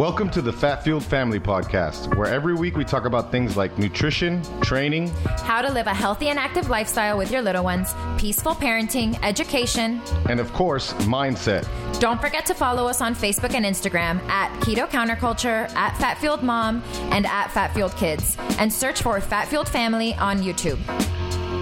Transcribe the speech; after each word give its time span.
Welcome 0.00 0.30
to 0.30 0.40
the 0.40 0.50
Fat 0.50 0.82
Fueled 0.82 1.04
Family 1.04 1.38
Podcast, 1.38 2.16
where 2.16 2.26
every 2.26 2.54
week 2.54 2.74
we 2.74 2.86
talk 2.86 3.04
about 3.04 3.30
things 3.30 3.58
like 3.58 3.76
nutrition, 3.76 4.42
training, 4.62 5.08
how 5.42 5.60
to 5.60 5.70
live 5.70 5.86
a 5.86 5.92
healthy 5.92 6.30
and 6.30 6.38
active 6.38 6.70
lifestyle 6.70 7.18
with 7.18 7.30
your 7.30 7.42
little 7.42 7.62
ones, 7.62 7.94
peaceful 8.16 8.54
parenting, 8.54 9.22
education, 9.22 10.00
and 10.26 10.40
of 10.40 10.50
course, 10.54 10.94
mindset. 11.04 11.68
Don't 12.00 12.18
forget 12.18 12.46
to 12.46 12.54
follow 12.54 12.88
us 12.88 13.02
on 13.02 13.14
Facebook 13.14 13.52
and 13.52 13.66
Instagram 13.66 14.26
at 14.30 14.50
Keto 14.60 14.88
Counterculture, 14.88 15.70
at 15.74 15.94
Fat 15.98 16.16
Fueled 16.16 16.42
Mom, 16.42 16.82
and 17.10 17.26
at 17.26 17.48
Fat 17.48 17.74
Fueled 17.74 17.94
Kids, 17.96 18.38
and 18.58 18.72
search 18.72 19.02
for 19.02 19.20
Fat 19.20 19.48
Fueled 19.48 19.68
Family 19.68 20.14
on 20.14 20.38
YouTube. 20.38 20.78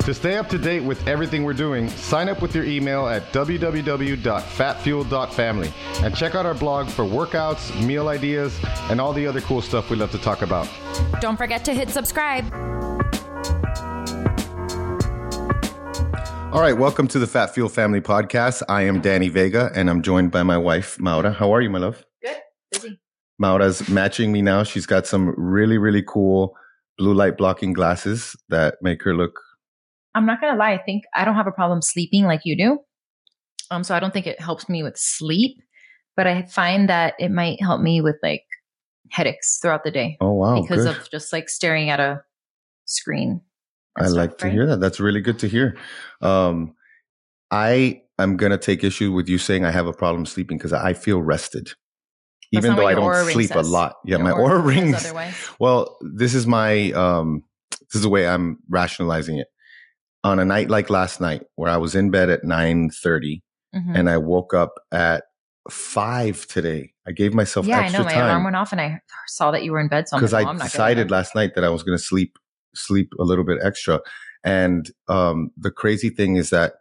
To 0.08 0.14
stay 0.14 0.38
up 0.38 0.48
to 0.48 0.56
date 0.56 0.82
with 0.82 1.06
everything 1.06 1.44
we're 1.44 1.52
doing, 1.52 1.90
sign 1.90 2.30
up 2.30 2.40
with 2.40 2.54
your 2.54 2.64
email 2.64 3.06
at 3.06 3.30
www.fatfueled.family 3.30 5.74
and 6.02 6.16
check 6.16 6.34
out 6.34 6.46
our 6.46 6.54
blog 6.54 6.88
for 6.88 7.04
workouts, 7.04 7.84
meal 7.84 8.08
ideas, 8.08 8.58
and 8.88 9.02
all 9.02 9.12
the 9.12 9.26
other 9.26 9.42
cool 9.42 9.60
stuff 9.60 9.90
we 9.90 9.98
love 9.98 10.10
to 10.12 10.16
talk 10.16 10.40
about. 10.40 10.66
Don't 11.20 11.36
forget 11.36 11.62
to 11.66 11.74
hit 11.74 11.90
subscribe. 11.90 12.50
All 16.54 16.62
right, 16.62 16.72
welcome 16.72 17.06
to 17.08 17.18
the 17.18 17.26
Fat 17.26 17.52
Fueled 17.52 17.72
Family 17.72 18.00
Podcast. 18.00 18.62
I 18.66 18.84
am 18.84 19.02
Danny 19.02 19.28
Vega 19.28 19.70
and 19.74 19.90
I'm 19.90 20.00
joined 20.00 20.30
by 20.30 20.42
my 20.42 20.56
wife, 20.56 20.98
Maura. 20.98 21.32
How 21.32 21.54
are 21.54 21.60
you, 21.60 21.68
my 21.68 21.80
love? 21.80 22.06
Good. 22.22 22.38
Busy. 22.72 22.98
Maura's 23.38 23.86
matching 23.90 24.32
me 24.32 24.40
now. 24.40 24.62
She's 24.62 24.86
got 24.86 25.06
some 25.06 25.34
really, 25.36 25.76
really 25.76 26.02
cool 26.02 26.56
blue 26.96 27.12
light 27.12 27.36
blocking 27.36 27.74
glasses 27.74 28.34
that 28.48 28.76
make 28.80 29.02
her 29.02 29.14
look 29.14 29.38
I'm 30.18 30.26
not 30.26 30.40
gonna 30.40 30.58
lie. 30.58 30.72
I 30.72 30.78
think 30.78 31.04
I 31.14 31.24
don't 31.24 31.36
have 31.36 31.46
a 31.46 31.52
problem 31.52 31.80
sleeping 31.80 32.24
like 32.24 32.40
you 32.44 32.56
do. 32.56 32.80
Um, 33.70 33.84
so 33.84 33.94
I 33.94 34.00
don't 34.00 34.12
think 34.12 34.26
it 34.26 34.40
helps 34.40 34.68
me 34.68 34.82
with 34.82 34.96
sleep, 34.96 35.62
but 36.16 36.26
I 36.26 36.42
find 36.42 36.88
that 36.88 37.14
it 37.20 37.30
might 37.30 37.62
help 37.62 37.80
me 37.80 38.00
with 38.00 38.16
like 38.20 38.42
headaches 39.12 39.60
throughout 39.62 39.84
the 39.84 39.92
day. 39.92 40.16
Oh 40.20 40.32
wow! 40.32 40.60
Because 40.60 40.84
good. 40.84 40.96
of 40.96 41.10
just 41.10 41.32
like 41.32 41.48
staring 41.48 41.88
at 41.88 42.00
a 42.00 42.20
screen. 42.84 43.40
I 43.96 44.06
stuff, 44.06 44.16
like 44.16 44.38
to 44.38 44.46
right? 44.46 44.52
hear 44.52 44.66
that. 44.66 44.80
That's 44.80 44.98
really 44.98 45.20
good 45.20 45.38
to 45.38 45.48
hear. 45.48 45.78
Um, 46.20 46.74
I 47.52 48.02
am 48.18 48.36
gonna 48.36 48.58
take 48.58 48.82
issue 48.82 49.12
with 49.12 49.28
you 49.28 49.38
saying 49.38 49.64
I 49.64 49.70
have 49.70 49.86
a 49.86 49.92
problem 49.92 50.26
sleeping 50.26 50.58
because 50.58 50.72
I 50.72 50.94
feel 50.94 51.22
rested. 51.22 51.70
That's 52.52 52.64
even 52.64 52.76
though 52.76 52.88
I 52.88 52.94
don't 52.94 53.30
sleep 53.30 53.54
a 53.54 53.60
lot. 53.60 53.96
Yeah, 54.04 54.16
your 54.16 54.24
my 54.24 54.32
Oura 54.32 54.64
rings. 54.64 55.12
Well, 55.60 55.96
this 56.00 56.34
is 56.34 56.44
my 56.44 56.90
um, 56.90 57.44
this 57.70 57.94
is 57.94 58.02
the 58.02 58.08
way 58.08 58.26
I'm 58.26 58.58
rationalizing 58.68 59.38
it 59.38 59.46
on 60.24 60.38
a 60.38 60.44
night 60.44 60.68
like 60.68 60.90
last 60.90 61.20
night 61.20 61.42
where 61.56 61.70
I 61.70 61.76
was 61.76 61.94
in 61.94 62.10
bed 62.10 62.30
at 62.30 62.42
9:30 62.42 63.40
mm-hmm. 63.74 63.96
and 63.96 64.10
I 64.10 64.18
woke 64.18 64.54
up 64.54 64.74
at 64.92 65.24
5 65.70 66.46
today. 66.46 66.92
I 67.06 67.12
gave 67.12 67.34
myself 67.34 67.66
yeah, 67.66 67.80
extra 67.80 68.00
I 68.00 68.02
know. 68.02 68.04
My 68.06 68.12
time. 68.12 68.24
alarm 68.24 68.44
went 68.44 68.56
off 68.56 68.72
and 68.72 68.80
I 68.80 69.00
saw 69.26 69.50
that 69.50 69.64
you 69.64 69.72
were 69.72 69.80
in 69.80 69.88
bed. 69.88 70.08
So 70.08 70.16
because 70.16 70.32
like, 70.32 70.46
I 70.46 70.54
decided 70.54 71.10
last 71.10 71.34
night 71.34 71.54
that 71.54 71.64
I 71.64 71.68
was 71.68 71.82
going 71.82 71.96
to 71.96 72.02
sleep 72.02 72.38
sleep 72.74 73.12
a 73.18 73.24
little 73.24 73.44
bit 73.44 73.58
extra. 73.62 74.00
And 74.44 74.90
um, 75.08 75.50
the 75.56 75.70
crazy 75.70 76.10
thing 76.10 76.36
is 76.36 76.50
that 76.50 76.74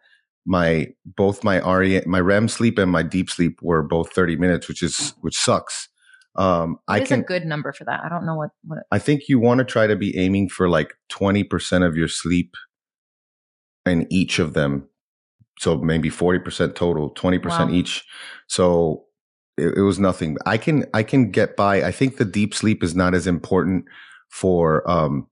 my 0.45 0.87
both 1.05 1.43
my 1.43 1.59
RE 1.59 2.01
my 2.05 2.19
REM 2.19 2.47
sleep 2.47 2.77
and 2.77 2.91
my 2.91 3.03
deep 3.03 3.29
sleep 3.29 3.59
were 3.61 3.83
both 3.83 4.13
30 4.13 4.37
minutes, 4.37 4.67
which 4.67 4.81
is 4.81 5.13
which 5.21 5.37
sucks. 5.37 5.89
Um, 6.35 6.77
what 6.85 6.99
I 6.99 7.01
is 7.01 7.07
can, 7.07 7.21
a 7.21 7.23
good 7.23 7.45
number 7.45 7.73
for 7.73 7.83
that? 7.85 8.01
I 8.03 8.09
don't 8.09 8.25
know 8.25 8.35
what, 8.35 8.51
what. 8.63 8.79
I 8.91 8.99
think 8.99 9.27
you 9.27 9.39
want 9.39 9.57
to 9.57 9.65
try 9.65 9.87
to 9.87 9.95
be 9.95 10.15
aiming 10.15 10.49
for 10.49 10.69
like 10.69 10.93
20% 11.11 11.85
of 11.85 11.97
your 11.97 12.07
sleep 12.07 12.55
in 13.87 14.07
each 14.11 14.39
of 14.39 14.53
them. 14.53 14.87
So 15.59 15.77
maybe 15.77 16.09
40% 16.09 16.75
total, 16.75 17.13
20% 17.13 17.45
wow. 17.45 17.69
each. 17.71 18.05
So 18.47 19.05
it, 19.57 19.77
it, 19.77 19.81
was 19.81 19.97
nothing. 19.97 20.37
I 20.45 20.57
can, 20.57 20.85
I 20.93 21.01
can 21.01 21.31
get 21.31 21.55
by. 21.55 21.83
I 21.83 21.91
think 21.91 22.17
the 22.17 22.25
deep 22.25 22.53
sleep 22.53 22.83
is 22.83 22.95
not 22.95 23.15
as 23.15 23.25
important 23.25 23.85
for, 24.29 24.89
um, 24.89 25.27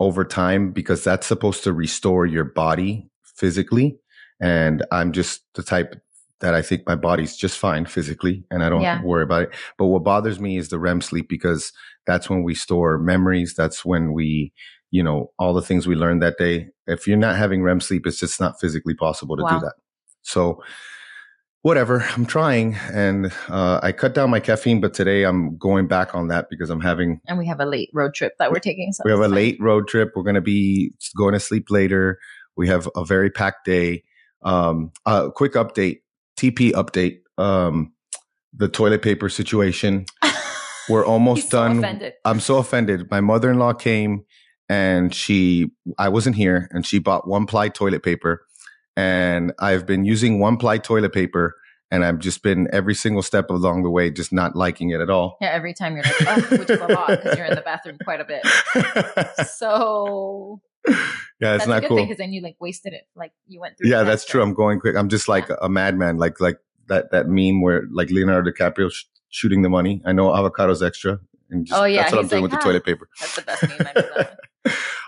over 0.00 0.24
time 0.24 0.72
because 0.72 1.04
that's 1.04 1.26
supposed 1.26 1.62
to 1.62 1.72
restore 1.72 2.26
your 2.26 2.44
body 2.44 3.08
physically. 3.22 3.98
And 4.40 4.84
I'm 4.90 5.12
just 5.12 5.42
the 5.54 5.62
type 5.62 6.00
that 6.40 6.54
I 6.54 6.62
think 6.62 6.86
my 6.86 6.96
body's 6.96 7.36
just 7.36 7.58
fine 7.58 7.84
physically 7.84 8.44
and 8.50 8.64
I 8.64 8.70
don't 8.70 8.80
yeah. 8.80 9.02
worry 9.02 9.22
about 9.22 9.42
it. 9.42 9.54
But 9.76 9.86
what 9.86 10.02
bothers 10.02 10.40
me 10.40 10.56
is 10.56 10.70
the 10.70 10.78
REM 10.78 11.02
sleep 11.02 11.28
because 11.28 11.72
that's 12.06 12.30
when 12.30 12.42
we 12.42 12.54
store 12.54 12.98
memories. 12.98 13.54
That's 13.54 13.84
when 13.84 14.14
we 14.14 14.52
you 14.90 15.02
know, 15.02 15.30
all 15.38 15.54
the 15.54 15.62
things 15.62 15.86
we 15.86 15.94
learned 15.94 16.22
that 16.22 16.38
day. 16.38 16.68
If 16.86 17.06
you're 17.06 17.16
not 17.16 17.36
having 17.36 17.62
REM 17.62 17.80
sleep, 17.80 18.06
it's 18.06 18.18
just 18.18 18.40
not 18.40 18.60
physically 18.60 18.94
possible 18.94 19.36
to 19.36 19.42
wow. 19.42 19.50
do 19.50 19.60
that. 19.60 19.74
So 20.22 20.62
whatever, 21.62 22.04
I'm 22.14 22.26
trying 22.26 22.74
and 22.92 23.32
uh, 23.48 23.80
I 23.82 23.92
cut 23.92 24.14
down 24.14 24.30
my 24.30 24.40
caffeine, 24.40 24.80
but 24.80 24.94
today 24.94 25.24
I'm 25.24 25.56
going 25.58 25.86
back 25.86 26.14
on 26.14 26.28
that 26.28 26.48
because 26.50 26.70
I'm 26.70 26.80
having. 26.80 27.20
And 27.26 27.38
we 27.38 27.46
have 27.46 27.60
a 27.60 27.66
late 27.66 27.90
road 27.92 28.14
trip 28.14 28.34
that 28.38 28.50
we're 28.50 28.58
taking. 28.58 28.92
So 28.92 29.02
we 29.04 29.10
have 29.10 29.20
a 29.20 29.28
late 29.28 29.58
road 29.60 29.88
trip. 29.88 30.12
We're 30.16 30.22
going 30.22 30.34
to 30.34 30.40
be 30.40 30.92
going 31.16 31.34
to 31.34 31.40
sleep 31.40 31.70
later. 31.70 32.18
We 32.56 32.68
have 32.68 32.88
a 32.96 33.04
very 33.04 33.30
packed 33.30 33.64
day. 33.64 34.04
Um, 34.42 34.90
uh, 35.06 35.30
quick 35.30 35.52
update, 35.52 36.00
TP 36.36 36.72
update. 36.72 37.20
Um, 37.38 37.92
the 38.52 38.68
toilet 38.68 39.02
paper 39.02 39.28
situation. 39.28 40.06
We're 40.88 41.06
almost 41.06 41.50
done. 41.50 41.82
So 41.82 42.10
I'm 42.24 42.40
so 42.40 42.58
offended. 42.58 43.08
My 43.10 43.20
mother-in-law 43.20 43.74
came 43.74 44.24
and 44.70 45.12
she 45.12 45.68
I 45.98 46.08
wasn't 46.08 46.36
here 46.36 46.68
and 46.70 46.86
she 46.86 47.00
bought 47.00 47.26
one 47.26 47.44
ply 47.44 47.68
toilet 47.68 48.04
paper 48.04 48.46
and 48.96 49.52
I've 49.58 49.84
been 49.84 50.04
using 50.04 50.38
one 50.38 50.56
ply 50.56 50.78
toilet 50.78 51.12
paper 51.12 51.56
and 51.90 52.04
I've 52.04 52.20
just 52.20 52.44
been 52.44 52.68
every 52.72 52.94
single 52.94 53.22
step 53.22 53.50
along 53.50 53.82
the 53.82 53.90
way 53.90 54.10
just 54.12 54.32
not 54.32 54.54
liking 54.54 54.90
it 54.90 55.00
at 55.00 55.10
all. 55.10 55.38
Yeah, 55.40 55.48
every 55.48 55.74
time 55.74 55.96
you're 55.96 56.04
like, 56.04 56.14
oh, 56.20 56.56
which 56.56 56.70
is 56.70 56.80
a 56.80 56.86
lot 56.86 57.08
because 57.08 57.36
you're 57.36 57.46
in 57.46 57.56
the 57.56 57.62
bathroom 57.62 57.98
quite 58.04 58.20
a 58.20 58.24
bit. 58.24 58.46
So 59.48 60.60
yeah, 61.40 61.56
it's 61.56 61.66
not 61.66 61.84
cool 61.84 61.96
because 61.96 62.16
then 62.16 62.32
you 62.32 62.40
like 62.40 62.56
wasted 62.60 62.92
it, 62.92 63.02
like 63.16 63.32
you 63.48 63.60
went 63.60 63.76
through. 63.76 63.90
Yeah, 63.90 64.04
that's 64.04 64.24
true. 64.24 64.40
I'm 64.40 64.54
going 64.54 64.78
quick. 64.78 64.96
I'm 64.96 65.08
just 65.08 65.28
like 65.28 65.48
yeah. 65.48 65.56
a 65.60 65.68
madman, 65.68 66.16
like 66.16 66.40
like 66.40 66.58
that 66.86 67.10
that 67.10 67.28
meme 67.28 67.60
where 67.60 67.82
like 67.92 68.10
Leonardo 68.10 68.50
DiCaprio 68.50 68.90
sh- 68.90 69.04
shooting 69.30 69.62
the 69.62 69.68
money. 69.68 70.00
I 70.06 70.12
know 70.12 70.28
avocados 70.28 70.86
extra, 70.86 71.18
and 71.50 71.66
just, 71.66 71.78
oh 71.78 71.84
yeah, 71.84 72.02
that's 72.02 72.12
what 72.12 72.20
I'm 72.22 72.28
doing 72.28 72.42
like, 72.44 72.52
with 72.52 72.60
ah, 72.60 72.62
the 72.62 72.64
toilet 72.64 72.84
paper. 72.86 73.08
That's 73.20 73.36
the 73.36 73.42
best 73.42 73.68
meme. 73.68 74.26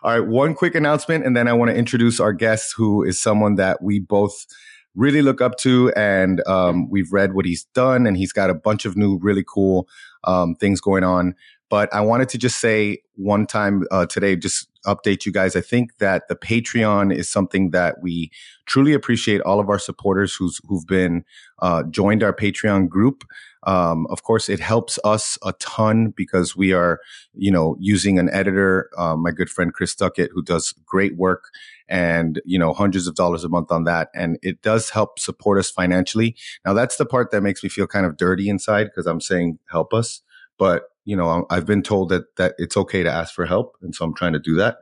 All 0.02 0.10
right, 0.18 0.26
one 0.26 0.54
quick 0.54 0.74
announcement, 0.74 1.24
and 1.24 1.36
then 1.36 1.46
I 1.46 1.52
want 1.52 1.70
to 1.70 1.76
introduce 1.76 2.18
our 2.20 2.32
guest, 2.32 2.74
who 2.76 3.02
is 3.04 3.20
someone 3.20 3.54
that 3.56 3.82
we 3.82 4.00
both 4.00 4.46
really 4.94 5.22
look 5.22 5.40
up 5.40 5.56
to, 5.58 5.92
and 5.92 6.46
um, 6.46 6.90
we've 6.90 7.12
read 7.12 7.34
what 7.34 7.46
he's 7.46 7.64
done, 7.74 8.06
and 8.06 8.16
he's 8.16 8.32
got 8.32 8.50
a 8.50 8.54
bunch 8.54 8.84
of 8.84 8.96
new, 8.96 9.18
really 9.18 9.44
cool 9.46 9.88
um, 10.24 10.54
things 10.56 10.80
going 10.80 11.04
on. 11.04 11.34
But 11.68 11.92
I 11.94 12.00
wanted 12.00 12.28
to 12.30 12.38
just 12.38 12.60
say 12.60 12.98
one 13.14 13.46
time 13.46 13.84
uh, 13.90 14.06
today, 14.06 14.36
just 14.36 14.68
update 14.86 15.24
you 15.26 15.32
guys. 15.32 15.56
I 15.56 15.60
think 15.60 15.98
that 15.98 16.28
the 16.28 16.36
Patreon 16.36 17.14
is 17.14 17.30
something 17.30 17.70
that 17.70 18.02
we 18.02 18.30
truly 18.66 18.92
appreciate 18.92 19.40
all 19.42 19.60
of 19.60 19.68
our 19.68 19.78
supporters 19.78 20.34
who's 20.34 20.60
who've 20.66 20.86
been 20.86 21.24
uh, 21.60 21.82
joined 21.84 22.22
our 22.22 22.32
Patreon 22.32 22.88
group. 22.88 23.24
Um, 23.64 24.08
of 24.08 24.24
course, 24.24 24.48
it 24.48 24.58
helps 24.58 24.98
us 25.04 25.38
a 25.44 25.52
ton 25.60 26.12
because 26.16 26.56
we 26.56 26.72
are, 26.72 26.98
you 27.32 27.50
know, 27.50 27.76
using 27.78 28.18
an 28.18 28.28
editor, 28.30 28.90
uh, 28.98 29.14
my 29.14 29.30
good 29.30 29.48
friend 29.48 29.72
Chris 29.72 29.94
Duckett, 29.94 30.30
who 30.32 30.42
does 30.42 30.74
great 30.84 31.16
work 31.16 31.44
and, 31.88 32.40
you 32.44 32.58
know, 32.58 32.72
hundreds 32.72 33.06
of 33.06 33.14
dollars 33.14 33.44
a 33.44 33.48
month 33.48 33.70
on 33.70 33.84
that. 33.84 34.08
And 34.16 34.36
it 34.42 34.62
does 34.62 34.90
help 34.90 35.20
support 35.20 35.60
us 35.60 35.70
financially. 35.70 36.34
Now, 36.66 36.72
that's 36.72 36.96
the 36.96 37.06
part 37.06 37.30
that 37.30 37.42
makes 37.42 37.62
me 37.62 37.68
feel 37.68 37.86
kind 37.86 38.04
of 38.04 38.16
dirty 38.16 38.48
inside 38.48 38.84
because 38.84 39.06
I'm 39.06 39.20
saying 39.20 39.60
help 39.70 39.94
us. 39.94 40.22
But, 40.58 40.84
you 41.04 41.16
know, 41.16 41.46
I've 41.50 41.66
been 41.66 41.82
told 41.82 42.10
that, 42.10 42.36
that 42.36 42.54
it's 42.58 42.76
okay 42.76 43.02
to 43.02 43.10
ask 43.10 43.34
for 43.34 43.46
help. 43.46 43.76
And 43.82 43.94
so 43.94 44.04
I'm 44.04 44.14
trying 44.14 44.32
to 44.34 44.38
do 44.38 44.56
that. 44.56 44.76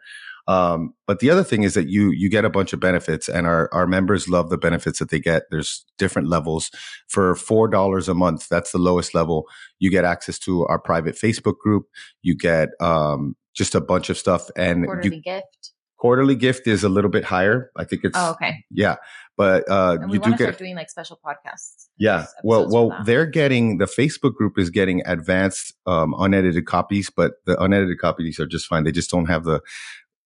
Um, 0.50 0.94
but 1.06 1.21
the 1.21 1.30
other 1.30 1.44
thing 1.44 1.62
is 1.62 1.74
that 1.74 1.89
you 1.89 2.10
you 2.10 2.28
get 2.28 2.44
a 2.44 2.50
bunch 2.50 2.72
of 2.72 2.80
benefits, 2.80 3.28
and 3.28 3.47
our 3.47 3.68
our 3.72 3.86
members 3.86 4.28
love 4.28 4.50
the 4.50 4.59
benefits 4.59 4.98
that 4.98 5.10
they 5.10 5.21
get. 5.21 5.44
There's 5.50 5.84
different 5.97 6.28
levels. 6.28 6.71
For 7.09 7.36
four 7.36 7.68
dollars 7.68 8.09
a 8.09 8.15
month, 8.15 8.48
that's 8.48 8.72
the 8.72 8.78
lowest 8.78 9.15
level. 9.15 9.47
You 9.78 9.91
get 9.91 10.04
access 10.04 10.41
to 10.41 10.66
our 10.66 10.78
private 10.78 11.15
Facebook 11.15 11.59
group. 11.59 11.86
You 12.22 12.36
get 12.36 12.71
um, 12.80 13.36
just 13.54 13.77
a 13.77 13.80
bunch 13.80 14.10
of 14.10 14.18
stuff, 14.18 14.50
and 14.56 14.86
quarterly 14.86 15.16
you, 15.16 15.22
gift. 15.22 15.72
Quarterly 15.98 16.34
gift 16.34 16.66
is 16.66 16.83
a 16.83 16.89
little 16.89 17.10
bit 17.10 17.24
higher. 17.24 17.71
I 17.77 17.84
think 17.84 18.03
it's 18.04 18.18
oh, 18.18 18.33
okay. 18.33 18.65
Yeah, 18.71 18.97
but 19.41 19.66
uh, 19.71 19.97
you 20.10 20.19
do 20.19 20.37
get 20.37 20.59
doing 20.59 20.77
like 20.77 20.91
special 20.91 21.19
podcasts. 21.25 21.87
Yeah, 21.97 22.27
well, 22.45 22.69
well, 22.69 22.95
they're 23.07 23.25
getting 23.25 23.78
the 23.78 23.87
Facebook 23.87 24.34
group 24.34 24.59
is 24.59 24.69
getting 24.69 25.01
advanced 25.07 25.72
um, 25.87 26.15
unedited 26.19 26.66
copies, 26.66 27.09
but 27.09 27.37
the 27.47 27.59
unedited 27.59 27.98
copies 27.98 28.39
are 28.39 28.47
just 28.47 28.66
fine. 28.66 28.84
They 28.84 28.92
just 28.92 29.09
don't 29.09 29.25
have 29.31 29.45
the 29.45 29.63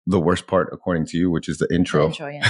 the 0.05 0.19
worst 0.19 0.49
part, 0.49 0.69
according 0.73 1.07
to 1.07 1.17
you, 1.17 1.31
which 1.31 1.49
is 1.49 1.59
the 1.59 1.73
intro. 1.73 2.09
The 2.09 2.33
intro 2.33 2.41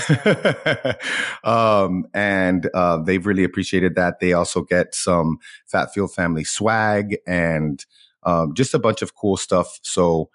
yes. 0.65 0.97
um, 1.45 2.07
and 2.15 2.71
uh, 2.73 2.97
they've 2.97 3.27
really 3.27 3.45
appreciated 3.45 3.95
that. 3.97 4.21
They 4.21 4.33
also 4.33 4.63
get 4.63 4.95
some 4.95 5.37
Fat 5.67 5.93
Fueled 5.93 6.15
Family 6.15 6.45
swag 6.45 7.19
and 7.27 7.85
um, 8.23 8.55
just 8.55 8.73
a 8.73 8.79
bunch 8.79 9.03
of 9.03 9.15
cool 9.15 9.37
stuff. 9.37 9.81
So 9.83 10.31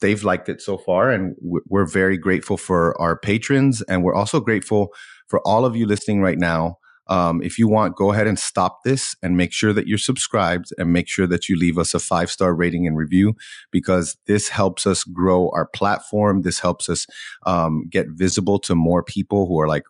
they've 0.00 0.24
liked 0.24 0.48
it 0.48 0.62
so 0.62 0.78
far, 0.78 1.10
and 1.10 1.36
we're 1.42 1.84
very 1.84 2.16
grateful 2.16 2.56
for 2.56 2.98
our 2.98 3.14
patrons, 3.14 3.82
and 3.82 4.02
we're 4.02 4.14
also 4.14 4.40
grateful 4.40 4.94
for 5.28 5.40
all 5.46 5.64
of 5.64 5.76
you 5.76 5.86
listening 5.86 6.20
right 6.20 6.38
now. 6.38 6.78
Um, 7.08 7.40
if 7.40 7.56
you 7.58 7.68
want, 7.68 7.94
go 7.94 8.12
ahead 8.12 8.26
and 8.26 8.38
stop 8.38 8.82
this 8.84 9.14
and 9.22 9.36
make 9.36 9.52
sure 9.52 9.72
that 9.72 9.86
you're 9.86 9.96
subscribed 9.96 10.72
and 10.76 10.92
make 10.92 11.08
sure 11.08 11.26
that 11.28 11.48
you 11.48 11.56
leave 11.56 11.78
us 11.78 11.94
a 11.94 12.00
five 12.00 12.30
star 12.30 12.52
rating 12.52 12.86
and 12.86 12.96
review 12.96 13.34
because 13.70 14.16
this 14.26 14.48
helps 14.48 14.86
us 14.86 15.04
grow 15.04 15.50
our 15.50 15.66
platform. 15.66 16.42
This 16.42 16.58
helps 16.58 16.88
us 16.88 17.06
um, 17.46 17.84
get 17.88 18.08
visible 18.10 18.58
to 18.60 18.74
more 18.74 19.04
people 19.04 19.46
who 19.46 19.60
are 19.60 19.68
like, 19.68 19.84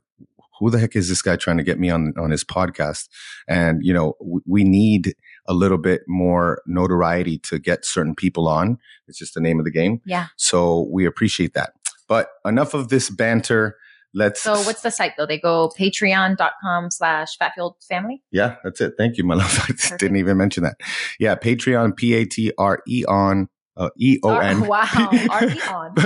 who 0.59 0.71
the 0.71 0.79
heck 0.79 0.97
is 0.97 1.09
this 1.09 1.23
guy 1.23 1.37
trying 1.37 1.59
to 1.59 1.63
get 1.63 1.79
me 1.79 1.91
on 1.91 2.13
on 2.19 2.31
his 2.31 2.45
podcast? 2.45 3.09
And 3.49 3.81
you 3.83 3.93
know, 3.93 4.15
w- 4.21 4.43
we 4.47 4.65
need 4.65 5.15
a 5.47 5.55
little 5.55 5.79
bit 5.79 6.03
more 6.07 6.63
notoriety 6.67 7.39
to 7.39 7.59
get 7.59 7.85
certain 7.85 8.15
people 8.15 8.49
on. 8.49 8.79
It's 9.07 9.19
just 9.19 9.35
the 9.35 9.41
name 9.41 9.59
of 9.59 9.65
the 9.65 9.71
game. 9.71 10.01
Yeah. 10.05 10.27
So 10.37 10.89
we 10.91 11.07
appreciate 11.07 11.55
that. 11.55 11.73
But 12.09 12.29
enough 12.45 12.75
of 12.75 12.89
this 12.89 13.11
banter. 13.11 13.77
Let's. 14.17 14.43
So 14.43 14.55
what's 14.63 14.81
the 14.81 14.91
site 14.91 15.13
though? 15.19 15.27
They 15.27 15.39
go 15.39 15.71
patreon.com 15.79 16.91
slash 16.91 17.37
fatfueled 17.37 17.75
family. 17.87 18.23
Yeah, 18.33 18.57
that's 18.65 18.81
it. 18.81 18.95
Thank 18.97 19.19
you, 19.19 19.25
my 19.25 19.35
love. 19.35 19.61
I 19.69 19.73
just 19.73 19.99
didn't 19.99 20.17
even 20.17 20.39
mention 20.39 20.63
that. 20.65 20.81
Yeah, 21.21 21.35
Patreon, 21.35 21.95
P 21.97 22.15
A 22.15 22.25
T 22.25 22.51
R 22.57 22.83
E 22.89 23.05
on, 23.07 23.51
uh, 23.77 23.91
E 23.99 24.19
O 24.25 24.39
N. 24.39 24.67
Wow. 24.67 25.11
R 25.31 25.45
E 25.45 25.61
on. 25.71 25.95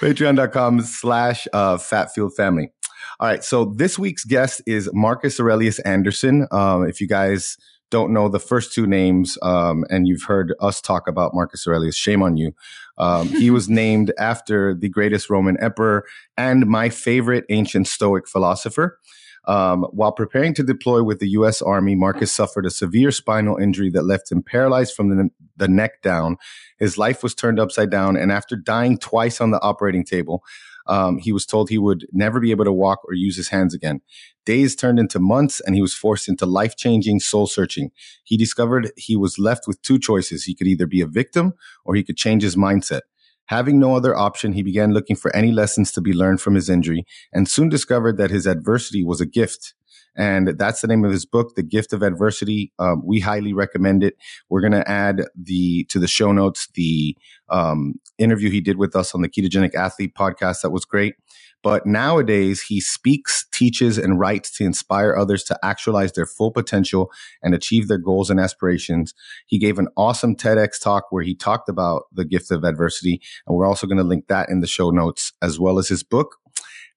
Patreon.com 0.00 0.82
slash 0.82 1.48
uh, 1.52 1.76
Fatfueled 1.78 2.34
Family. 2.36 2.70
All 3.18 3.28
right. 3.28 3.42
So 3.42 3.64
this 3.64 3.98
week's 3.98 4.24
guest 4.24 4.62
is 4.66 4.88
Marcus 4.92 5.40
Aurelius 5.40 5.80
Anderson. 5.80 6.46
Um, 6.52 6.86
if 6.86 7.00
you 7.00 7.08
guys 7.08 7.56
don't 7.90 8.12
know 8.12 8.28
the 8.28 8.40
first 8.40 8.72
two 8.72 8.86
names, 8.86 9.38
um, 9.42 9.84
and 9.90 10.08
you've 10.08 10.24
heard 10.24 10.54
us 10.60 10.80
talk 10.80 11.08
about 11.08 11.34
Marcus 11.34 11.66
Aurelius, 11.66 11.96
shame 11.96 12.22
on 12.22 12.36
you. 12.36 12.52
Um, 12.98 13.28
he 13.28 13.50
was 13.50 13.68
named 13.84 14.12
after 14.18 14.74
the 14.74 14.88
greatest 14.88 15.30
Roman 15.30 15.56
emperor 15.60 16.04
and 16.36 16.66
my 16.66 16.88
favorite 16.88 17.44
ancient 17.48 17.86
Stoic 17.86 18.28
philosopher. 18.28 18.98
Um, 19.46 19.84
while 19.92 20.10
preparing 20.10 20.54
to 20.54 20.64
deploy 20.64 21.04
with 21.04 21.20
the 21.20 21.28
U.S. 21.30 21.62
Army, 21.62 21.94
Marcus 21.94 22.32
suffered 22.32 22.66
a 22.66 22.70
severe 22.70 23.12
spinal 23.12 23.56
injury 23.56 23.90
that 23.90 24.02
left 24.02 24.32
him 24.32 24.42
paralyzed 24.42 24.94
from 24.94 25.10
the, 25.10 25.30
the 25.56 25.68
neck 25.68 26.02
down. 26.02 26.36
His 26.78 26.98
life 26.98 27.22
was 27.22 27.34
turned 27.34 27.60
upside 27.60 27.90
down, 27.90 28.16
and 28.16 28.32
after 28.32 28.56
dying 28.56 28.98
twice 28.98 29.40
on 29.40 29.52
the 29.52 29.62
operating 29.62 30.04
table, 30.04 30.42
um, 30.88 31.18
he 31.18 31.32
was 31.32 31.46
told 31.46 31.68
he 31.68 31.78
would 31.78 32.06
never 32.12 32.40
be 32.40 32.50
able 32.50 32.64
to 32.64 32.72
walk 32.72 33.00
or 33.04 33.14
use 33.14 33.36
his 33.36 33.48
hands 33.48 33.74
again. 33.74 34.00
Days 34.44 34.76
turned 34.76 34.98
into 34.98 35.18
months, 35.18 35.60
and 35.60 35.74
he 35.74 35.82
was 35.82 35.94
forced 35.94 36.28
into 36.28 36.46
life 36.46 36.76
changing 36.76 37.20
soul 37.20 37.46
searching. 37.46 37.90
He 38.24 38.36
discovered 38.36 38.92
he 38.96 39.16
was 39.16 39.38
left 39.38 39.66
with 39.66 39.82
two 39.82 39.98
choices. 39.98 40.44
He 40.44 40.54
could 40.54 40.68
either 40.68 40.86
be 40.86 41.00
a 41.00 41.06
victim 41.06 41.54
or 41.84 41.94
he 41.94 42.04
could 42.04 42.16
change 42.16 42.42
his 42.42 42.56
mindset. 42.56 43.00
Having 43.46 43.78
no 43.78 43.94
other 43.94 44.16
option, 44.16 44.52
he 44.52 44.62
began 44.62 44.92
looking 44.92 45.16
for 45.16 45.34
any 45.34 45.52
lessons 45.52 45.92
to 45.92 46.00
be 46.00 46.12
learned 46.12 46.40
from 46.40 46.54
his 46.54 46.68
injury 46.68 47.06
and 47.32 47.48
soon 47.48 47.68
discovered 47.68 48.16
that 48.16 48.30
his 48.30 48.46
adversity 48.46 49.04
was 49.04 49.20
a 49.20 49.26
gift. 49.26 49.74
And 50.16 50.48
that's 50.58 50.80
the 50.80 50.88
name 50.88 51.04
of 51.04 51.12
his 51.12 51.26
book, 51.26 51.54
The 51.54 51.62
Gift 51.62 51.92
of 51.92 52.02
Adversity. 52.02 52.72
Um, 52.78 53.02
we 53.04 53.20
highly 53.20 53.52
recommend 53.52 54.02
it. 54.02 54.16
We're 54.48 54.62
going 54.62 54.72
to 54.72 54.88
add 54.90 55.24
the, 55.40 55.84
to 55.84 55.98
the 55.98 56.08
show 56.08 56.32
notes, 56.32 56.68
the, 56.74 57.16
um, 57.48 58.00
interview 58.18 58.50
he 58.50 58.60
did 58.60 58.76
with 58.78 58.96
us 58.96 59.14
on 59.14 59.22
the 59.22 59.28
Ketogenic 59.28 59.74
Athlete 59.74 60.14
podcast. 60.14 60.62
That 60.62 60.70
was 60.70 60.84
great. 60.84 61.14
But 61.62 61.84
nowadays 61.84 62.62
he 62.62 62.80
speaks, 62.80 63.46
teaches, 63.50 63.98
and 63.98 64.20
writes 64.20 64.56
to 64.56 64.64
inspire 64.64 65.16
others 65.16 65.42
to 65.44 65.58
actualize 65.64 66.12
their 66.12 66.26
full 66.26 66.52
potential 66.52 67.10
and 67.42 67.54
achieve 67.54 67.88
their 67.88 67.98
goals 67.98 68.30
and 68.30 68.38
aspirations. 68.38 69.14
He 69.46 69.58
gave 69.58 69.78
an 69.78 69.88
awesome 69.96 70.36
TEDx 70.36 70.80
talk 70.80 71.06
where 71.10 71.24
he 71.24 71.34
talked 71.34 71.68
about 71.68 72.04
the 72.12 72.24
gift 72.24 72.50
of 72.50 72.62
adversity. 72.62 73.20
And 73.46 73.56
we're 73.56 73.66
also 73.66 73.86
going 73.86 73.98
to 73.98 74.04
link 74.04 74.28
that 74.28 74.48
in 74.48 74.60
the 74.60 74.66
show 74.66 74.90
notes 74.90 75.32
as 75.42 75.58
well 75.58 75.78
as 75.78 75.88
his 75.88 76.02
book. 76.02 76.36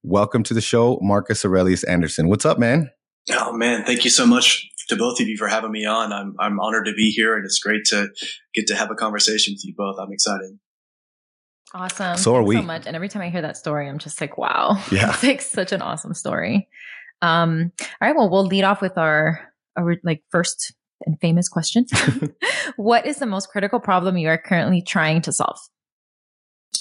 Welcome 0.04 0.44
to 0.44 0.54
the 0.54 0.62
show, 0.62 1.00
Marcus 1.02 1.44
Aurelius 1.44 1.84
Anderson. 1.84 2.30
What's 2.30 2.46
up, 2.46 2.60
man? 2.60 2.92
Oh 3.32 3.54
man, 3.54 3.84
thank 3.86 4.04
you 4.04 4.10
so 4.10 4.26
much 4.26 4.70
to 4.88 4.96
both 4.96 5.20
of 5.20 5.28
you 5.28 5.38
for 5.38 5.48
having 5.48 5.72
me 5.72 5.86
on. 5.86 6.12
I'm 6.12 6.36
I'm 6.40 6.60
honored 6.60 6.86
to 6.86 6.94
be 6.94 7.12
here, 7.12 7.36
and 7.36 7.46
it's 7.46 7.60
great 7.60 7.86
to 7.86 8.10
get 8.54 8.68
to 8.68 8.76
have 8.76 8.92
a 8.92 8.96
conversation 8.96 9.54
with 9.54 9.66
you 9.66 9.74
both. 9.76 9.98
I'm 10.00 10.12
excited. 10.12 10.58
Awesome. 11.74 12.18
So 12.18 12.36
are 12.36 12.40
Thanks 12.40 12.48
we. 12.48 12.56
So 12.56 12.62
much. 12.64 12.88
And 12.88 12.96
every 12.96 13.10
time 13.10 13.22
I 13.22 13.30
hear 13.30 13.44
that 13.44 13.58
story, 13.58 13.88
I'm 13.88 14.00
just 14.00 14.20
like, 14.20 14.38
wow. 14.38 14.84
Yeah. 14.92 15.12
it's 15.12 15.24
like 15.24 15.42
such 15.42 15.72
an 15.72 15.82
awesome 15.82 16.14
story. 16.14 16.68
Um, 17.22 17.72
all 17.80 17.88
right. 18.02 18.16
Well, 18.16 18.30
we'll 18.30 18.46
lead 18.46 18.64
off 18.64 18.82
with 18.82 18.98
our, 18.98 19.40
our 19.78 19.98
like 20.04 20.24
first 20.32 20.74
and 21.06 21.20
famous 21.20 21.48
question. 21.48 21.86
what 22.76 23.06
is 23.06 23.18
the 23.18 23.26
most 23.26 23.50
critical 23.50 23.80
problem 23.80 24.18
you 24.18 24.30
are 24.30 24.38
currently 24.38 24.82
trying 24.82 25.22
to 25.22 25.32
solve? 25.32 25.60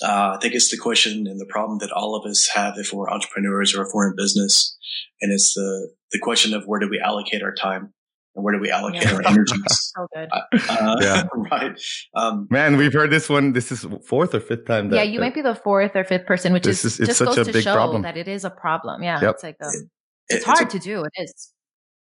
Uh, 0.02 0.35
I 0.37 0.38
think 0.40 0.55
it's 0.55 0.70
the 0.70 0.76
question 0.76 1.26
and 1.26 1.40
the 1.40 1.46
problem 1.46 1.79
that 1.79 1.90
all 1.90 2.14
of 2.14 2.25
us 2.31 2.49
have 2.55 2.75
if 2.79 2.93
we're 2.93 3.11
entrepreneurs 3.11 3.75
or 3.75 3.82
if 3.82 3.88
we're 3.93 4.08
in 4.11 4.17
business, 4.17 4.76
and 5.20 5.32
it's 5.32 5.55
the 5.55 5.90
the 6.12 6.19
question 6.20 6.55
of 6.55 6.64
where 6.67 6.79
do 6.81 6.88
we 6.88 7.00
allocate 7.00 7.43
our 7.43 7.52
time 7.55 7.93
and 8.37 8.44
where 8.44 8.55
do 8.55 8.61
we 8.61 8.70
allocate 8.70 9.02
Yeah. 9.05 9.14
our 9.14 9.23
energies? 9.26 9.62
So 9.99 10.06
good. 10.14 10.29
Uh, 10.32 10.96
Yeah. 11.00 11.23
right. 11.50 11.81
Um, 12.14 12.46
Man, 12.50 12.76
we've 12.76 12.93
heard 12.93 13.11
this 13.11 13.29
one. 13.29 13.52
This 13.52 13.73
is 13.73 13.85
fourth 14.06 14.35
or 14.35 14.40
fifth 14.40 14.67
time. 14.67 14.90
That, 14.90 14.96
yeah, 14.96 15.02
you 15.02 15.19
might 15.19 15.35
be 15.35 15.43
the 15.43 15.56
fourth 15.56 15.96
or 15.96 16.05
fifth 16.05 16.25
person, 16.26 16.52
which 16.52 16.67
is, 16.67 16.85
is- 16.85 16.99
just 16.99 17.19
such 17.19 17.26
goes 17.35 17.38
a 17.38 17.44
to 17.46 17.52
big 17.52 17.64
show 17.64 17.75
problem. 17.75 18.02
that 18.02 18.17
it 18.17 18.29
is 18.29 18.44
a 18.44 18.50
problem. 18.50 19.02
Yeah, 19.02 19.20
Yep. 19.20 19.35
it's 19.35 19.43
like 19.43 19.56
um, 19.61 19.70
it- 19.73 19.88
it's 20.37 20.44
a- 20.44 20.50
hard 20.50 20.70
to 20.70 20.79
do. 20.79 21.02
It 21.02 21.12
is. 21.23 21.52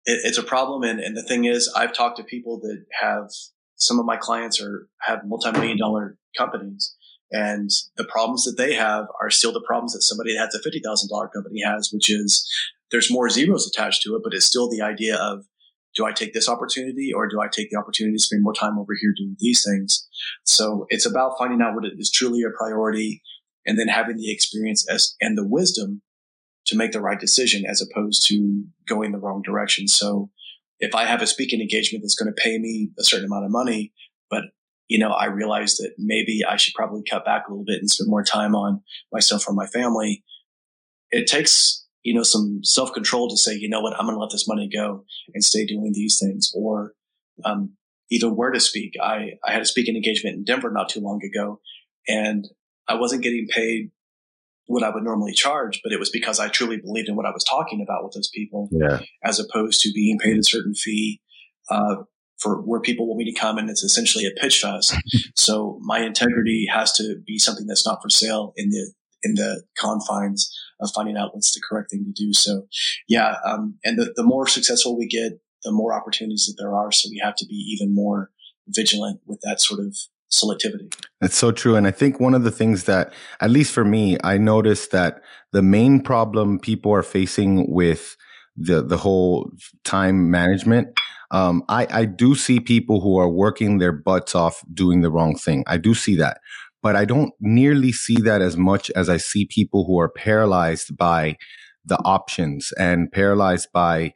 it, 0.04 0.20
it's 0.24 0.36
a 0.38 0.42
problem. 0.42 0.82
And, 0.82 1.00
and 1.00 1.16
the 1.16 1.22
thing 1.22 1.46
is, 1.46 1.72
I've 1.74 1.94
talked 1.94 2.18
to 2.18 2.24
people 2.24 2.60
that 2.60 2.84
have 3.00 3.30
some 3.76 3.98
of 3.98 4.04
my 4.04 4.16
clients 4.18 4.60
are 4.60 4.88
have 5.00 5.20
multi-million 5.24 5.78
dollar 5.78 6.18
companies 6.36 6.94
and 7.32 7.70
the 7.96 8.04
problems 8.04 8.44
that 8.44 8.56
they 8.56 8.74
have 8.74 9.06
are 9.20 9.30
still 9.30 9.52
the 9.52 9.64
problems 9.66 9.92
that 9.92 10.02
somebody 10.02 10.34
that 10.34 10.50
has 10.52 10.54
a 10.54 10.68
$50,000 10.68 11.32
company 11.32 11.60
has, 11.64 11.90
which 11.92 12.10
is 12.10 12.48
there's 12.90 13.10
more 13.10 13.28
zeros 13.28 13.66
attached 13.66 14.02
to 14.02 14.14
it, 14.14 14.22
but 14.22 14.32
it's 14.32 14.46
still 14.46 14.70
the 14.70 14.82
idea 14.82 15.16
of, 15.16 15.44
do 15.96 16.04
I 16.04 16.12
take 16.12 16.34
this 16.34 16.48
opportunity 16.48 17.10
or 17.12 17.26
do 17.26 17.40
I 17.40 17.48
take 17.48 17.70
the 17.70 17.78
opportunity 17.78 18.16
to 18.16 18.22
spend 18.22 18.42
more 18.42 18.52
time 18.52 18.78
over 18.78 18.92
here 19.00 19.14
doing 19.16 19.36
these 19.38 19.64
things? 19.64 20.06
So 20.44 20.86
it's 20.90 21.06
about 21.06 21.38
finding 21.38 21.62
out 21.62 21.74
what 21.74 21.84
is 21.98 22.10
truly 22.10 22.42
a 22.42 22.56
priority 22.56 23.22
and 23.64 23.78
then 23.78 23.88
having 23.88 24.16
the 24.16 24.30
experience 24.30 24.86
as, 24.88 25.16
and 25.20 25.36
the 25.36 25.46
wisdom 25.46 26.02
to 26.66 26.76
make 26.76 26.92
the 26.92 27.00
right 27.00 27.18
decision 27.18 27.64
as 27.66 27.80
opposed 27.82 28.26
to 28.26 28.64
going 28.86 29.12
the 29.12 29.18
wrong 29.18 29.42
direction. 29.42 29.88
So 29.88 30.30
if 30.78 30.94
I 30.94 31.06
have 31.06 31.22
a 31.22 31.26
speaking 31.26 31.60
engagement 31.60 32.02
that's 32.02 32.14
going 32.14 32.32
to 32.32 32.40
pay 32.40 32.58
me 32.58 32.90
a 32.98 33.04
certain 33.04 33.26
amount 33.26 33.46
of 33.46 33.50
money, 33.50 33.92
but 34.30 34.44
you 34.88 34.98
know, 34.98 35.10
I 35.10 35.26
realized 35.26 35.78
that 35.78 35.94
maybe 35.98 36.42
I 36.48 36.56
should 36.56 36.74
probably 36.74 37.02
cut 37.08 37.24
back 37.24 37.44
a 37.46 37.50
little 37.50 37.64
bit 37.64 37.80
and 37.80 37.90
spend 37.90 38.08
more 38.10 38.22
time 38.22 38.54
on 38.54 38.82
myself 39.12 39.48
or 39.48 39.54
my 39.54 39.66
family. 39.66 40.22
It 41.10 41.26
takes, 41.26 41.84
you 42.02 42.14
know, 42.14 42.22
some 42.22 42.60
self 42.62 42.92
control 42.92 43.28
to 43.28 43.36
say, 43.36 43.54
you 43.54 43.68
know 43.68 43.80
what, 43.80 43.94
I'm 43.98 44.06
going 44.06 44.16
to 44.16 44.20
let 44.20 44.30
this 44.30 44.48
money 44.48 44.68
go 44.72 45.04
and 45.34 45.42
stay 45.42 45.66
doing 45.66 45.92
these 45.92 46.18
things 46.22 46.52
or, 46.54 46.92
um, 47.44 47.72
even 48.10 48.36
where 48.36 48.52
to 48.52 48.60
speak. 48.60 48.94
I, 49.02 49.32
I 49.44 49.52
had 49.52 49.62
a 49.62 49.66
speaking 49.66 49.96
engagement 49.96 50.36
in 50.36 50.44
Denver 50.44 50.70
not 50.70 50.88
too 50.88 51.00
long 51.00 51.20
ago 51.24 51.60
and 52.06 52.46
I 52.88 52.94
wasn't 52.94 53.22
getting 53.24 53.48
paid 53.48 53.90
what 54.68 54.82
I 54.84 54.90
would 54.90 55.02
normally 55.02 55.32
charge, 55.32 55.80
but 55.82 55.92
it 55.92 55.98
was 55.98 56.10
because 56.10 56.38
I 56.40 56.48
truly 56.48 56.76
believed 56.76 57.08
in 57.08 57.16
what 57.16 57.26
I 57.26 57.30
was 57.30 57.44
talking 57.44 57.82
about 57.82 58.04
with 58.04 58.14
those 58.14 58.30
people 58.32 58.68
Yeah. 58.72 59.00
as 59.24 59.40
opposed 59.40 59.80
to 59.82 59.92
being 59.92 60.18
paid 60.18 60.38
a 60.38 60.44
certain 60.44 60.74
fee 60.74 61.20
uh, 61.70 61.96
for 62.38 62.60
where 62.62 62.80
people 62.80 63.06
want 63.06 63.18
me 63.18 63.32
to 63.32 63.38
come 63.38 63.58
and 63.58 63.70
it's 63.70 63.82
essentially 63.82 64.26
a 64.26 64.40
pitch 64.40 64.60
fest. 64.60 64.94
so 65.36 65.78
my 65.82 66.00
integrity 66.00 66.66
has 66.72 66.92
to 66.92 67.16
be 67.26 67.38
something 67.38 67.66
that's 67.66 67.86
not 67.86 68.02
for 68.02 68.10
sale 68.10 68.52
in 68.56 68.70
the 68.70 68.92
in 69.22 69.34
the 69.34 69.62
confines 69.78 70.54
of 70.80 70.90
finding 70.94 71.16
out 71.16 71.34
what's 71.34 71.52
the 71.52 71.60
correct 71.68 71.90
thing 71.90 72.04
to 72.04 72.12
do. 72.12 72.32
So 72.32 72.66
yeah, 73.08 73.36
um, 73.44 73.78
and 73.84 73.98
the, 73.98 74.12
the 74.14 74.22
more 74.22 74.46
successful 74.46 74.96
we 74.96 75.08
get, 75.08 75.40
the 75.64 75.72
more 75.72 75.94
opportunities 75.94 76.46
that 76.46 76.62
there 76.62 76.74
are. 76.74 76.92
So 76.92 77.08
we 77.10 77.20
have 77.24 77.34
to 77.36 77.46
be 77.46 77.54
even 77.54 77.94
more 77.94 78.30
vigilant 78.68 79.20
with 79.26 79.40
that 79.42 79.60
sort 79.60 79.80
of 79.80 79.96
selectivity. 80.30 80.92
It's 81.20 81.36
so 81.36 81.52
true. 81.52 81.76
And 81.76 81.86
I 81.86 81.90
think 81.90 82.20
one 82.20 82.34
of 82.34 82.44
the 82.44 82.50
things 82.50 82.84
that, 82.84 83.12
at 83.40 83.50
least 83.50 83.72
for 83.72 83.84
me, 83.84 84.18
I 84.22 84.38
noticed 84.38 84.90
that 84.90 85.22
the 85.52 85.62
main 85.62 86.00
problem 86.00 86.58
people 86.58 86.92
are 86.92 87.02
facing 87.02 87.70
with 87.70 88.16
the, 88.56 88.82
the 88.82 88.98
whole 88.98 89.50
time 89.84 90.30
management. 90.30 90.98
Um, 91.30 91.64
I, 91.68 91.86
I 91.90 92.04
do 92.04 92.34
see 92.34 92.60
people 92.60 93.00
who 93.00 93.18
are 93.18 93.28
working 93.28 93.78
their 93.78 93.92
butts 93.92 94.34
off 94.34 94.62
doing 94.72 95.00
the 95.00 95.10
wrong 95.10 95.36
thing. 95.36 95.64
I 95.66 95.76
do 95.76 95.94
see 95.94 96.16
that, 96.16 96.40
but 96.82 96.96
I 96.96 97.04
don't 97.04 97.32
nearly 97.40 97.92
see 97.92 98.16
that 98.22 98.42
as 98.42 98.56
much 98.56 98.90
as 98.90 99.08
I 99.08 99.16
see 99.16 99.44
people 99.44 99.84
who 99.86 99.98
are 99.98 100.08
paralyzed 100.08 100.96
by 100.96 101.36
the 101.84 101.98
options 102.04 102.72
and 102.78 103.10
paralyzed 103.10 103.68
by, 103.72 104.12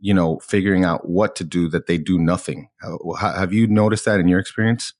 you 0.00 0.14
know, 0.14 0.38
figuring 0.38 0.84
out 0.84 1.08
what 1.08 1.36
to 1.36 1.44
do 1.44 1.68
that 1.68 1.86
they 1.86 1.98
do 1.98 2.18
nothing. 2.18 2.68
Uh, 2.82 3.14
Have 3.14 3.52
you 3.52 3.66
noticed 3.66 4.04
that 4.04 4.20
in 4.20 4.28
your 4.28 4.40
experience? 4.40 4.92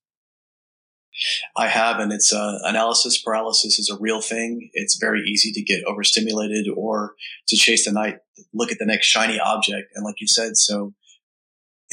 I 1.57 1.69
have, 1.69 2.01
and 2.01 2.13
it's 2.13 2.33
uh, 2.33 2.59
analysis 2.65 3.23
paralysis 3.23 3.79
is 3.79 3.89
a 3.89 3.97
real 4.01 4.21
thing. 4.21 4.71
It's 4.73 4.97
very 4.97 5.21
easy 5.21 5.53
to 5.53 5.63
get 5.63 5.85
overstimulated 5.85 6.67
or 6.77 7.15
to 7.47 7.57
chase 7.57 7.85
the 7.85 7.93
night, 7.93 8.17
look 8.53 8.73
at 8.73 8.79
the 8.79 8.87
next 8.87 9.07
shiny 9.07 9.39
object, 9.39 9.93
and 9.95 10.05
like 10.05 10.21
you 10.21 10.27
said, 10.27 10.57
so 10.57 10.93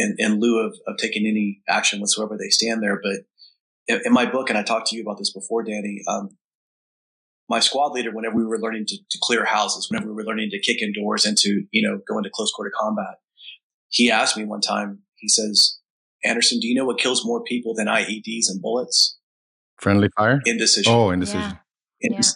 in, 0.01 0.15
in 0.17 0.39
lieu 0.39 0.60
of, 0.60 0.75
of 0.88 0.98
taking 0.98 1.27
any 1.27 1.62
action 1.70 2.00
whatsoever, 2.00 2.38
they 2.38 2.50
stand 2.50 2.81
there. 2.81 3.00
But 3.01 3.22
in, 3.88 4.01
in 4.05 4.13
my 4.13 4.25
book, 4.25 4.50
and 4.50 4.58
I 4.58 4.63
talked 4.63 4.88
to 4.88 4.96
you 4.96 5.03
about 5.03 5.17
this 5.17 5.31
before, 5.31 5.63
Danny, 5.63 6.01
um, 6.08 6.29
my 7.50 7.60
squad 7.60 7.91
leader, 7.91 8.12
whenever 8.12 8.36
we 8.36 8.46
were 8.46 8.60
learning 8.60 8.86
to, 8.88 8.98
to 8.98 9.17
clear 9.22 9.46
houses, 9.46 9.89
whenever 9.89 10.10
we 10.10 10.15
were 10.15 10.25
learning 10.25 10.50
to 10.51 10.60
kick 10.60 10.81
in 10.81 10.93
doors 10.93 11.25
and 11.25 11.38
to, 11.39 11.65
you 11.72 11.88
know, 11.88 12.00
go 12.08 12.17
into 12.17 12.29
close 12.34 12.51
quarter 12.51 12.72
combat, 12.75 13.15
he 13.89 14.10
asked 14.10 14.38
me 14.38 14.46
one 14.46 14.62
time, 14.62 15.00
he 15.15 15.27
says, 15.27 15.77
Anderson, 16.24 16.60
do 16.60 16.67
you 16.67 16.75
know 16.75 16.86
what 16.86 16.98
kills 16.98 17.25
more 17.25 17.43
people 17.43 17.74
than 17.75 17.88
IEDs 17.88 18.50
and 18.50 18.62
bullets? 18.62 19.17
Friendly 19.79 20.10
fire? 20.17 20.39
Indecision. 20.46 20.93
Oh, 20.93 21.10
indecision. 21.10 21.58
Yeah. 22.01 22.10
Indec- 22.10 22.36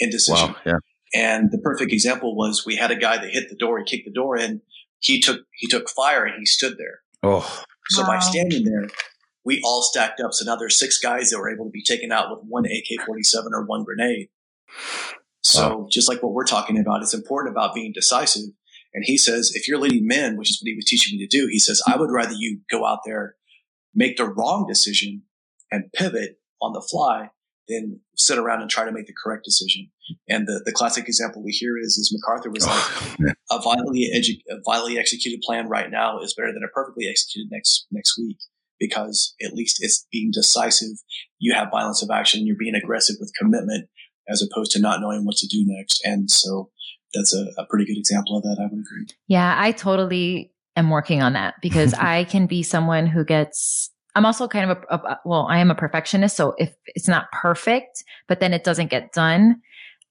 yeah. 0.00 0.06
Indecision. 0.06 0.48
Wow. 0.48 0.56
Yeah. 0.66 0.78
And 1.14 1.52
the 1.52 1.58
perfect 1.58 1.92
example 1.92 2.34
was 2.34 2.66
we 2.66 2.76
had 2.76 2.90
a 2.90 2.96
guy 2.96 3.18
that 3.18 3.30
hit 3.30 3.48
the 3.48 3.56
door, 3.56 3.78
he 3.78 3.84
kicked 3.84 4.06
the 4.06 4.12
door 4.12 4.36
in, 4.36 4.62
he 4.98 5.20
took, 5.20 5.42
he 5.52 5.68
took 5.68 5.88
fire 5.88 6.24
and 6.24 6.40
he 6.40 6.46
stood 6.46 6.76
there. 6.78 7.00
Oh. 7.22 7.62
So 7.88 8.02
wow. 8.02 8.08
by 8.08 8.18
standing 8.18 8.64
there, 8.64 8.88
we 9.44 9.60
all 9.64 9.82
stacked 9.82 10.20
up. 10.20 10.32
So 10.32 10.44
now 10.44 10.56
there's 10.56 10.78
six 10.78 10.98
guys 10.98 11.30
that 11.30 11.38
were 11.38 11.50
able 11.50 11.66
to 11.66 11.70
be 11.70 11.82
taken 11.82 12.10
out 12.12 12.30
with 12.30 12.40
one 12.48 12.66
AK-47 12.66 13.52
or 13.52 13.64
one 13.64 13.84
grenade. 13.84 14.28
So 15.42 15.78
wow. 15.78 15.88
just 15.90 16.08
like 16.08 16.22
what 16.22 16.32
we're 16.32 16.44
talking 16.44 16.78
about, 16.78 17.02
it's 17.02 17.14
important 17.14 17.54
about 17.54 17.74
being 17.74 17.92
decisive. 17.92 18.50
And 18.92 19.04
he 19.04 19.16
says, 19.16 19.52
if 19.54 19.68
you're 19.68 19.78
leading 19.78 20.06
men, 20.06 20.36
which 20.36 20.50
is 20.50 20.60
what 20.60 20.68
he 20.68 20.74
was 20.74 20.86
teaching 20.86 21.18
me 21.18 21.26
to 21.26 21.38
do, 21.38 21.48
he 21.50 21.58
says, 21.58 21.82
I 21.86 21.96
would 21.96 22.10
rather 22.10 22.32
you 22.32 22.60
go 22.70 22.84
out 22.84 23.00
there, 23.04 23.36
make 23.94 24.16
the 24.16 24.24
wrong 24.24 24.66
decision 24.66 25.22
and 25.70 25.92
pivot 25.92 26.40
on 26.60 26.72
the 26.72 26.80
fly 26.90 27.30
than 27.68 28.00
sit 28.16 28.38
around 28.38 28.60
and 28.60 28.70
try 28.70 28.84
to 28.84 28.92
make 28.92 29.06
the 29.06 29.14
correct 29.22 29.44
decision. 29.44 29.90
And 30.28 30.46
the, 30.46 30.62
the 30.64 30.72
classic 30.72 31.08
example 31.08 31.42
we 31.42 31.50
hear 31.50 31.76
is, 31.78 31.96
is 31.98 32.16
MacArthur 32.16 32.50
was 32.50 32.66
like, 32.66 33.34
oh, 33.50 33.56
a 33.58 33.60
violently, 33.60 34.08
edu- 34.14 34.42
a 34.48 34.60
violently 34.64 34.98
executed 34.98 35.40
plan 35.42 35.68
right 35.68 35.90
now 35.90 36.20
is 36.20 36.34
better 36.34 36.52
than 36.52 36.62
a 36.64 36.72
perfectly 36.72 37.08
executed 37.08 37.48
next, 37.50 37.86
next 37.90 38.16
week 38.18 38.38
because 38.78 39.34
at 39.44 39.52
least 39.52 39.78
it's 39.80 40.06
being 40.12 40.30
decisive. 40.32 40.98
You 41.38 41.54
have 41.54 41.70
violence 41.70 42.02
of 42.02 42.10
action. 42.10 42.46
You're 42.46 42.56
being 42.56 42.74
aggressive 42.74 43.16
with 43.18 43.32
commitment 43.38 43.88
as 44.28 44.42
opposed 44.42 44.72
to 44.72 44.80
not 44.80 45.00
knowing 45.00 45.24
what 45.24 45.36
to 45.36 45.46
do 45.46 45.64
next. 45.66 46.00
And 46.04 46.30
so 46.30 46.70
that's 47.14 47.34
a, 47.34 47.46
a 47.58 47.66
pretty 47.66 47.84
good 47.84 47.98
example 47.98 48.36
of 48.36 48.42
that. 48.42 48.58
I 48.60 48.64
would 48.64 48.80
agree. 48.80 49.06
Yeah, 49.28 49.54
I 49.56 49.72
totally 49.72 50.52
am 50.76 50.90
working 50.90 51.22
on 51.22 51.32
that 51.34 51.54
because 51.62 51.94
I 51.98 52.24
can 52.24 52.46
be 52.46 52.62
someone 52.62 53.06
who 53.06 53.24
gets 53.24 53.90
I'm 54.16 54.26
also 54.26 54.48
kind 54.48 54.70
of 54.70 54.78
a, 54.90 54.94
a, 54.96 55.20
well, 55.24 55.46
I 55.48 55.58
am 55.58 55.70
a 55.70 55.74
perfectionist. 55.74 56.36
So 56.36 56.54
if 56.58 56.74
it's 56.86 57.06
not 57.06 57.30
perfect, 57.30 58.02
but 58.26 58.40
then 58.40 58.52
it 58.52 58.64
doesn't 58.64 58.90
get 58.90 59.12
done, 59.12 59.60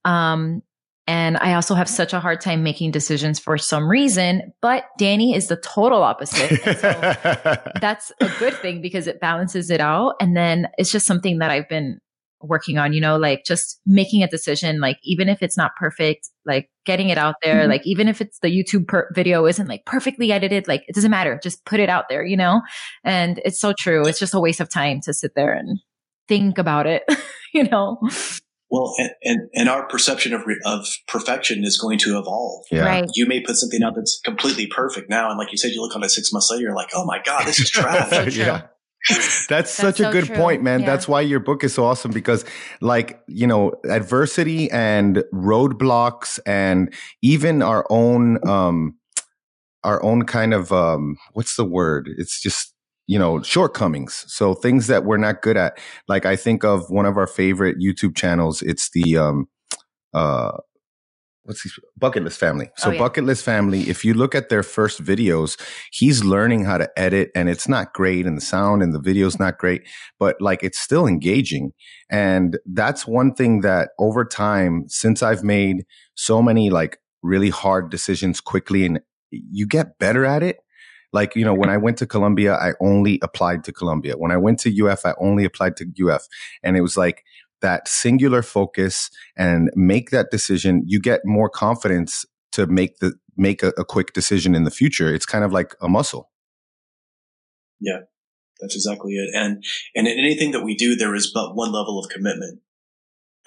um, 0.05 0.61
and 1.07 1.37
I 1.37 1.53
also 1.53 1.75
have 1.75 1.87
such 1.87 2.13
a 2.13 2.19
hard 2.19 2.41
time 2.41 2.63
making 2.63 2.91
decisions 2.91 3.37
for 3.37 3.57
some 3.57 3.89
reason. 3.89 4.53
But 4.61 4.85
Danny 4.97 5.35
is 5.35 5.47
the 5.47 5.57
total 5.57 6.01
opposite. 6.01 6.59
So 6.63 7.61
that's 7.81 8.11
a 8.19 8.31
good 8.39 8.55
thing 8.55 8.81
because 8.81 9.05
it 9.05 9.19
balances 9.19 9.69
it 9.69 9.79
out. 9.79 10.15
And 10.19 10.35
then 10.35 10.67
it's 10.79 10.91
just 10.91 11.05
something 11.05 11.37
that 11.39 11.51
I've 11.51 11.69
been 11.69 11.99
working 12.47 12.77
on, 12.77 12.93
you 12.93 13.01
know, 13.01 13.17
like 13.17 13.43
just 13.45 13.79
making 13.85 14.23
a 14.23 14.27
decision, 14.27 14.79
like 14.79 14.97
even 15.03 15.29
if 15.29 15.41
it's 15.41 15.57
not 15.57 15.71
perfect, 15.77 16.29
like 16.45 16.69
getting 16.85 17.09
it 17.09 17.17
out 17.17 17.35
there, 17.43 17.61
mm-hmm. 17.61 17.69
like 17.69 17.81
even 17.85 18.07
if 18.07 18.21
it's 18.21 18.39
the 18.39 18.47
YouTube 18.47 18.87
per- 18.87 19.09
video 19.13 19.45
isn't 19.45 19.67
like 19.67 19.85
perfectly 19.85 20.31
edited, 20.31 20.67
like 20.67 20.83
it 20.87 20.95
doesn't 20.95 21.11
matter. 21.11 21.39
Just 21.41 21.65
put 21.65 21.79
it 21.79 21.89
out 21.89 22.05
there, 22.09 22.23
you 22.23 22.37
know? 22.37 22.61
And 23.03 23.39
it's 23.43 23.59
so 23.59 23.73
true. 23.77 24.05
It's 24.07 24.19
just 24.19 24.33
a 24.33 24.39
waste 24.39 24.61
of 24.61 24.69
time 24.69 25.01
to 25.01 25.13
sit 25.13 25.31
there 25.35 25.53
and 25.53 25.79
think 26.27 26.57
about 26.57 26.87
it, 26.87 27.03
you 27.53 27.63
know? 27.63 27.99
Well, 28.69 28.93
and, 28.97 29.11
and, 29.23 29.49
and, 29.53 29.69
our 29.69 29.87
perception 29.87 30.33
of, 30.33 30.41
re- 30.45 30.59
of 30.65 30.87
perfection 31.07 31.63
is 31.63 31.77
going 31.77 31.99
to 31.99 32.17
evolve. 32.17 32.65
Yeah. 32.71 32.83
Right. 32.83 33.09
You 33.13 33.27
may 33.27 33.39
put 33.39 33.55
something 33.57 33.83
out 33.83 33.93
that's 33.95 34.19
completely 34.25 34.67
perfect 34.67 35.09
now. 35.09 35.29
And 35.29 35.37
like 35.37 35.51
you 35.51 35.57
said, 35.57 35.71
you 35.71 35.81
look 35.81 35.95
on 35.95 36.03
it 36.03 36.09
six 36.09 36.33
months 36.33 36.49
later, 36.51 36.63
you're 36.63 36.75
like, 36.75 36.89
oh 36.95 37.05
my 37.05 37.21
God, 37.23 37.45
this 37.45 37.59
is 37.59 37.69
trash. 37.71 38.35
yeah. 38.35 38.63
That's, 39.09 39.47
That's 39.47 39.71
such 39.71 39.97
so 39.97 40.09
a 40.09 40.11
good 40.11 40.25
true. 40.25 40.35
point, 40.35 40.63
man. 40.63 40.79
Yeah. 40.79 40.87
That's 40.87 41.07
why 41.07 41.21
your 41.21 41.39
book 41.39 41.63
is 41.63 41.73
so 41.75 41.85
awesome 41.85 42.11
because 42.11 42.43
like, 42.81 43.21
you 43.27 43.45
know, 43.45 43.73
adversity 43.87 44.69
and 44.71 45.23
roadblocks 45.31 46.39
and 46.45 46.91
even 47.21 47.61
our 47.61 47.85
own, 47.91 48.45
um, 48.47 48.97
our 49.83 50.01
own 50.03 50.23
kind 50.23 50.53
of, 50.55 50.71
um, 50.71 51.17
what's 51.33 51.55
the 51.55 51.65
word? 51.65 52.09
It's 52.17 52.41
just, 52.41 52.73
you 53.05 53.19
know, 53.19 53.43
shortcomings. 53.43 54.25
So 54.27 54.55
things 54.55 54.87
that 54.87 55.05
we're 55.05 55.17
not 55.17 55.43
good 55.43 55.57
at. 55.57 55.77
Like 56.07 56.25
I 56.25 56.35
think 56.35 56.63
of 56.63 56.89
one 56.89 57.05
of 57.05 57.15
our 57.17 57.27
favorite 57.27 57.77
YouTube 57.77 58.15
channels. 58.15 58.63
It's 58.63 58.89
the, 58.89 59.17
um, 59.17 59.47
uh, 60.15 60.57
what's 61.45 61.61
his 61.61 61.79
bucket 61.95 62.23
list 62.23 62.39
family. 62.39 62.69
So 62.77 62.89
oh, 62.89 62.93
yeah. 62.93 62.99
bucket 62.99 63.23
list 63.23 63.43
family 63.43 63.81
if 63.81 64.03
you 64.03 64.13
look 64.13 64.35
at 64.35 64.49
their 64.49 64.63
first 64.63 65.03
videos 65.03 65.59
he's 65.91 66.23
learning 66.23 66.65
how 66.65 66.77
to 66.77 66.89
edit 66.99 67.31
and 67.35 67.49
it's 67.49 67.67
not 67.67 67.93
great 67.93 68.25
and 68.25 68.35
the 68.35 68.41
sound 68.41 68.81
and 68.81 68.93
the 68.93 68.99
video's 68.99 69.39
not 69.39 69.57
great 69.57 69.87
but 70.19 70.35
like 70.41 70.63
it's 70.63 70.79
still 70.79 71.07
engaging. 71.07 71.71
And 72.09 72.57
that's 72.65 73.07
one 73.07 73.33
thing 73.33 73.61
that 73.61 73.89
over 73.99 74.25
time 74.25 74.85
since 74.87 75.21
i've 75.23 75.43
made 75.43 75.85
so 76.15 76.41
many 76.41 76.69
like 76.69 76.97
really 77.21 77.49
hard 77.49 77.89
decisions 77.89 78.41
quickly 78.41 78.85
and 78.85 78.99
you 79.31 79.67
get 79.67 79.97
better 79.99 80.25
at 80.25 80.43
it. 80.43 80.57
Like 81.13 81.35
you 81.35 81.45
know 81.45 81.53
when 81.53 81.69
i 81.69 81.77
went 81.77 81.97
to 81.99 82.07
columbia 82.07 82.55
i 82.55 82.73
only 82.81 83.19
applied 83.21 83.63
to 83.65 83.71
columbia. 83.71 84.17
When 84.17 84.31
i 84.31 84.37
went 84.37 84.59
to 84.61 84.69
uf 84.81 85.05
i 85.05 85.13
only 85.19 85.45
applied 85.45 85.77
to 85.77 85.85
uf 85.85 86.23
and 86.63 86.75
it 86.75 86.81
was 86.81 86.97
like 86.97 87.23
that 87.65 87.87
singular 87.87 88.43
focus 88.43 89.09
and 89.35 89.71
make 89.75 90.11
that 90.11 90.29
decision, 90.29 90.83
you 90.85 90.99
get 90.99 91.21
more 91.25 91.49
confidence 91.49 92.23
to 92.51 92.67
make 92.67 92.99
the 92.99 93.13
make 93.35 93.63
a, 93.63 93.69
a 93.69 93.83
quick 93.83 94.13
decision 94.13 94.53
in 94.53 94.65
the 94.65 94.71
future. 94.71 95.11
It's 95.11 95.25
kind 95.25 95.43
of 95.43 95.51
like 95.51 95.73
a 95.81 95.89
muscle. 95.89 96.29
Yeah, 97.79 98.01
that's 98.61 98.75
exactly 98.75 99.13
it. 99.13 99.29
And 99.33 99.63
and 99.95 100.07
in 100.07 100.19
anything 100.19 100.51
that 100.51 100.63
we 100.63 100.75
do, 100.75 100.95
there 100.95 101.15
is 101.15 101.31
but 101.33 101.55
one 101.55 101.71
level 101.71 101.97
of 101.97 102.07
commitment, 102.07 102.59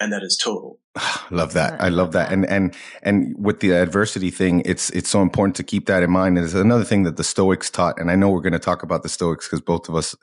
and 0.01 0.11
that 0.11 0.21
is 0.21 0.37
total. 0.37 0.81
love 1.31 1.53
that. 1.53 1.79
I 1.81 1.87
love 1.87 2.11
that. 2.11 2.29
And 2.29 2.45
and 2.45 2.75
and 3.01 3.33
with 3.39 3.61
the 3.61 3.71
adversity 3.71 4.31
thing, 4.31 4.63
it's 4.65 4.89
it's 4.89 5.09
so 5.09 5.21
important 5.21 5.55
to 5.55 5.63
keep 5.63 5.85
that 5.85 6.03
in 6.03 6.11
mind. 6.11 6.37
And 6.37 6.45
it's 6.45 6.53
another 6.55 6.83
thing 6.83 7.03
that 7.03 7.15
the 7.15 7.23
Stoics 7.23 7.69
taught. 7.69 7.97
And 7.97 8.11
I 8.11 8.15
know 8.15 8.29
we're 8.29 8.41
going 8.41 8.51
to 8.51 8.59
talk 8.59 8.83
about 8.83 9.01
the 9.03 9.09
Stoics 9.09 9.47
because 9.47 9.61
both 9.61 9.87
of 9.87 9.95
us 9.95 10.13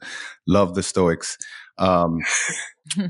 love 0.47 0.75
the 0.75 0.83
Stoics. 0.83 1.39
Um, 1.79 2.21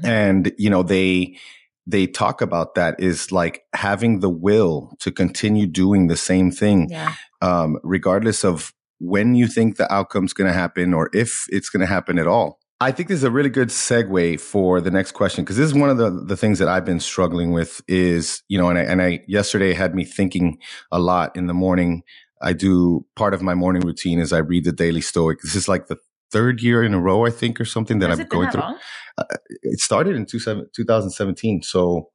and, 0.02 0.52
you 0.58 0.70
know, 0.70 0.82
they, 0.82 1.38
they 1.86 2.06
talk 2.06 2.40
about 2.40 2.74
that 2.74 2.96
is 2.98 3.30
like 3.30 3.62
having 3.74 4.20
the 4.20 4.30
will 4.30 4.96
to 5.00 5.12
continue 5.12 5.66
doing 5.66 6.08
the 6.08 6.16
same 6.16 6.50
thing, 6.50 6.88
yeah. 6.90 7.14
um, 7.42 7.78
regardless 7.82 8.44
of 8.44 8.72
when 8.98 9.34
you 9.34 9.46
think 9.46 9.76
the 9.76 9.92
outcome's 9.92 10.32
going 10.32 10.50
to 10.50 10.58
happen 10.58 10.94
or 10.94 11.10
if 11.12 11.46
it's 11.50 11.68
going 11.68 11.80
to 11.80 11.86
happen 11.86 12.18
at 12.18 12.26
all. 12.26 12.58
I 12.78 12.92
think 12.92 13.08
this 13.08 13.18
is 13.18 13.24
a 13.24 13.30
really 13.30 13.48
good 13.48 13.68
segue 13.68 14.38
for 14.38 14.82
the 14.82 14.90
next 14.90 15.12
question 15.12 15.44
because 15.44 15.56
this 15.56 15.66
is 15.66 15.74
one 15.74 15.88
of 15.88 15.96
the, 15.96 16.10
the 16.10 16.36
things 16.36 16.58
that 16.58 16.68
I've 16.68 16.84
been 16.84 17.00
struggling 17.00 17.52
with 17.52 17.80
is, 17.88 18.42
you 18.48 18.58
know, 18.58 18.68
and 18.68 18.78
I, 18.78 18.82
and 18.82 19.00
I 19.00 19.20
yesterday 19.26 19.72
had 19.72 19.94
me 19.94 20.04
thinking 20.04 20.58
a 20.92 20.98
lot 20.98 21.36
in 21.36 21.46
the 21.46 21.54
morning. 21.54 22.02
I 22.42 22.52
do 22.52 23.06
part 23.16 23.32
of 23.32 23.40
my 23.40 23.54
morning 23.54 23.80
routine 23.80 24.18
is 24.18 24.30
I 24.30 24.38
read 24.38 24.64
the 24.64 24.72
Daily 24.72 25.00
Stoic. 25.00 25.40
This 25.40 25.54
is 25.54 25.68
like 25.68 25.86
the 25.86 25.96
third 26.30 26.62
year 26.62 26.82
in 26.82 26.94
a 26.94 27.00
row, 27.00 27.24
I 27.26 27.30
think, 27.30 27.60
or 27.60 27.64
something 27.64 27.98
that 28.00 28.10
Has 28.10 28.20
I'm 28.20 28.26
going 28.26 28.50
through. 28.50 28.62
Uh, 28.62 29.24
it 29.62 29.80
started 29.80 30.16
in 30.16 30.26
two, 30.26 30.38
2017. 30.38 31.62
So 31.62 32.10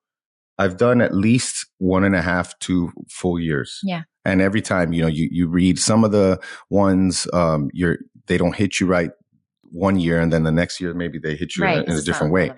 I've 0.57 0.77
done 0.77 1.01
at 1.01 1.15
least 1.15 1.65
one 1.79 2.03
and 2.03 2.15
a 2.15 2.21
half, 2.21 2.57
two 2.59 2.91
full 3.09 3.39
years. 3.39 3.79
Yeah. 3.83 4.03
And 4.23 4.41
every 4.41 4.61
time, 4.61 4.93
you 4.93 5.01
know, 5.01 5.07
you, 5.07 5.27
you 5.31 5.47
read 5.47 5.79
some 5.79 6.03
of 6.03 6.11
the 6.11 6.39
ones, 6.69 7.27
um, 7.33 7.69
you're, 7.73 7.97
they 8.27 8.37
don't 8.37 8.55
hit 8.55 8.79
you 8.79 8.85
right 8.85 9.11
one 9.71 9.99
year. 9.99 10.19
And 10.19 10.31
then 10.31 10.43
the 10.43 10.51
next 10.51 10.79
year, 10.79 10.93
maybe 10.93 11.17
they 11.17 11.35
hit 11.35 11.55
you 11.55 11.63
right. 11.63 11.77
in, 11.77 11.89
a, 11.89 11.93
in 11.93 11.99
a 11.99 12.01
different 12.01 12.31
way. 12.31 12.51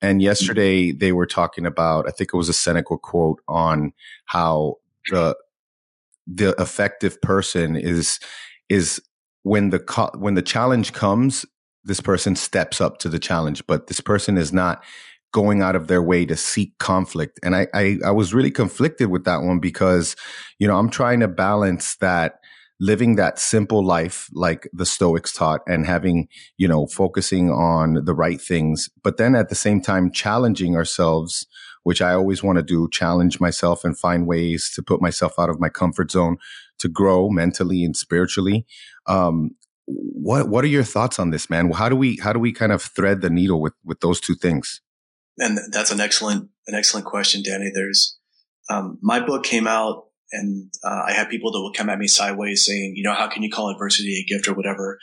And 0.00 0.22
yesterday 0.22 0.92
they 0.92 1.12
were 1.12 1.26
talking 1.26 1.66
about, 1.66 2.06
I 2.08 2.10
think 2.10 2.30
it 2.32 2.36
was 2.36 2.48
a 2.48 2.54
Seneca 2.54 2.96
quote 2.96 3.40
on 3.48 3.92
how 4.26 4.76
the, 5.10 5.36
the 6.26 6.54
effective 6.58 7.20
person 7.20 7.76
is, 7.76 8.18
is 8.68 9.02
when 9.44 9.70
the 9.70 9.78
co- 9.78 10.10
when 10.14 10.34
the 10.34 10.42
challenge 10.42 10.92
comes, 10.92 11.46
this 11.84 12.00
person 12.00 12.34
steps 12.34 12.80
up 12.80 12.98
to 12.98 13.08
the 13.08 13.20
challenge, 13.20 13.64
but 13.66 13.86
this 13.86 14.00
person 14.00 14.36
is 14.36 14.52
not 14.52 14.82
going 15.32 15.62
out 15.62 15.76
of 15.76 15.86
their 15.86 16.02
way 16.02 16.24
to 16.24 16.36
seek 16.36 16.76
conflict. 16.78 17.40
And 17.42 17.56
I, 17.56 17.66
I, 17.74 17.98
I 18.06 18.10
was 18.12 18.32
really 18.32 18.52
conflicted 18.52 19.10
with 19.10 19.24
that 19.24 19.42
one 19.42 19.58
because, 19.58 20.14
you 20.58 20.68
know, 20.68 20.78
I'm 20.78 20.90
trying 20.90 21.20
to 21.20 21.28
balance 21.28 21.96
that 21.96 22.38
living 22.80 23.16
that 23.16 23.38
simple 23.38 23.84
life 23.84 24.28
like 24.32 24.68
the 24.72 24.86
Stoics 24.86 25.32
taught 25.32 25.60
and 25.66 25.86
having, 25.86 26.28
you 26.56 26.68
know, 26.68 26.86
focusing 26.86 27.50
on 27.50 28.04
the 28.04 28.14
right 28.14 28.40
things, 28.40 28.88
but 29.02 29.16
then 29.16 29.34
at 29.34 29.48
the 29.48 29.54
same 29.54 29.80
time 29.80 30.10
challenging 30.10 30.76
ourselves, 30.76 31.46
which 31.82 32.00
I 32.00 32.12
always 32.14 32.42
want 32.42 32.56
to 32.56 32.62
do, 32.62 32.88
challenge 32.90 33.40
myself 33.40 33.84
and 33.84 33.98
find 33.98 34.26
ways 34.26 34.70
to 34.74 34.82
put 34.82 35.02
myself 35.02 35.34
out 35.38 35.50
of 35.50 35.60
my 35.60 35.68
comfort 35.68 36.10
zone 36.10 36.36
to 36.78 36.88
grow 36.88 37.30
mentally 37.30 37.84
and 37.84 37.96
spiritually. 37.96 38.66
Um, 39.06 39.56
what 39.86 40.48
what 40.48 40.64
are 40.64 40.68
your 40.68 40.84
thoughts 40.84 41.18
on 41.18 41.30
this, 41.30 41.50
man? 41.50 41.70
How 41.70 41.88
do 41.88 41.96
we 41.96 42.18
how 42.22 42.32
do 42.32 42.38
we 42.38 42.52
kind 42.52 42.72
of 42.72 42.82
thread 42.82 43.20
the 43.20 43.30
needle 43.30 43.60
with 43.60 43.74
with 43.84 44.00
those 44.00 44.20
two 44.20 44.34
things? 44.34 44.80
And 45.38 45.58
that's 45.72 45.90
an 45.90 46.00
excellent 46.00 46.48
an 46.66 46.74
excellent 46.74 47.06
question, 47.06 47.42
Danny. 47.42 47.70
There's 47.74 48.18
um, 48.70 48.98
my 49.02 49.20
book 49.20 49.44
came 49.44 49.66
out, 49.66 50.04
and 50.32 50.72
uh, 50.82 51.02
I 51.06 51.12
had 51.12 51.28
people 51.28 51.52
that 51.52 51.60
would 51.62 51.76
come 51.76 51.90
at 51.90 51.98
me 51.98 52.06
sideways 52.06 52.64
saying, 52.64 52.94
you 52.96 53.02
know, 53.02 53.12
how 53.12 53.28
can 53.28 53.42
you 53.42 53.50
call 53.50 53.70
adversity 53.70 54.24
a 54.24 54.32
gift 54.32 54.48
or 54.48 54.54
whatever? 54.54 54.98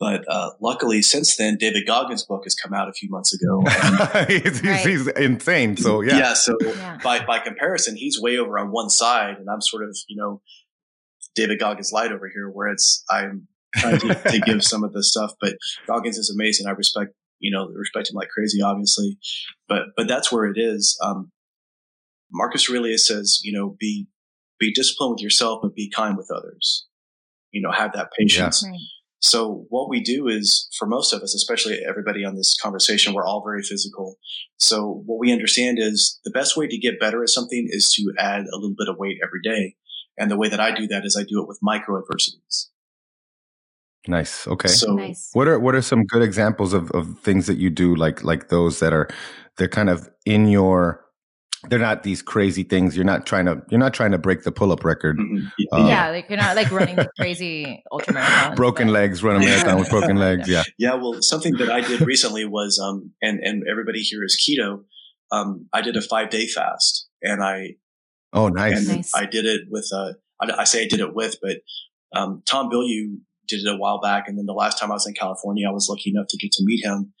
But 0.00 0.24
uh, 0.28 0.50
luckily, 0.60 1.00
since 1.00 1.36
then, 1.36 1.56
David 1.58 1.86
Goggins' 1.86 2.24
book 2.24 2.42
has 2.42 2.56
come 2.56 2.74
out 2.74 2.88
a 2.88 2.92
few 2.92 3.08
months 3.08 3.32
ago. 3.32 3.62
he's, 4.26 4.60
right. 4.64 4.84
he's, 4.84 5.06
insane. 5.06 5.76
So 5.76 6.00
yeah, 6.00 6.16
yeah. 6.18 6.34
So 6.34 6.56
yeah. 6.60 6.98
by 7.04 7.24
by 7.24 7.38
comparison, 7.38 7.94
he's 7.94 8.20
way 8.20 8.36
over 8.36 8.58
on 8.58 8.72
one 8.72 8.90
side, 8.90 9.36
and 9.38 9.48
I'm 9.48 9.60
sort 9.60 9.84
of 9.84 9.96
you 10.08 10.16
know 10.16 10.42
David 11.34 11.58
Goggins 11.58 11.92
light 11.92 12.12
over 12.12 12.28
here, 12.32 12.48
where 12.48 12.68
it's 12.68 13.04
I'm 13.10 13.48
trying 13.76 13.98
to, 14.00 14.14
to 14.14 14.40
give 14.44 14.62
some 14.62 14.84
of 14.84 14.92
the 14.92 15.02
stuff. 15.02 15.32
But 15.40 15.54
Goggins 15.86 16.18
is 16.18 16.30
amazing. 16.30 16.66
I 16.66 16.70
respect 16.70 17.12
you 17.38 17.50
know 17.50 17.68
respect 17.68 18.10
him 18.10 18.16
like 18.16 18.28
crazy, 18.28 18.62
obviously. 18.62 19.18
But 19.68 19.88
but 19.96 20.08
that's 20.08 20.32
where 20.32 20.46
it 20.46 20.58
is. 20.58 20.98
Um, 21.02 21.32
Marcus 22.32 22.68
Aurelius 22.68 23.06
says, 23.06 23.40
you 23.42 23.52
know, 23.52 23.76
be 23.78 24.06
be 24.58 24.72
disciplined 24.72 25.12
with 25.12 25.22
yourself, 25.22 25.60
but 25.62 25.74
be 25.74 25.90
kind 25.90 26.16
with 26.16 26.30
others. 26.34 26.86
You 27.50 27.60
know, 27.60 27.70
have 27.70 27.92
that 27.92 28.10
patience. 28.16 28.62
Yeah. 28.64 28.70
Right. 28.70 28.80
So 29.22 29.66
what 29.68 29.88
we 29.88 30.00
do 30.00 30.26
is 30.26 30.68
for 30.76 30.86
most 30.86 31.12
of 31.12 31.22
us, 31.22 31.32
especially 31.32 31.78
everybody 31.88 32.24
on 32.24 32.34
this 32.34 32.56
conversation, 32.60 33.12
we're 33.12 33.24
all 33.24 33.42
very 33.44 33.62
physical. 33.62 34.16
So 34.56 35.04
what 35.06 35.20
we 35.20 35.32
understand 35.32 35.78
is 35.78 36.18
the 36.24 36.32
best 36.32 36.56
way 36.56 36.66
to 36.66 36.76
get 36.76 36.98
better 36.98 37.22
at 37.22 37.28
something 37.28 37.68
is 37.70 37.88
to 37.92 38.12
add 38.18 38.42
a 38.42 38.56
little 38.56 38.74
bit 38.76 38.88
of 38.88 38.96
weight 38.98 39.18
every 39.22 39.40
day. 39.40 39.76
And 40.18 40.30
the 40.30 40.36
way 40.36 40.48
that 40.48 40.60
I 40.60 40.72
do 40.72 40.86
that 40.88 41.04
is 41.04 41.16
I 41.18 41.24
do 41.24 41.40
it 41.40 41.48
with 41.48 41.58
micro 41.62 41.98
adversities. 41.98 42.70
Nice. 44.08 44.46
Okay. 44.48 44.68
So 44.68 44.94
nice. 44.94 45.30
what 45.32 45.46
are 45.46 45.58
what 45.58 45.74
are 45.74 45.82
some 45.82 46.04
good 46.04 46.22
examples 46.22 46.72
of, 46.72 46.90
of 46.90 47.18
things 47.20 47.46
that 47.46 47.58
you 47.58 47.70
do 47.70 47.94
like 47.94 48.24
like 48.24 48.48
those 48.48 48.80
that 48.80 48.92
are 48.92 49.08
they're 49.56 49.68
kind 49.68 49.88
of 49.88 50.10
in 50.26 50.48
your 50.48 51.02
they're 51.68 51.78
not 51.78 52.02
these 52.02 52.22
crazy 52.22 52.64
things. 52.64 52.96
You're 52.96 53.04
not 53.04 53.26
trying 53.26 53.46
to 53.46 53.62
you're 53.70 53.78
not 53.78 53.94
trying 53.94 54.10
to 54.10 54.18
break 54.18 54.42
the 54.42 54.50
pull 54.50 54.72
up 54.72 54.84
record. 54.84 55.18
Mm-hmm. 55.18 55.46
Uh, 55.72 55.86
yeah, 55.86 56.10
like 56.10 56.28
you're 56.28 56.38
not 56.38 56.56
like 56.56 56.70
running 56.72 56.98
crazy 57.18 57.84
ultra 57.92 58.14
marathons. 58.14 58.56
Broken 58.56 58.88
but. 58.88 58.94
legs, 58.94 59.22
run 59.22 59.36
a 59.36 59.38
marathon 59.38 59.78
with 59.78 59.88
broken 59.88 60.16
legs. 60.16 60.48
Yeah. 60.48 60.64
Yeah. 60.78 60.94
Well, 60.94 61.22
something 61.22 61.54
that 61.58 61.70
I 61.70 61.80
did 61.80 62.00
recently 62.00 62.44
was 62.44 62.80
um 62.82 63.12
and 63.22 63.38
and 63.40 63.62
everybody 63.70 64.00
here 64.00 64.24
is 64.24 64.36
keto. 64.36 64.84
Um, 65.30 65.68
I 65.72 65.80
did 65.80 65.96
a 65.96 66.02
five 66.02 66.30
day 66.30 66.48
fast, 66.48 67.08
and 67.22 67.42
I 67.42 67.76
oh 68.32 68.48
nice. 68.48 68.88
nice. 68.88 69.14
I 69.14 69.26
did 69.26 69.46
it 69.46 69.62
with 69.70 69.88
uh 69.94 70.12
I, 70.42 70.60
I, 70.60 70.64
say 70.64 70.84
I 70.84 70.88
did 70.88 71.00
it 71.00 71.14
with, 71.14 71.36
but 71.40 71.58
um, 72.14 72.42
Tom 72.48 72.68
Bilyeu 72.70 73.18
did 73.46 73.60
it 73.64 73.72
a 73.72 73.76
while 73.76 74.00
back, 74.00 74.28
and 74.28 74.38
then 74.38 74.46
the 74.46 74.52
last 74.52 74.78
time 74.78 74.90
I 74.90 74.94
was 74.94 75.06
in 75.06 75.14
California, 75.14 75.68
I 75.68 75.72
was 75.72 75.88
lucky 75.88 76.10
enough 76.10 76.26
to 76.30 76.36
get 76.36 76.52
to 76.52 76.64
meet 76.64 76.84
him. 76.84 77.12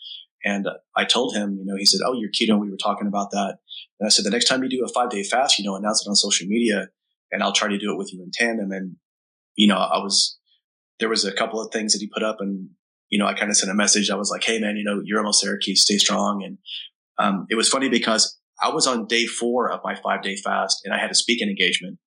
And 0.44 0.68
I 0.96 1.04
told 1.04 1.36
him, 1.36 1.56
you 1.56 1.64
know, 1.64 1.76
he 1.76 1.86
said, 1.86 2.00
"Oh, 2.04 2.14
you're 2.14 2.30
keto." 2.30 2.58
We 2.58 2.70
were 2.70 2.76
talking 2.76 3.06
about 3.06 3.30
that, 3.30 3.58
and 4.00 4.06
I 4.06 4.08
said, 4.08 4.24
"The 4.24 4.30
next 4.30 4.46
time 4.46 4.62
you 4.62 4.68
do 4.68 4.84
a 4.84 4.88
five 4.88 5.10
day 5.10 5.22
fast, 5.22 5.58
you 5.58 5.64
know, 5.64 5.76
announce 5.76 6.04
it 6.04 6.08
on 6.08 6.16
social 6.16 6.48
media, 6.48 6.88
and 7.30 7.42
I'll 7.42 7.52
try 7.52 7.68
to 7.68 7.78
do 7.78 7.92
it 7.92 7.96
with 7.96 8.12
you 8.12 8.22
in 8.22 8.30
tandem." 8.32 8.72
And 8.72 8.96
you 9.54 9.68
know, 9.68 9.76
I 9.76 9.98
was 9.98 10.38
there 10.98 11.08
was 11.08 11.24
a 11.24 11.32
couple 11.32 11.60
of 11.60 11.72
things 11.72 11.92
that 11.92 12.00
he 12.00 12.08
put 12.12 12.24
up, 12.24 12.38
and 12.40 12.70
you 13.08 13.18
know, 13.18 13.26
I 13.26 13.34
kind 13.34 13.50
of 13.50 13.56
sent 13.56 13.70
a 13.70 13.74
message. 13.74 14.10
I 14.10 14.16
was 14.16 14.30
like, 14.30 14.42
"Hey, 14.42 14.58
man, 14.58 14.76
you 14.76 14.84
know, 14.84 15.00
you're 15.04 15.20
almost 15.20 15.44
there. 15.44 15.56
Keith, 15.58 15.78
stay 15.78 15.98
strong." 15.98 16.42
And 16.42 16.58
um, 17.18 17.46
it 17.48 17.54
was 17.54 17.68
funny 17.68 17.88
because 17.88 18.36
I 18.60 18.70
was 18.70 18.86
on 18.86 19.06
day 19.06 19.26
four 19.26 19.70
of 19.70 19.80
my 19.84 19.94
five 19.94 20.22
day 20.22 20.36
fast, 20.36 20.80
and 20.84 20.94
I 20.94 20.98
had 20.98 21.10
a 21.10 21.14
speaking 21.14 21.48
engagement. 21.48 21.98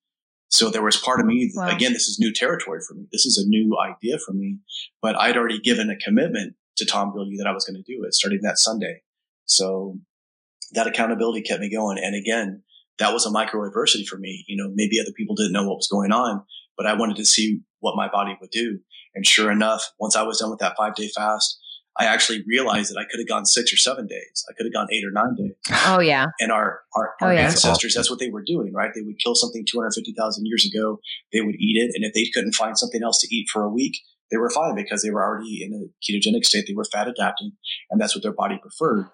So 0.49 0.69
there 0.69 0.83
was 0.83 0.97
part 0.97 1.19
of 1.19 1.25
me, 1.25 1.51
wow. 1.55 1.67
again, 1.67 1.93
this 1.93 2.07
is 2.07 2.19
new 2.19 2.31
territory 2.31 2.79
for 2.87 2.93
me. 2.93 3.07
This 3.11 3.25
is 3.25 3.37
a 3.37 3.49
new 3.49 3.77
idea 3.79 4.17
for 4.25 4.31
me, 4.31 4.59
but 5.01 5.15
I'd 5.15 5.35
already 5.35 5.59
given 5.59 5.89
a 5.89 5.97
commitment 5.97 6.55
to 6.77 6.85
Tom 6.85 7.11
Bilyeu 7.11 7.37
that 7.39 7.47
I 7.47 7.51
was 7.51 7.65
going 7.65 7.75
to 7.75 7.83
do 7.83 8.03
it 8.03 8.13
starting 8.13 8.39
that 8.43 8.57
Sunday. 8.57 9.01
So 9.45 9.99
that 10.73 10.87
accountability 10.87 11.41
kept 11.41 11.61
me 11.61 11.69
going. 11.69 11.97
And 11.97 12.15
again, 12.15 12.63
that 12.99 13.11
was 13.11 13.25
a 13.25 13.31
micro 13.31 13.65
adversity 13.65 14.05
for 14.05 14.17
me. 14.17 14.45
You 14.47 14.55
know, 14.55 14.71
maybe 14.73 14.99
other 14.99 15.13
people 15.15 15.35
didn't 15.35 15.53
know 15.53 15.67
what 15.67 15.77
was 15.77 15.89
going 15.91 16.11
on, 16.11 16.43
but 16.77 16.85
I 16.85 16.93
wanted 16.93 17.17
to 17.17 17.25
see 17.25 17.61
what 17.79 17.97
my 17.97 18.09
body 18.09 18.37
would 18.39 18.51
do. 18.51 18.79
And 19.13 19.25
sure 19.25 19.51
enough, 19.51 19.91
once 19.99 20.15
I 20.15 20.23
was 20.23 20.39
done 20.39 20.49
with 20.49 20.59
that 20.59 20.75
five 20.77 20.95
day 20.95 21.09
fast, 21.15 21.59
I 21.97 22.05
actually 22.05 22.43
realized 22.45 22.91
that 22.93 22.99
I 22.99 23.05
could 23.09 23.19
have 23.19 23.27
gone 23.27 23.45
six 23.45 23.71
or 23.71 23.77
seven 23.77 24.05
days. 24.05 24.45
I 24.49 24.53
could 24.53 24.65
have 24.65 24.73
gone 24.73 24.87
eight 24.91 25.05
or 25.05 25.11
nine 25.11 25.35
days. 25.35 25.55
Oh 25.85 25.99
yeah. 25.99 26.27
And 26.39 26.51
our 26.51 26.81
our, 26.93 27.13
our 27.21 27.29
oh, 27.29 27.31
yeah. 27.31 27.45
ancestors, 27.45 27.93
that's 27.95 28.09
what 28.09 28.19
they 28.19 28.29
were 28.29 28.43
doing, 28.43 28.73
right? 28.73 28.91
They 28.93 29.01
would 29.01 29.19
kill 29.23 29.35
something 29.35 29.65
250,000 29.70 30.46
years 30.46 30.65
ago. 30.65 31.00
They 31.31 31.41
would 31.41 31.55
eat 31.55 31.77
it. 31.77 31.91
And 31.96 32.03
if 32.03 32.13
they 32.13 32.29
couldn't 32.33 32.53
find 32.53 32.77
something 32.77 33.01
else 33.01 33.22
to 33.22 33.33
eat 33.33 33.48
for 33.51 33.63
a 33.63 33.70
week, 33.70 33.98
they 34.31 34.37
were 34.37 34.50
fine 34.50 34.75
because 34.75 35.03
they 35.03 35.11
were 35.11 35.24
already 35.24 35.63
in 35.63 35.74
a 35.74 35.87
ketogenic 36.03 36.46
state. 36.46 36.65
They 36.67 36.74
were 36.74 36.85
fat 36.85 37.07
adapted, 37.07 37.51
and 37.89 38.01
that's 38.01 38.15
what 38.15 38.24
their 38.24 38.33
body 38.33 38.59
preferred. 38.61 39.07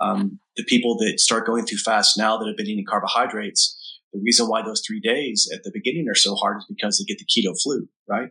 Um, 0.00 0.40
the 0.56 0.64
people 0.64 0.96
that 0.98 1.20
start 1.20 1.46
going 1.46 1.66
too 1.66 1.76
fast 1.76 2.18
now 2.18 2.36
that 2.36 2.48
have 2.48 2.56
been 2.56 2.66
eating 2.66 2.86
carbohydrates, 2.88 4.00
the 4.12 4.20
reason 4.24 4.48
why 4.48 4.62
those 4.62 4.82
three 4.84 5.00
days 5.00 5.48
at 5.54 5.62
the 5.62 5.70
beginning 5.72 6.08
are 6.08 6.14
so 6.14 6.34
hard 6.34 6.58
is 6.58 6.66
because 6.68 6.98
they 6.98 7.04
get 7.04 7.18
the 7.18 7.26
keto 7.26 7.54
flu, 7.62 7.88
right? 8.08 8.30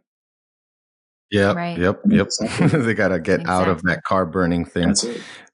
Yeah, 1.33 1.53
right. 1.53 1.75
yep, 1.75 1.99
yep. 2.07 2.29
they 2.59 2.93
got 2.93 3.07
to 3.07 3.19
get 3.19 3.41
exactly. 3.41 3.45
out 3.47 3.67
of 3.67 3.81
that 3.83 4.03
car 4.03 4.25
burning 4.25 4.65
thing. 4.65 4.93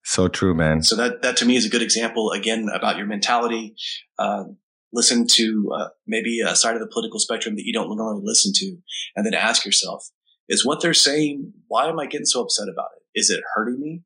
So 0.03 0.27
true, 0.27 0.53
man. 0.53 0.83
So 0.83 0.97
that 0.97 1.21
that 1.21 1.37
to 1.37 1.45
me 1.45 1.55
is 1.55 1.65
a 1.65 1.69
good 1.69 1.81
example 1.81 2.31
again 2.31 2.67
about 2.73 2.97
your 2.97 3.05
mentality. 3.05 3.75
Uh, 4.17 4.43
listen 4.91 5.25
to 5.27 5.71
uh, 5.73 5.87
maybe 6.05 6.41
a 6.41 6.53
side 6.55 6.75
of 6.75 6.81
the 6.81 6.89
political 6.91 7.19
spectrum 7.19 7.55
that 7.55 7.63
you 7.63 7.71
don't 7.71 7.95
normally 7.95 8.23
listen 8.25 8.51
to, 8.55 8.77
and 9.15 9.25
then 9.25 9.33
ask 9.33 9.65
yourself: 9.65 10.03
is 10.49 10.65
what 10.65 10.81
they're 10.81 10.93
saying, 10.93 11.53
why 11.67 11.87
am 11.87 11.97
I 11.97 12.07
getting 12.07 12.25
so 12.25 12.41
upset 12.43 12.67
about 12.67 12.89
it? 12.97 13.19
Is 13.19 13.29
it 13.29 13.41
hurting 13.55 13.79
me? 13.79 14.01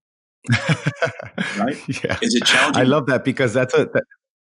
right? 1.58 1.78
Yeah. 2.04 2.20
Is 2.22 2.36
it 2.36 2.46
challenging? 2.46 2.82
I 2.82 2.86
love 2.86 3.08
that 3.08 3.26
because 3.26 3.54
that's 3.54 3.74
a. 3.74 3.86
That, 3.86 4.04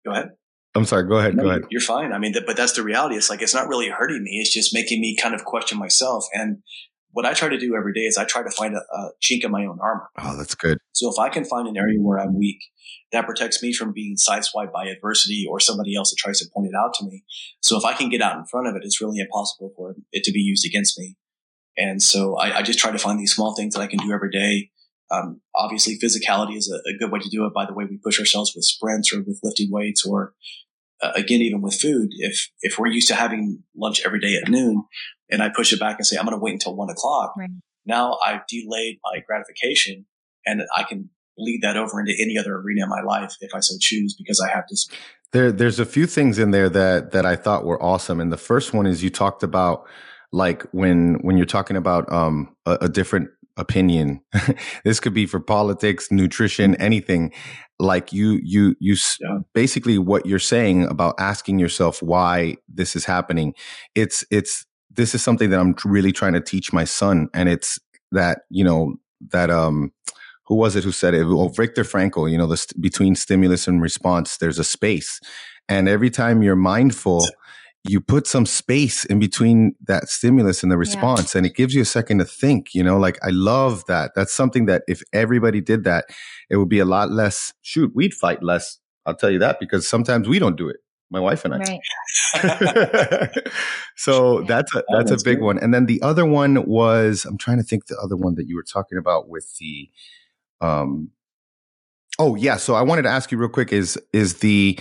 go 0.05 0.11
ahead. 0.11 0.29
I'm 0.75 0.85
sorry. 0.85 1.05
Go 1.07 1.17
ahead. 1.17 1.35
No, 1.35 1.43
go 1.43 1.49
ahead. 1.49 1.63
You're 1.69 1.81
fine. 1.81 2.13
I 2.13 2.19
mean, 2.19 2.33
but 2.45 2.55
that's 2.55 2.73
the 2.73 2.83
reality. 2.83 3.15
It's 3.15 3.29
like 3.29 3.41
it's 3.41 3.55
not 3.55 3.67
really 3.67 3.89
hurting 3.89 4.23
me. 4.23 4.39
It's 4.39 4.53
just 4.53 4.73
making 4.73 5.01
me 5.01 5.17
kind 5.17 5.35
of 5.35 5.43
question 5.43 5.79
myself. 5.79 6.25
And 6.33 6.59
what 7.11 7.25
I 7.25 7.33
try 7.33 7.49
to 7.49 7.57
do 7.57 7.75
every 7.75 7.93
day 7.93 8.01
is 8.01 8.17
I 8.17 8.25
try 8.25 8.43
to 8.43 8.51
find 8.51 8.75
a, 8.75 8.79
a 8.79 9.11
chink 9.21 9.43
in 9.43 9.51
my 9.51 9.65
own 9.65 9.79
armor. 9.81 10.09
Oh, 10.19 10.37
that's 10.37 10.55
good. 10.55 10.77
So 10.91 11.09
if 11.11 11.17
I 11.19 11.29
can 11.29 11.43
find 11.45 11.67
an 11.67 11.77
area 11.77 11.99
where 11.99 12.19
I'm 12.19 12.37
weak, 12.37 12.59
that 13.11 13.25
protects 13.25 13.63
me 13.63 13.73
from 13.73 13.91
being 13.91 14.15
sideswiped 14.15 14.71
by 14.71 14.87
adversity 14.87 15.45
or 15.49 15.59
somebody 15.59 15.95
else 15.95 16.11
that 16.11 16.17
tries 16.17 16.39
to 16.39 16.49
point 16.53 16.67
it 16.67 16.75
out 16.75 16.93
to 16.95 17.05
me. 17.05 17.23
So 17.61 17.77
if 17.77 17.85
I 17.85 17.93
can 17.93 18.09
get 18.09 18.21
out 18.21 18.37
in 18.37 18.45
front 18.45 18.67
of 18.67 18.75
it, 18.75 18.83
it's 18.83 19.01
really 19.01 19.19
impossible 19.19 19.73
for 19.75 19.95
it 20.11 20.23
to 20.25 20.31
be 20.31 20.39
used 20.39 20.65
against 20.65 20.99
me. 20.99 21.15
And 21.77 22.03
so 22.03 22.35
I, 22.35 22.57
I, 22.57 22.61
just 22.61 22.77
try 22.77 22.91
to 22.91 22.97
find 22.97 23.19
these 23.19 23.33
small 23.33 23.55
things 23.55 23.73
that 23.73 23.81
I 23.81 23.87
can 23.87 23.99
do 23.99 24.11
every 24.11 24.29
day. 24.29 24.69
Um, 25.11 25.41
obviously, 25.55 25.97
physicality 25.97 26.57
is 26.57 26.69
a, 26.69 26.89
a, 26.89 26.97
good 26.97 27.11
way 27.11 27.19
to 27.19 27.29
do 27.29 27.45
it 27.45 27.53
by 27.53 27.65
the 27.65 27.73
way 27.73 27.85
we 27.85 27.97
push 27.97 28.19
ourselves 28.19 28.53
with 28.53 28.65
sprints 28.65 29.13
or 29.13 29.21
with 29.21 29.39
lifting 29.41 29.71
weights, 29.71 30.05
or 30.05 30.33
uh, 31.01 31.11
again, 31.15 31.41
even 31.41 31.61
with 31.61 31.79
food. 31.79 32.09
If 32.11 32.49
if 32.61 32.77
we're 32.77 32.87
used 32.87 33.07
to 33.09 33.15
having 33.15 33.63
lunch 33.75 34.01
every 34.05 34.19
day 34.19 34.35
at 34.35 34.49
noon, 34.49 34.83
and 35.29 35.41
I 35.41 35.49
push 35.49 35.73
it 35.73 35.79
back 35.79 35.97
and 35.97 36.05
say 36.05 36.17
I'm 36.17 36.25
going 36.25 36.37
to 36.37 36.41
wait 36.41 36.53
until 36.53 36.75
one 36.75 36.89
o'clock, 36.89 37.35
right. 37.37 37.49
now 37.85 38.17
I've 38.25 38.45
delayed 38.47 38.99
my 39.03 39.19
gratification, 39.25 40.05
and 40.45 40.63
I 40.75 40.83
can 40.83 41.09
bleed 41.37 41.61
that 41.61 41.77
over 41.77 41.99
into 41.99 42.13
any 42.19 42.37
other 42.37 42.55
arena 42.55 42.83
in 42.83 42.89
my 42.89 43.01
life 43.01 43.35
if 43.39 43.51
I 43.55 43.61
so 43.61 43.75
choose 43.79 44.15
because 44.15 44.39
I 44.41 44.53
have 44.53 44.67
to. 44.67 44.77
There, 45.31 45.51
there's 45.51 45.79
a 45.79 45.85
few 45.85 46.05
things 46.05 46.39
in 46.39 46.51
there 46.51 46.69
that 46.69 47.11
that 47.11 47.25
I 47.25 47.35
thought 47.35 47.65
were 47.65 47.81
awesome, 47.81 48.19
and 48.19 48.31
the 48.31 48.37
first 48.37 48.73
one 48.73 48.85
is 48.85 49.03
you 49.03 49.09
talked 49.09 49.43
about 49.43 49.87
like 50.31 50.63
when 50.71 51.15
when 51.21 51.37
you're 51.37 51.45
talking 51.45 51.77
about 51.77 52.11
um 52.11 52.55
a, 52.65 52.77
a 52.81 52.89
different 52.89 53.29
opinion. 53.59 54.21
This 54.83 54.99
could 54.99 55.13
be 55.13 55.25
for 55.25 55.39
politics 55.39 56.11
nutrition 56.11 56.75
anything. 56.75 57.33
Like 57.77 58.11
you 58.11 58.39
you 58.43 58.75
you 58.79 58.95
yeah. 59.19 59.39
basically 59.53 59.97
what 59.97 60.25
you're 60.25 60.39
saying 60.39 60.85
about 60.85 61.15
asking 61.19 61.59
yourself 61.59 62.01
why 62.01 62.55
this 62.67 62.95
is 62.95 63.05
happening 63.05 63.53
it's 63.95 64.25
it's 64.31 64.65
this 64.89 65.15
is 65.15 65.23
something 65.23 65.49
that 65.49 65.59
i'm 65.59 65.75
really 65.85 66.11
trying 66.11 66.33
to 66.33 66.41
teach 66.41 66.73
my 66.73 66.83
son 66.83 67.29
and 67.33 67.47
it's 67.47 67.79
that 68.11 68.39
you 68.49 68.65
know 68.65 68.95
that 69.31 69.49
um 69.49 69.91
who 70.45 70.55
was 70.55 70.75
it 70.75 70.83
who 70.83 70.91
said 70.91 71.13
it? 71.13 71.25
Well 71.25 71.49
Viktor 71.49 71.83
Frankl 71.83 72.29
you 72.29 72.37
know 72.37 72.47
the 72.47 72.57
st- 72.57 72.81
between 72.81 73.15
stimulus 73.15 73.67
and 73.67 73.81
response 73.81 74.37
there's 74.37 74.59
a 74.59 74.63
space. 74.63 75.19
And 75.67 75.87
every 75.87 76.09
time 76.09 76.41
you're 76.41 76.55
mindful 76.55 77.27
you 77.89 77.99
put 77.99 78.27
some 78.27 78.45
space 78.45 79.03
in 79.05 79.19
between 79.19 79.75
that 79.87 80.09
stimulus 80.09 80.61
and 80.61 80.71
the 80.71 80.77
response 80.77 81.33
yeah. 81.33 81.39
and 81.39 81.47
it 81.47 81.55
gives 81.55 81.73
you 81.73 81.81
a 81.81 81.85
second 81.85 82.19
to 82.19 82.25
think 82.25 82.73
you 82.75 82.83
know 82.83 82.97
like 82.97 83.17
i 83.23 83.29
love 83.29 83.83
that 83.85 84.11
that's 84.15 84.33
something 84.33 84.65
that 84.65 84.83
if 84.87 85.01
everybody 85.11 85.59
did 85.59 85.83
that 85.83 86.05
it 86.49 86.57
would 86.57 86.69
be 86.69 86.79
a 86.79 86.85
lot 86.85 87.09
less 87.09 87.53
shoot 87.61 87.91
we'd 87.95 88.13
fight 88.13 88.43
less 88.43 88.77
i'll 89.05 89.15
tell 89.15 89.31
you 89.31 89.39
that 89.39 89.59
because 89.59 89.87
sometimes 89.87 90.27
we 90.27 90.37
don't 90.37 90.55
do 90.55 90.69
it 90.69 90.77
my 91.09 91.19
wife 91.19 91.43
and 91.43 91.55
i 91.55 91.57
right. 91.57 93.31
so 93.95 94.43
that's 94.43 94.75
a 94.75 94.83
that's, 94.89 95.09
that's 95.09 95.23
a 95.23 95.25
big 95.25 95.37
great. 95.37 95.45
one 95.45 95.57
and 95.57 95.73
then 95.73 95.87
the 95.87 96.01
other 96.03 96.25
one 96.25 96.63
was 96.65 97.25
i'm 97.25 97.37
trying 97.37 97.57
to 97.57 97.63
think 97.63 97.87
the 97.87 97.97
other 97.97 98.15
one 98.15 98.35
that 98.35 98.47
you 98.47 98.55
were 98.55 98.63
talking 98.63 98.97
about 98.97 99.27
with 99.27 99.57
the 99.57 99.89
um 100.61 101.09
oh 102.19 102.35
yeah 102.35 102.57
so 102.57 102.75
i 102.75 102.81
wanted 102.83 103.01
to 103.01 103.09
ask 103.09 103.31
you 103.31 103.37
real 103.37 103.49
quick 103.49 103.73
is 103.73 103.97
is 104.13 104.35
the 104.35 104.77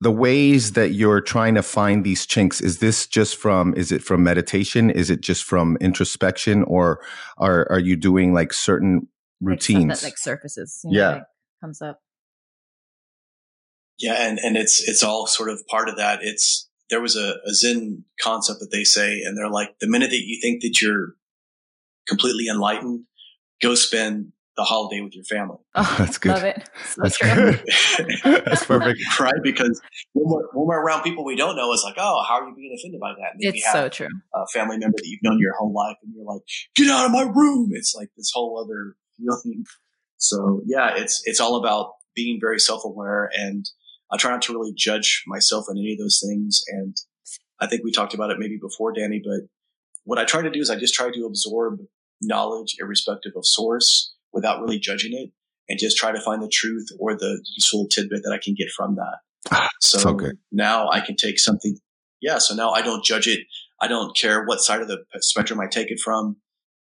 the 0.00 0.10
ways 0.10 0.72
that 0.72 0.92
you're 0.92 1.20
trying 1.20 1.54
to 1.54 1.62
find 1.62 2.04
these 2.04 2.26
chinks 2.26 2.60
is 2.60 2.78
this 2.78 3.06
just 3.06 3.36
from 3.36 3.74
is 3.74 3.92
it 3.92 4.02
from 4.02 4.22
meditation? 4.22 4.90
Is 4.90 5.10
it 5.10 5.20
just 5.20 5.44
from 5.44 5.76
introspection? 5.80 6.62
Or 6.64 7.00
are 7.38 7.66
are 7.70 7.78
you 7.78 7.96
doing 7.96 8.34
like 8.34 8.52
certain 8.52 9.08
routines 9.40 9.88
like 9.88 10.00
that 10.00 10.04
like 10.06 10.18
surfaces 10.18 10.80
you 10.84 10.92
know, 10.92 10.98
yeah. 10.98 11.20
comes 11.62 11.80
up. 11.80 12.00
Yeah 13.98 14.14
and 14.14 14.38
and 14.38 14.56
it's 14.56 14.86
it's 14.86 15.02
all 15.02 15.26
sort 15.26 15.48
of 15.48 15.66
part 15.68 15.88
of 15.88 15.96
that. 15.96 16.20
It's 16.22 16.68
there 16.90 17.00
was 17.00 17.16
a, 17.16 17.36
a 17.46 17.54
zen 17.54 18.04
concept 18.20 18.60
that 18.60 18.70
they 18.70 18.84
say 18.84 19.22
and 19.22 19.36
they're 19.38 19.50
like 19.50 19.78
the 19.80 19.88
minute 19.88 20.10
that 20.10 20.22
you 20.24 20.38
think 20.42 20.62
that 20.62 20.82
you're 20.82 21.14
completely 22.06 22.46
enlightened 22.48 23.04
go 23.62 23.74
spend 23.74 24.32
the 24.56 24.64
holiday 24.64 25.00
with 25.00 25.14
your 25.14 25.24
family. 25.24 25.58
Oh, 25.74 25.94
That's 25.98 26.18
good. 26.18 26.30
Love 26.32 26.44
it. 26.44 26.68
So 26.84 27.02
That's 27.02 27.18
true. 27.18 27.28
good. 27.34 28.44
That's 28.44 28.64
perfect. 28.64 29.00
right? 29.20 29.34
Because 29.42 29.80
when 30.12 30.26
we're, 30.28 30.46
when 30.52 30.66
we're 30.68 30.80
around 30.80 31.02
people 31.02 31.24
we 31.24 31.36
don't 31.36 31.56
know, 31.56 31.72
it's 31.72 31.82
like, 31.84 31.96
oh, 31.98 32.22
how 32.26 32.40
are 32.40 32.48
you 32.48 32.54
being 32.54 32.74
offended 32.78 33.00
by 33.00 33.12
that? 33.18 33.32
And 33.34 33.40
It's 33.40 33.64
have 33.66 33.72
so 33.72 33.88
true. 33.88 34.08
a 34.34 34.46
family 34.52 34.78
member 34.78 34.96
that 34.96 35.06
you've 35.06 35.22
known 35.22 35.38
your 35.40 35.54
whole 35.58 35.72
life, 35.72 35.96
and 36.02 36.12
you're 36.14 36.24
like, 36.24 36.42
get 36.76 36.88
out 36.88 37.06
of 37.06 37.12
my 37.12 37.22
room. 37.22 37.70
It's 37.72 37.94
like 37.94 38.10
this 38.16 38.30
whole 38.32 38.62
other 38.62 38.96
feeling. 39.18 39.64
So 40.16 40.62
yeah, 40.66 40.92
it's 40.96 41.22
it's 41.24 41.40
all 41.40 41.56
about 41.56 41.92
being 42.14 42.38
very 42.40 42.60
self 42.60 42.84
aware, 42.84 43.28
and 43.36 43.68
I 44.12 44.16
try 44.16 44.30
not 44.30 44.42
to 44.42 44.52
really 44.52 44.72
judge 44.76 45.24
myself 45.26 45.66
in 45.68 45.76
any 45.78 45.92
of 45.92 45.98
those 45.98 46.22
things. 46.24 46.62
And 46.68 46.96
I 47.60 47.66
think 47.66 47.82
we 47.84 47.90
talked 47.92 48.14
about 48.14 48.30
it 48.30 48.38
maybe 48.38 48.58
before, 48.60 48.92
Danny, 48.92 49.20
but 49.24 49.48
what 50.04 50.18
I 50.18 50.24
try 50.24 50.42
to 50.42 50.50
do 50.50 50.60
is 50.60 50.70
I 50.70 50.76
just 50.76 50.94
try 50.94 51.10
to 51.10 51.24
absorb 51.26 51.80
knowledge 52.22 52.76
irrespective 52.80 53.32
of 53.36 53.44
source 53.44 54.13
without 54.34 54.60
really 54.60 54.78
judging 54.78 55.12
it 55.14 55.30
and 55.68 55.78
just 55.78 55.96
try 55.96 56.12
to 56.12 56.20
find 56.20 56.42
the 56.42 56.48
truth 56.52 56.88
or 56.98 57.14
the 57.16 57.42
useful 57.56 57.86
tidbit 57.88 58.22
that 58.24 58.32
I 58.34 58.38
can 58.42 58.54
get 58.54 58.68
from 58.76 58.96
that. 58.96 59.60
So, 59.80 59.98
so 59.98 60.14
good. 60.14 60.38
now 60.52 60.90
I 60.90 61.00
can 61.00 61.16
take 61.16 61.38
something. 61.38 61.78
Yeah. 62.20 62.38
So 62.38 62.54
now 62.54 62.70
I 62.70 62.82
don't 62.82 63.04
judge 63.04 63.26
it. 63.28 63.40
I 63.80 63.88
don't 63.88 64.16
care 64.16 64.44
what 64.44 64.60
side 64.60 64.80
of 64.80 64.88
the 64.88 65.04
spectrum 65.20 65.60
I 65.60 65.66
take 65.66 65.90
it 65.90 66.00
from. 66.00 66.36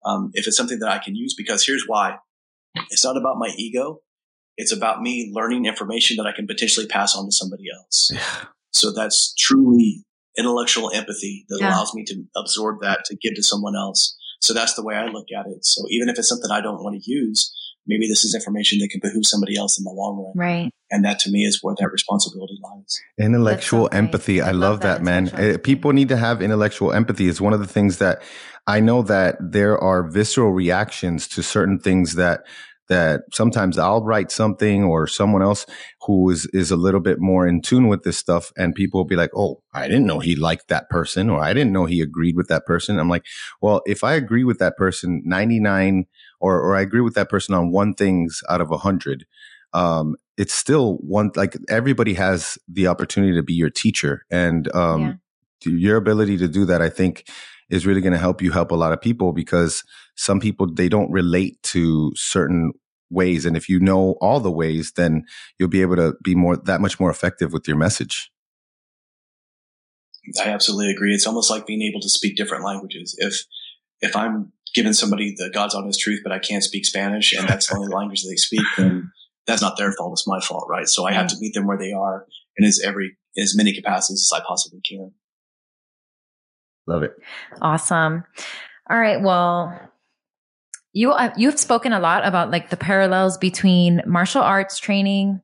Um, 0.04 0.30
if 0.34 0.46
it's 0.46 0.56
something 0.56 0.78
that 0.80 0.88
I 0.90 0.98
can 0.98 1.14
use, 1.16 1.34
because 1.36 1.64
here's 1.64 1.84
why 1.86 2.16
it's 2.90 3.04
not 3.04 3.16
about 3.16 3.38
my 3.38 3.52
ego. 3.56 4.00
It's 4.56 4.72
about 4.72 5.00
me 5.02 5.32
learning 5.34 5.64
information 5.66 6.16
that 6.18 6.26
I 6.26 6.32
can 6.32 6.46
potentially 6.46 6.86
pass 6.86 7.16
on 7.16 7.24
to 7.26 7.32
somebody 7.32 7.64
else. 7.76 8.10
Yeah. 8.12 8.44
So 8.72 8.92
that's 8.92 9.34
truly 9.34 10.04
intellectual 10.38 10.90
empathy 10.92 11.44
that 11.48 11.58
Yeah. 11.60 11.70
allows 11.70 11.94
me 11.94 12.04
to 12.04 12.22
absorb 12.36 12.80
that 12.82 13.04
to 13.06 13.16
give 13.16 13.34
to 13.34 13.42
someone 13.42 13.74
else. 13.76 14.16
So 14.44 14.52
that's 14.54 14.74
the 14.74 14.84
way 14.84 14.94
I 14.94 15.06
look 15.06 15.26
at 15.36 15.46
it. 15.46 15.64
So 15.64 15.84
even 15.88 16.08
if 16.08 16.18
it's 16.18 16.28
something 16.28 16.50
I 16.50 16.60
don't 16.60 16.82
want 16.82 17.02
to 17.02 17.10
use, 17.10 17.52
maybe 17.86 18.06
this 18.06 18.24
is 18.24 18.34
information 18.34 18.78
that 18.80 18.88
can 18.90 19.00
behoove 19.02 19.26
somebody 19.26 19.56
else 19.56 19.78
in 19.78 19.84
the 19.84 19.90
long 19.90 20.22
run. 20.22 20.32
Right. 20.36 20.70
And 20.90 21.04
that 21.04 21.18
to 21.20 21.30
me 21.30 21.44
is 21.44 21.60
where 21.62 21.74
that 21.78 21.90
responsibility 21.90 22.58
lies. 22.62 23.00
Intellectual 23.18 23.88
great. 23.88 23.98
empathy. 23.98 24.40
I, 24.40 24.48
I 24.48 24.52
love, 24.52 24.60
love 24.60 24.80
that, 24.80 24.98
that, 24.98 25.02
man. 25.02 25.28
Uh. 25.28 25.58
People 25.58 25.92
need 25.92 26.08
to 26.10 26.16
have 26.16 26.42
intellectual 26.42 26.92
empathy. 26.92 27.28
It's 27.28 27.40
one 27.40 27.52
of 27.52 27.60
the 27.60 27.66
things 27.66 27.98
that 27.98 28.22
I 28.66 28.80
know 28.80 29.02
that 29.02 29.36
there 29.40 29.78
are 29.78 30.02
visceral 30.02 30.52
reactions 30.52 31.28
to 31.28 31.42
certain 31.42 31.78
things 31.78 32.14
that 32.14 32.44
that 32.88 33.22
sometimes 33.32 33.78
I'll 33.78 34.04
write 34.04 34.30
something 34.30 34.84
or 34.84 35.06
someone 35.06 35.42
else 35.42 35.66
who 36.02 36.30
is 36.30 36.46
is 36.52 36.70
a 36.70 36.76
little 36.76 37.00
bit 37.00 37.18
more 37.20 37.46
in 37.46 37.62
tune 37.62 37.88
with 37.88 38.02
this 38.02 38.18
stuff 38.18 38.52
and 38.56 38.74
people 38.74 39.00
will 39.00 39.06
be 39.06 39.16
like, 39.16 39.30
"Oh, 39.34 39.62
I 39.72 39.88
didn't 39.88 40.06
know 40.06 40.18
he 40.20 40.36
liked 40.36 40.68
that 40.68 40.88
person 40.90 41.30
or 41.30 41.42
I 41.42 41.52
didn't 41.52 41.72
know 41.72 41.86
he 41.86 42.00
agreed 42.00 42.36
with 42.36 42.48
that 42.48 42.66
person." 42.66 42.98
I'm 42.98 43.08
like, 43.08 43.24
"Well, 43.60 43.82
if 43.86 44.04
I 44.04 44.14
agree 44.14 44.44
with 44.44 44.58
that 44.58 44.76
person 44.76 45.22
99 45.24 46.06
or 46.40 46.60
or 46.60 46.76
I 46.76 46.80
agree 46.82 47.00
with 47.00 47.14
that 47.14 47.28
person 47.28 47.54
on 47.54 47.70
one 47.72 47.94
things 47.94 48.42
out 48.48 48.60
of 48.60 48.68
a 48.68 48.76
100, 48.76 49.26
um, 49.72 50.16
it's 50.36 50.54
still 50.54 50.94
one 50.96 51.30
like 51.36 51.56
everybody 51.68 52.14
has 52.14 52.58
the 52.68 52.86
opportunity 52.86 53.34
to 53.34 53.42
be 53.42 53.54
your 53.54 53.70
teacher 53.70 54.24
and 54.30 54.72
um 54.74 55.00
Yeah. 55.00 55.12
your 55.66 55.96
ability 55.96 56.36
to 56.38 56.48
do 56.48 56.66
that 56.66 56.82
i 56.82 56.90
think 56.90 57.26
is 57.74 57.86
really 57.86 58.00
going 58.00 58.12
to 58.12 58.18
help 58.18 58.40
you 58.40 58.52
help 58.52 58.70
a 58.70 58.76
lot 58.76 58.92
of 58.92 59.00
people 59.00 59.32
because 59.32 59.82
some 60.16 60.40
people 60.40 60.72
they 60.72 60.88
don't 60.88 61.10
relate 61.10 61.62
to 61.62 62.12
certain 62.14 62.72
ways 63.10 63.44
and 63.44 63.56
if 63.56 63.68
you 63.68 63.78
know 63.78 64.16
all 64.20 64.40
the 64.40 64.50
ways 64.50 64.92
then 64.96 65.24
you'll 65.58 65.68
be 65.68 65.82
able 65.82 65.96
to 65.96 66.14
be 66.22 66.34
more 66.34 66.56
that 66.56 66.80
much 66.80 66.98
more 66.98 67.10
effective 67.10 67.52
with 67.52 67.68
your 67.68 67.76
message 67.76 68.30
I 70.40 70.48
absolutely 70.48 70.90
agree. 70.90 71.14
It's 71.14 71.26
almost 71.26 71.50
like 71.50 71.66
being 71.66 71.82
able 71.82 72.00
to 72.00 72.08
speak 72.08 72.36
different 72.36 72.64
languages. 72.64 73.14
If 73.18 73.44
if 74.00 74.16
I'm 74.16 74.52
giving 74.74 74.92
somebody 74.92 75.34
the 75.36 75.50
God's 75.50 75.74
honest 75.74 76.00
truth, 76.00 76.20
but 76.22 76.32
I 76.32 76.38
can't 76.38 76.64
speak 76.64 76.84
Spanish 76.84 77.32
and 77.32 77.48
that's 77.48 77.68
the 77.68 77.76
only 77.76 77.88
language 77.94 78.22
that 78.22 78.28
they 78.28 78.36
speak, 78.36 78.64
then 78.76 79.12
that's 79.46 79.62
not 79.62 79.76
their 79.76 79.92
fault. 79.92 80.12
It's 80.14 80.26
my 80.26 80.40
fault, 80.40 80.66
right? 80.68 80.88
So 80.88 81.06
I 81.06 81.12
have 81.12 81.28
to 81.28 81.36
meet 81.38 81.54
them 81.54 81.66
where 81.66 81.78
they 81.78 81.92
are 81.92 82.26
in 82.56 82.64
as 82.64 82.80
every 82.84 83.16
in 83.36 83.42
as 83.42 83.56
many 83.56 83.72
capacities 83.72 84.28
as 84.30 84.38
I 84.38 84.44
possibly 84.46 84.80
can. 84.80 85.12
Love 86.86 87.02
it 87.02 87.12
Awesome. 87.60 88.24
All 88.90 88.98
right. 88.98 89.20
Well, 89.22 89.80
you 90.92 91.10
uh, 91.12 91.32
you've 91.36 91.58
spoken 91.58 91.92
a 91.92 92.00
lot 92.00 92.26
about 92.26 92.50
like 92.50 92.70
the 92.70 92.76
parallels 92.76 93.38
between 93.38 94.02
martial 94.06 94.42
arts 94.42 94.78
training 94.78 95.40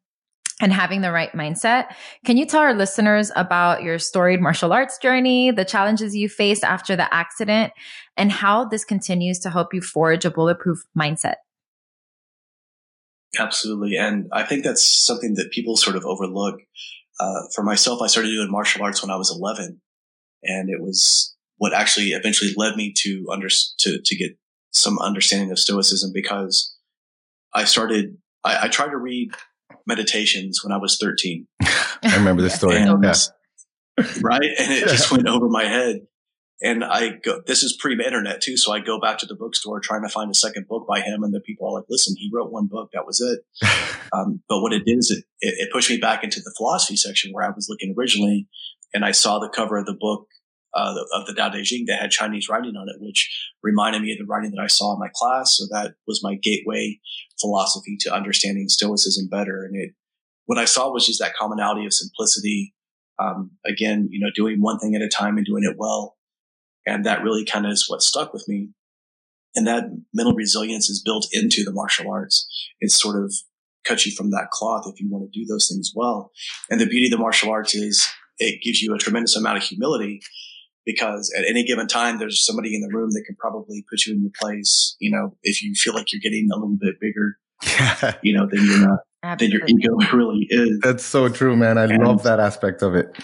and 0.61 0.73
having 0.73 1.01
the 1.01 1.11
right 1.11 1.33
mindset. 1.33 1.87
Can 2.27 2.37
you 2.37 2.45
tell 2.45 2.61
our 2.61 2.75
listeners 2.75 3.33
about 3.35 3.83
your 3.83 3.99
storied 3.99 4.41
martial 4.41 4.75
arts 4.75 4.99
journey, 4.99 5.51
the 5.51 5.65
challenges 5.65 6.15
you 6.15 6.29
faced 6.29 6.63
after 6.63 6.97
the 6.97 7.13
accident, 7.13 7.73
and 8.17 8.31
how 8.31 8.67
this 8.67 8.85
continues 8.85 9.39
to 9.41 9.51
help 9.51 9.73
you 9.73 9.81
forge 9.81 10.27
a 10.27 10.31
bulletproof 10.31 10.81
mindset? 10.97 11.37
Absolutely. 13.39 13.97
And 13.97 14.29
I 14.33 14.43
think 14.43 14.65
that's 14.65 14.85
something 14.85 15.35
that 15.35 15.51
people 15.51 15.77
sort 15.77 15.97
of 15.97 16.05
overlook. 16.05 16.61
Uh, 17.19 17.43
for 17.55 17.63
myself, 17.63 18.03
I 18.03 18.07
started 18.07 18.29
doing 18.29 18.51
martial 18.51 18.83
arts 18.83 19.03
when 19.03 19.11
I 19.11 19.17
was 19.17 19.35
11 19.35 19.81
and 20.43 20.71
it 20.71 20.81
was 20.81 21.35
what 21.57 21.75
actually 21.75 22.09
eventually 22.09 22.53
led 22.57 22.77
me 22.77 22.93
to 22.97 23.27
under, 23.31 23.49
to, 23.49 24.01
to 24.03 24.17
get 24.17 24.33
some 24.73 24.99
understanding 24.99 25.51
of 25.51 25.59
stoicism 25.59 26.11
because 26.13 26.77
I 27.55 27.65
started, 27.65 28.17
I, 28.45 28.65
I 28.67 28.69
tried 28.69 28.91
to 28.91 28.97
read 28.97 29.33
meditations 29.87 30.61
when 30.65 30.73
I 30.73 30.79
was 30.79 30.99
13. 30.99 31.47
i 31.63 32.17
remember 32.17 32.43
this 32.43 32.55
story 32.55 32.77
And, 32.77 32.89
yeah. 33.05 33.13
right. 34.23 34.43
And 34.59 34.73
it 34.73 34.89
just 34.89 35.11
went 35.11 35.29
over 35.29 35.49
my 35.49 35.65
head. 35.65 36.07
And 36.63 36.85
I 36.85 37.11
go, 37.25 37.41
this 37.47 37.63
is 37.63 37.77
pre 37.79 37.93
internet 38.05 38.43
too. 38.43 38.57
So 38.57 38.71
I 38.73 38.81
go 38.81 39.01
back 39.01 39.19
to 39.19 39.27
the 39.27 39.35
bookstore 39.35 39.81
trying 39.81 40.03
to 40.03 40.11
find 40.11 40.31
a 40.31 40.35
second 40.35 40.69
book 40.69 40.87
by 40.87 41.01
him. 41.01 41.23
And 41.23 41.33
the 41.33 41.41
people 41.41 41.67
are 41.67 41.81
like, 41.81 41.87
listen, 41.89 42.15
he 42.19 42.31
wrote 42.33 42.53
one 42.53 42.67
book. 42.67 42.91
That 42.93 43.07
was 43.07 43.21
it. 43.21 43.67
Um, 44.13 44.43
but 44.49 44.61
what 44.61 44.73
it 44.73 44.85
did 44.85 44.99
is 44.99 45.09
it, 45.13 45.25
it, 45.41 45.55
it 45.59 45.73
pushed 45.73 45.89
me 45.89 45.97
back 45.97 46.25
into 46.25 46.41
the 46.41 46.53
philosophy 46.57 46.97
section 46.97 47.31
where 47.33 47.47
I 47.47 47.51
was 47.55 47.69
looking 47.69 47.95
originally. 47.97 48.49
And 48.93 49.05
I 49.05 49.13
saw 49.13 49.39
the 49.39 49.49
cover 49.49 49.77
of 49.77 49.87
the 49.87 49.97
book, 49.99 50.27
uh, 50.75 50.95
of 51.15 51.27
the 51.27 51.35
Tao 51.35 51.49
Te 51.51 51.63
Ching 51.63 51.85
that 51.87 52.01
had 52.01 52.11
Chinese 52.11 52.49
writing 52.49 52.77
on 52.77 52.89
it, 52.89 52.97
which 53.01 53.29
reminded 53.63 54.03
me 54.03 54.13
of 54.13 54.19
the 54.19 54.25
writing 54.25 54.51
that 54.53 54.63
I 54.63 54.67
saw 54.67 54.93
in 54.93 55.01
my 55.01 55.11
class. 55.15 55.57
So 55.57 55.65
that 55.71 55.95
was 56.07 56.23
my 56.23 56.35
gateway 56.35 57.01
philosophy 57.41 57.97
to 58.01 58.15
understanding 58.15 58.69
Stoicism 58.69 59.29
better. 59.29 59.65
And 59.65 59.77
it, 59.77 59.95
what 60.47 60.59
I 60.59 60.65
saw 60.65 60.93
was 60.93 61.07
just 61.07 61.21
that 61.21 61.35
commonality 61.35 61.87
of 61.87 61.93
simplicity. 61.93 62.75
Um, 63.19 63.53
again, 63.67 64.09
you 64.11 64.21
know, 64.21 64.31
doing 64.35 64.61
one 64.61 64.79
thing 64.79 64.95
at 64.95 65.03
a 65.03 65.09
time 65.09 65.37
and 65.37 65.47
doing 65.47 65.65
it 65.65 65.77
well. 65.77 66.17
And 66.87 67.05
that 67.05 67.23
really 67.23 67.45
kind 67.45 67.67
of 67.67 67.73
is 67.73 67.89
what 67.89 68.03
stuck 68.03 68.33
with 68.33 68.49
me. 68.49 68.71
And 69.55 69.67
that 69.67 69.85
mental 70.15 70.35
resilience 70.35 70.89
is 70.89 71.03
built 71.03 71.27
into 71.33 71.65
the 71.65 71.73
martial 71.73 72.11
arts. 72.11 72.49
It's 72.81 73.01
sort 73.01 73.23
of 73.23 73.35
cut 73.85 74.07
you 74.07 74.13
from 74.13 74.31
that 74.31 74.51
cloth 74.51 74.85
if 74.87 75.01
you 75.01 75.11
want 75.11 75.31
to 75.31 75.39
do 75.39 75.45
those 75.47 75.69
things 75.69 75.93
well. 75.95 76.31
And 76.71 76.81
the 76.81 76.87
beauty 76.87 77.07
of 77.07 77.13
the 77.13 77.19
martial 77.19 77.51
arts 77.51 77.75
is 77.75 78.09
it 78.41 78.61
gives 78.63 78.83
you 78.83 78.93
a 78.95 78.99
tremendous 78.99 79.37
amount 79.37 79.59
of 79.59 79.63
humility 79.63 80.21
because 80.85 81.33
at 81.39 81.45
any 81.49 81.63
given 81.65 81.87
time, 81.87 82.19
there's 82.19 82.45
somebody 82.45 82.75
in 82.75 82.81
the 82.81 82.89
room 82.93 83.11
that 83.13 83.23
can 83.27 83.37
probably 83.39 83.85
put 83.89 84.07
you 84.07 84.15
in 84.15 84.23
your 84.23 84.33
place. 84.41 84.97
You 84.99 85.13
know, 85.13 85.37
if 85.45 85.63
you 85.63 85.75
feel 85.75 85.95
like 85.95 86.07
you're 86.13 86.21
getting 86.21 86.49
a 86.53 86.57
little 86.57 86.77
bit 86.81 86.97
bigger, 87.01 87.37
yeah 87.65 88.15
you 88.23 88.37
know, 88.37 88.49
then 88.51 88.65
you're 88.65 88.89
not, 88.89 89.39
then 89.39 89.51
your 89.51 89.61
ego 89.69 89.95
really 90.17 90.47
is. 90.51 90.81
that's 90.81 91.05
so 91.05 91.29
true 91.29 91.55
man 91.55 91.77
i 91.77 91.85
And- 91.85 92.03
love 92.03 92.23
that 92.23 92.41
aspect 92.41 92.81
of 92.83 92.95
it 92.95 93.15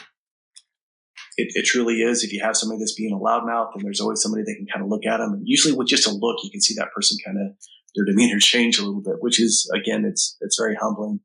It, 1.38 1.48
it 1.54 1.64
truly 1.64 2.02
is. 2.02 2.22
If 2.24 2.32
you 2.32 2.40
have 2.42 2.56
somebody 2.56 2.78
that's 2.80 2.94
being 2.94 3.12
a 3.14 3.18
loudmouth, 3.18 3.70
then 3.74 3.82
there's 3.84 4.00
always 4.00 4.20
somebody 4.22 4.42
that 4.44 4.54
can 4.56 4.66
kind 4.72 4.82
of 4.84 4.88
look 4.90 5.04
at 5.06 5.18
them. 5.18 5.32
And 5.34 5.42
usually 5.46 5.74
with 5.74 5.86
just 5.88 6.06
a 6.06 6.10
look, 6.10 6.36
you 6.42 6.50
can 6.50 6.60
see 6.62 6.74
that 6.78 6.92
person 6.94 7.16
kind 7.24 7.38
of, 7.38 7.56
their 7.94 8.04
demeanor 8.06 8.38
change 8.52 8.78
a 8.78 8.84
little 8.84 9.02
bit, 9.02 9.16
which 9.20 9.38
is, 9.40 9.70
again, 9.74 10.04
it's, 10.06 10.36
it's 10.40 10.58
very 10.58 10.74
humbling. 10.80 11.20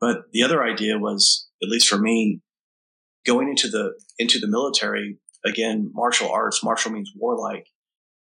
But 0.00 0.30
the 0.32 0.42
other 0.44 0.62
idea 0.62 0.98
was, 0.98 1.48
at 1.62 1.68
least 1.68 1.88
for 1.88 1.98
me, 1.98 2.40
going 3.28 3.48
into 3.48 3.68
the, 3.68 3.92
into 4.18 4.38
the 4.38 4.48
military, 4.48 5.18
again, 5.44 5.90
martial 5.94 6.30
arts, 6.30 6.64
martial 6.64 6.90
means 6.90 7.12
warlike. 7.14 7.66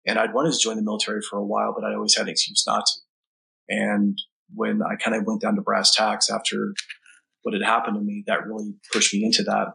And 0.06 0.18
I'd 0.18 0.32
wanted 0.32 0.52
to 0.52 0.58
join 0.58 0.76
the 0.76 0.82
military 0.82 1.20
for 1.28 1.38
a 1.38 1.44
while, 1.44 1.74
but 1.76 1.84
I 1.84 1.94
always 1.94 2.16
had 2.16 2.26
an 2.26 2.30
excuse 2.30 2.64
not 2.66 2.86
to. 2.86 2.92
And 3.68 4.18
when 4.54 4.80
I 4.82 4.96
kind 4.96 5.16
of 5.16 5.24
went 5.26 5.40
down 5.40 5.56
to 5.56 5.62
brass 5.62 5.94
tacks 5.94 6.30
after 6.30 6.74
what 7.42 7.54
had 7.54 7.62
happened 7.62 7.96
to 7.96 8.02
me, 8.02 8.24
that 8.26 8.46
really 8.46 8.74
pushed 8.92 9.12
me 9.12 9.24
into 9.24 9.42
that. 9.44 9.74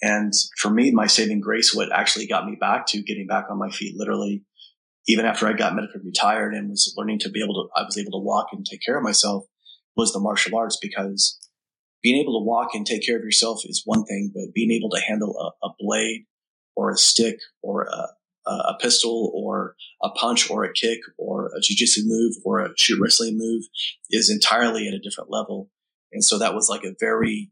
And 0.00 0.32
for 0.58 0.70
me, 0.70 0.90
my 0.90 1.06
saving 1.06 1.40
grace, 1.40 1.74
what 1.74 1.92
actually 1.92 2.26
got 2.26 2.46
me 2.46 2.56
back 2.58 2.86
to 2.88 3.02
getting 3.02 3.26
back 3.26 3.46
on 3.50 3.58
my 3.58 3.70
feet, 3.70 3.96
literally, 3.96 4.44
even 5.06 5.24
after 5.24 5.46
I 5.46 5.54
got 5.54 5.74
medically 5.74 6.02
retired 6.04 6.54
and 6.54 6.70
was 6.70 6.94
learning 6.96 7.18
to 7.20 7.30
be 7.30 7.42
able 7.42 7.54
to, 7.54 7.80
I 7.80 7.84
was 7.84 7.98
able 7.98 8.12
to 8.12 8.24
walk 8.24 8.48
and 8.52 8.64
take 8.64 8.80
care 8.84 8.96
of 8.96 9.02
myself 9.02 9.44
was 9.96 10.12
the 10.12 10.20
martial 10.20 10.56
arts 10.56 10.78
because 10.80 11.38
being 12.02 12.20
able 12.20 12.40
to 12.40 12.44
walk 12.44 12.74
and 12.74 12.86
take 12.86 13.04
care 13.04 13.16
of 13.16 13.24
yourself 13.24 13.62
is 13.64 13.82
one 13.84 14.04
thing, 14.04 14.30
but 14.34 14.54
being 14.54 14.70
able 14.70 14.90
to 14.90 15.00
handle 15.00 15.36
a, 15.38 15.66
a 15.66 15.70
blade 15.78 16.26
or 16.76 16.90
a 16.90 16.96
stick 16.96 17.38
or 17.62 17.82
a, 17.82 18.08
a 18.50 18.76
pistol 18.80 19.32
or 19.34 19.74
a 20.02 20.10
punch 20.10 20.50
or 20.50 20.64
a 20.64 20.72
kick 20.72 21.00
or 21.18 21.50
a 21.56 21.60
jujitsu 21.60 22.02
move 22.04 22.34
or 22.44 22.60
a 22.60 22.70
shoot 22.78 23.00
wrestling 23.02 23.36
move 23.36 23.64
is 24.10 24.30
entirely 24.30 24.86
at 24.86 24.94
a 24.94 25.00
different 25.00 25.30
level. 25.30 25.70
And 26.12 26.24
so 26.24 26.38
that 26.38 26.54
was 26.54 26.68
like 26.68 26.84
a 26.84 26.94
very 26.98 27.50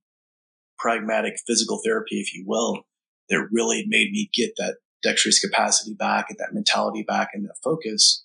pragmatic 0.78 1.34
physical 1.46 1.80
therapy, 1.84 2.20
if 2.20 2.34
you 2.34 2.44
will, 2.46 2.86
that 3.28 3.48
really 3.50 3.84
made 3.88 4.10
me 4.12 4.30
get 4.32 4.52
that 4.56 4.76
dexterous 5.02 5.40
capacity 5.40 5.94
back 5.94 6.26
and 6.28 6.38
that 6.38 6.54
mentality 6.54 7.04
back 7.06 7.30
and 7.34 7.44
that 7.44 7.56
focus. 7.62 8.24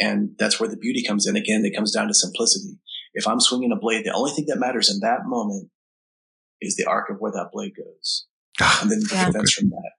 And 0.00 0.30
that's 0.38 0.60
where 0.60 0.68
the 0.68 0.76
beauty 0.76 1.02
comes 1.02 1.26
in. 1.26 1.36
Again, 1.36 1.64
it 1.64 1.74
comes 1.74 1.92
down 1.92 2.08
to 2.08 2.14
simplicity. 2.14 2.78
If 3.14 3.26
I'm 3.26 3.40
swinging 3.40 3.72
a 3.72 3.76
blade, 3.76 4.04
the 4.04 4.12
only 4.12 4.32
thing 4.32 4.46
that 4.48 4.58
matters 4.58 4.90
in 4.90 5.00
that 5.00 5.26
moment 5.26 5.70
is 6.60 6.76
the 6.76 6.84
arc 6.84 7.10
of 7.10 7.16
where 7.18 7.32
that 7.32 7.50
blade 7.52 7.72
goes. 7.76 8.26
Ah, 8.60 8.80
and 8.82 8.90
then 8.90 9.00
the 9.00 9.08
yeah. 9.12 9.26
defense 9.26 9.52
from 9.52 9.70
that. 9.70 9.92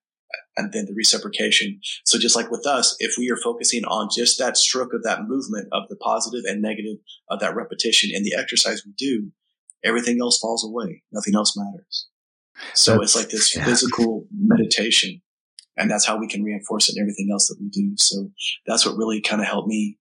And 0.58 0.74
then 0.74 0.86
the 0.86 0.94
reciprocation. 0.94 1.80
So 2.04 2.20
just 2.20 2.36
like 2.36 2.52
with 2.52 2.68
us, 2.68 2.96
if 3.00 3.16
we 3.18 3.32
are 3.32 3.38
focusing 3.38 3.86
on 3.86 4.10
just 4.14 4.38
that 4.40 4.58
stroke 4.58 4.94
of 4.94 5.04
that 5.04 5.24
movement 5.24 5.70
of 5.72 5.88
the 5.88 5.96
positive 5.96 6.44
and 6.46 6.62
negative 6.62 6.98
of 7.30 7.40
that 7.40 7.56
repetition 7.56 8.10
in 8.14 8.24
the 8.24 8.36
exercise 8.38 8.84
we 8.86 8.92
do, 8.98 9.32
everything 9.84 10.20
else 10.22 10.38
falls 10.38 10.66
away. 10.66 11.04
Nothing 11.14 11.36
else 11.36 11.56
matters. 11.58 12.08
So 12.74 12.98
that's, 12.98 13.04
it's 13.04 13.16
like 13.16 13.30
this 13.30 13.56
yeah. 13.56 13.64
physical 13.64 14.26
meditation. 14.38 15.22
And 15.78 15.90
that's 15.90 16.06
how 16.06 16.18
we 16.18 16.28
can 16.28 16.44
reinforce 16.44 16.90
it 16.90 16.98
in 16.98 17.02
everything 17.02 17.30
else 17.32 17.48
that 17.48 17.58
we 17.60 17.70
do. 17.70 17.94
So 17.96 18.30
that's 18.68 18.86
what 18.86 18.98
really 18.98 19.22
kind 19.22 19.42
of 19.42 19.48
helped 19.48 19.70
me. 19.70 19.98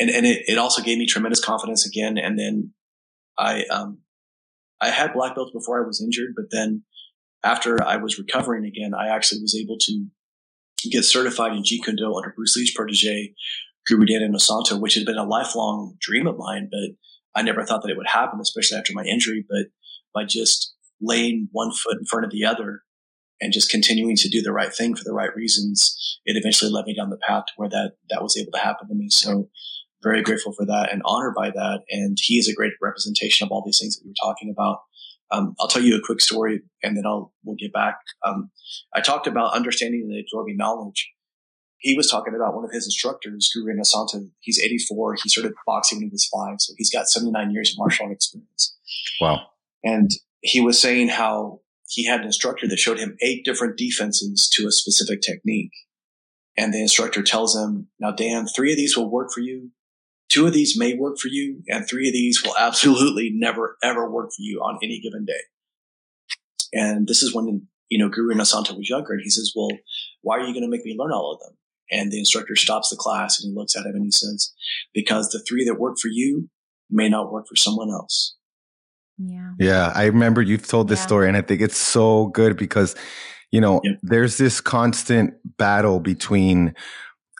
And, 0.00 0.10
and 0.10 0.24
it, 0.26 0.44
it 0.46 0.58
also 0.58 0.82
gave 0.82 0.98
me 0.98 1.06
tremendous 1.06 1.44
confidence 1.44 1.86
again. 1.86 2.18
And 2.18 2.38
then 2.38 2.72
I, 3.36 3.64
um, 3.64 3.98
I 4.80 4.90
had 4.90 5.12
black 5.12 5.34
belts 5.34 5.52
before 5.52 5.82
I 5.82 5.86
was 5.86 6.02
injured, 6.02 6.34
but 6.36 6.46
then 6.50 6.84
after 7.44 7.82
I 7.82 7.96
was 7.96 8.18
recovering 8.18 8.64
again, 8.64 8.92
I 8.94 9.08
actually 9.08 9.40
was 9.40 9.56
able 9.56 9.76
to 9.78 10.06
get 10.90 11.04
certified 11.04 11.52
in 11.52 11.62
Jeet 11.62 11.84
Kune 11.84 11.96
Do 11.96 12.14
under 12.14 12.32
Bruce 12.34 12.56
Lee's 12.56 12.74
protege, 12.74 13.34
Guru 13.86 14.06
Dan 14.06 14.20
Inosanto, 14.20 14.80
which 14.80 14.94
had 14.94 15.06
been 15.06 15.18
a 15.18 15.24
lifelong 15.24 15.96
dream 16.00 16.26
of 16.26 16.36
mine, 16.36 16.68
but 16.70 16.90
I 17.34 17.42
never 17.42 17.64
thought 17.64 17.82
that 17.82 17.90
it 17.90 17.96
would 17.96 18.08
happen, 18.08 18.40
especially 18.40 18.78
after 18.78 18.92
my 18.92 19.04
injury. 19.04 19.44
But 19.48 19.66
by 20.14 20.24
just 20.24 20.74
laying 21.00 21.48
one 21.52 21.72
foot 21.72 21.98
in 21.98 22.04
front 22.04 22.24
of 22.24 22.30
the 22.30 22.44
other 22.44 22.82
and 23.40 23.52
just 23.52 23.70
continuing 23.70 24.16
to 24.16 24.28
do 24.28 24.42
the 24.42 24.52
right 24.52 24.74
thing 24.74 24.96
for 24.96 25.04
the 25.04 25.12
right 25.12 25.34
reasons, 25.34 26.20
it 26.24 26.36
eventually 26.36 26.70
led 26.70 26.84
me 26.86 26.94
down 26.94 27.10
the 27.10 27.18
path 27.26 27.46
to 27.46 27.52
where 27.56 27.68
that, 27.68 27.92
that 28.10 28.22
was 28.22 28.36
able 28.36 28.52
to 28.52 28.58
happen 28.58 28.88
to 28.88 28.94
me. 28.94 29.08
So 29.10 29.48
very 30.02 30.22
grateful 30.22 30.52
for 30.52 30.64
that 30.66 30.92
and 30.92 31.02
honored 31.04 31.34
by 31.34 31.50
that. 31.50 31.80
And 31.90 32.16
he 32.20 32.38
is 32.38 32.48
a 32.48 32.54
great 32.54 32.72
representation 32.80 33.46
of 33.46 33.52
all 33.52 33.62
these 33.64 33.78
things 33.80 33.96
that 33.96 34.04
we 34.04 34.10
were 34.10 34.32
talking 34.32 34.50
about. 34.50 34.80
Um, 35.30 35.54
I'll 35.60 35.68
tell 35.68 35.82
you 35.82 35.96
a 35.96 36.04
quick 36.04 36.20
story 36.20 36.62
and 36.82 36.96
then 36.96 37.04
I'll, 37.06 37.32
we'll 37.44 37.56
get 37.56 37.72
back. 37.72 37.98
Um, 38.24 38.50
I 38.94 39.00
talked 39.00 39.26
about 39.26 39.54
understanding 39.54 40.08
and 40.08 40.18
absorbing 40.18 40.56
knowledge. 40.56 41.10
He 41.78 41.96
was 41.96 42.10
talking 42.10 42.34
about 42.34 42.54
one 42.54 42.64
of 42.64 42.72
his 42.72 42.86
instructors, 42.86 43.50
Guru 43.54 43.74
Inosanto. 43.74 44.30
He's 44.40 44.60
84. 44.60 45.16
He 45.22 45.28
started 45.28 45.52
boxing 45.66 45.98
when 45.98 46.08
he 46.08 46.10
was 46.10 46.26
five. 46.26 46.56
So 46.60 46.72
he's 46.76 46.90
got 46.90 47.08
79 47.08 47.50
years 47.52 47.70
of 47.70 47.78
martial 47.78 48.06
art 48.06 48.14
experience. 48.14 48.76
Wow. 49.20 49.42
And 49.84 50.10
he 50.40 50.60
was 50.60 50.80
saying 50.80 51.08
how 51.08 51.60
he 51.88 52.06
had 52.06 52.20
an 52.20 52.26
instructor 52.26 52.66
that 52.68 52.78
showed 52.78 52.98
him 52.98 53.16
eight 53.22 53.44
different 53.44 53.76
defenses 53.76 54.48
to 54.54 54.66
a 54.66 54.72
specific 54.72 55.20
technique. 55.20 55.72
And 56.56 56.74
the 56.74 56.82
instructor 56.82 57.22
tells 57.22 57.56
him, 57.56 57.88
now, 58.00 58.10
Dan, 58.10 58.46
three 58.46 58.72
of 58.72 58.76
these 58.76 58.96
will 58.96 59.08
work 59.08 59.30
for 59.32 59.40
you. 59.40 59.70
Two 60.28 60.46
of 60.46 60.52
these 60.52 60.78
may 60.78 60.94
work 60.94 61.18
for 61.18 61.28
you 61.28 61.62
and 61.68 61.88
three 61.88 62.08
of 62.08 62.12
these 62.12 62.42
will 62.44 62.56
absolutely 62.58 63.30
never 63.34 63.76
ever 63.82 64.10
work 64.10 64.30
for 64.30 64.40
you 64.42 64.60
on 64.60 64.78
any 64.82 65.00
given 65.00 65.24
day. 65.24 65.40
And 66.72 67.08
this 67.08 67.22
is 67.22 67.34
when, 67.34 67.66
you 67.88 67.98
know, 67.98 68.10
Guru 68.10 68.34
Inosanto 68.34 68.76
was 68.76 68.90
younger 68.90 69.14
and 69.14 69.22
he 69.22 69.30
says, 69.30 69.52
well, 69.56 69.70
why 70.20 70.36
are 70.36 70.44
you 70.44 70.52
going 70.52 70.64
to 70.64 70.68
make 70.68 70.84
me 70.84 70.96
learn 70.98 71.12
all 71.12 71.32
of 71.32 71.40
them? 71.40 71.56
And 71.90 72.12
the 72.12 72.18
instructor 72.18 72.56
stops 72.56 72.90
the 72.90 72.96
class 72.96 73.42
and 73.42 73.50
he 73.50 73.58
looks 73.58 73.74
at 73.74 73.86
him 73.86 73.94
and 73.94 74.04
he 74.04 74.10
says, 74.10 74.52
because 74.92 75.30
the 75.30 75.42
three 75.48 75.64
that 75.64 75.80
work 75.80 75.96
for 76.00 76.08
you 76.08 76.50
may 76.90 77.08
not 77.08 77.32
work 77.32 77.46
for 77.48 77.56
someone 77.56 77.90
else. 77.90 78.36
Yeah. 79.16 79.52
Yeah. 79.58 79.92
I 79.94 80.04
remember 80.04 80.42
you've 80.42 80.66
told 80.66 80.88
this 80.88 81.00
yeah. 81.00 81.06
story 81.06 81.28
and 81.28 81.36
I 81.36 81.40
think 81.40 81.62
it's 81.62 81.78
so 81.78 82.26
good 82.26 82.58
because, 82.58 82.94
you 83.50 83.62
know, 83.62 83.80
yeah. 83.82 83.92
there's 84.02 84.36
this 84.36 84.60
constant 84.60 85.32
battle 85.56 86.00
between, 86.00 86.74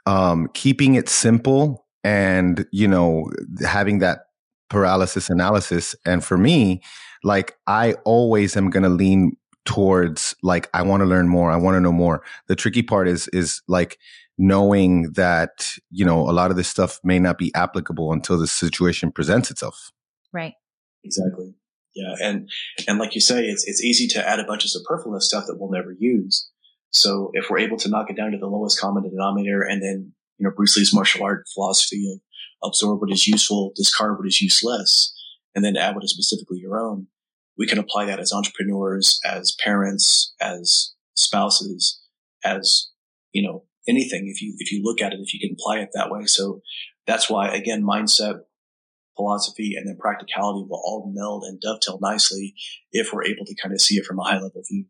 um, 0.07 0.49
keeping 0.55 0.95
it 0.95 1.11
simple 1.11 1.85
and, 2.05 2.67
you 2.73 2.89
know, 2.89 3.31
having 3.65 3.99
that 3.99 4.27
paralysis 4.71 5.31
analysis. 5.31 5.95
And 6.05 6.25
for 6.25 6.39
me, 6.39 6.83
like 7.25 7.57
I 7.67 7.95
always 8.05 8.57
am 8.57 8.71
going 8.71 8.83
to 8.85 8.89
lean 8.89 9.37
towards 9.65 10.35
like, 10.43 10.69
I 10.75 10.83
want 10.83 11.03
to 11.03 11.07
learn 11.07 11.29
more. 11.29 11.51
I 11.51 11.57
want 11.57 11.75
to 11.77 11.81
know 11.81 11.93
more. 11.93 12.23
The 12.47 12.57
tricky 12.57 12.83
part 12.83 13.09
is, 13.09 13.29
is 13.29 13.63
like, 13.69 13.99
knowing 14.41 15.11
that, 15.15 15.69
you 15.91 16.05
know, 16.05 16.21
a 16.21 16.31
lot 16.31 16.53
of 16.53 16.57
this 16.57 16.69
stuff 16.69 17.01
may 17.03 17.19
not 17.19 17.39
be 17.39 17.53
applicable 17.57 18.13
until 18.13 18.39
the 18.39 18.47
situation 18.47 19.11
presents 19.11 19.51
itself. 19.51 19.91
Right. 20.33 20.55
Exactly. 21.03 21.55
Yeah, 21.95 22.15
and 22.23 22.49
and 22.87 22.99
like 22.99 23.17
you 23.17 23.21
say, 23.21 23.47
it's 23.47 23.67
it's 23.67 23.83
easy 23.83 24.07
to 24.09 24.29
add 24.29 24.39
a 24.39 24.45
bunch 24.45 24.65
of 24.65 24.71
superfluous 24.71 25.27
stuff 25.27 25.47
that 25.47 25.57
we'll 25.59 25.73
never 25.73 25.93
use. 25.99 26.49
So 26.91 27.31
if 27.33 27.51
we're 27.51 27.59
able 27.59 27.79
to 27.79 27.89
knock 27.89 28.11
it 28.11 28.17
down 28.17 28.31
to 28.31 28.39
the 28.39 28.47
lowest 28.47 28.81
common 28.81 29.03
denominator, 29.03 29.63
and 29.63 29.83
then 29.83 30.13
you 30.39 30.47
know 30.47 30.55
Bruce 30.55 30.77
Lee's 30.77 30.95
martial 30.95 31.25
art 31.25 31.47
philosophy 31.53 32.11
of 32.13 32.21
absorb 32.63 33.01
what 33.01 33.13
is 33.13 33.27
useful, 33.27 33.73
discard 33.77 34.19
what 34.19 34.27
is 34.27 34.41
useless, 34.41 35.15
and 35.55 35.65
then 35.65 35.77
add 35.77 35.95
what 35.95 36.05
is 36.05 36.11
specifically 36.11 36.59
your 36.59 36.79
own, 36.79 37.07
we 37.59 37.67
can 37.67 37.79
apply 37.79 38.07
that 38.07 38.21
as 38.21 38.33
entrepreneurs, 38.33 39.21
as 39.25 39.55
parents, 39.63 40.35
as 40.41 40.95
spouses, 41.15 42.01
as 42.45 42.89
you 43.33 43.43
know 43.43 43.65
anything. 43.89 44.29
If 44.29 44.41
you 44.41 44.55
if 44.59 44.73
you 44.73 44.81
look 44.83 45.03
at 45.03 45.13
it, 45.13 45.19
if 45.21 45.35
you 45.35 45.41
can 45.41 45.57
apply 45.59 45.81
it 45.81 45.91
that 45.95 46.11
way, 46.11 46.27
so 46.27 46.63
that's 47.07 47.29
why 47.29 47.49
again 47.49 47.83
mindset 47.83 48.41
philosophy 49.17 49.75
and 49.77 49.89
then 49.89 49.97
practicality 49.99 50.65
will 50.69 50.81
all 50.85 51.13
meld 51.13 51.43
and 51.43 51.61
dovetail 51.61 51.99
nicely 52.01 52.55
if 52.93 53.13
we're 53.13 53.25
able 53.25 53.45
to 53.45 53.55
kind 53.61 53.75
of 53.75 53.81
see 53.81 53.97
it 53.97 54.07
from 54.07 54.21
a 54.21 54.23
high 54.23 54.39
level 54.39 54.63
view. 54.71 54.85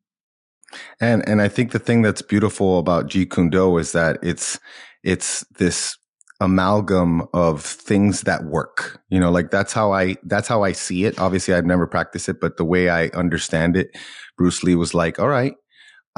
And 1.01 1.27
and 1.27 1.41
I 1.41 1.49
think 1.49 1.73
the 1.73 1.79
thing 1.79 2.03
that's 2.03 2.21
beautiful 2.21 2.79
about 2.79 3.07
Jeet 3.07 3.31
Kune 3.31 3.49
Do 3.49 3.79
is 3.79 3.93
that 3.93 4.19
it's 4.23 4.61
it's 5.03 5.45
this 5.59 5.97
amalgam 6.41 7.23
of 7.35 7.63
things 7.63 8.23
that 8.23 8.45
work. 8.45 9.01
You 9.09 9.19
know, 9.21 9.31
like 9.31 9.51
that's 9.51 9.73
how 9.73 9.93
I 9.93 10.17
that's 10.25 10.49
how 10.49 10.63
I 10.63 10.73
see 10.73 11.05
it. 11.05 11.19
Obviously 11.19 11.55
I've 11.55 11.67
never 11.67 11.87
practiced 11.87 12.29
it, 12.29 12.41
but 12.41 12.57
the 12.57 12.65
way 12.65 12.89
I 12.89 13.09
understand 13.09 13.77
it, 13.77 13.89
Bruce 14.37 14.63
Lee 14.63 14.77
was 14.77 14.95
like, 14.95 15.19
"All 15.19 15.29
right, 15.29 15.55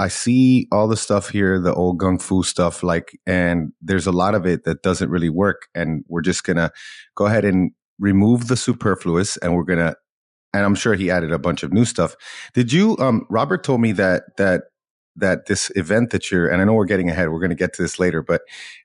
I 0.00 0.08
see 0.08 0.66
all 0.72 0.88
the 0.88 0.96
stuff 0.96 1.28
here, 1.28 1.60
the 1.60 1.74
old 1.74 1.98
gung 1.98 2.20
fu 2.20 2.42
stuff, 2.42 2.82
like, 2.82 3.18
and 3.26 3.72
there's 3.82 4.06
a 4.06 4.12
lot 4.12 4.34
of 4.34 4.46
it 4.46 4.64
that 4.64 4.82
doesn't 4.82 5.10
really 5.10 5.28
work. 5.28 5.68
And 5.74 6.04
we're 6.08 6.22
just 6.22 6.42
going 6.42 6.56
to 6.56 6.70
go 7.14 7.26
ahead 7.26 7.44
and 7.44 7.72
remove 7.98 8.48
the 8.48 8.56
superfluous 8.56 9.36
and 9.36 9.54
we're 9.54 9.64
going 9.64 9.78
to 9.78 9.94
and 10.52 10.64
I'm 10.64 10.74
sure 10.74 10.94
he 10.94 11.10
added 11.12 11.32
a 11.32 11.38
bunch 11.38 11.62
of 11.62 11.72
new 11.72 11.84
stuff. 11.84 12.16
Did 12.54 12.72
you 12.72 12.96
um 12.98 13.24
Robert 13.30 13.62
told 13.62 13.80
me 13.80 13.92
that 13.92 14.24
that 14.36 14.62
that 15.20 15.46
this 15.46 15.70
event 15.76 16.10
that 16.10 16.30
you're 16.30 16.48
and 16.48 16.60
I 16.60 16.64
know 16.64 16.74
we're 16.74 16.84
getting 16.84 17.08
ahead, 17.08 17.30
we're 17.30 17.40
going 17.40 17.50
to 17.50 17.56
get 17.56 17.72
to 17.74 17.82
this 17.82 17.98
later, 17.98 18.22
but 18.22 18.42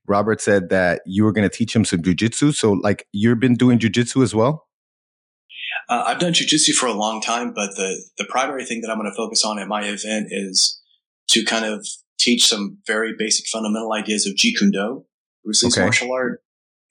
Robert 0.08 0.42
said 0.42 0.70
that 0.70 1.02
you 1.06 1.24
were 1.24 1.32
going 1.32 1.50
to 1.50 1.56
teach 1.56 1.76
him 1.76 1.86
some 1.86 2.02
jujitsu. 2.02 2.54
So 2.54 2.74
like 2.74 3.08
you've 3.12 3.40
been 3.40 3.56
doing 3.56 3.80
jujitsu 3.80 4.24
as 4.24 4.36
well? 4.36 4.68
Uh, 5.90 6.04
I've 6.08 6.20
done 6.20 6.34
jujitsu 6.34 6.74
for 6.74 6.88
a 6.88 6.94
long 6.94 7.22
time, 7.22 7.54
but 7.54 7.76
the 7.76 8.04
the 8.18 8.26
primary 8.26 8.66
thing 8.66 8.82
that 8.82 8.92
I'm 8.92 8.98
going 8.98 9.10
to 9.10 9.16
focus 9.16 9.44
on 9.44 9.60
at 9.60 9.68
my 9.68 9.84
event 9.84 10.28
is 10.32 10.82
to 11.30 11.44
kind 11.44 11.66
of 11.66 11.88
teach 12.18 12.46
some 12.46 12.78
very 12.88 13.14
basic 13.18 13.48
fundamental 13.48 13.94
ideas 13.94 14.26
of 14.26 14.34
Jeet 14.36 14.58
Kune 14.58 14.72
Do, 14.72 15.06
Bruce 15.44 15.64
Lee's 15.64 15.78
okay. 15.78 15.86
martial 15.86 16.14
art, 16.14 16.42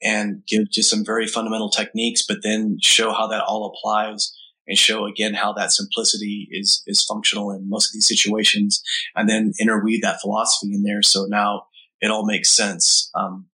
and 0.01 0.43
give 0.47 0.69
just 0.71 0.89
some 0.89 1.03
very 1.03 1.27
fundamental 1.27 1.69
techniques, 1.69 2.25
but 2.25 2.37
then 2.43 2.77
show 2.81 3.11
how 3.11 3.27
that 3.27 3.43
all 3.43 3.65
applies 3.65 4.33
and 4.67 4.77
show 4.77 5.05
again 5.05 5.33
how 5.33 5.53
that 5.53 5.71
simplicity 5.71 6.47
is, 6.51 6.83
is 6.87 7.03
functional 7.03 7.51
in 7.51 7.69
most 7.69 7.89
of 7.89 7.93
these 7.93 8.07
situations 8.07 8.81
and 9.15 9.29
then 9.29 9.53
interweave 9.59 10.01
that 10.01 10.21
philosophy 10.21 10.73
in 10.73 10.83
there. 10.83 11.01
So 11.01 11.25
now 11.25 11.67
it 12.01 12.11
all 12.11 12.25
makes 12.25 12.55
sense. 12.55 13.09
Um, 13.15 13.47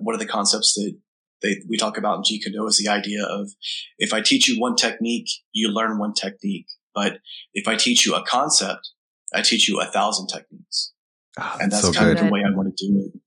one 0.00 0.14
of 0.14 0.20
the 0.20 0.26
concepts 0.26 0.74
that 0.74 0.96
they, 1.42 1.56
we 1.68 1.76
talk 1.76 1.98
about 1.98 2.24
in 2.28 2.52
Do 2.52 2.66
is 2.66 2.78
the 2.78 2.90
idea 2.90 3.22
of 3.24 3.50
if 3.98 4.12
I 4.12 4.20
teach 4.20 4.48
you 4.48 4.60
one 4.60 4.74
technique, 4.74 5.28
you 5.52 5.68
learn 5.68 5.98
one 5.98 6.12
technique. 6.12 6.66
But 6.94 7.18
if 7.52 7.68
I 7.68 7.76
teach 7.76 8.06
you 8.06 8.14
a 8.14 8.24
concept, 8.24 8.90
I 9.34 9.42
teach 9.42 9.68
you 9.68 9.80
a 9.80 9.84
thousand 9.84 10.28
techniques. 10.28 10.92
Oh, 11.38 11.58
and 11.60 11.70
that's 11.70 11.82
so 11.82 11.92
kind 11.92 12.08
good. 12.08 12.18
of 12.18 12.24
the 12.24 12.32
way 12.32 12.40
I 12.40 12.56
want 12.56 12.74
to 12.74 12.86
do 12.86 12.98
it. 13.00 13.20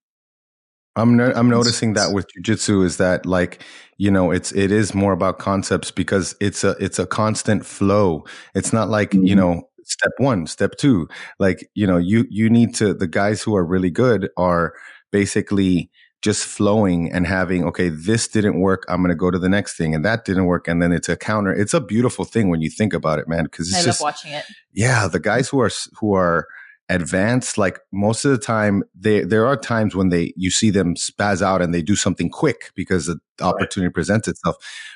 I'm 0.99 1.17
no, 1.17 1.31
I'm 1.35 1.49
noticing 1.49 1.93
that 1.93 2.13
with 2.13 2.27
jujitsu 2.37 2.85
is 2.85 2.97
that 2.97 3.25
like 3.25 3.63
you 3.97 4.11
know 4.11 4.31
it's 4.31 4.51
it 4.51 4.71
is 4.71 4.93
more 4.93 5.13
about 5.13 5.39
concepts 5.39 5.91
because 5.91 6.35
it's 6.39 6.63
a 6.63 6.71
it's 6.79 6.99
a 6.99 7.07
constant 7.07 7.65
flow. 7.65 8.25
It's 8.53 8.73
not 8.73 8.89
like 8.89 9.11
mm-hmm. 9.11 9.25
you 9.25 9.35
know 9.35 9.69
step 9.83 10.11
one, 10.17 10.47
step 10.47 10.75
two. 10.77 11.07
Like 11.39 11.69
you 11.73 11.87
know 11.87 11.97
you 11.97 12.25
you 12.29 12.49
need 12.49 12.75
to 12.75 12.93
the 12.93 13.07
guys 13.07 13.41
who 13.41 13.55
are 13.55 13.65
really 13.65 13.89
good 13.89 14.29
are 14.37 14.73
basically 15.11 15.89
just 16.21 16.45
flowing 16.45 17.11
and 17.13 17.25
having 17.25 17.63
okay 17.63 17.87
this 17.87 18.27
didn't 18.27 18.59
work 18.59 18.83
i'm 18.89 18.97
going 18.97 19.07
to 19.07 19.15
go 19.15 19.31
to 19.31 19.39
the 19.39 19.47
next 19.47 19.77
thing 19.77 19.95
and 19.95 20.03
that 20.03 20.25
didn't 20.25 20.47
work 20.47 20.67
and 20.67 20.81
then 20.81 20.91
it's 20.91 21.07
a 21.07 21.15
counter 21.15 21.53
it's 21.53 21.73
a 21.73 21.79
beautiful 21.79 22.25
thing 22.25 22.49
when 22.49 22.61
you 22.61 22.69
think 22.69 22.93
about 22.93 23.19
it 23.19 23.27
man 23.29 23.45
because 23.45 23.69
it's 23.69 23.79
I 23.79 23.83
just 23.85 24.01
watching 24.01 24.33
it 24.33 24.43
yeah 24.73 25.07
the 25.07 25.19
guys 25.19 25.47
who 25.47 25.61
are 25.61 25.71
who 25.93 26.13
are 26.13 26.45
advanced 26.89 27.57
like 27.57 27.79
most 27.91 28.25
of 28.25 28.31
the 28.31 28.37
time 28.37 28.83
they 28.99 29.21
there 29.23 29.45
are 29.45 29.55
times 29.55 29.95
when 29.95 30.09
they 30.09 30.33
you 30.35 30.49
see 30.49 30.71
them 30.71 30.95
spaz 30.95 31.41
out 31.41 31.61
and 31.61 31.73
they 31.73 31.83
do 31.83 31.95
something 31.95 32.29
quick 32.29 32.71
because 32.73 33.05
the 33.05 33.19
opportunity 33.41 33.87
right. 33.87 33.93
presents 33.93 34.27
itself 34.27 34.55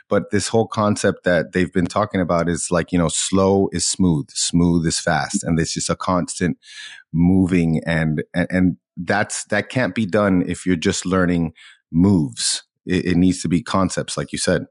but 0.10 0.32
this 0.32 0.48
whole 0.48 0.68
concept 0.68 1.24
that 1.24 1.52
they've 1.54 1.72
been 1.72 1.86
talking 1.86 2.20
about 2.20 2.50
is 2.50 2.70
like 2.72 2.92
you 2.92 2.98
know 2.98 3.10
slow 3.10 3.70
is 3.72 3.88
smooth 3.88 4.28
smooth 4.32 4.86
is 4.88 5.00
fast 5.00 5.44
and 5.44 5.60
it's 5.60 5.76
just 5.76 5.90
a 5.90 5.96
constant 5.96 6.58
moving 7.14 7.80
and 7.86 8.24
and, 8.34 8.48
and 8.50 8.78
that's 8.98 9.46
that 9.46 9.70
can't 9.70 9.96
be 9.96 10.06
done 10.06 10.44
if 10.48 10.66
you're 10.66 10.76
just 10.76 11.06
learning 11.06 11.54
moves. 11.92 12.64
It, 12.86 13.06
it 13.06 13.18
needs 13.18 13.42
to 13.42 13.48
be 13.48 13.62
concepts, 13.62 14.18
like 14.18 14.32
you 14.32 14.38
said. 14.38 14.64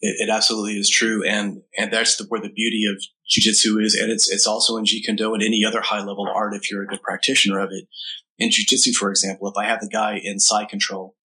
It, 0.00 0.28
it 0.28 0.30
absolutely 0.30 0.74
is 0.74 0.90
true, 0.90 1.24
and 1.24 1.62
and 1.78 1.92
that's 1.92 2.16
the, 2.16 2.24
where 2.28 2.40
the 2.40 2.52
beauty 2.52 2.84
of 2.90 3.02
jujitsu 3.30 3.82
is, 3.82 3.94
and 3.94 4.10
it's 4.10 4.30
it's 4.30 4.46
also 4.46 4.76
in 4.76 4.84
Jeet 4.84 5.04
Kune 5.04 5.16
Do 5.16 5.34
and 5.34 5.42
any 5.42 5.64
other 5.64 5.80
high 5.80 6.00
level 6.00 6.28
art 6.32 6.54
if 6.54 6.70
you're 6.70 6.82
a 6.82 6.86
good 6.86 7.02
practitioner 7.02 7.60
of 7.60 7.70
it. 7.72 7.86
In 8.38 8.50
jujitsu, 8.50 8.92
for 8.94 9.10
example, 9.10 9.48
if 9.48 9.56
I 9.56 9.66
have 9.66 9.80
the 9.80 9.88
guy 9.88 10.20
in 10.22 10.40
side 10.40 10.68
control, 10.68 11.16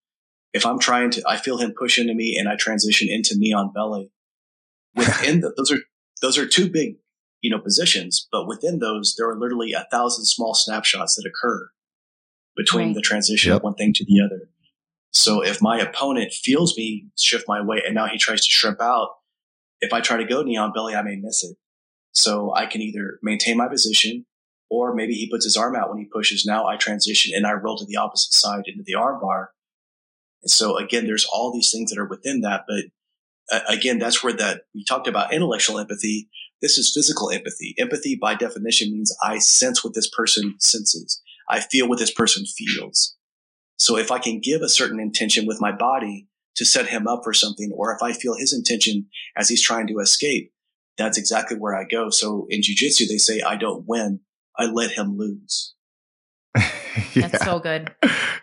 if 0.53 0.65
I'm 0.67 0.79
trying 0.79 1.11
to, 1.13 1.23
I 1.27 1.37
feel 1.37 1.59
him 1.59 1.75
push 1.77 1.99
into 1.99 2.15
me, 2.15 2.37
and 2.39 2.49
I 2.49 2.57
transition 2.57 3.09
into 3.11 3.37
knee 3.37 3.53
on 3.53 3.73
belly. 3.73 4.13
Within 4.95 5.41
the, 5.41 5.53
those 5.57 5.71
are 5.71 5.79
those 6.23 6.39
are 6.39 6.47
two 6.47 6.71
big 6.71 6.97
you 7.41 7.51
know 7.51 7.59
positions, 7.59 8.27
but 8.33 8.49
within 8.49 8.81
those 8.81 9.15
there 9.17 9.29
are 9.29 9.39
literally 9.39 9.73
a 9.73 9.87
thousand 9.93 10.25
small 10.25 10.55
snapshots 10.55 11.15
that 11.15 11.29
occur 11.29 11.71
between 12.57 12.89
right. 12.89 12.95
the 12.97 13.01
transition 13.01 13.51
yep. 13.51 13.59
of 13.59 13.63
one 13.63 13.75
thing 13.75 13.93
to 13.93 14.05
the 14.05 14.21
other. 14.25 14.49
So 15.13 15.43
if 15.43 15.63
my 15.63 15.79
opponent 15.79 16.33
feels 16.33 16.77
me 16.77 17.07
shift 17.17 17.47
my 17.47 17.63
weight 17.63 17.85
and 17.87 17.95
now 17.95 18.07
he 18.07 18.19
tries 18.19 18.45
to 18.45 18.51
shrimp 18.51 18.81
out, 18.81 19.11
if 19.81 19.93
I 19.93 20.01
try 20.01 20.17
to 20.17 20.25
go 20.25 20.43
knee 20.43 20.57
on 20.57 20.73
belly, 20.73 20.95
I 20.95 21.03
may 21.03 21.17
miss 21.17 21.45
it. 21.45 21.57
So 22.13 22.53
I 22.55 22.67
can 22.67 22.83
either 22.83 23.19
maintain 23.23 23.57
my 23.57 23.69
position 23.69 24.27
or 24.71 24.95
maybe 24.95 25.15
he 25.15 25.31
puts 25.31 25.45
his 25.45 25.57
arm 25.57 25.77
out 25.77 25.89
when 25.89 25.99
he 25.99 26.05
pushes. 26.05 26.45
Now 26.45 26.67
I 26.67 26.77
transition 26.77 27.33
and 27.35 27.47
I 27.47 27.53
roll 27.53 27.79
to 27.79 27.87
the 27.87 27.97
opposite 27.97 28.33
side 28.33 28.65
into 28.67 28.83
the 28.85 28.95
arm 28.95 29.21
bar. 29.21 29.53
And 30.43 30.51
so 30.51 30.77
again, 30.77 31.07
there's 31.07 31.27
all 31.33 31.53
these 31.53 31.71
things 31.73 31.91
that 31.91 31.99
are 31.99 32.09
within 32.09 32.43
that. 32.43 32.65
But 32.69 32.85
uh, 33.51 33.61
again, 33.69 33.99
that's 33.99 34.23
where 34.23 34.33
that 34.35 34.63
we 34.75 34.85
talked 34.85 35.09
about 35.09 35.33
intellectual 35.33 35.79
empathy. 35.79 36.29
This 36.61 36.77
is 36.77 36.93
physical 36.93 37.31
empathy. 37.31 37.75
Empathy 37.79 38.19
by 38.21 38.35
definition 38.35 38.93
means 38.93 39.17
I 39.23 39.39
sense 39.39 39.83
what 39.83 39.95
this 39.95 40.11
person 40.11 40.57
senses. 40.59 41.23
I 41.49 41.61
feel 41.61 41.89
what 41.89 41.99
this 41.99 42.13
person 42.13 42.45
feels. 42.45 43.17
So 43.79 43.97
if 43.97 44.11
I 44.11 44.19
can 44.19 44.41
give 44.41 44.61
a 44.61 44.69
certain 44.69 45.01
intention 45.01 45.47
with 45.47 45.61
my 45.61 45.73
body 45.73 46.27
to 46.57 46.65
set 46.65 46.89
him 46.89 47.07
up 47.07 47.21
for 47.23 47.33
something, 47.33 47.73
or 47.75 47.95
if 47.95 48.03
I 48.03 48.13
feel 48.13 48.35
his 48.35 48.53
intention 48.53 49.07
as 49.37 49.49
he's 49.49 49.63
trying 49.63 49.87
to 49.87 50.01
escape, 50.01 50.53
that's 50.99 51.17
exactly 51.17 51.57
where 51.57 51.77
I 51.77 51.85
go. 51.85 52.11
So 52.11 52.47
in 52.51 52.61
jujitsu, 52.61 53.09
they 53.09 53.19
say, 53.19 53.41
I 53.41 53.57
don't 53.57 53.85
win. 53.87 54.21
I 54.59 54.67
let 54.67 54.91
him 54.91 55.17
lose. 55.17 55.75
yeah. 57.15 57.29
That's 57.29 57.45
so 57.45 57.61
good. 57.61 57.95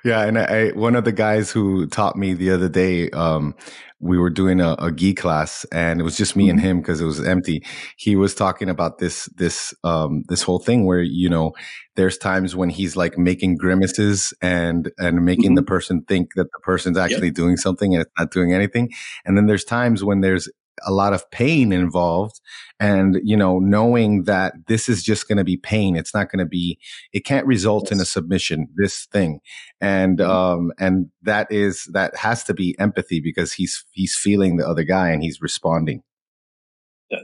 Yeah. 0.03 0.21
And 0.21 0.37
I, 0.39 0.69
one 0.69 0.95
of 0.95 1.03
the 1.03 1.11
guys 1.11 1.51
who 1.51 1.87
taught 1.87 2.15
me 2.15 2.33
the 2.33 2.51
other 2.51 2.69
day, 2.69 3.09
um, 3.09 3.55
we 3.99 4.17
were 4.17 4.29
doing 4.29 4.61
a, 4.61 4.75
a 4.77 4.91
gi 4.91 5.15
class 5.15 5.65
and 5.71 5.99
it 5.99 6.03
was 6.03 6.15
just 6.15 6.35
me 6.35 6.43
mm-hmm. 6.43 6.51
and 6.51 6.61
him 6.61 6.77
because 6.79 7.01
it 7.01 7.05
was 7.05 7.25
empty. 7.25 7.63
He 7.97 8.15
was 8.15 8.35
talking 8.35 8.69
about 8.69 8.99
this, 8.99 9.25
this, 9.35 9.73
um, 9.83 10.23
this 10.27 10.43
whole 10.43 10.59
thing 10.59 10.85
where, 10.85 11.01
you 11.01 11.27
know, 11.27 11.53
there's 11.95 12.17
times 12.17 12.55
when 12.55 12.69
he's 12.69 12.95
like 12.95 13.17
making 13.17 13.55
grimaces 13.55 14.33
and, 14.41 14.91
and 14.97 15.25
making 15.25 15.45
mm-hmm. 15.45 15.55
the 15.55 15.63
person 15.63 16.03
think 16.07 16.35
that 16.35 16.47
the 16.53 16.59
person's 16.63 16.97
actually 16.97 17.27
yep. 17.27 17.35
doing 17.35 17.57
something 17.57 17.93
and 17.93 18.03
it's 18.03 18.11
not 18.17 18.31
doing 18.31 18.53
anything. 18.53 18.89
And 19.25 19.35
then 19.35 19.47
there's 19.47 19.65
times 19.65 20.03
when 20.03 20.21
there's 20.21 20.47
a 20.85 20.91
lot 20.91 21.13
of 21.13 21.29
pain 21.31 21.71
involved. 21.71 22.39
And 22.79 23.19
you 23.23 23.37
know 23.37 23.59
knowing 23.59 24.23
that 24.23 24.53
this 24.67 24.89
is 24.89 25.03
just 25.03 25.27
going 25.27 25.37
to 25.37 25.43
be 25.43 25.57
pain 25.57 25.95
it's 25.95 26.13
not 26.13 26.29
going 26.29 26.39
to 26.39 26.45
be 26.45 26.77
it 27.13 27.21
can't 27.21 27.47
result 27.47 27.85
yes. 27.85 27.91
in 27.93 28.01
a 28.01 28.05
submission 28.05 28.67
this 28.75 29.05
thing. 29.05 29.39
And 29.79 30.19
mm-hmm. 30.19 30.29
um 30.29 30.71
and 30.79 31.07
that 31.21 31.51
is 31.51 31.89
that 31.93 32.15
has 32.17 32.43
to 32.45 32.53
be 32.53 32.75
empathy 32.79 33.19
because 33.21 33.53
he's 33.53 33.85
he's 33.91 34.15
feeling 34.15 34.57
the 34.57 34.67
other 34.67 34.83
guy 34.83 35.09
and 35.09 35.23
he's 35.23 35.41
responding. 35.41 36.03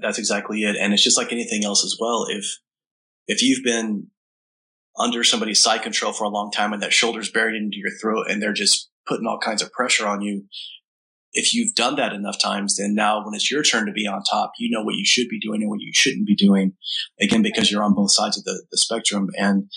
That's 0.02 0.20
exactly 0.20 0.64
it. 0.64 0.76
And 0.80 0.94
it's 0.94 1.04
just 1.04 1.18
like 1.18 1.32
anything 1.32 1.66
else 1.66 1.84
as 1.84 1.98
well. 2.00 2.26
If 2.30 2.46
if 3.28 3.42
you've 3.42 3.64
been 3.64 4.08
under 4.98 5.24
somebody's 5.24 5.62
side 5.62 5.82
control 5.82 6.14
for 6.14 6.26
a 6.26 6.30
long 6.30 6.52
time 6.52 6.74
and 6.74 6.82
that 6.84 6.94
shoulder's 6.94 7.32
buried 7.32 7.56
into 7.56 7.78
your 7.78 7.92
throat 8.02 8.28
and 8.30 8.42
they're 8.42 8.54
just 8.54 8.90
putting 9.08 9.26
all 9.26 9.40
kinds 9.40 9.62
of 9.62 9.72
pressure 9.72 10.08
on 10.08 10.22
you 10.22 10.46
if 11.34 11.54
you've 11.54 11.76
done 11.76 11.96
that 11.96 12.14
enough 12.14 12.40
times, 12.40 12.78
then 12.78 12.94
now 12.94 13.24
when 13.24 13.34
it's 13.34 13.50
your 13.50 13.64
turn 13.64 13.86
to 13.86 13.92
be 13.92 14.08
on 14.08 14.22
top, 14.24 14.54
you 14.58 14.70
know 14.70 14.84
what 14.84 14.96
you 14.96 15.06
should 15.06 15.30
be 15.30 15.40
doing 15.40 15.62
and 15.62 15.70
what 15.70 15.80
you 15.80 15.92
shouldn't 15.94 16.28
be 16.28 16.36
doing. 16.36 16.74
Again, 17.20 17.42
because 17.42 17.72
you're 17.72 17.84
on 17.84 17.94
both 17.94 18.12
sides 18.12 18.38
of 18.38 18.44
the, 18.44 18.64
the 18.72 18.78
spectrum. 18.78 19.30
And, 19.38 19.72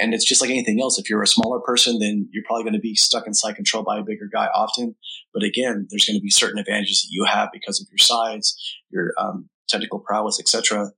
and 0.00 0.14
it's 0.14 0.24
just 0.24 0.40
like 0.40 0.50
anything 0.50 0.80
else. 0.80 0.98
If 0.98 1.10
you're 1.10 1.22
a 1.22 1.26
smaller 1.26 1.60
person, 1.60 1.98
then 1.98 2.28
you're 2.32 2.44
probably 2.46 2.64
going 2.64 2.74
to 2.74 2.80
be 2.80 2.94
stuck 2.94 3.26
in 3.26 3.34
side 3.34 3.56
control 3.56 3.82
by 3.82 3.98
a 3.98 4.02
bigger 4.02 4.28
guy 4.32 4.46
often. 4.54 4.96
But 5.34 5.42
again, 5.42 5.86
there's 5.90 6.06
going 6.06 6.18
to 6.18 6.22
be 6.22 6.30
certain 6.30 6.58
advantages 6.58 7.02
that 7.02 7.08
you 7.10 7.24
have 7.24 7.50
because 7.52 7.80
of 7.80 7.88
your 7.90 7.98
size, 7.98 8.56
your 8.90 9.12
um, 9.18 9.50
technical 9.68 10.00
prowess, 10.00 10.40
etc. 10.40 10.92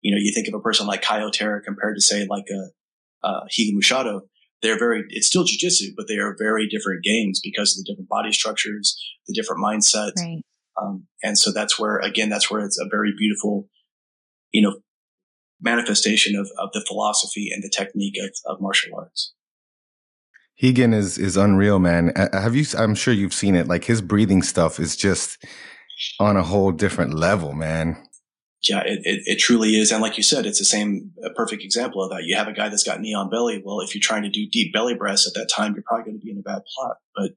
You 0.00 0.14
know, 0.14 0.18
you 0.20 0.32
think 0.34 0.48
of 0.48 0.54
a 0.54 0.60
person 0.60 0.86
like 0.86 1.02
Caio 1.02 1.30
Terra 1.30 1.62
compared 1.62 1.96
to 1.96 2.02
say 2.02 2.26
like 2.28 2.46
a, 2.50 3.26
uh, 3.26 3.40
Rigan 3.56 3.76
Machado 3.76 4.22
they're 4.62 4.78
very, 4.78 5.04
it's 5.10 5.26
still 5.26 5.44
jujitsu, 5.44 5.88
but 5.96 6.06
they 6.08 6.16
are 6.16 6.36
very 6.38 6.68
different 6.68 7.02
games 7.02 7.40
because 7.42 7.72
of 7.72 7.84
the 7.84 7.92
different 7.92 8.08
body 8.08 8.32
structures, 8.32 8.96
the 9.26 9.34
different 9.34 9.62
mindsets. 9.62 10.16
Right. 10.16 10.42
Um, 10.80 11.06
and 11.22 11.36
so 11.36 11.52
that's 11.52 11.78
where, 11.78 11.98
again, 11.98 12.28
that's 12.28 12.50
where 12.50 12.64
it's 12.64 12.78
a 12.78 12.88
very 12.90 13.12
beautiful, 13.16 13.68
you 14.52 14.62
know, 14.62 14.78
manifestation 15.60 16.36
of, 16.36 16.48
of 16.58 16.70
the 16.72 16.84
philosophy 16.86 17.50
and 17.52 17.62
the 17.62 17.70
technique 17.70 18.14
of, 18.22 18.30
of 18.46 18.60
martial 18.60 18.96
arts. 18.96 19.34
Rigan 20.62 20.94
is, 20.94 21.18
is 21.18 21.36
unreal, 21.36 21.78
man. 21.78 22.12
Have 22.32 22.54
you, 22.54 22.64
I'm 22.78 22.94
sure 22.94 23.12
you've 23.12 23.34
seen 23.34 23.56
it. 23.56 23.66
Like 23.66 23.84
his 23.84 24.00
breathing 24.00 24.42
stuff 24.42 24.78
is 24.78 24.96
just 24.96 25.44
on 26.20 26.36
a 26.36 26.42
whole 26.42 26.70
different 26.72 27.14
level, 27.14 27.52
man 27.52 27.96
yeah, 28.68 28.80
it, 28.84 29.00
it, 29.04 29.22
it, 29.26 29.36
truly 29.36 29.76
is. 29.76 29.90
And 29.90 30.00
like 30.00 30.16
you 30.16 30.22
said, 30.22 30.46
it's 30.46 30.58
the 30.58 30.64
same, 30.64 31.10
a 31.24 31.30
perfect 31.30 31.64
example 31.64 32.02
of 32.02 32.10
that. 32.10 32.24
You 32.24 32.36
have 32.36 32.46
a 32.46 32.52
guy 32.52 32.68
that's 32.68 32.84
got 32.84 33.00
knee 33.00 33.14
on 33.14 33.28
belly. 33.28 33.60
Well, 33.64 33.80
if 33.80 33.94
you're 33.94 34.02
trying 34.02 34.22
to 34.22 34.30
do 34.30 34.48
deep 34.48 34.72
belly 34.72 34.94
breaths 34.94 35.26
at 35.26 35.34
that 35.34 35.48
time, 35.48 35.74
you're 35.74 35.82
probably 35.84 36.04
going 36.04 36.20
to 36.20 36.24
be 36.24 36.30
in 36.30 36.38
a 36.38 36.42
bad 36.42 36.62
plot. 36.74 36.96
But 37.16 37.32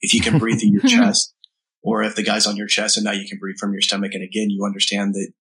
if 0.00 0.14
you 0.14 0.20
can 0.20 0.38
breathe 0.38 0.60
through 0.60 0.70
your 0.70 0.82
chest, 0.86 1.34
or 1.82 2.02
if 2.02 2.14
the 2.14 2.22
guy's 2.22 2.46
on 2.46 2.56
your 2.56 2.66
chest 2.66 2.96
and 2.96 3.04
now 3.04 3.12
you 3.12 3.28
can 3.28 3.38
breathe 3.38 3.58
from 3.58 3.72
your 3.72 3.82
stomach, 3.82 4.12
and 4.14 4.22
again, 4.22 4.48
you 4.48 4.64
understand 4.64 5.14
that, 5.14 5.32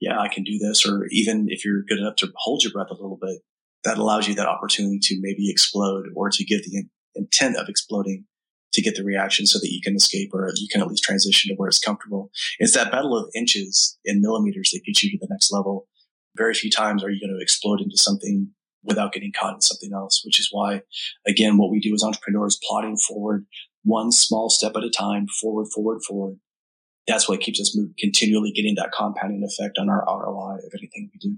yeah, 0.00 0.18
I 0.18 0.28
can 0.28 0.44
do 0.44 0.58
this. 0.58 0.86
Or 0.86 1.06
even 1.10 1.46
if 1.50 1.64
you're 1.64 1.82
good 1.82 1.98
enough 1.98 2.16
to 2.16 2.32
hold 2.36 2.62
your 2.62 2.72
breath 2.72 2.90
a 2.90 2.94
little 2.94 3.18
bit, 3.20 3.40
that 3.84 3.98
allows 3.98 4.28
you 4.28 4.34
that 4.34 4.48
opportunity 4.48 4.98
to 5.00 5.18
maybe 5.20 5.50
explode 5.50 6.06
or 6.14 6.30
to 6.30 6.44
give 6.44 6.64
the 6.64 6.76
in- 6.76 6.90
intent 7.14 7.56
of 7.56 7.68
exploding 7.68 8.24
to 8.72 8.82
get 8.82 8.94
the 8.96 9.04
reaction 9.04 9.46
so 9.46 9.58
that 9.58 9.70
you 9.70 9.80
can 9.82 9.96
escape 9.96 10.30
or 10.32 10.50
you 10.56 10.68
can 10.70 10.80
at 10.80 10.88
least 10.88 11.02
transition 11.02 11.48
to 11.48 11.54
where 11.56 11.68
it's 11.68 11.78
comfortable. 11.78 12.30
It's 12.58 12.74
that 12.74 12.92
battle 12.92 13.16
of 13.16 13.30
inches 13.34 13.98
and 14.04 14.20
millimeters 14.20 14.70
that 14.72 14.84
gets 14.84 15.02
you 15.02 15.10
to 15.10 15.18
the 15.20 15.28
next 15.30 15.52
level. 15.52 15.88
Very 16.36 16.54
few 16.54 16.70
times 16.70 17.02
are 17.02 17.10
you 17.10 17.20
going 17.20 17.36
to 17.36 17.42
explode 17.42 17.80
into 17.80 17.96
something 17.96 18.50
without 18.84 19.12
getting 19.12 19.32
caught 19.38 19.54
in 19.54 19.60
something 19.60 19.90
else, 19.92 20.22
which 20.24 20.38
is 20.38 20.48
why, 20.50 20.82
again, 21.26 21.58
what 21.58 21.70
we 21.70 21.80
do 21.80 21.92
as 21.94 22.02
entrepreneurs, 22.02 22.58
plotting 22.66 22.96
forward 22.96 23.46
one 23.82 24.12
small 24.12 24.50
step 24.50 24.76
at 24.76 24.84
a 24.84 24.90
time, 24.90 25.26
forward, 25.26 25.66
forward, 25.74 26.00
forward. 26.06 26.36
That's 27.06 27.28
what 27.28 27.40
keeps 27.40 27.60
us 27.60 27.76
moving, 27.76 27.94
continually 27.98 28.52
getting 28.52 28.74
that 28.76 28.92
compounding 28.92 29.42
effect 29.42 29.78
on 29.78 29.88
our 29.88 30.04
ROI 30.06 30.56
of 30.56 30.72
anything 30.74 31.10
we 31.12 31.18
do. 31.18 31.36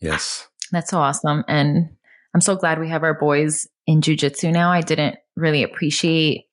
Yes. 0.00 0.48
That's 0.70 0.90
so 0.90 0.98
awesome. 0.98 1.44
And 1.48 1.90
I'm 2.34 2.40
so 2.40 2.56
glad 2.56 2.78
we 2.78 2.88
have 2.88 3.02
our 3.02 3.18
boys 3.18 3.66
in 3.86 4.00
jujitsu 4.00 4.52
now. 4.52 4.70
I 4.70 4.80
didn't 4.80 5.16
really 5.36 5.62
appreciate 5.62 6.44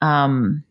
um 0.00 0.64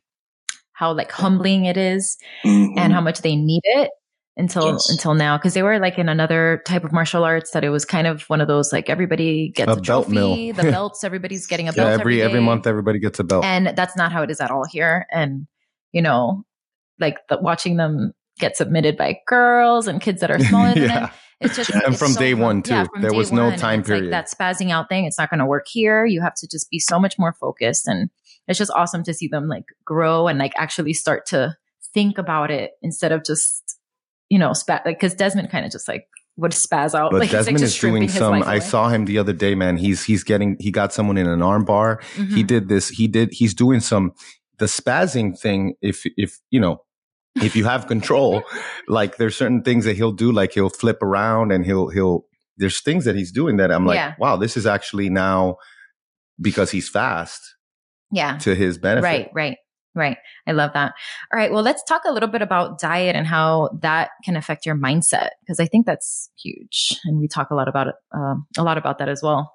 how 0.73 0.93
like 0.93 1.11
humbling 1.11 1.65
it 1.65 1.77
is 1.77 2.17
mm-hmm. 2.45 2.77
and 2.77 2.91
how 2.93 3.01
much 3.01 3.21
they 3.21 3.35
need 3.35 3.61
it 3.63 3.91
until 4.37 4.71
yes. 4.71 4.89
until 4.89 5.13
now 5.13 5.37
because 5.37 5.53
they 5.53 5.61
were 5.61 5.79
like 5.79 5.97
in 5.99 6.09
another 6.09 6.61
type 6.65 6.83
of 6.83 6.91
martial 6.91 7.23
arts 7.23 7.51
that 7.51 7.63
it 7.63 7.69
was 7.69 7.85
kind 7.85 8.07
of 8.07 8.23
one 8.23 8.41
of 8.41 8.47
those 8.47 8.71
like 8.71 8.89
everybody 8.89 9.49
gets 9.49 9.69
a, 9.69 9.73
a 9.73 9.81
belt 9.81 10.07
trophy, 10.07 10.51
the 10.51 10.63
belts, 10.71 11.03
everybody's 11.03 11.47
getting 11.47 11.67
a 11.67 11.73
belt 11.73 11.87
yeah, 11.87 11.93
every 11.93 12.21
every, 12.21 12.31
every 12.37 12.41
month 12.41 12.65
everybody 12.65 12.99
gets 12.99 13.19
a 13.19 13.23
belt, 13.23 13.43
and 13.43 13.73
that's 13.75 13.95
not 13.95 14.11
how 14.11 14.23
it 14.23 14.31
is 14.31 14.39
at 14.39 14.49
all 14.49 14.65
here. 14.65 15.05
And 15.11 15.47
you 15.91 16.01
know, 16.01 16.45
like 16.99 17.17
the, 17.29 17.37
watching 17.39 17.75
them 17.75 18.13
get 18.39 18.55
submitted 18.55 18.97
by 18.97 19.19
girls 19.27 19.87
and 19.87 20.01
kids 20.01 20.21
that 20.21 20.31
are 20.31 20.39
smaller 20.39 20.73
than 20.73 20.87
them. 20.87 21.09
It's 21.41 21.55
just 21.55 21.69
and 21.71 21.81
it's 21.87 21.99
from 21.99 22.11
so 22.13 22.19
day 22.19 22.33
fun. 22.33 22.41
one 22.41 22.61
too. 22.61 22.73
Yeah, 22.73 22.85
there 22.99 23.13
was 23.13 23.31
no 23.31 23.55
time 23.55 23.83
period. 23.83 24.11
Like 24.11 24.11
that 24.11 24.29
spazzing 24.29 24.71
out 24.71 24.89
thing. 24.89 25.05
It's 25.05 25.17
not 25.17 25.29
going 25.29 25.39
to 25.39 25.45
work 25.45 25.67
here. 25.67 26.05
You 26.05 26.21
have 26.21 26.35
to 26.35 26.47
just 26.47 26.69
be 26.69 26.79
so 26.79 26.99
much 26.99 27.17
more 27.17 27.33
focused, 27.33 27.87
and 27.87 28.09
it's 28.47 28.59
just 28.59 28.71
awesome 28.71 29.03
to 29.03 29.13
see 29.13 29.27
them 29.27 29.47
like 29.47 29.65
grow 29.83 30.27
and 30.27 30.37
like 30.37 30.53
actually 30.55 30.93
start 30.93 31.25
to 31.27 31.57
think 31.93 32.17
about 32.17 32.51
it 32.51 32.71
instead 32.81 33.11
of 33.11 33.25
just 33.25 33.77
you 34.29 34.39
know 34.39 34.53
spat 34.53 34.85
like 34.85 34.97
because 34.97 35.15
Desmond 35.15 35.49
kind 35.49 35.65
of 35.65 35.71
just 35.71 35.87
like 35.87 36.07
would 36.37 36.51
spaz 36.51 36.93
out. 36.93 37.11
But 37.11 37.21
like, 37.21 37.31
Desmond 37.31 37.57
like 37.57 37.65
is 37.65 37.77
doing 37.77 38.07
some. 38.07 38.43
I 38.43 38.59
saw 38.59 38.89
him 38.89 39.05
the 39.05 39.17
other 39.17 39.33
day, 39.33 39.55
man. 39.55 39.77
He's 39.77 40.03
he's 40.03 40.23
getting 40.23 40.57
he 40.59 40.71
got 40.71 40.93
someone 40.93 41.17
in 41.17 41.27
an 41.27 41.41
arm 41.41 41.65
bar. 41.65 42.01
Mm-hmm. 42.15 42.35
He 42.35 42.43
did 42.43 42.69
this. 42.69 42.89
He 42.89 43.07
did. 43.07 43.33
He's 43.33 43.53
doing 43.53 43.79
some 43.79 44.13
the 44.59 44.65
spazzing 44.65 45.37
thing. 45.39 45.73
If 45.81 46.03
if 46.17 46.39
you 46.51 46.59
know 46.59 46.83
if 47.35 47.55
you 47.55 47.63
have 47.63 47.87
control, 47.87 48.43
like 48.87 49.17
there's 49.17 49.35
certain 49.35 49.63
things 49.63 49.85
that 49.85 49.95
he'll 49.95 50.11
do, 50.11 50.31
like 50.31 50.53
he'll 50.53 50.69
flip 50.69 51.01
around 51.01 51.51
and 51.51 51.65
he'll, 51.65 51.89
he'll, 51.89 52.25
there's 52.57 52.81
things 52.81 53.05
that 53.05 53.15
he's 53.15 53.31
doing 53.31 53.57
that 53.57 53.71
I'm 53.71 53.85
like, 53.85 53.95
yeah. 53.95 54.15
wow, 54.19 54.35
this 54.35 54.57
is 54.57 54.65
actually 54.65 55.09
now 55.09 55.55
because 56.39 56.71
he's 56.71 56.89
fast. 56.89 57.41
Yeah. 58.11 58.37
To 58.39 58.53
his 58.53 58.77
benefit. 58.77 59.05
Right, 59.05 59.29
right, 59.33 59.57
right. 59.95 60.17
I 60.45 60.51
love 60.51 60.71
that. 60.73 60.91
All 61.31 61.39
right. 61.39 61.51
Well, 61.51 61.63
let's 61.63 61.83
talk 61.83 62.01
a 62.05 62.11
little 62.11 62.27
bit 62.27 62.41
about 62.41 62.79
diet 62.79 63.15
and 63.15 63.25
how 63.25 63.69
that 63.81 64.09
can 64.25 64.35
affect 64.35 64.65
your 64.65 64.75
mindset 64.75 65.29
because 65.41 65.61
I 65.61 65.65
think 65.65 65.85
that's 65.85 66.29
huge. 66.43 66.99
And 67.05 67.19
we 67.19 67.29
talk 67.29 67.51
a 67.51 67.55
lot 67.55 67.69
about 67.69 67.87
it, 67.87 67.95
uh, 68.13 68.35
a 68.57 68.63
lot 68.63 68.77
about 68.77 68.97
that 68.99 69.07
as 69.07 69.23
well. 69.23 69.53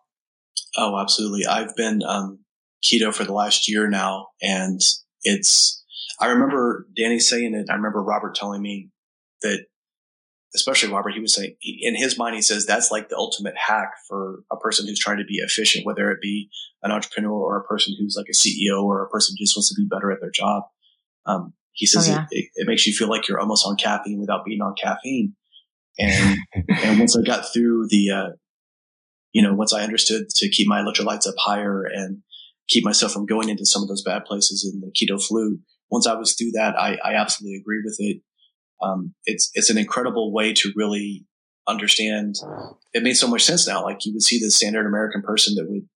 Oh, 0.78 0.98
absolutely. 0.98 1.44
I've 1.44 1.76
been, 1.76 2.02
um, 2.02 2.38
keto 2.82 3.12
for 3.12 3.24
the 3.24 3.32
last 3.32 3.68
year 3.68 3.88
now, 3.88 4.28
and 4.40 4.80
it's. 5.22 5.82
I 6.20 6.28
remember 6.28 6.86
Danny 6.96 7.18
saying 7.18 7.54
it. 7.54 7.70
I 7.70 7.74
remember 7.74 8.02
Robert 8.02 8.34
telling 8.34 8.62
me 8.62 8.90
that, 9.42 9.66
especially 10.54 10.92
Robert, 10.92 11.10
he 11.10 11.20
was 11.20 11.34
saying 11.34 11.56
in 11.60 11.94
his 11.94 12.16
mind, 12.16 12.34
he 12.34 12.42
says 12.42 12.64
that's 12.64 12.90
like 12.90 13.08
the 13.08 13.16
ultimate 13.16 13.54
hack 13.56 13.92
for 14.08 14.42
a 14.50 14.56
person 14.56 14.86
who's 14.86 14.98
trying 14.98 15.18
to 15.18 15.24
be 15.24 15.36
efficient, 15.36 15.84
whether 15.84 16.10
it 16.10 16.20
be 16.22 16.48
an 16.82 16.90
entrepreneur 16.90 17.32
or 17.32 17.58
a 17.58 17.64
person 17.64 17.94
who's 17.98 18.16
like 18.16 18.28
a 18.30 18.32
CEO 18.32 18.82
or 18.82 19.02
a 19.02 19.08
person 19.08 19.34
who 19.36 19.44
just 19.44 19.56
wants 19.56 19.68
to 19.74 19.80
be 19.80 19.86
better 19.88 20.10
at 20.10 20.20
their 20.20 20.30
job. 20.30 20.64
Um, 21.26 21.52
he 21.72 21.84
says 21.84 22.08
oh, 22.08 22.12
yeah. 22.12 22.26
it, 22.30 22.48
it, 22.54 22.66
makes 22.66 22.86
you 22.86 22.94
feel 22.94 23.08
like 23.08 23.28
you're 23.28 23.40
almost 23.40 23.66
on 23.66 23.76
caffeine 23.76 24.18
without 24.18 24.46
being 24.46 24.62
on 24.62 24.74
caffeine. 24.82 25.34
And, 25.98 26.38
and 26.82 26.98
once 26.98 27.16
I 27.16 27.22
got 27.22 27.52
through 27.52 27.88
the, 27.90 28.10
uh, 28.10 28.28
you 29.32 29.42
know, 29.42 29.52
once 29.52 29.74
I 29.74 29.82
understood 29.82 30.30
to 30.36 30.48
keep 30.48 30.66
my 30.66 30.80
electrolytes 30.80 31.28
up 31.28 31.34
higher 31.38 31.84
and 31.84 32.22
keep 32.68 32.82
myself 32.82 33.12
from 33.12 33.26
going 33.26 33.50
into 33.50 33.66
some 33.66 33.82
of 33.82 33.88
those 33.88 34.02
bad 34.02 34.24
places 34.24 34.64
in 34.64 34.80
the 34.80 34.90
keto 34.90 35.22
flu, 35.22 35.58
once 35.90 36.06
I 36.06 36.14
was 36.14 36.34
through 36.34 36.52
that, 36.52 36.78
I, 36.78 36.96
I 37.04 37.14
absolutely 37.14 37.58
agree 37.58 37.82
with 37.84 37.96
it. 37.98 38.22
Um, 38.82 39.14
it's, 39.24 39.50
it's 39.54 39.70
an 39.70 39.78
incredible 39.78 40.32
way 40.32 40.52
to 40.52 40.72
really 40.76 41.24
understand. 41.66 42.36
It 42.92 43.02
made 43.02 43.14
so 43.14 43.28
much 43.28 43.44
sense 43.44 43.66
now. 43.66 43.82
Like 43.82 44.04
you 44.04 44.12
would 44.12 44.22
see 44.22 44.38
the 44.38 44.50
standard 44.50 44.86
American 44.86 45.22
person 45.22 45.54
that 45.56 45.68
would 45.68 45.88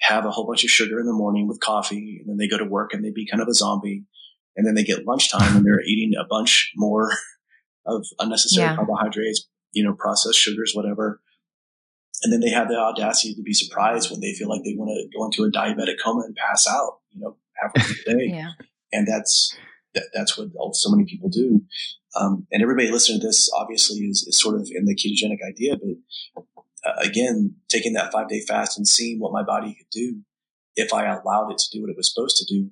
have 0.00 0.24
a 0.24 0.30
whole 0.30 0.46
bunch 0.46 0.64
of 0.64 0.70
sugar 0.70 1.00
in 1.00 1.06
the 1.06 1.12
morning 1.12 1.48
with 1.48 1.60
coffee 1.60 2.18
and 2.20 2.28
then 2.28 2.36
they 2.36 2.48
go 2.48 2.58
to 2.58 2.64
work 2.64 2.92
and 2.92 3.04
they'd 3.04 3.14
be 3.14 3.26
kind 3.26 3.42
of 3.42 3.48
a 3.48 3.54
zombie. 3.54 4.04
And 4.56 4.66
then 4.66 4.74
they 4.74 4.84
get 4.84 5.06
lunchtime 5.06 5.56
and 5.56 5.66
they're 5.66 5.80
eating 5.86 6.18
a 6.18 6.24
bunch 6.24 6.72
more 6.76 7.12
of 7.86 8.04
unnecessary 8.18 8.66
yeah. 8.66 8.76
carbohydrates, 8.76 9.46
you 9.72 9.84
know, 9.84 9.94
processed 9.94 10.38
sugars, 10.38 10.72
whatever. 10.74 11.20
And 12.22 12.32
then 12.32 12.40
they 12.40 12.50
have 12.50 12.68
the 12.68 12.76
audacity 12.76 13.34
to 13.34 13.42
be 13.42 13.52
surprised 13.52 14.10
when 14.10 14.20
they 14.20 14.32
feel 14.32 14.48
like 14.48 14.62
they 14.64 14.74
want 14.76 14.90
to 14.90 15.16
go 15.16 15.24
into 15.26 15.44
a 15.44 15.50
diabetic 15.50 15.96
coma 16.02 16.22
and 16.22 16.34
pass 16.34 16.66
out, 16.66 16.98
you 17.12 17.20
know, 17.20 17.36
halfway 17.60 17.82
through 17.82 18.14
the 18.14 18.18
day. 18.18 18.34
yeah. 18.34 18.50
And 18.92 19.06
that's, 19.06 19.56
that, 19.94 20.04
that's 20.14 20.38
what 20.38 20.48
so 20.74 20.90
many 20.90 21.04
people 21.04 21.28
do. 21.28 21.62
Um, 22.18 22.46
and 22.50 22.62
everybody 22.62 22.90
listening 22.90 23.20
to 23.20 23.26
this 23.26 23.50
obviously 23.54 23.98
is, 23.98 24.24
is 24.26 24.40
sort 24.40 24.56
of 24.56 24.68
in 24.70 24.86
the 24.86 24.94
ketogenic 24.94 25.46
idea, 25.46 25.76
but 25.76 26.44
uh, 26.86 26.94
again, 27.00 27.56
taking 27.68 27.94
that 27.94 28.12
five 28.12 28.28
day 28.28 28.40
fast 28.40 28.78
and 28.78 28.86
seeing 28.86 29.18
what 29.18 29.32
my 29.32 29.42
body 29.42 29.74
could 29.74 29.90
do 29.90 30.20
if 30.76 30.92
I 30.92 31.06
allowed 31.06 31.50
it 31.50 31.58
to 31.58 31.70
do 31.72 31.82
what 31.82 31.90
it 31.90 31.96
was 31.96 32.12
supposed 32.12 32.36
to 32.36 32.44
do, 32.44 32.70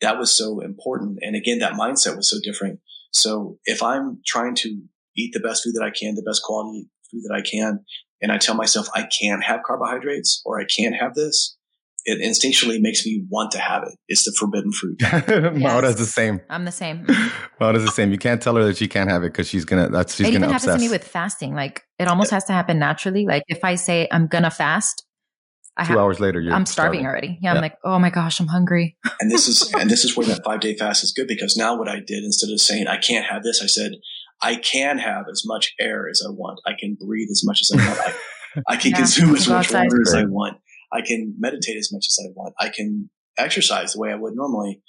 that 0.00 0.18
was 0.18 0.36
so 0.36 0.60
important. 0.60 1.20
And 1.22 1.36
again, 1.36 1.60
that 1.60 1.74
mindset 1.74 2.16
was 2.16 2.28
so 2.28 2.38
different. 2.42 2.80
So 3.12 3.58
if 3.64 3.82
I'm 3.82 4.20
trying 4.26 4.56
to 4.56 4.82
eat 5.16 5.32
the 5.32 5.40
best 5.40 5.62
food 5.62 5.74
that 5.76 5.84
I 5.84 5.90
can, 5.90 6.14
the 6.14 6.22
best 6.22 6.42
quality 6.42 6.88
food 7.10 7.22
that 7.28 7.34
I 7.34 7.40
can, 7.40 7.84
and 8.20 8.32
I 8.32 8.38
tell 8.38 8.54
myself 8.54 8.88
I 8.94 9.08
can't 9.20 9.44
have 9.44 9.62
carbohydrates 9.64 10.42
or 10.44 10.60
I 10.60 10.64
can't 10.64 10.96
have 10.96 11.14
this, 11.14 11.56
it 12.04 12.20
instinctually 12.20 12.80
makes 12.80 13.06
me 13.06 13.24
want 13.30 13.52
to 13.52 13.58
have 13.58 13.84
it. 13.84 13.94
It's 14.08 14.24
the 14.24 14.34
forbidden 14.38 14.72
fruit. 14.72 15.00
Maura's 15.56 15.96
the 15.96 16.06
same. 16.06 16.40
I'm 16.50 16.64
the 16.64 16.72
same. 16.72 17.06
Maura's 17.60 17.84
the 17.84 17.90
same. 17.90 18.10
You 18.10 18.18
can't 18.18 18.42
tell 18.42 18.56
her 18.56 18.64
that 18.64 18.76
she 18.76 18.88
can't 18.88 19.10
have 19.10 19.22
it 19.22 19.32
because 19.32 19.48
she's 19.48 19.64
gonna. 19.64 19.88
That's 19.88 20.14
she's 20.14 20.26
it 20.26 20.32
gonna 20.32 20.46
even 20.46 20.54
obsess. 20.54 20.66
happens 20.66 20.82
to 20.82 20.88
me 20.88 20.92
with 20.92 21.06
fasting. 21.06 21.54
Like 21.54 21.84
it 21.98 22.08
almost 22.08 22.30
has 22.30 22.44
to 22.44 22.52
happen 22.52 22.78
naturally. 22.78 23.26
Like 23.26 23.44
if 23.48 23.64
I 23.64 23.76
say 23.76 24.08
I'm 24.10 24.26
gonna 24.26 24.50
fast, 24.50 25.04
I 25.76 25.84
Two 25.84 25.92
have, 25.92 25.98
hours 25.98 26.20
later, 26.20 26.40
I'm 26.40 26.66
starving, 26.66 26.66
starving. 26.66 27.06
already. 27.06 27.38
Yeah, 27.40 27.50
yeah, 27.50 27.54
I'm 27.54 27.62
like, 27.62 27.78
oh 27.82 27.98
my 27.98 28.10
gosh, 28.10 28.40
I'm 28.40 28.48
hungry. 28.48 28.96
and 29.20 29.30
this 29.30 29.48
is 29.48 29.72
and 29.74 29.88
this 29.88 30.04
is 30.04 30.16
where 30.16 30.26
that 30.26 30.44
five 30.44 30.60
day 30.60 30.76
fast 30.76 31.02
is 31.02 31.12
good 31.12 31.28
because 31.28 31.56
now 31.56 31.78
what 31.78 31.88
I 31.88 31.96
did 31.96 32.24
instead 32.24 32.50
of 32.52 32.60
saying 32.60 32.88
I 32.88 32.98
can't 32.98 33.24
have 33.24 33.42
this, 33.42 33.62
I 33.62 33.66
said 33.66 33.92
I 34.42 34.56
can 34.56 34.98
have 34.98 35.26
as 35.30 35.44
much 35.46 35.72
air 35.80 36.08
as 36.10 36.22
I 36.26 36.30
want. 36.30 36.60
I 36.66 36.72
can 36.78 36.96
breathe 37.00 37.28
as 37.30 37.42
much 37.44 37.62
as 37.62 37.70
I 37.72 37.86
want. 37.86 38.00
I, 38.00 38.74
I 38.74 38.76
can 38.76 38.90
yeah, 38.90 38.98
consume 38.98 39.34
as 39.34 39.48
much 39.48 39.72
water 39.72 40.02
as 40.02 40.14
I 40.14 40.24
want. 40.24 40.58
I 40.92 41.00
can 41.02 41.34
meditate 41.38 41.76
as 41.76 41.90
much 41.92 42.06
as 42.06 42.18
I 42.22 42.32
want. 42.34 42.54
I 42.58 42.68
can 42.68 43.10
exercise 43.38 43.92
the 43.92 44.00
way 44.00 44.12
I 44.12 44.16
would 44.16 44.34
normally 44.34 44.82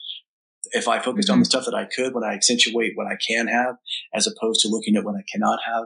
if 0.72 0.88
I 0.88 1.00
focused 1.00 1.28
mm-hmm. 1.28 1.34
on 1.34 1.40
the 1.40 1.46
stuff 1.46 1.66
that 1.66 1.76
I 1.76 1.86
could 1.86 2.14
when 2.14 2.24
I 2.24 2.34
accentuate 2.34 2.94
what 2.96 3.08
I 3.08 3.18
can 3.26 3.48
have 3.48 3.76
as 4.14 4.28
opposed 4.28 4.62
to 4.62 4.70
looking 4.70 4.96
at 4.96 5.04
what 5.04 5.16
I 5.16 5.24
cannot 5.32 5.60
have. 5.66 5.86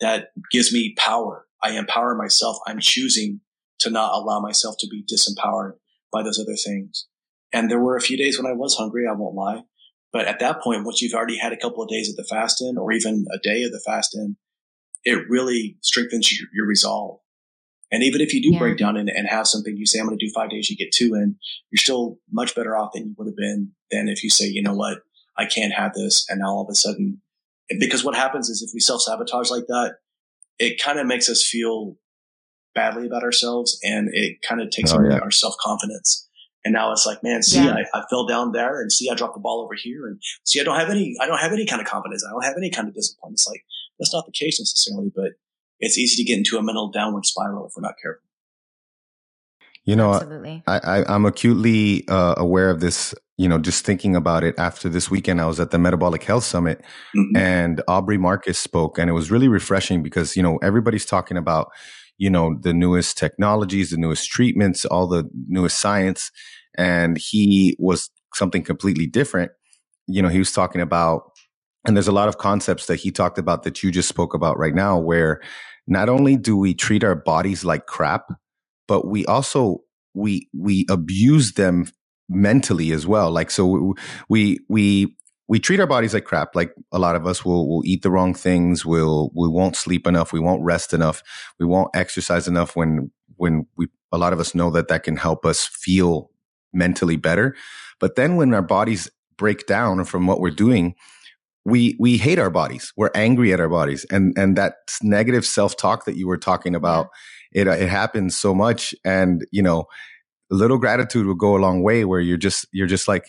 That 0.00 0.28
gives 0.50 0.72
me 0.72 0.94
power. 0.96 1.46
I 1.62 1.72
empower 1.72 2.14
myself. 2.14 2.56
I'm 2.66 2.80
choosing 2.80 3.40
to 3.80 3.90
not 3.90 4.14
allow 4.14 4.40
myself 4.40 4.76
to 4.80 4.88
be 4.88 5.04
disempowered 5.04 5.72
by 6.12 6.22
those 6.22 6.38
other 6.38 6.56
things. 6.56 7.06
And 7.52 7.70
there 7.70 7.80
were 7.80 7.96
a 7.96 8.00
few 8.00 8.16
days 8.16 8.38
when 8.38 8.50
I 8.50 8.54
was 8.54 8.76
hungry, 8.76 9.04
I 9.08 9.12
won't 9.12 9.34
lie. 9.34 9.62
But 10.12 10.26
at 10.26 10.40
that 10.40 10.60
point, 10.60 10.84
once 10.84 11.00
you've 11.00 11.14
already 11.14 11.38
had 11.38 11.52
a 11.52 11.56
couple 11.56 11.82
of 11.82 11.88
days 11.88 12.08
of 12.08 12.16
the 12.16 12.24
fast 12.24 12.62
in 12.62 12.76
or 12.78 12.92
even 12.92 13.26
a 13.32 13.38
day 13.38 13.62
of 13.62 13.72
the 13.72 13.82
fast 13.84 14.14
in, 14.14 14.36
it 15.04 15.28
really 15.28 15.76
strengthens 15.82 16.32
your, 16.32 16.48
your 16.52 16.66
resolve. 16.66 17.19
And 17.92 18.02
even 18.02 18.20
if 18.20 18.32
you 18.32 18.40
do 18.40 18.52
yeah. 18.52 18.58
break 18.58 18.78
down 18.78 18.96
and, 18.96 19.08
and, 19.08 19.28
have 19.28 19.46
something, 19.46 19.76
you 19.76 19.84
say, 19.84 19.98
I'm 19.98 20.06
going 20.06 20.16
to 20.16 20.24
do 20.24 20.32
five 20.32 20.50
days, 20.50 20.70
you 20.70 20.76
get 20.76 20.92
two 20.92 21.14
in, 21.14 21.36
you're 21.70 21.78
still 21.78 22.18
much 22.30 22.54
better 22.54 22.76
off 22.76 22.92
than 22.94 23.06
you 23.06 23.14
would 23.18 23.26
have 23.26 23.36
been 23.36 23.72
than 23.90 24.08
if 24.08 24.22
you 24.22 24.30
say, 24.30 24.46
you 24.46 24.62
know 24.62 24.74
what, 24.74 24.98
I 25.36 25.46
can't 25.46 25.72
have 25.72 25.94
this. 25.94 26.24
And 26.28 26.40
now 26.40 26.50
all 26.50 26.62
of 26.62 26.70
a 26.70 26.74
sudden, 26.74 27.20
because 27.78 28.04
what 28.04 28.14
happens 28.16 28.48
is 28.48 28.62
if 28.62 28.70
we 28.72 28.80
self 28.80 29.02
sabotage 29.02 29.50
like 29.50 29.66
that, 29.66 29.96
it 30.58 30.80
kind 30.80 30.98
of 30.98 31.06
makes 31.06 31.28
us 31.28 31.44
feel 31.44 31.96
badly 32.74 33.06
about 33.06 33.22
ourselves 33.22 33.78
and 33.82 34.08
it 34.12 34.38
kind 34.46 34.60
of 34.60 34.70
takes 34.70 34.92
oh, 34.92 34.98
away 34.98 35.08
yeah. 35.10 35.18
our 35.18 35.30
self 35.30 35.54
confidence. 35.60 36.28
And 36.64 36.74
now 36.74 36.92
it's 36.92 37.06
like, 37.06 37.22
man, 37.22 37.42
see, 37.42 37.64
yeah. 37.64 37.74
I, 37.94 37.98
I, 37.98 38.04
fell 38.10 38.26
down 38.26 38.52
there 38.52 38.82
and 38.82 38.92
see, 38.92 39.08
I 39.10 39.14
dropped 39.14 39.34
the 39.34 39.40
ball 39.40 39.62
over 39.62 39.74
here 39.74 40.06
and 40.06 40.20
see, 40.44 40.60
I 40.60 40.64
don't 40.64 40.78
have 40.78 40.90
any, 40.90 41.16
I 41.18 41.26
don't 41.26 41.38
have 41.38 41.52
any 41.52 41.64
kind 41.64 41.80
of 41.80 41.88
confidence. 41.88 42.22
I 42.26 42.30
don't 42.30 42.44
have 42.44 42.56
any 42.58 42.70
kind 42.70 42.86
of 42.86 42.94
discipline. 42.94 43.32
It's 43.32 43.48
like, 43.48 43.64
that's 43.98 44.12
not 44.12 44.26
the 44.26 44.32
case 44.32 44.60
necessarily, 44.60 45.10
but 45.14 45.32
it's 45.80 45.98
easy 45.98 46.22
to 46.22 46.24
get 46.24 46.38
into 46.38 46.56
a 46.58 46.62
mental 46.62 46.90
downward 46.90 47.26
spiral 47.26 47.66
if 47.66 47.72
we're 47.76 47.82
not 47.82 47.94
careful. 48.02 48.22
You 49.84 49.96
know, 49.96 50.14
Absolutely. 50.14 50.62
I, 50.66 50.78
I, 50.78 51.14
am 51.14 51.24
acutely 51.24 52.06
uh, 52.06 52.34
aware 52.36 52.70
of 52.70 52.80
this, 52.80 53.14
you 53.38 53.48
know, 53.48 53.58
just 53.58 53.84
thinking 53.84 54.14
about 54.14 54.44
it 54.44 54.54
after 54.58 54.88
this 54.88 55.10
weekend, 55.10 55.40
I 55.40 55.46
was 55.46 55.58
at 55.58 55.70
the 55.70 55.78
Metabolic 55.78 56.22
Health 56.22 56.44
Summit 56.44 56.84
mm-hmm. 57.16 57.36
and 57.36 57.82
Aubrey 57.88 58.18
Marcus 58.18 58.58
spoke 58.58 58.98
and 58.98 59.08
it 59.08 59.14
was 59.14 59.30
really 59.30 59.48
refreshing 59.48 60.02
because, 60.02 60.36
you 60.36 60.42
know, 60.42 60.58
everybody's 60.58 61.06
talking 61.06 61.38
about, 61.38 61.70
you 62.18 62.28
know, 62.28 62.56
the 62.60 62.74
newest 62.74 63.16
technologies, 63.16 63.90
the 63.90 63.96
newest 63.96 64.30
treatments, 64.30 64.84
all 64.84 65.06
the 65.06 65.28
newest 65.48 65.80
science. 65.80 66.30
And 66.76 67.16
he 67.16 67.74
was 67.78 68.10
something 68.34 68.62
completely 68.62 69.06
different. 69.06 69.50
You 70.06 70.20
know, 70.20 70.28
he 70.28 70.38
was 70.38 70.52
talking 70.52 70.82
about, 70.82 71.22
and 71.86 71.96
there's 71.96 72.08
a 72.08 72.12
lot 72.12 72.28
of 72.28 72.36
concepts 72.36 72.86
that 72.86 72.96
he 72.96 73.10
talked 73.10 73.38
about 73.38 73.62
that 73.62 73.82
you 73.82 73.90
just 73.90 74.08
spoke 74.08 74.34
about 74.34 74.58
right 74.58 74.74
now, 74.74 74.98
where 74.98 75.40
not 75.90 76.08
only 76.08 76.36
do 76.36 76.56
we 76.56 76.74
treat 76.74 77.04
our 77.04 77.16
bodies 77.16 77.64
like 77.64 77.86
crap, 77.86 78.32
but 78.88 79.06
we 79.06 79.26
also, 79.26 79.82
we, 80.14 80.48
we 80.54 80.86
abuse 80.88 81.52
them 81.52 81.86
mentally 82.28 82.92
as 82.92 83.06
well. 83.06 83.30
Like, 83.30 83.50
so 83.50 83.94
we, 84.28 84.60
we, 84.68 85.16
we 85.50 85.58
treat 85.58 85.80
our 85.80 85.86
bodies 85.86 86.14
like 86.14 86.24
crap. 86.24 86.54
Like 86.54 86.72
a 86.92 86.98
lot 87.00 87.16
of 87.16 87.26
us 87.26 87.44
will 87.44 87.68
will 87.68 87.82
eat 87.84 88.02
the 88.02 88.10
wrong 88.10 88.34
things. 88.34 88.86
We'll 88.86 89.32
we 89.34 89.48
won't 89.48 89.74
sleep 89.74 90.06
enough. 90.06 90.32
We 90.32 90.38
won't 90.38 90.62
rest 90.62 90.94
enough. 90.94 91.24
We 91.58 91.66
won't 91.66 91.90
exercise 91.92 92.46
enough. 92.46 92.76
When 92.76 93.10
when 93.34 93.66
we 93.76 93.88
a 94.12 94.18
lot 94.18 94.32
of 94.32 94.38
us 94.38 94.54
know 94.54 94.70
that 94.70 94.86
that 94.88 95.02
can 95.02 95.16
help 95.16 95.44
us 95.44 95.66
feel 95.66 96.30
mentally 96.72 97.16
better. 97.16 97.56
But 97.98 98.14
then 98.14 98.36
when 98.36 98.54
our 98.54 98.62
bodies 98.62 99.10
break 99.36 99.66
down 99.66 100.04
from 100.04 100.28
what 100.28 100.40
we're 100.40 100.50
doing, 100.50 100.94
we 101.64 101.96
we 101.98 102.16
hate 102.16 102.38
our 102.38 102.50
bodies. 102.50 102.92
We're 102.96 103.10
angry 103.14 103.52
at 103.52 103.60
our 103.60 103.68
bodies, 103.68 104.04
and 104.10 104.36
and 104.36 104.56
that 104.56 104.74
negative 105.02 105.44
self 105.44 105.76
talk 105.76 106.04
that 106.06 106.16
you 106.16 106.26
were 106.26 106.38
talking 106.38 106.74
about, 106.74 107.08
it 107.52 107.68
uh, 107.68 107.72
it 107.72 107.88
happens 107.88 108.36
so 108.36 108.54
much. 108.54 108.94
And 109.04 109.46
you 109.50 109.62
know, 109.62 109.84
a 110.50 110.54
little 110.54 110.78
gratitude 110.78 111.26
will 111.26 111.34
go 111.34 111.56
a 111.56 111.58
long 111.58 111.82
way. 111.82 112.04
Where 112.04 112.20
you're 112.20 112.38
just 112.38 112.66
you're 112.72 112.86
just 112.86 113.08
like, 113.08 113.24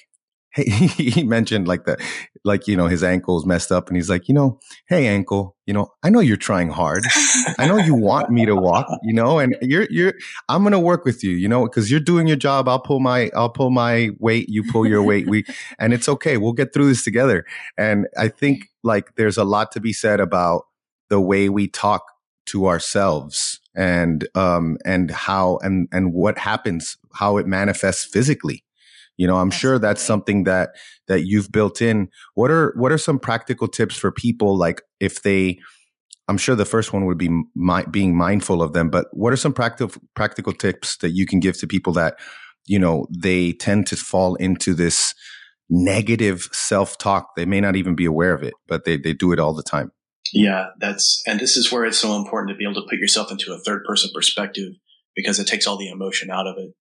hey, 0.52 0.64
he 0.70 1.24
mentioned 1.24 1.68
like 1.68 1.86
that, 1.86 1.99
like, 2.43 2.68
you 2.68 2.76
know, 2.76 2.88
his 2.88 3.04
ankle's 3.04 3.45
messed 3.45 3.72
up 3.72 3.88
and 3.88 3.95
he's 3.95 4.10
like, 4.10 4.28
you 4.28 4.34
know, 4.34 4.60
hey, 4.88 5.08
ankle, 5.08 5.56
you 5.66 5.74
know, 5.74 5.91
I 6.04 6.10
know 6.10 6.20
you're 6.20 6.38
trying 6.38 6.70
hard. 6.70 7.04
I 7.58 7.68
know 7.68 7.78
you 7.78 7.95
want 7.95 8.30
me 8.30 8.45
to 8.45 8.56
walk, 8.56 8.88
you 9.04 9.14
know, 9.14 9.39
and 9.39 9.56
you're, 9.62 9.88
you're, 9.89 10.14
I'm 10.49 10.64
going 10.64 10.74
to 10.74 10.80
work 10.80 11.06
with 11.06 11.24
you, 11.24 11.32
you 11.32 11.47
know, 11.47 11.66
cause 11.68 11.89
you're 11.89 11.99
doing 11.99 12.28
your 12.28 12.38
job. 12.38 12.68
I'll 12.68 12.80
pull 12.80 12.99
my, 12.99 13.30
I'll 13.36 13.49
pull 13.49 13.70
my 13.70 14.10
weight. 14.20 14.49
You 14.49 14.64
pull 14.70 14.86
your 14.86 15.04
weight. 15.04 15.28
We, 15.28 15.45
and 15.80 15.93
it's 15.93 16.10
okay. 16.10 16.38
We'll 16.38 16.54
get 16.54 16.74
through 16.74 16.88
this 16.88 17.04
together. 17.04 17.45
And 17.78 18.08
I 18.18 18.28
think 18.28 18.68
like 18.84 19.16
there's 19.16 19.38
a 19.38 19.43
lot 19.43 19.72
to 19.74 19.80
be 19.80 19.93
said 19.93 20.20
about 20.20 20.64
the 21.10 21.22
way 21.22 21.49
we 21.49 21.68
talk 21.68 22.04
to 22.47 22.68
ourselves 22.68 23.60
and, 23.76 24.28
um, 24.36 24.78
and 24.84 25.12
how, 25.12 25.60
and, 25.62 25.88
and 25.91 26.14
what 26.14 26.38
happens, 26.38 26.97
how 27.14 27.38
it 27.38 27.45
manifests 27.45 28.04
physically 28.04 28.64
you 29.22 29.28
know, 29.28 29.38
I'm 29.38 29.49
Absolutely. 29.49 29.59
sure 29.59 29.80
that's 29.80 30.01
something 30.01 30.45
that 30.45 30.72
that 31.07 31.28
you've 31.28 31.51
built 31.51 31.80
in. 31.80 32.09
What 32.34 32.49
are 32.49 32.74
what 32.76 32.91
are 32.91 32.97
some 32.97 33.19
practical 33.19 33.67
tips 33.67 33.95
for 33.95 34.11
people 34.11 34.57
like 34.57 34.82
if 34.99 35.22
they 35.22 35.59
I'm 36.28 36.39
sure 36.39 36.55
the 36.55 36.65
first 36.65 36.91
one 36.91 37.05
would 37.05 37.19
be 37.19 37.30
my, 37.53 37.84
being 37.84 38.17
mindful 38.17 38.63
of 38.63 38.74
them, 38.74 38.89
but 38.89 39.05
what 39.11 39.32
are 39.32 39.38
some 39.38 39.53
practical 39.53 40.01
practical 40.15 40.53
tips 40.53 40.97
that 40.97 41.11
you 41.11 41.28
can 41.28 41.39
give 41.39 41.55
to 41.59 41.67
people 41.67 41.93
that 41.93 42.17
you 42.65 42.80
know 42.80 43.05
they 43.15 43.51
tend 43.53 43.86
to 43.88 43.95
fall 43.95 44.34
into 44.36 44.74
this 44.74 45.13
negative 45.69 46.49
self-talk 46.51 47.30
they 47.36 47.45
may 47.45 47.61
not 47.61 47.76
even 47.76 47.95
be 47.95 48.03
aware 48.03 48.34
of 48.34 48.43
it 48.43 48.53
but 48.67 48.84
they, 48.84 48.97
they 48.97 49.13
do 49.13 49.32
it 49.32 49.39
all 49.39 49.53
the 49.53 49.63
time 49.63 49.89
yeah 50.34 50.65
that's 50.80 51.24
and 51.26 51.39
this 51.39 51.55
is 51.55 51.72
where 51.72 51.86
it's 51.86 51.97
so 51.97 52.17
important 52.17 52.49
to 52.49 52.57
be 52.57 52.65
able 52.65 52.82
to 52.82 52.88
put 52.89 52.99
yourself 52.99 53.32
into 53.32 53.53
a 53.53 53.59
third 53.59 53.82
person 53.88 54.09
perspective 54.13 54.74
because 55.15 55.39
it 55.39 55.47
takes 55.47 55.65
all 55.65 55.78
the 55.78 55.89
emotion 55.89 56.30
out 56.30 56.45
of 56.45 56.55
it 56.57 56.74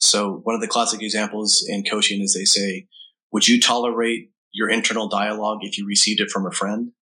So 0.00 0.40
one 0.44 0.54
of 0.54 0.60
the 0.60 0.68
classic 0.68 1.02
examples 1.02 1.64
in 1.68 1.84
coaching 1.84 2.20
is 2.22 2.34
they 2.34 2.44
say, 2.44 2.86
would 3.32 3.48
you 3.48 3.60
tolerate 3.60 4.30
your 4.52 4.68
internal 4.70 5.08
dialogue 5.08 5.58
if 5.62 5.78
you 5.78 5.86
received 5.86 6.20
it 6.20 6.30
from 6.30 6.46
a 6.46 6.50
friend? 6.50 6.92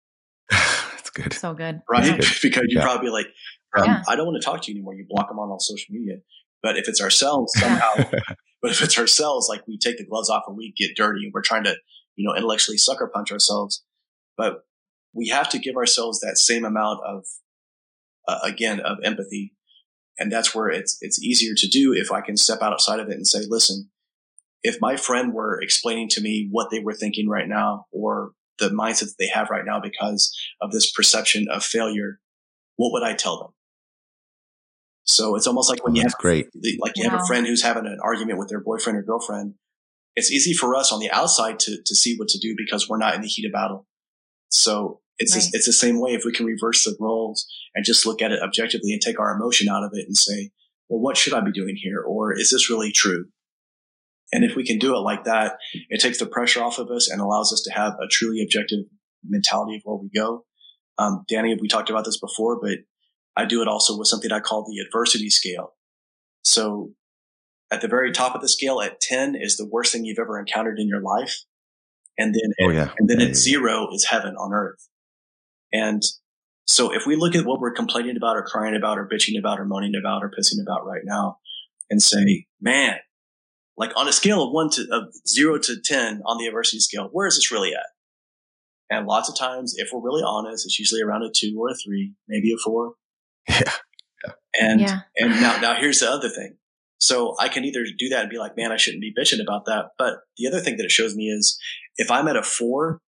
That's 0.50 1.10
good. 1.10 1.32
So 1.32 1.54
good. 1.54 1.80
Right. 1.88 2.06
Yeah. 2.06 2.16
because 2.42 2.64
you're 2.68 2.82
Yeah. 2.82 2.82
probably 2.82 3.10
like, 3.10 3.26
um, 3.76 3.84
Yeah. 3.86 4.02
I 4.08 4.16
don't 4.16 4.26
want 4.26 4.40
to 4.40 4.44
talk 4.44 4.62
to 4.62 4.70
you 4.72 4.76
anymore. 4.76 4.94
You 4.94 5.06
block 5.08 5.28
them 5.28 5.38
on 5.38 5.50
all 5.50 5.60
social 5.60 5.92
media. 5.94 6.16
But 6.62 6.76
if 6.78 6.88
it's 6.88 7.00
ourselves 7.00 7.52
somehow, 7.58 7.94
but 8.62 8.70
if 8.70 8.82
it's 8.82 8.98
ourselves, 8.98 9.48
like 9.48 9.66
we 9.66 9.78
take 9.78 9.98
the 9.98 10.06
gloves 10.06 10.30
off 10.30 10.44
and 10.46 10.56
we 10.56 10.72
get 10.76 10.96
dirty 10.96 11.24
and 11.24 11.32
we're 11.34 11.42
trying 11.42 11.64
to, 11.64 11.74
you 12.16 12.26
know, 12.26 12.34
intellectually 12.34 12.78
sucker 12.78 13.10
punch 13.12 13.30
ourselves. 13.32 13.84
But 14.36 14.60
we 15.12 15.28
have 15.28 15.48
to 15.50 15.58
give 15.58 15.76
ourselves 15.76 16.20
that 16.20 16.38
same 16.38 16.64
amount 16.64 17.00
of, 17.06 17.24
uh, 18.28 18.38
again, 18.42 18.80
of 18.80 18.98
empathy. 19.02 19.54
And 20.18 20.32
that's 20.32 20.54
where 20.54 20.68
it's, 20.68 20.96
it's 21.00 21.22
easier 21.22 21.54
to 21.54 21.68
do 21.68 21.92
if 21.92 22.10
I 22.10 22.20
can 22.20 22.36
step 22.36 22.62
outside 22.62 23.00
of 23.00 23.08
it 23.08 23.14
and 23.14 23.26
say, 23.26 23.40
listen, 23.48 23.90
if 24.62 24.78
my 24.80 24.96
friend 24.96 25.32
were 25.32 25.60
explaining 25.60 26.08
to 26.10 26.20
me 26.20 26.48
what 26.50 26.70
they 26.70 26.80
were 26.80 26.94
thinking 26.94 27.28
right 27.28 27.48
now 27.48 27.86
or 27.92 28.32
the 28.58 28.70
mindset 28.70 29.00
that 29.00 29.16
they 29.18 29.28
have 29.28 29.50
right 29.50 29.64
now 29.64 29.80
because 29.80 30.34
of 30.60 30.72
this 30.72 30.90
perception 30.90 31.46
of 31.50 31.62
failure, 31.62 32.20
what 32.76 32.92
would 32.92 33.02
I 33.02 33.14
tell 33.14 33.38
them? 33.38 33.52
So 35.04 35.36
it's 35.36 35.46
almost 35.46 35.70
like 35.70 35.84
when 35.84 35.94
you 35.94 36.02
That's 36.02 36.14
have 36.14 36.20
great. 36.20 36.48
like 36.80 36.94
you 36.96 37.08
have 37.08 37.20
a 37.20 37.26
friend 37.26 37.46
who's 37.46 37.62
having 37.62 37.86
an 37.86 37.98
argument 38.02 38.38
with 38.38 38.48
their 38.48 38.60
boyfriend 38.60 38.98
or 38.98 39.02
girlfriend. 39.02 39.54
It's 40.16 40.32
easy 40.32 40.52
for 40.52 40.74
us 40.74 40.90
on 40.90 40.98
the 40.98 41.10
outside 41.12 41.60
to 41.60 41.76
to 41.84 41.94
see 41.94 42.16
what 42.16 42.28
to 42.28 42.38
do 42.38 42.54
because 42.56 42.88
we're 42.88 42.98
not 42.98 43.14
in 43.14 43.20
the 43.20 43.28
heat 43.28 43.46
of 43.46 43.52
battle. 43.52 43.86
So 44.48 45.00
it's 45.18 45.34
Right. 45.34 45.44
it's 45.52 45.66
the 45.66 45.72
same 45.72 46.00
way 46.00 46.12
if 46.12 46.24
we 46.24 46.32
can 46.32 46.46
reverse 46.46 46.84
the 46.84 46.96
roles 47.00 47.46
and 47.74 47.84
just 47.84 48.04
look 48.06 48.20
at 48.22 48.32
it 48.32 48.42
objectively 48.42 48.92
and 48.92 49.00
take 49.00 49.18
our 49.18 49.34
emotion 49.34 49.68
out 49.68 49.82
of 49.84 49.90
it 49.94 50.06
and 50.06 50.16
say, 50.16 50.50
well, 50.88 51.00
what 51.00 51.16
should 51.16 51.32
I 51.32 51.40
be 51.40 51.52
doing 51.52 51.76
here, 51.76 52.00
or 52.00 52.32
is 52.38 52.50
this 52.50 52.70
really 52.70 52.92
true? 52.92 53.26
And 54.32 54.44
if 54.44 54.56
we 54.56 54.66
can 54.66 54.78
do 54.78 54.94
it 54.94 54.98
like 55.00 55.24
that, 55.24 55.58
it 55.88 56.00
takes 56.00 56.18
the 56.18 56.26
pressure 56.26 56.62
off 56.62 56.78
of 56.78 56.90
us 56.90 57.08
and 57.08 57.20
allows 57.20 57.52
us 57.52 57.62
to 57.62 57.72
have 57.72 57.94
a 57.94 58.08
truly 58.10 58.42
objective 58.42 58.80
mentality 59.24 59.76
of 59.76 59.82
where 59.84 59.96
we 59.96 60.08
go. 60.14 60.44
Um, 60.98 61.24
Danny, 61.28 61.56
we 61.60 61.68
talked 61.68 61.90
about 61.90 62.04
this 62.04 62.18
before, 62.18 62.58
but 62.60 62.78
I 63.36 63.44
do 63.44 63.62
it 63.62 63.68
also 63.68 63.96
with 63.96 64.08
something 64.08 64.32
I 64.32 64.40
call 64.40 64.64
the 64.64 64.80
adversity 64.84 65.30
scale. 65.30 65.74
So 66.42 66.92
at 67.70 67.80
the 67.82 67.88
very 67.88 68.12
top 68.12 68.34
of 68.34 68.40
the 68.40 68.48
scale 68.48 68.80
at 68.80 69.00
10 69.00 69.34
is 69.36 69.56
the 69.56 69.68
worst 69.68 69.92
thing 69.92 70.04
you've 70.04 70.18
ever 70.18 70.38
encountered 70.38 70.78
in 70.78 70.88
your 70.88 71.02
life. 71.02 71.36
And 72.18 72.34
then, 72.34 72.52
Oh 72.66 72.70
yeah. 72.70 72.92
and 72.98 73.08
then 73.08 73.18
Yeah, 73.20 73.24
at 73.26 73.30
yeah, 73.30 73.34
zero 73.34 73.88
is 73.92 74.06
heaven 74.06 74.34
on 74.36 74.52
earth. 74.52 74.88
And 75.72 76.02
so 76.66 76.92
if 76.92 77.06
we 77.06 77.16
look 77.16 77.34
at 77.34 77.44
what 77.44 77.60
we're 77.60 77.72
complaining 77.72 78.16
about 78.16 78.36
or 78.36 78.42
crying 78.42 78.76
about 78.76 78.98
or 78.98 79.08
bitching 79.08 79.38
about 79.38 79.60
or 79.60 79.64
moaning 79.64 79.94
about 79.98 80.22
or 80.22 80.30
pissing 80.30 80.60
about 80.62 80.86
right 80.86 81.02
now 81.04 81.38
and 81.90 82.02
say, 82.02 82.46
man, 82.60 82.96
like 83.76 83.92
on 83.96 84.08
a 84.08 84.12
scale 84.12 84.42
of 84.42 84.52
one 84.52 84.70
to 84.70 84.86
of 84.90 85.14
zero 85.28 85.58
to 85.58 85.76
10 85.82 86.22
on 86.24 86.38
the 86.38 86.46
adversity 86.46 86.80
scale, 86.80 87.08
where 87.12 87.26
is 87.26 87.36
this 87.36 87.52
really 87.52 87.72
at? 87.72 87.86
And 88.88 89.06
lots 89.06 89.28
of 89.28 89.36
times, 89.36 89.74
if 89.76 89.88
we're 89.92 90.00
really 90.00 90.22
honest, 90.24 90.64
it's 90.64 90.78
usually 90.78 91.02
around 91.02 91.22
a 91.22 91.30
two 91.34 91.56
or 91.58 91.70
a 91.70 91.74
three, 91.74 92.14
maybe 92.28 92.52
a 92.52 92.56
four. 92.62 92.94
Yeah. 93.48 93.72
And 94.58 94.80
Yeah. 94.80 95.00
and 95.18 95.30
now 95.40 95.60
now 95.60 95.74
here's 95.78 96.00
the 96.00 96.10
other 96.10 96.30
thing. 96.30 96.56
So 96.98 97.36
I 97.38 97.48
can 97.48 97.64
either 97.64 97.84
do 97.96 98.08
that 98.08 98.22
and 98.22 98.30
be 98.30 98.38
like, 98.38 98.56
man, 98.56 98.72
I 98.72 98.76
shouldn't 98.76 99.02
be 99.02 99.12
bitching 99.16 99.42
about 99.42 99.66
that. 99.66 99.90
But 99.98 100.14
the 100.38 100.46
other 100.48 100.60
thing 100.60 100.78
that 100.78 100.84
it 100.84 100.90
shows 100.90 101.14
me 101.14 101.24
is 101.24 101.60
if 101.98 102.10
I'm 102.10 102.26
at 102.26 102.36
a 102.36 102.42
four, 102.42 103.00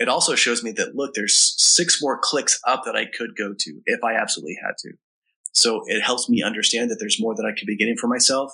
it 0.00 0.08
also 0.08 0.34
shows 0.34 0.64
me 0.64 0.72
that 0.72 0.96
look, 0.96 1.12
there's 1.14 1.54
six 1.58 2.00
more 2.02 2.18
clicks 2.20 2.58
up 2.66 2.84
that 2.86 2.96
I 2.96 3.04
could 3.04 3.36
go 3.36 3.54
to 3.56 3.80
if 3.84 4.02
I 4.02 4.14
absolutely 4.14 4.56
had 4.60 4.72
to. 4.78 4.92
So 5.52 5.82
it 5.86 6.00
helps 6.00 6.28
me 6.28 6.42
understand 6.42 6.90
that 6.90 6.96
there's 6.98 7.20
more 7.20 7.34
that 7.34 7.44
I 7.44 7.56
could 7.56 7.66
be 7.66 7.76
getting 7.76 7.96
for 7.96 8.08
myself. 8.08 8.52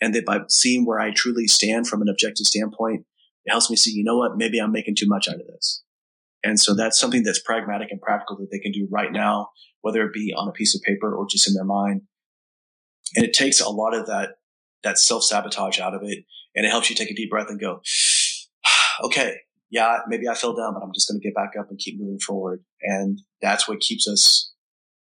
And 0.00 0.14
that 0.14 0.26
by 0.26 0.40
seeing 0.48 0.84
where 0.84 1.00
I 1.00 1.12
truly 1.12 1.46
stand 1.46 1.86
from 1.86 2.02
an 2.02 2.08
objective 2.08 2.46
standpoint, 2.46 3.06
it 3.44 3.50
helps 3.50 3.70
me 3.70 3.76
see, 3.76 3.92
you 3.92 4.04
know 4.04 4.18
what, 4.18 4.36
maybe 4.36 4.58
I'm 4.58 4.72
making 4.72 4.96
too 4.96 5.06
much 5.06 5.28
out 5.28 5.36
of 5.36 5.46
this. 5.46 5.82
And 6.44 6.60
so 6.60 6.74
that's 6.74 6.98
something 6.98 7.22
that's 7.22 7.40
pragmatic 7.40 7.90
and 7.90 8.00
practical 8.00 8.36
that 8.36 8.48
they 8.50 8.58
can 8.58 8.72
do 8.72 8.86
right 8.90 9.12
now, 9.12 9.50
whether 9.80 10.02
it 10.02 10.12
be 10.12 10.34
on 10.36 10.48
a 10.48 10.52
piece 10.52 10.74
of 10.74 10.82
paper 10.82 11.14
or 11.14 11.26
just 11.28 11.48
in 11.48 11.54
their 11.54 11.64
mind. 11.64 12.02
And 13.16 13.24
it 13.24 13.32
takes 13.32 13.60
a 13.60 13.68
lot 13.68 13.94
of 13.94 14.06
that, 14.06 14.36
that 14.82 14.98
self 14.98 15.22
sabotage 15.22 15.80
out 15.80 15.94
of 15.94 16.02
it. 16.02 16.24
And 16.54 16.66
it 16.66 16.70
helps 16.70 16.90
you 16.90 16.96
take 16.96 17.10
a 17.10 17.14
deep 17.14 17.30
breath 17.30 17.48
and 17.48 17.60
go, 17.60 17.80
okay, 19.04 19.36
yeah, 19.74 19.98
maybe 20.06 20.28
I 20.28 20.34
fell 20.34 20.54
down, 20.54 20.72
but 20.72 20.84
I'm 20.84 20.92
just 20.94 21.08
going 21.08 21.20
to 21.20 21.26
get 21.26 21.34
back 21.34 21.54
up 21.58 21.68
and 21.68 21.76
keep 21.76 21.98
moving 21.98 22.20
forward. 22.20 22.62
And 22.80 23.20
that's 23.42 23.66
what 23.66 23.80
keeps 23.80 24.06
us 24.06 24.52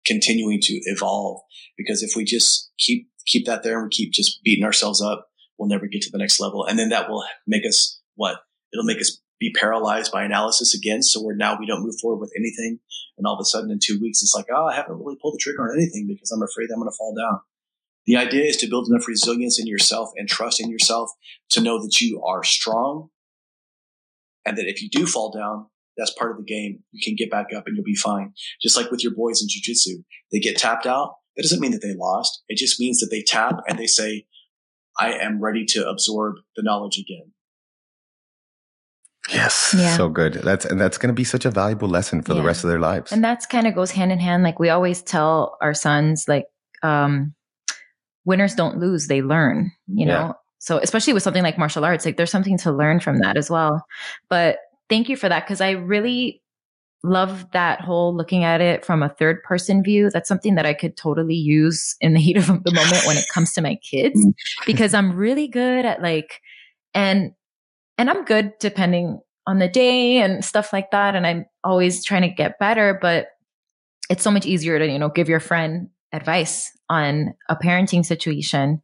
continuing 0.06 0.60
to 0.62 0.74
evolve. 0.84 1.40
Because 1.76 2.04
if 2.04 2.12
we 2.14 2.22
just 2.22 2.70
keep, 2.78 3.08
keep 3.26 3.46
that 3.46 3.64
there 3.64 3.78
and 3.78 3.86
we 3.86 3.90
keep 3.90 4.12
just 4.12 4.40
beating 4.44 4.64
ourselves 4.64 5.02
up, 5.02 5.26
we'll 5.58 5.68
never 5.68 5.88
get 5.88 6.02
to 6.02 6.10
the 6.12 6.18
next 6.18 6.38
level. 6.38 6.64
And 6.64 6.78
then 6.78 6.90
that 6.90 7.10
will 7.10 7.24
make 7.48 7.66
us 7.66 8.00
what? 8.14 8.36
It'll 8.72 8.84
make 8.84 9.00
us 9.00 9.20
be 9.40 9.52
paralyzed 9.58 10.12
by 10.12 10.22
analysis 10.22 10.72
again. 10.72 11.02
So 11.02 11.20
we're 11.20 11.34
now 11.34 11.58
we 11.58 11.66
don't 11.66 11.82
move 11.82 11.98
forward 12.00 12.20
with 12.20 12.32
anything. 12.38 12.78
And 13.18 13.26
all 13.26 13.34
of 13.34 13.40
a 13.40 13.44
sudden 13.44 13.72
in 13.72 13.80
two 13.84 13.98
weeks, 14.00 14.22
it's 14.22 14.36
like, 14.36 14.46
oh, 14.54 14.66
I 14.66 14.74
haven't 14.76 14.98
really 14.98 15.18
pulled 15.20 15.34
the 15.34 15.38
trigger 15.38 15.62
on 15.62 15.76
anything 15.76 16.06
because 16.06 16.30
I'm 16.30 16.44
afraid 16.44 16.68
I'm 16.70 16.78
going 16.78 16.88
to 16.88 16.96
fall 16.96 17.16
down. 17.16 17.40
The 18.06 18.16
idea 18.18 18.44
is 18.44 18.56
to 18.58 18.68
build 18.68 18.88
enough 18.88 19.08
resilience 19.08 19.58
in 19.58 19.66
yourself 19.66 20.10
and 20.16 20.28
trust 20.28 20.60
in 20.60 20.70
yourself 20.70 21.10
to 21.50 21.60
know 21.60 21.82
that 21.82 22.00
you 22.00 22.22
are 22.22 22.44
strong 22.44 23.10
and 24.46 24.56
that 24.56 24.66
if 24.66 24.82
you 24.82 24.88
do 24.90 25.06
fall 25.06 25.30
down, 25.30 25.66
that's 25.96 26.12
part 26.14 26.30
of 26.30 26.38
the 26.38 26.44
game. 26.44 26.82
You 26.92 27.00
can 27.04 27.16
get 27.16 27.30
back 27.30 27.46
up 27.54 27.66
and 27.66 27.76
you'll 27.76 27.84
be 27.84 27.94
fine. 27.94 28.32
Just 28.62 28.76
like 28.76 28.90
with 28.90 29.02
your 29.02 29.14
boys 29.14 29.42
in 29.42 29.48
jujitsu, 29.48 30.02
they 30.32 30.38
get 30.38 30.56
tapped 30.56 30.86
out. 30.86 31.16
That 31.36 31.42
doesn't 31.42 31.60
mean 31.60 31.72
that 31.72 31.82
they 31.82 31.94
lost. 31.94 32.42
It 32.48 32.56
just 32.58 32.80
means 32.80 33.00
that 33.00 33.08
they 33.10 33.22
tap 33.22 33.60
and 33.68 33.78
they 33.78 33.86
say, 33.86 34.26
I 34.98 35.12
am 35.12 35.40
ready 35.40 35.64
to 35.66 35.88
absorb 35.88 36.36
the 36.56 36.62
knowledge 36.62 36.98
again. 36.98 37.32
Yes. 39.30 39.74
Yeah. 39.76 39.96
So 39.96 40.08
good. 40.08 40.34
That's 40.34 40.64
and 40.64 40.80
that's 40.80 40.98
going 40.98 41.08
to 41.08 41.14
be 41.14 41.24
such 41.24 41.44
a 41.44 41.50
valuable 41.50 41.88
lesson 41.88 42.22
for 42.22 42.34
the 42.34 42.42
rest 42.42 42.64
of 42.64 42.70
their 42.70 42.80
lives. 42.80 43.12
And 43.12 43.22
that's 43.22 43.46
kind 43.46 43.66
of 43.66 43.74
goes 43.74 43.90
hand 43.92 44.10
in 44.10 44.18
hand. 44.18 44.42
Like 44.42 44.58
we 44.58 44.70
always 44.70 45.02
tell 45.02 45.56
our 45.60 45.74
sons, 45.74 46.24
like, 46.26 46.46
um, 46.82 47.34
winners 48.24 48.54
don't 48.54 48.78
lose, 48.78 49.06
they 49.06 49.22
learn, 49.22 49.72
you 49.86 50.06
Yeah. 50.06 50.12
know? 50.14 50.34
So 50.60 50.78
especially 50.78 51.14
with 51.14 51.22
something 51.22 51.42
like 51.42 51.58
martial 51.58 51.84
arts, 51.84 52.04
like 52.04 52.16
there's 52.16 52.30
something 52.30 52.58
to 52.58 52.70
learn 52.70 53.00
from 53.00 53.18
that 53.18 53.36
as 53.36 53.50
well. 53.50 53.84
But 54.28 54.58
thank 54.88 55.08
you 55.08 55.16
for 55.16 55.28
that. 55.28 55.46
Cause 55.46 55.60
I 55.60 55.70
really 55.70 56.42
love 57.02 57.50
that 57.52 57.80
whole 57.80 58.14
looking 58.14 58.44
at 58.44 58.60
it 58.60 58.84
from 58.84 59.02
a 59.02 59.08
third 59.08 59.42
person 59.42 59.82
view. 59.82 60.10
That's 60.10 60.28
something 60.28 60.56
that 60.56 60.66
I 60.66 60.74
could 60.74 60.98
totally 60.98 61.34
use 61.34 61.96
in 62.00 62.12
the 62.12 62.20
heat 62.26 62.36
of 62.36 62.46
the 62.46 62.72
moment 62.72 63.06
when 63.06 63.16
it 63.16 63.24
comes 63.32 63.52
to 63.54 63.62
my 63.62 63.76
kids, 63.76 64.24
mm. 64.24 64.34
because 64.66 64.92
I'm 64.92 65.16
really 65.16 65.48
good 65.48 65.86
at 65.86 66.02
like, 66.02 66.40
and, 66.94 67.32
and 67.96 68.10
I'm 68.10 68.24
good 68.24 68.52
depending 68.60 69.20
on 69.46 69.58
the 69.58 69.68
day 69.68 70.18
and 70.18 70.44
stuff 70.44 70.72
like 70.72 70.90
that. 70.90 71.14
And 71.14 71.26
I'm 71.26 71.46
always 71.64 72.04
trying 72.04 72.22
to 72.22 72.28
get 72.28 72.58
better, 72.58 72.98
but 73.00 73.28
it's 74.10 74.22
so 74.22 74.30
much 74.30 74.44
easier 74.44 74.78
to, 74.78 74.86
you 74.86 74.98
know, 74.98 75.08
give 75.08 75.28
your 75.28 75.40
friend 75.40 75.88
advice 76.12 76.70
on 76.90 77.34
a 77.48 77.56
parenting 77.56 78.04
situation 78.04 78.82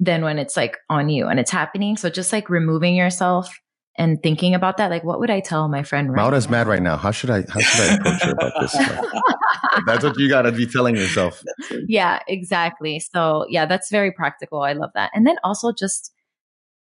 than 0.00 0.24
when 0.24 0.38
it's 0.38 0.56
like 0.56 0.78
on 0.88 1.08
you 1.10 1.28
and 1.28 1.38
it's 1.38 1.50
happening. 1.50 1.96
So 1.96 2.08
just 2.10 2.32
like 2.32 2.48
removing 2.50 2.96
yourself 2.96 3.54
and 3.98 4.22
thinking 4.22 4.54
about 4.54 4.78
that, 4.78 4.90
like, 4.90 5.04
what 5.04 5.20
would 5.20 5.28
I 5.30 5.40
tell 5.40 5.68
my 5.68 5.82
friend? 5.82 6.08
Right 6.10 6.16
Maura's 6.16 6.46
now? 6.46 6.52
mad 6.52 6.66
right 6.68 6.80
now. 6.82 6.96
How 6.96 7.10
should 7.10 7.28
I 7.30 7.44
how 7.48 7.60
should 7.60 7.80
I 7.90 7.94
approach 7.94 8.22
her 8.22 8.30
about 8.32 8.52
this? 8.60 8.72
that's 9.86 10.04
what 10.04 10.18
you 10.18 10.28
got 10.28 10.42
to 10.42 10.52
be 10.52 10.66
telling 10.66 10.96
yourself. 10.96 11.42
yeah, 11.86 12.20
exactly. 12.26 12.98
So 13.00 13.44
yeah, 13.48 13.66
that's 13.66 13.90
very 13.90 14.10
practical. 14.12 14.62
I 14.62 14.72
love 14.72 14.90
that. 14.94 15.10
And 15.14 15.26
then 15.26 15.36
also 15.44 15.70
just, 15.72 16.12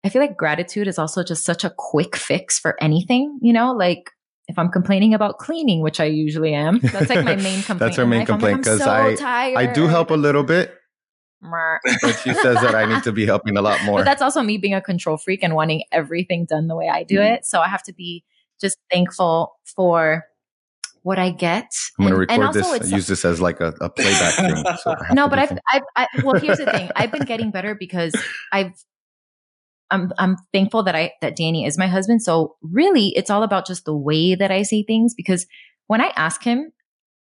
I 0.06 0.10
feel 0.10 0.22
like 0.22 0.38
gratitude 0.38 0.88
is 0.88 0.98
also 0.98 1.24
just 1.24 1.44
such 1.44 1.64
a 1.66 1.74
quick 1.78 2.16
fix 2.16 2.58
for 2.58 2.82
anything, 2.82 3.38
you 3.42 3.52
know, 3.52 3.74
like 3.74 4.12
if 4.48 4.58
I'm 4.58 4.70
complaining 4.70 5.14
about 5.14 5.38
cleaning, 5.40 5.82
which 5.82 6.00
I 6.00 6.06
usually 6.06 6.54
am, 6.54 6.80
that's 6.80 7.10
like 7.10 7.24
my 7.26 7.36
main 7.36 7.62
complaint. 7.64 7.80
That's 7.80 7.98
in 8.00 8.10
main 8.10 8.20
life. 8.22 8.30
Like, 8.30 8.40
complaint, 8.40 8.58
I'm 8.58 8.64
'cause 8.64 8.80
so 8.80 8.92
I- 8.92 9.16
tired. 9.16 9.58
I 9.58 9.66
do 9.74 9.88
help 9.88 10.10
a 10.10 10.16
little 10.16 10.44
bit. 10.44 10.74
But 11.42 12.20
she 12.24 12.34
says 12.34 12.56
that 12.62 12.76
I 12.76 12.86
need 12.86 13.04
to 13.04 13.12
be 13.12 13.26
helping 13.26 13.58
a 13.58 13.62
lot 13.62 13.82
more. 13.86 14.00
But 14.00 14.06
that's 14.06 14.22
also 14.22 14.42
me 14.42 14.58
being 14.58 14.74
a 14.74 14.82
control 14.82 15.18
freak 15.18 15.44
and 15.44 15.56
wanting 15.56 15.84
everything 15.92 16.46
done 16.46 16.68
the 16.68 16.76
way 16.76 16.90
I 16.90 17.04
do 17.04 17.16
Mm-hmm. 17.16 17.34
it. 17.36 17.46
So 17.46 17.60
I 17.60 17.68
have 17.68 17.84
to 17.84 17.94
be 17.94 18.24
just 18.62 18.78
thankful 18.92 19.56
for 19.64 20.26
what 21.04 21.18
I 21.18 21.32
get. 21.32 21.72
I'm 21.98 22.04
going 22.06 22.14
to 22.14 22.20
record 22.20 22.46
also 22.46 22.78
this, 22.78 22.92
use 22.92 23.08
this 23.08 23.24
as 23.24 23.40
like 23.40 23.62
a, 23.62 23.74
a 23.80 23.90
playback 23.90 24.36
thing. 24.36 24.64
So 24.84 24.96
no, 25.14 25.28
but 25.30 25.40
I've. 25.40 25.58
I've, 25.72 25.82
I, 25.96 26.08
well, 26.24 26.40
here's 26.40 26.58
the 26.58 26.66
thing. 26.66 26.90
I've 26.96 27.12
been 27.12 27.26
getting 27.26 27.52
better 27.52 27.74
because 27.80 28.14
I've, 28.52 28.74
I'm, 29.92 30.12
I'm 30.20 30.36
thankful 30.54 30.84
that 30.84 30.96
I, 30.96 31.14
that 31.22 31.36
Danny 31.36 31.66
is 31.66 31.78
my 31.78 31.88
husband. 31.88 32.22
So 32.22 32.58
really 32.62 33.10
it's 33.16 33.30
all 33.30 33.44
about 33.44 33.66
just 33.66 33.86
the 33.86 33.96
way 33.96 34.36
that 34.36 34.52
I 34.52 34.62
say 34.64 34.84
things 34.84 35.14
because 35.16 35.48
when 35.88 36.02
I 36.02 36.12
ask 36.16 36.44
him, 36.44 36.72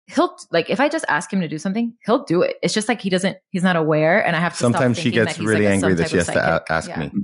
he'll 0.07 0.37
like, 0.51 0.69
if 0.71 0.81
I 0.81 0.89
just 0.89 1.05
ask 1.09 1.33
him 1.33 1.41
to 1.41 1.49
do 1.49 1.59
something, 1.59 1.95
he'll 2.05 2.25
do 2.25 2.43
it. 2.43 2.57
It's 2.63 2.75
just 2.75 2.89
like 2.89 3.01
he 3.01 3.11
doesn't, 3.11 3.39
he's 3.51 3.63
not 3.63 3.77
aware. 3.77 4.25
And 4.25 4.37
I 4.37 4.41
have 4.41 4.53
to 4.53 4.59
stop 4.59 4.73
Sometimes 4.73 4.99
she 4.99 5.11
gets 5.11 5.37
that 5.37 5.45
really 5.45 5.65
like 5.65 5.75
angry 5.75 5.95
that 5.95 6.11
she 6.11 6.17
has 6.17 6.27
to 6.27 6.57
a- 6.57 6.73
ask 6.73 6.89
Yeah. 6.89 6.99
me. 6.99 7.07
Mm-hmm. 7.07 7.19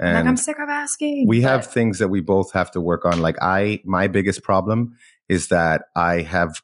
I'm 0.00 0.06
like, 0.06 0.16
And 0.20 0.28
I'm 0.28 0.36
sick 0.36 0.56
of 0.58 0.68
asking. 0.68 1.26
we 1.28 1.42
but- 1.42 1.50
have 1.50 1.66
things 1.66 1.98
that 1.98 2.08
we 2.08 2.20
both 2.20 2.52
have 2.52 2.70
to 2.72 2.80
work 2.80 3.04
on. 3.04 3.20
Like 3.20 3.36
I, 3.42 3.80
my 3.84 4.06
biggest 4.08 4.42
problem 4.42 4.96
is 5.28 5.48
that 5.48 5.82
I 5.96 6.22
have 6.22 6.62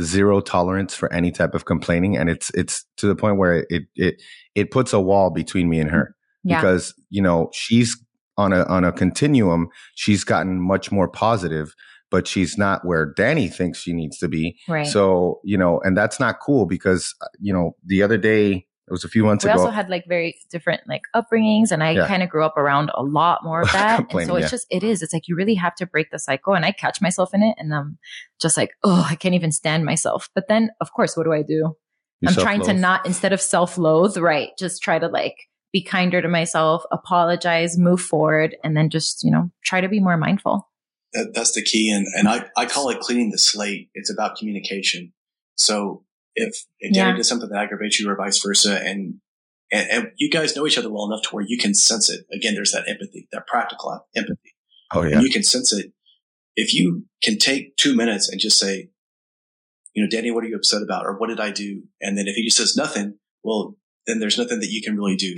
zero 0.00 0.40
tolerance 0.40 0.94
for 0.94 1.12
any 1.12 1.32
type 1.32 1.54
of 1.54 1.64
complaining. 1.64 2.16
And 2.16 2.28
it's, 2.28 2.50
it's 2.50 2.84
to 2.98 3.06
the 3.06 3.16
point 3.16 3.38
where 3.38 3.66
it, 3.70 3.84
it, 3.96 4.22
it 4.54 4.70
puts 4.70 4.92
a 4.92 5.00
wall 5.00 5.30
between 5.30 5.68
me 5.68 5.80
and 5.80 5.90
her 5.90 6.14
mm-hmm. 6.44 6.50
Yeah. 6.50 6.60
because, 6.60 6.94
you 7.10 7.22
know, 7.22 7.50
she's 7.52 7.96
on 8.36 8.52
a, 8.52 8.64
on 8.64 8.84
a 8.84 8.92
continuum. 8.92 9.68
She's 9.94 10.22
gotten 10.22 10.60
much 10.60 10.92
more 10.92 11.08
positive, 11.08 11.74
but 12.16 12.26
she's 12.26 12.56
not 12.56 12.82
where 12.82 13.12
Danny 13.14 13.46
thinks 13.48 13.78
she 13.78 13.92
needs 13.92 14.16
to 14.18 14.26
be. 14.28 14.58
right. 14.68 14.86
So, 14.86 15.40
you 15.44 15.58
know, 15.58 15.80
and 15.84 15.94
that's 15.94 16.18
not 16.18 16.40
cool 16.40 16.64
because, 16.64 17.14
uh, 17.20 17.26
you 17.38 17.52
know, 17.52 17.76
the 17.84 18.02
other 18.02 18.16
day, 18.16 18.66
it 18.88 18.90
was 18.90 19.04
a 19.04 19.08
few 19.08 19.22
months 19.22 19.44
we 19.44 19.50
ago. 19.50 19.58
We 19.58 19.64
also 19.66 19.72
had 19.74 19.90
like 19.90 20.04
very 20.08 20.34
different 20.50 20.80
like 20.88 21.02
upbringings 21.14 21.72
and 21.72 21.82
i 21.82 21.90
Yeah. 21.90 22.06
kind 22.06 22.22
of 22.22 22.28
grew 22.30 22.44
up 22.44 22.56
around 22.56 22.90
a 22.94 23.02
lot 23.02 23.40
more 23.42 23.60
of 23.62 23.72
that 23.78 24.00
and 24.14 24.26
so 24.26 24.36
it's 24.36 24.44
yeah. 24.44 24.48
just 24.48 24.66
it 24.70 24.82
is 24.82 25.02
it's 25.02 25.12
like 25.12 25.26
you 25.28 25.36
really 25.36 25.56
have 25.56 25.74
to 25.74 25.86
break 25.86 26.10
the 26.10 26.18
cycle 26.20 26.54
and 26.54 26.64
i 26.64 26.70
catch 26.72 27.02
myself 27.02 27.34
in 27.34 27.42
it 27.42 27.54
and 27.58 27.74
i'm 27.74 27.98
just 28.40 28.56
like 28.56 28.70
oh 28.84 29.04
i 29.10 29.16
can't 29.16 29.34
even 29.34 29.50
stand 29.52 29.84
myself 29.84 30.28
but 30.36 30.44
then 30.48 30.70
of 30.80 30.92
course 30.92 31.16
what 31.16 31.24
do 31.24 31.32
i 31.32 31.42
do 31.42 31.74
You 32.20 32.28
i'm 32.28 32.34
trying 32.34 32.62
to 32.62 32.72
not 32.72 33.04
instead 33.04 33.32
of 33.32 33.40
self-loathe 33.40 34.16
right 34.18 34.50
just 34.56 34.82
try 34.82 35.00
to 35.00 35.08
like 35.08 35.34
be 35.72 35.82
kinder 35.82 36.22
to 36.22 36.28
myself 36.28 36.84
apologize 36.92 37.76
move 37.76 38.00
forward 38.00 38.56
and 38.62 38.76
then 38.76 38.88
just 38.88 39.24
you 39.24 39.32
know 39.32 39.50
try 39.64 39.80
to 39.80 39.88
be 39.88 39.98
more 40.00 40.16
mindful 40.16 40.68
That, 41.12 41.32
that's 41.34 41.52
the 41.52 41.62
key. 41.62 41.90
And, 41.90 42.06
and 42.16 42.28
I, 42.28 42.48
I 42.56 42.66
call 42.66 42.90
it 42.90 43.00
cleaning 43.00 43.30
the 43.30 43.38
slate. 43.38 43.90
It's 43.94 44.10
about 44.10 44.36
communication. 44.36 45.12
So 45.56 46.04
if, 46.34 46.64
if 46.80 46.92
Danny 46.94 47.10
Yeah. 47.10 47.16
does 47.16 47.28
something 47.28 47.48
that 47.48 47.58
aggravates 47.62 47.98
you 47.98 48.10
or 48.10 48.16
vice 48.16 48.42
versa, 48.44 48.80
and, 48.84 49.16
and, 49.72 49.90
and 49.90 50.10
you 50.16 50.30
guys 50.30 50.54
know 50.54 50.66
each 50.66 50.78
other 50.78 50.90
well 50.90 51.06
enough 51.06 51.22
to 51.22 51.30
where 51.30 51.44
you 51.46 51.58
can 51.58 51.74
sense 51.74 52.10
it. 52.10 52.26
Again, 52.32 52.54
there's 52.54 52.72
that 52.72 52.88
empathy, 52.88 53.28
that 53.32 53.46
practical 53.46 54.06
empathy. 54.14 54.54
Oh, 54.92 55.02
yeah. 55.02 55.14
and 55.16 55.22
you 55.22 55.30
can 55.30 55.42
sense 55.42 55.72
it. 55.72 55.92
If 56.54 56.72
you 56.74 57.06
can 57.22 57.38
take 57.38 57.76
two 57.76 57.94
minutes 57.94 58.28
and 58.28 58.40
just 58.40 58.58
say, 58.58 58.90
you 59.94 60.02
know, 60.02 60.08
Danny, 60.10 60.30
what 60.30 60.44
are 60.44 60.46
you 60.46 60.56
upset 60.56 60.82
about? 60.82 61.06
Or 61.06 61.18
what 61.18 61.28
did 61.28 61.40
I 61.40 61.50
do? 61.50 61.82
And 62.00 62.16
then 62.18 62.28
if 62.28 62.36
he 62.36 62.44
just 62.44 62.58
says 62.58 62.76
nothing, 62.76 63.18
well, 63.42 63.76
then 64.06 64.20
there's 64.20 64.38
nothing 64.38 64.60
that 64.60 64.70
you 64.70 64.82
can 64.82 64.96
really 64.96 65.16
do. 65.16 65.36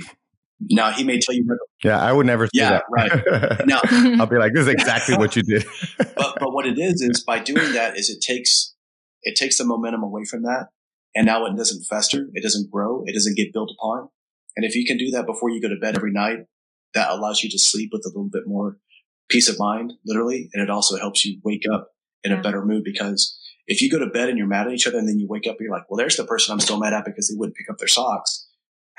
Now 0.61 0.91
he 0.91 1.03
may 1.03 1.19
tell 1.19 1.35
you, 1.35 1.45
Yeah. 1.83 1.99
I 1.99 2.11
would 2.11 2.25
never 2.25 2.45
say 2.47 2.51
Yeah, 2.53 2.69
that. 2.71 2.83
right. 2.89 3.65
now, 3.67 3.79
I'll 4.19 4.27
be 4.27 4.37
like, 4.37 4.53
this 4.53 4.63
is 4.63 4.67
exactly 4.67 5.15
what 5.17 5.35
you 5.35 5.43
did. 5.43 5.65
but, 5.97 6.37
but 6.39 6.51
what 6.53 6.65
it 6.65 6.77
is, 6.77 7.01
is 7.01 7.23
by 7.23 7.39
doing 7.39 7.71
that 7.73 7.97
is 7.97 8.09
it 8.09 8.21
takes, 8.21 8.75
it 9.23 9.35
takes 9.37 9.57
the 9.57 9.65
momentum 9.65 10.03
away 10.03 10.23
from 10.25 10.43
that. 10.43 10.67
And 11.15 11.25
now 11.25 11.45
it 11.45 11.55
doesn't 11.55 11.83
fester. 11.85 12.27
It 12.33 12.43
doesn't 12.43 12.69
grow. 12.69 13.03
It 13.05 13.13
doesn't 13.13 13.37
get 13.37 13.53
built 13.53 13.71
upon. 13.79 14.09
And 14.55 14.65
if 14.65 14.75
you 14.75 14.85
can 14.85 14.97
do 14.97 15.11
that 15.11 15.25
before 15.25 15.49
you 15.49 15.61
go 15.61 15.69
to 15.69 15.77
bed 15.79 15.95
every 15.95 16.11
night, 16.11 16.39
that 16.93 17.09
allows 17.11 17.41
you 17.43 17.49
to 17.49 17.57
sleep 17.59 17.89
with 17.93 18.03
a 18.05 18.09
little 18.09 18.29
bit 18.31 18.43
more 18.45 18.77
peace 19.29 19.47
of 19.47 19.57
mind, 19.59 19.93
literally. 20.05 20.49
And 20.53 20.61
it 20.61 20.69
also 20.69 20.97
helps 20.97 21.23
you 21.23 21.39
wake 21.43 21.63
up 21.71 21.89
in 22.23 22.31
Yeah. 22.31 22.39
a 22.39 22.43
better 22.43 22.63
mood 22.65 22.83
because 22.83 23.39
if 23.67 23.81
you 23.81 23.89
go 23.89 23.99
to 23.99 24.07
bed 24.07 24.27
and 24.29 24.37
you're 24.37 24.47
mad 24.47 24.67
at 24.67 24.73
each 24.73 24.87
other 24.87 24.97
and 24.97 25.07
then 25.07 25.19
you 25.19 25.27
wake 25.29 25.47
up 25.47 25.55
and 25.57 25.65
you're 25.65 25.71
like, 25.71 25.89
well, 25.89 25.97
there's 25.97 26.17
the 26.17 26.25
person 26.25 26.51
I'm 26.53 26.59
still 26.59 26.79
mad 26.79 26.93
at 26.93 27.05
because 27.05 27.29
they 27.29 27.35
wouldn't 27.37 27.55
pick 27.55 27.69
up 27.69 27.77
their 27.77 27.87
socks. 27.87 28.47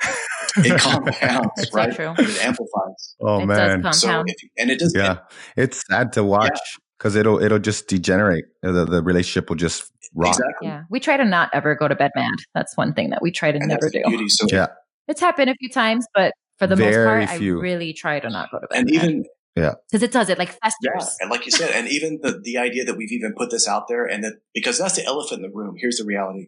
It 0.65 0.79
compounds, 0.79 1.49
It's 1.57 1.71
so 1.71 1.77
right? 1.77 1.93
true. 1.95 2.13
It 2.17 2.43
amplifies. 2.45 3.15
Oh, 3.21 3.41
it 3.41 3.45
man. 3.45 3.81
does 3.81 3.99
So 4.01 4.07
compound 4.07 4.29
if, 4.29 4.49
and 4.57 4.69
it 4.71 4.79
does, 4.79 4.93
Yeah. 4.95 5.17
It's 5.55 5.81
sad 5.89 6.13
to 6.13 6.23
watch 6.23 6.59
because 6.97 7.15
it'll, 7.15 7.41
it'll 7.41 7.59
just 7.59 7.87
degenerate. 7.87 8.45
The, 8.61 8.85
the 8.85 9.01
relationship 9.03 9.49
will 9.49 9.57
just 9.57 9.91
rot. 10.13 10.29
exactly. 10.35 10.67
yeah 10.67 10.83
we 10.89 10.99
try 10.99 11.15
to 11.15 11.23
not 11.25 11.49
ever 11.53 11.73
go 11.75 11.87
to 11.87 11.95
bed 11.95 12.11
mad 12.15 12.33
that's 12.53 12.75
one 12.75 12.93
thing 12.93 13.11
that 13.11 13.21
we 13.21 13.31
try 13.31 13.51
to 13.51 13.57
And 13.57 13.69
never 13.69 13.89
that's 13.89 13.93
do 13.93 14.03
beauty. 14.09 14.27
So 14.27 14.45
Yeah. 14.51 14.67
it's 15.07 15.21
happened 15.21 15.49
a 15.49 15.55
few 15.55 15.69
times 15.69 16.05
but 16.13 16.33
for 16.59 16.67
the 16.67 16.75
most 16.75 16.95
part 16.95 17.29
few. 17.39 17.57
i 17.59 17.61
really 17.61 17.93
try 17.93 18.19
to 18.19 18.29
not 18.29 18.51
go 18.51 18.59
to 18.59 18.67
bed 18.67 18.79
and 18.79 18.91
even 18.91 19.23
yeah. 19.55 19.75
because 19.89 20.03
it 20.03 20.11
does 20.11 20.27
it 20.29 20.37
like 20.37 20.57
Yeah, 20.83 20.91
and 21.21 21.29
like 21.31 21.45
you 21.45 21.51
said, 21.51 21.71
and 21.71 21.87
even 21.87 22.19
the 22.21 22.39
the 22.43 22.57
idea 22.57 22.83
that 22.85 22.97
we've 22.97 23.11
even 23.11 23.33
put 23.37 23.51
this 23.51 23.67
out 23.67 23.87
there, 23.89 24.05
and 24.05 24.23
that 24.23 24.33
because 24.53 24.77
that's 24.77 24.95
the 24.95 25.05
elephant 25.05 25.43
in 25.43 25.49
the 25.49 25.55
room. 25.55 25.75
Here's 25.77 25.97
the 25.97 26.05
reality: 26.05 26.47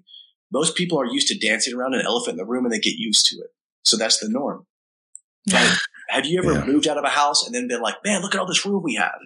most 0.52 0.76
people 0.76 1.00
are 1.02 1.06
used 1.06 1.28
to 1.30 1.38
dancing 1.38 1.74
around 1.74 1.96
an 1.96 2.02
elephant 2.06 2.34
in 2.34 2.38
the 2.38 2.46
room, 2.46 2.64
and 2.66 2.74
they 2.74 2.80
get 2.80 2.96
used 2.96 3.26
to 3.28 3.36
it. 3.38 3.50
So 3.84 3.98
that's 3.98 4.20
the 4.20 4.30
norm. 4.30 4.66
But 5.46 5.78
have 6.10 6.26
you 6.26 6.40
ever 6.42 6.54
Yeah. 6.60 6.66
moved 6.66 6.88
out 6.88 6.98
of 6.98 7.04
a 7.04 7.10
house 7.10 7.46
and 7.46 7.54
then 7.54 7.68
been 7.68 7.82
like, 7.82 7.96
"Man, 8.04 8.22
look 8.22 8.34
at 8.34 8.40
all 8.40 8.46
this 8.48 8.66
room 8.66 8.82
we 8.84 8.96
have"? 8.96 9.20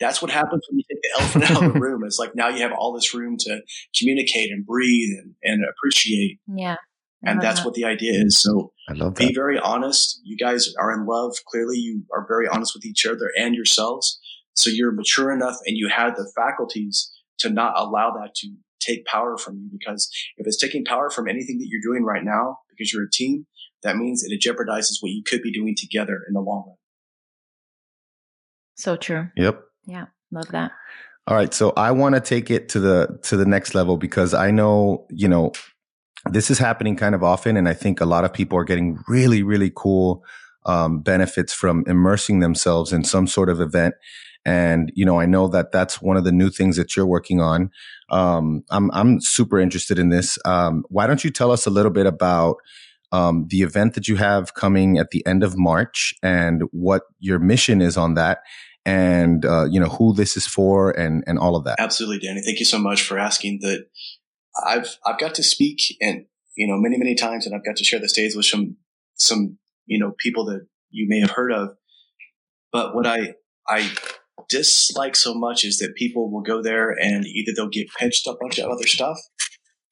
That's 0.00 0.20
what 0.20 0.30
happens 0.30 0.62
when 0.68 0.78
you 0.78 0.84
take 0.90 1.00
the 1.02 1.10
elephant 1.20 1.44
out 1.50 1.62
of 1.64 1.72
the 1.74 1.80
room. 1.80 2.02
It's 2.04 2.18
like 2.18 2.34
now 2.34 2.48
you 2.48 2.62
have 2.62 2.72
all 2.72 2.92
this 2.92 3.14
room 3.14 3.36
to 3.40 3.60
communicate 3.98 4.50
and 4.50 4.66
breathe 4.66 5.10
and, 5.18 5.34
and 5.42 5.64
appreciate, 5.64 6.40
yeah 6.48 6.76
I 7.24 7.30
and 7.30 7.40
that's 7.40 7.60
that. 7.60 7.66
what 7.66 7.74
the 7.74 7.84
idea 7.84 8.12
is. 8.14 8.38
So 8.40 8.72
I 8.88 8.94
love 8.94 9.14
be 9.14 9.26
that. 9.26 9.34
very 9.34 9.58
honest. 9.58 10.20
You 10.24 10.36
guys 10.36 10.74
are 10.78 10.92
in 10.92 11.06
love. 11.06 11.36
Clearly, 11.46 11.78
you 11.78 12.04
are 12.12 12.26
very 12.26 12.48
honest 12.48 12.74
with 12.74 12.84
each 12.84 13.06
other 13.06 13.30
and 13.38 13.54
yourselves. 13.54 14.18
So 14.54 14.70
you're 14.70 14.92
mature 14.92 15.30
enough 15.32 15.56
and 15.66 15.76
you 15.78 15.88
have 15.88 16.16
the 16.16 16.30
faculties 16.36 17.10
to 17.38 17.48
not 17.48 17.72
allow 17.76 18.10
that 18.10 18.34
to 18.36 18.48
take 18.80 19.06
power 19.06 19.38
from 19.38 19.56
you. 19.56 19.68
Because 19.72 20.10
if 20.36 20.46
it's 20.46 20.58
taking 20.60 20.84
power 20.84 21.08
from 21.10 21.28
anything 21.28 21.58
that 21.58 21.68
you're 21.68 21.80
doing 21.80 22.04
right 22.04 22.24
now, 22.24 22.58
because 22.68 22.92
you're 22.92 23.04
a 23.04 23.10
team, 23.10 23.46
that 23.82 23.96
means 23.96 24.22
that 24.22 24.32
it 24.32 24.40
jeopardizes 24.40 24.98
what 25.00 25.10
you 25.10 25.22
could 25.24 25.42
be 25.42 25.52
doing 25.52 25.74
together 25.76 26.20
in 26.26 26.34
the 26.34 26.40
long 26.40 26.64
run. 26.66 26.76
so 28.74 28.96
true 28.96 29.28
Yep. 29.36 29.62
Yeah. 29.86 30.06
Love 30.30 30.48
that 30.48 30.72
All 31.26 31.36
right, 31.36 31.52
so 31.52 31.72
I 31.76 31.90
want 31.92 32.14
to 32.14 32.20
take 32.20 32.50
it 32.50 32.68
to 32.70 32.80
the 32.80 33.18
to 33.24 33.36
the 33.36 33.46
next 33.46 33.74
level 33.74 33.96
because 33.96 34.34
I 34.34 34.50
know, 34.50 35.06
you 35.10 35.28
know, 35.28 35.52
this 36.30 36.50
is 36.50 36.58
happening 36.58 36.96
kind 36.96 37.14
of 37.14 37.22
often 37.22 37.56
and 37.56 37.68
I 37.68 37.74
think 37.74 38.00
a 38.00 38.06
lot 38.06 38.24
of 38.24 38.32
people 38.32 38.58
are 38.58 38.64
getting 38.64 38.98
really 39.08 39.42
really 39.42 39.72
cool 39.74 40.24
um, 40.64 41.00
benefits 41.00 41.52
from 41.52 41.84
immersing 41.86 42.40
themselves 42.40 42.92
in 42.92 43.04
some 43.04 43.26
sort 43.26 43.48
of 43.48 43.60
event. 43.60 43.94
And 44.44 44.90
you 44.94 45.04
know, 45.04 45.20
I 45.20 45.26
know 45.26 45.48
that 45.48 45.70
that's 45.72 46.02
one 46.02 46.16
of 46.16 46.24
the 46.24 46.32
new 46.32 46.50
things 46.50 46.76
that 46.76 46.96
you're 46.96 47.06
working 47.06 47.40
on. 47.40 47.70
Um, 48.10 48.64
I'm 48.70 48.90
I'm 48.92 49.20
super 49.20 49.60
interested 49.60 49.98
in 49.98 50.08
this. 50.08 50.38
Um, 50.44 50.84
why 50.88 51.06
don't 51.06 51.22
you 51.22 51.30
tell 51.30 51.52
us 51.52 51.66
a 51.66 51.70
little 51.70 51.92
bit 51.92 52.06
about 52.06 52.56
um, 53.12 53.46
the 53.48 53.62
event 53.62 53.94
that 53.94 54.08
you 54.08 54.16
have 54.16 54.54
coming 54.54 54.98
at 54.98 55.10
the 55.10 55.24
end 55.26 55.42
of 55.42 55.56
March 55.56 56.14
and 56.22 56.62
what 56.72 57.02
your 57.20 57.38
mission 57.38 57.80
is 57.80 57.96
on 57.96 58.14
that, 58.14 58.40
and 58.84 59.44
uh, 59.44 59.66
you 59.70 59.78
know 59.78 59.88
who 59.88 60.14
this 60.14 60.36
is 60.36 60.46
for, 60.46 60.90
and 60.90 61.22
and 61.26 61.38
all 61.38 61.54
of 61.54 61.64
that. 61.64 61.78
Absolutely, 61.78 62.26
Danny. 62.26 62.42
Thank 62.42 62.58
you 62.58 62.66
so 62.66 62.78
much 62.78 63.02
for 63.02 63.18
asking 63.18 63.60
that. 63.62 63.86
I've, 64.66 64.98
I've 65.06 65.18
got 65.18 65.34
to 65.36 65.42
speak 65.42 65.96
and, 66.00 66.26
you 66.58 66.66
know, 66.68 66.76
many, 66.76 66.98
many 66.98 67.14
times 67.14 67.46
and 67.46 67.54
I've 67.54 67.64
got 67.64 67.76
to 67.76 67.84
share 67.84 67.98
the 67.98 68.06
stage 68.06 68.34
with 68.36 68.44
some, 68.44 68.76
some, 69.14 69.56
you 69.86 69.98
know, 69.98 70.12
people 70.18 70.44
that 70.44 70.66
you 70.90 71.06
may 71.08 71.20
have 71.20 71.30
heard 71.30 71.52
of. 71.52 71.70
But 72.70 72.94
what 72.94 73.06
I, 73.06 73.32
I 73.66 73.90
dislike 74.50 75.16
so 75.16 75.32
much 75.32 75.64
is 75.64 75.78
that 75.78 75.94
people 75.96 76.30
will 76.30 76.42
go 76.42 76.62
there 76.62 76.90
and 76.90 77.26
either 77.26 77.52
they'll 77.56 77.70
get 77.70 77.94
pitched 77.98 78.26
a 78.26 78.36
bunch 78.38 78.58
of 78.58 78.70
other 78.70 78.86
stuff, 78.86 79.16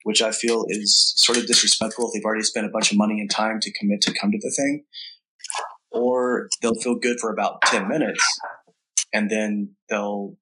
which 0.05 0.23
I 0.23 0.33
feel 0.33 0.65
is 0.69 1.13
sort 1.17 1.39
of 1.39 1.47
disrespectful 1.47 2.09
if 2.09 2.15
they've 2.15 2.25
already 2.25 2.43
spent 2.45 2.67
a 2.67 2.71
bunch 2.71 2.91
of 2.93 2.99
money 2.99 3.21
and 3.21 3.31
time 3.31 3.61
to 3.61 3.73
commit 3.73 4.01
to 4.03 4.15
come 4.15 4.31
to 4.33 4.39
the 4.39 4.53
thing, 4.57 4.85
or 5.91 6.49
they'll 6.63 6.75
feel 6.75 6.95
good 6.97 7.19
for 7.21 7.33
about 7.33 7.63
10 7.63 7.89
minutes 7.89 8.25
and 9.13 9.31
then 9.31 9.75
they'll, 9.89 10.37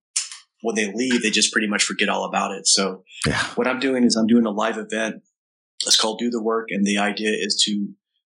when 0.62 0.74
they 0.74 0.92
leave, 0.92 1.22
they 1.22 1.30
just 1.30 1.52
pretty 1.52 1.68
much 1.68 1.84
forget 1.84 2.08
all 2.08 2.24
about 2.24 2.52
it. 2.52 2.66
So 2.66 3.04
Yeah. 3.26 3.42
what 3.54 3.66
I'm 3.66 3.80
doing 3.80 4.04
is 4.04 4.16
I'm 4.16 4.26
doing 4.26 4.46
a 4.46 4.50
live 4.50 4.76
event. 4.78 5.22
It's 5.86 5.96
called 5.96 6.18
Do 6.18 6.30
the 6.30 6.42
Work. 6.42 6.68
And 6.70 6.84
the 6.84 6.98
idea 6.98 7.30
is 7.30 7.62
to 7.66 7.88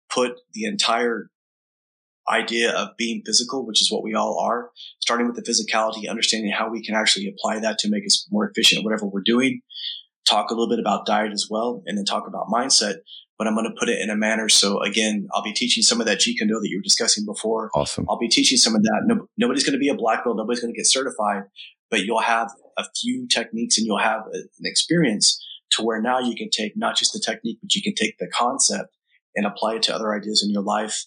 put 0.09 0.33
the 0.53 0.65
entire 0.65 1.29
idea 2.29 2.71
of 2.71 2.89
being 2.97 3.23
physical, 3.25 3.65
which 3.65 3.81
is 3.81 3.91
what 3.91 4.03
we 4.03 4.13
all 4.13 4.39
are, 4.39 4.69
starting 4.99 5.27
with 5.27 5.35
the 5.35 5.41
physicality, 5.41 6.07
understanding 6.09 6.51
how 6.51 6.69
we 6.69 6.83
can 6.83 6.95
actually 6.95 7.27
apply 7.27 7.59
that 7.59 7.79
to 7.79 7.89
make 7.89 8.05
us 8.05 8.27
more 8.31 8.47
efficient 8.49 8.79
at 8.79 8.85
whatever 8.85 9.05
we're 9.07 9.23
doing. 9.25 9.61
Talk 10.27 10.49
a 10.49 10.53
little 10.53 10.69
bit 10.69 10.79
about 10.79 11.05
diet 11.05 11.31
as 11.31 11.47
well, 11.49 11.83
and 11.85 11.97
then 11.97 12.05
talk 12.05 12.27
about 12.27 12.47
mindset. 12.47 12.97
But 13.37 13.47
I'm 13.47 13.55
going 13.55 13.65
to 13.65 13.75
put 13.77 13.89
it 13.89 13.99
in 13.99 14.11
a 14.11 14.15
manner. 14.15 14.49
So 14.49 14.81
again, 14.81 15.27
I'll 15.33 15.43
be 15.43 15.53
teaching 15.53 15.81
some 15.81 15.99
of 15.99 16.05
that 16.05 16.19
Jeet 16.19 16.37
Kune 16.37 16.47
Do 16.47 16.59
that 16.59 16.69
you 16.69 16.77
were 16.77 16.83
discussing 16.83 17.25
before. 17.25 17.71
Awesome. 17.73 18.05
I'll 18.07 18.19
be 18.19 18.27
teaching 18.27 18.57
some 18.57 18.75
of 18.75 18.83
that. 18.83 19.01
No, 19.05 19.27
nobody's 19.35 19.63
going 19.63 19.73
to 19.73 19.79
be 19.79 19.89
a 19.89 19.95
black 19.95 20.23
belt. 20.23 20.37
Nobody's 20.37 20.61
going 20.61 20.73
to 20.73 20.77
get 20.77 20.85
certified, 20.85 21.43
but 21.89 22.01
you'll 22.01 22.21
have 22.21 22.51
a 22.77 22.85
few 23.01 23.27
techniques 23.27 23.79
and 23.79 23.87
you'll 23.87 23.97
have 23.97 24.21
a, 24.31 24.37
an 24.37 24.65
experience 24.65 25.43
to 25.71 25.83
where 25.83 26.01
now 26.01 26.19
you 26.19 26.35
can 26.35 26.49
take 26.51 26.73
not 26.75 26.95
just 26.95 27.13
the 27.13 27.23
technique, 27.25 27.57
but 27.61 27.73
you 27.73 27.81
can 27.81 27.95
take 27.95 28.17
the 28.19 28.27
concept 28.27 28.95
and 29.35 29.45
apply 29.45 29.75
it 29.75 29.83
to 29.83 29.95
other 29.95 30.13
ideas 30.13 30.43
in 30.45 30.51
your 30.51 30.63
life. 30.63 31.05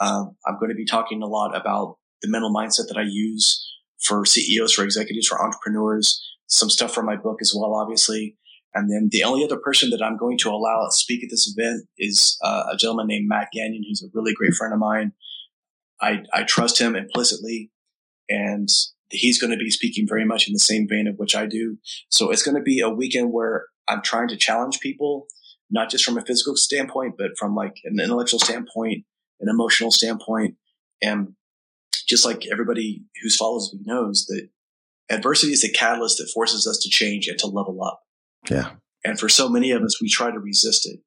Um, 0.00 0.36
I'm 0.46 0.58
going 0.58 0.70
to 0.70 0.76
be 0.76 0.84
talking 0.84 1.22
a 1.22 1.26
lot 1.26 1.56
about 1.56 1.96
the 2.20 2.28
mental 2.28 2.52
mindset 2.52 2.88
that 2.88 2.96
I 2.96 3.04
use 3.06 3.68
for 4.02 4.24
CEOs, 4.24 4.72
for 4.72 4.84
executives, 4.84 5.26
for 5.26 5.42
entrepreneurs, 5.42 6.20
some 6.46 6.70
stuff 6.70 6.92
from 6.92 7.06
my 7.06 7.16
book 7.16 7.38
as 7.40 7.54
well, 7.56 7.74
obviously. 7.74 8.36
And 8.74 8.90
then 8.90 9.08
the 9.10 9.24
only 9.24 9.44
other 9.44 9.58
person 9.58 9.90
that 9.90 10.02
I'm 10.02 10.16
going 10.16 10.38
to 10.38 10.50
allow 10.50 10.86
to 10.86 10.92
speak 10.92 11.22
at 11.22 11.30
this 11.30 11.54
event 11.54 11.86
is 11.98 12.38
uh, 12.42 12.64
a 12.72 12.76
gentleman 12.76 13.06
named 13.08 13.28
Matt 13.28 13.48
Gagnon, 13.52 13.84
who's 13.86 14.02
a 14.02 14.10
really 14.14 14.32
great 14.32 14.54
friend 14.54 14.72
of 14.72 14.80
mine. 14.80 15.12
I, 16.00 16.22
I 16.32 16.42
trust 16.44 16.80
him 16.80 16.96
implicitly, 16.96 17.70
and 18.28 18.68
he's 19.10 19.40
going 19.40 19.52
to 19.52 19.58
be 19.58 19.70
speaking 19.70 20.06
very 20.08 20.24
much 20.24 20.48
in 20.48 20.52
the 20.52 20.58
same 20.58 20.88
vein 20.88 21.06
of 21.06 21.16
which 21.16 21.36
I 21.36 21.46
do. 21.46 21.78
So 22.08 22.30
it's 22.30 22.42
going 22.42 22.56
to 22.56 22.62
be 22.62 22.80
a 22.80 22.88
weekend 22.88 23.32
where 23.32 23.66
I'm 23.88 24.02
trying 24.02 24.28
to 24.28 24.36
challenge 24.36 24.80
people, 24.80 25.26
not 25.70 25.90
just 25.90 26.04
from 26.04 26.16
a 26.16 26.24
physical 26.24 26.56
standpoint, 26.56 27.14
but 27.18 27.32
from 27.38 27.54
like 27.54 27.76
an 27.84 28.00
intellectual 28.00 28.40
standpoint, 28.40 29.04
an 29.40 29.48
emotional 29.48 29.92
standpoint, 29.92 30.56
and 31.02 31.34
just 32.08 32.24
like 32.24 32.46
everybody 32.50 33.04
who 33.22 33.28
follows 33.28 33.72
me 33.72 33.80
knows 33.84 34.26
that 34.26 34.48
adversity 35.10 35.52
is 35.52 35.62
the 35.62 35.70
catalyst 35.70 36.18
that 36.18 36.30
forces 36.32 36.66
us 36.66 36.78
to 36.78 36.88
change 36.88 37.28
and 37.28 37.38
to 37.38 37.46
level 37.46 37.82
up. 37.84 38.00
Yeah. 38.50 38.70
And 39.04 39.18
for 39.18 39.28
so 39.28 39.48
many 39.48 39.72
of 39.72 39.82
us, 39.82 40.00
we 40.00 40.08
try 40.08 40.30
to 40.30 40.38
resist 40.38 40.86
it. 40.86 41.00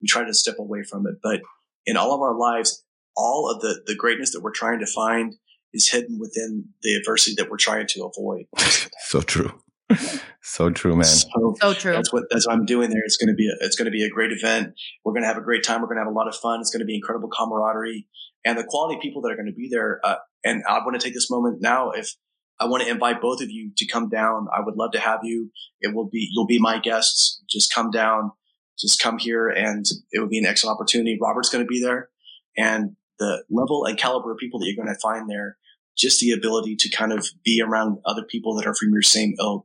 We 0.00 0.08
try 0.08 0.24
to 0.24 0.34
step 0.34 0.56
away 0.58 0.82
from 0.82 1.06
it. 1.06 1.16
But 1.22 1.40
in 1.84 1.96
all 1.96 2.14
of 2.14 2.20
our 2.20 2.36
lives, 2.36 2.84
all 3.16 3.50
of 3.50 3.60
the, 3.60 3.82
the 3.86 3.94
greatness 3.94 4.32
that 4.32 4.42
we're 4.42 4.52
trying 4.52 4.80
to 4.80 4.86
find 4.86 5.34
is 5.72 5.90
hidden 5.90 6.18
within 6.18 6.66
the 6.82 6.94
adversity 6.94 7.34
that 7.36 7.50
we're 7.50 7.56
trying 7.56 7.86
to 7.88 8.04
avoid. 8.04 8.46
so 9.06 9.20
true. 9.20 9.52
so 10.42 10.70
true, 10.70 10.96
man. 10.96 11.04
So, 11.04 11.54
so, 11.60 11.74
true. 11.74 11.92
That's 11.92 12.12
what 12.12 12.24
that's 12.30 12.46
what 12.46 12.54
I'm 12.54 12.64
doing 12.64 12.90
there. 12.90 13.02
It's 13.04 13.16
going 13.16 13.28
to 13.28 13.34
be 13.34 13.48
a, 13.48 13.64
it's 13.64 13.76
going 13.76 13.86
to 13.86 13.92
be 13.92 14.04
a 14.04 14.10
great 14.10 14.32
event. 14.32 14.74
We're 15.04 15.12
going 15.12 15.22
to 15.22 15.28
have 15.28 15.36
a 15.36 15.42
great 15.42 15.62
time. 15.62 15.80
We're 15.80 15.86
going 15.86 15.98
to 15.98 16.04
have 16.04 16.12
a 16.12 16.16
lot 16.16 16.26
of 16.26 16.34
fun. 16.34 16.60
It's 16.60 16.70
going 16.70 16.80
to 16.80 16.86
be 16.86 16.96
incredible 16.96 17.28
camaraderie 17.28 18.06
and 18.44 18.58
the 18.58 18.64
quality 18.64 18.96
of 18.96 19.02
people 19.02 19.22
that 19.22 19.32
are 19.32 19.36
going 19.36 19.46
to 19.46 19.52
be 19.52 19.68
there. 19.70 20.00
Uh, 20.02 20.16
and 20.44 20.62
I 20.68 20.78
want 20.78 20.98
to 20.98 21.04
take 21.04 21.14
this 21.14 21.30
moment 21.30 21.58
now. 21.60 21.90
If 21.90 22.14
I 22.58 22.66
want 22.66 22.82
to 22.82 22.88
invite 22.88 23.20
both 23.20 23.42
of 23.42 23.50
you 23.50 23.70
to 23.76 23.86
come 23.86 24.08
down, 24.08 24.46
I 24.54 24.60
would 24.60 24.76
love 24.76 24.92
to 24.92 25.00
have 25.00 25.20
you. 25.22 25.50
It 25.80 25.94
will 25.94 26.08
be 26.08 26.28
you'll 26.32 26.46
be 26.46 26.58
my 26.58 26.78
guests. 26.78 27.42
Just 27.48 27.74
come 27.74 27.90
down. 27.90 28.32
Just 28.78 29.00
come 29.00 29.18
here, 29.18 29.48
and 29.48 29.86
it 30.12 30.20
will 30.20 30.28
be 30.28 30.38
an 30.38 30.44
excellent 30.44 30.76
opportunity. 30.76 31.18
Robert's 31.20 31.48
going 31.48 31.64
to 31.64 31.68
be 31.68 31.80
there, 31.80 32.10
and 32.58 32.96
the 33.18 33.44
level 33.50 33.84
and 33.86 33.96
caliber 33.96 34.32
of 34.32 34.38
people 34.38 34.60
that 34.60 34.66
you're 34.66 34.76
going 34.76 34.94
to 34.94 35.00
find 35.00 35.30
there 35.30 35.56
just 35.96 36.20
the 36.20 36.32
ability 36.32 36.76
to 36.76 36.90
kind 36.90 37.12
of 37.12 37.26
be 37.44 37.62
around 37.62 37.98
other 38.04 38.22
people 38.22 38.54
that 38.56 38.66
are 38.66 38.74
from 38.74 38.92
your 38.92 39.02
same 39.02 39.34
ilk 39.40 39.64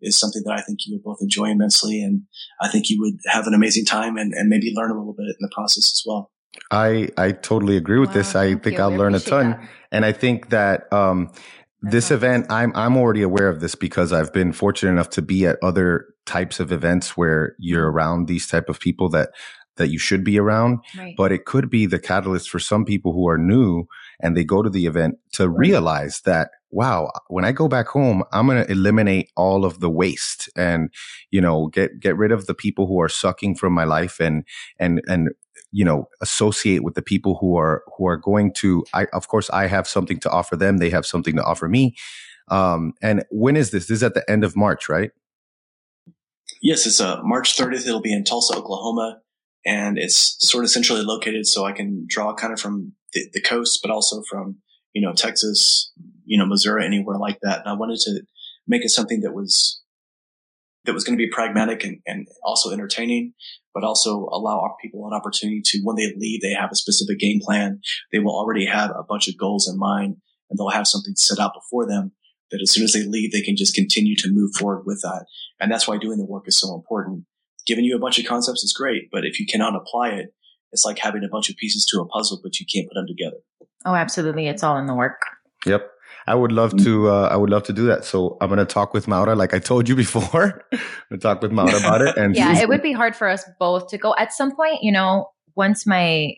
is 0.00 0.18
something 0.18 0.42
that 0.44 0.52
I 0.52 0.60
think 0.60 0.80
you 0.86 0.94
would 0.94 1.02
both 1.02 1.18
enjoy 1.20 1.46
immensely. 1.46 2.02
And 2.02 2.22
I 2.60 2.68
think 2.68 2.90
you 2.90 3.00
would 3.00 3.18
have 3.26 3.46
an 3.46 3.54
amazing 3.54 3.84
time 3.84 4.16
and, 4.16 4.32
and 4.32 4.48
maybe 4.48 4.72
learn 4.74 4.90
a 4.90 4.98
little 4.98 5.14
bit 5.14 5.26
in 5.26 5.36
the 5.40 5.50
process 5.52 5.92
as 5.92 6.02
well. 6.06 6.30
I, 6.70 7.08
I 7.16 7.32
totally 7.32 7.76
agree 7.76 7.98
with 7.98 8.10
wow, 8.10 8.14
this. 8.14 8.34
I 8.34 8.54
think 8.54 8.76
you. 8.76 8.82
I'll 8.82 8.90
we 8.90 8.96
learn 8.96 9.14
a 9.14 9.20
ton. 9.20 9.50
That. 9.50 9.68
And 9.92 10.04
I 10.04 10.12
think 10.12 10.50
that, 10.50 10.92
um, 10.92 11.32
this 11.80 12.10
event, 12.10 12.46
I'm, 12.50 12.72
I'm 12.74 12.96
already 12.96 13.22
aware 13.22 13.48
of 13.48 13.60
this 13.60 13.74
because 13.74 14.12
I've 14.12 14.32
been 14.32 14.52
fortunate 14.52 14.92
enough 14.92 15.10
to 15.10 15.22
be 15.22 15.46
at 15.46 15.58
other 15.62 16.06
types 16.26 16.60
of 16.60 16.72
events 16.72 17.16
where 17.16 17.54
you're 17.58 17.90
around 17.90 18.26
these 18.26 18.46
type 18.46 18.68
of 18.68 18.80
people 18.80 19.08
that, 19.10 19.30
that 19.76 19.88
you 19.88 19.98
should 19.98 20.24
be 20.24 20.38
around. 20.38 20.80
Right. 20.96 21.14
But 21.16 21.32
it 21.32 21.44
could 21.44 21.70
be 21.70 21.86
the 21.86 22.00
catalyst 22.00 22.50
for 22.50 22.58
some 22.58 22.84
people 22.84 23.12
who 23.12 23.28
are 23.28 23.38
new 23.38 23.86
and 24.20 24.36
they 24.36 24.44
go 24.44 24.62
to 24.62 24.70
the 24.70 24.86
event 24.86 25.16
to 25.34 25.48
realize 25.48 26.20
that, 26.22 26.50
wow, 26.70 27.10
when 27.28 27.44
I 27.44 27.52
go 27.52 27.68
back 27.68 27.88
home, 27.88 28.24
I'm 28.32 28.46
going 28.46 28.62
to 28.62 28.70
eliminate 28.70 29.30
all 29.36 29.64
of 29.64 29.80
the 29.80 29.88
waste 29.88 30.50
and, 30.56 30.90
you 31.30 31.40
know, 31.40 31.68
get, 31.68 32.00
get 32.00 32.16
rid 32.16 32.32
of 32.32 32.46
the 32.46 32.54
people 32.54 32.86
who 32.86 33.00
are 33.00 33.08
sucking 33.08 33.54
from 33.54 33.72
my 33.72 33.84
life 33.84 34.20
and, 34.20 34.44
and, 34.78 35.00
and, 35.06 35.30
you 35.70 35.84
know, 35.84 36.08
associate 36.20 36.82
with 36.82 36.94
the 36.94 37.02
people 37.02 37.36
who 37.40 37.56
are, 37.56 37.82
who 37.96 38.06
are 38.06 38.16
going 38.16 38.52
to, 38.54 38.84
I, 38.94 39.06
of 39.12 39.28
course, 39.28 39.50
I 39.50 39.66
have 39.66 39.86
something 39.86 40.18
to 40.20 40.30
offer 40.30 40.56
them. 40.56 40.78
They 40.78 40.90
have 40.90 41.06
something 41.06 41.36
to 41.36 41.44
offer 41.44 41.68
me. 41.68 41.96
Um, 42.48 42.94
and 43.02 43.24
when 43.30 43.56
is 43.56 43.70
this? 43.70 43.86
This 43.86 43.96
is 43.96 44.02
at 44.02 44.14
the 44.14 44.28
end 44.30 44.44
of 44.44 44.56
March, 44.56 44.88
right? 44.88 45.10
Yes, 46.62 46.86
it's 46.86 47.00
uh, 47.00 47.20
March 47.22 47.56
30th. 47.56 47.86
It'll 47.86 48.00
be 48.00 48.12
in 48.12 48.24
Tulsa, 48.24 48.56
Oklahoma 48.56 49.20
and 49.68 49.98
it's 49.98 50.36
sort 50.40 50.64
of 50.64 50.70
centrally 50.70 51.02
located 51.02 51.46
so 51.46 51.64
I 51.64 51.72
can 51.72 52.06
draw 52.08 52.34
kind 52.34 52.52
of 52.52 52.60
from 52.60 52.92
the, 53.12 53.28
the, 53.32 53.40
coast, 53.40 53.80
but 53.82 53.90
also 53.90 54.22
from, 54.28 54.56
you 54.92 55.02
know, 55.02 55.12
Texas, 55.12 55.92
you 56.24 56.38
know, 56.38 56.46
Missouri, 56.46 56.84
anywhere 56.86 57.18
like 57.18 57.38
that. 57.42 57.60
And 57.60 57.68
I 57.68 57.74
wanted 57.74 57.98
to 58.00 58.22
make 58.66 58.84
it 58.84 58.90
something 58.90 59.20
that 59.20 59.34
was, 59.34 59.82
that 60.88 60.94
was 60.94 61.04
going 61.04 61.16
to 61.16 61.22
be 61.22 61.30
pragmatic 61.30 61.84
and, 61.84 62.00
and 62.06 62.26
also 62.42 62.70
entertaining, 62.70 63.34
but 63.72 63.84
also 63.84 64.28
allow 64.32 64.58
our 64.58 64.74
people 64.82 65.06
an 65.06 65.14
opportunity 65.14 65.62
to, 65.64 65.80
when 65.84 65.94
they 65.94 66.12
leave, 66.16 66.40
they 66.40 66.54
have 66.54 66.72
a 66.72 66.76
specific 66.76 67.18
game 67.18 67.38
plan. 67.40 67.80
They 68.10 68.18
will 68.18 68.34
already 68.34 68.66
have 68.66 68.90
a 68.90 69.04
bunch 69.04 69.28
of 69.28 69.36
goals 69.38 69.68
in 69.68 69.78
mind 69.78 70.16
and 70.50 70.58
they'll 70.58 70.70
have 70.70 70.88
something 70.88 71.14
set 71.14 71.38
out 71.38 71.52
before 71.54 71.86
them 71.86 72.12
that 72.50 72.62
as 72.62 72.72
soon 72.72 72.84
as 72.84 72.94
they 72.94 73.04
leave, 73.04 73.30
they 73.30 73.42
can 73.42 73.56
just 73.56 73.74
continue 73.74 74.16
to 74.16 74.32
move 74.32 74.52
forward 74.58 74.84
with 74.86 75.02
that. 75.02 75.26
And 75.60 75.70
that's 75.70 75.86
why 75.86 75.98
doing 75.98 76.16
the 76.16 76.24
work 76.24 76.48
is 76.48 76.58
so 76.58 76.74
important 76.74 77.26
giving 77.68 77.84
you 77.84 77.94
a 77.94 78.00
bunch 78.00 78.18
of 78.18 78.24
concepts 78.24 78.64
is 78.64 78.72
great, 78.72 79.10
but 79.12 79.24
if 79.24 79.38
you 79.38 79.46
cannot 79.46 79.76
apply 79.76 80.08
it, 80.08 80.34
it's 80.72 80.84
like 80.84 80.98
having 80.98 81.22
a 81.22 81.28
bunch 81.28 81.50
of 81.50 81.56
pieces 81.56 81.86
to 81.86 82.00
a 82.00 82.06
puzzle, 82.06 82.40
but 82.42 82.58
you 82.58 82.66
can't 82.72 82.88
put 82.88 82.94
them 82.94 83.06
together. 83.06 83.36
Oh, 83.84 83.94
absolutely. 83.94 84.48
It's 84.48 84.62
all 84.62 84.78
in 84.78 84.86
the 84.86 84.94
work. 84.94 85.20
Yep. 85.66 85.88
I 86.28 86.34
would 86.34 86.52
love 86.52 86.76
to. 86.84 87.08
Uh, 87.08 87.28
I 87.32 87.36
would 87.36 87.48
love 87.48 87.62
to 87.64 87.72
do 87.72 87.86
that. 87.86 88.04
So 88.04 88.36
I'm 88.40 88.48
going 88.48 88.58
to 88.58 88.66
talk 88.66 88.92
with 88.92 89.08
Maura, 89.08 89.34
like 89.34 89.54
I 89.54 89.58
told 89.58 89.88
you 89.88 89.96
before. 89.96 90.62
I'm 90.72 90.78
going 91.08 91.18
to 91.18 91.18
talk 91.18 91.40
with 91.40 91.52
Maura 91.52 91.76
about 91.78 92.02
it. 92.02 92.16
And 92.16 92.36
yeah, 92.36 92.60
it 92.60 92.68
would 92.68 92.82
be 92.82 92.92
hard 92.92 93.16
for 93.16 93.28
us 93.28 93.44
both 93.58 93.88
to 93.88 93.98
go 93.98 94.14
at 94.18 94.32
some 94.32 94.54
point. 94.54 94.82
You 94.82 94.92
know, 94.92 95.30
once 95.56 95.86
my 95.86 96.34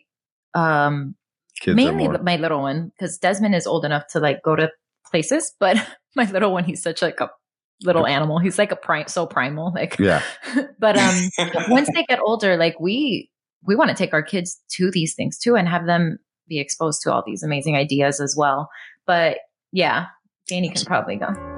um, 0.53 1.15
Kids 1.59 1.75
mainly 1.75 2.07
my 2.07 2.37
little 2.37 2.61
one, 2.61 2.91
because 2.97 3.17
Desmond 3.17 3.53
is 3.53 3.67
old 3.67 3.83
enough 3.83 4.07
to 4.11 4.19
like 4.19 4.41
go 4.43 4.55
to 4.55 4.71
places, 5.09 5.53
but 5.59 5.77
my 6.15 6.29
little 6.31 6.53
one, 6.53 6.63
he's 6.63 6.81
such 6.81 7.01
like 7.01 7.19
a 7.19 7.29
little 7.83 8.07
animal. 8.07 8.39
He's 8.39 8.57
like 8.57 8.71
a 8.71 8.77
prime, 8.77 9.07
so 9.07 9.25
primal. 9.25 9.73
Like, 9.75 9.99
yeah. 9.99 10.21
but 10.79 10.97
um, 10.97 11.15
once 11.69 11.89
they 11.93 12.03
get 12.05 12.19
older, 12.19 12.55
like 12.55 12.79
we 12.79 13.29
we 13.63 13.75
want 13.75 13.89
to 13.89 13.95
take 13.95 14.13
our 14.13 14.23
kids 14.23 14.59
to 14.77 14.89
these 14.89 15.15
things 15.15 15.37
too, 15.37 15.55
and 15.55 15.67
have 15.67 15.85
them 15.85 16.17
be 16.47 16.59
exposed 16.59 17.01
to 17.01 17.13
all 17.13 17.23
these 17.25 17.43
amazing 17.43 17.75
ideas 17.75 18.21
as 18.21 18.35
well. 18.37 18.69
But 19.05 19.37
yeah, 19.71 20.07
Danny 20.47 20.69
can 20.69 20.85
probably 20.85 21.15
go. 21.15 21.50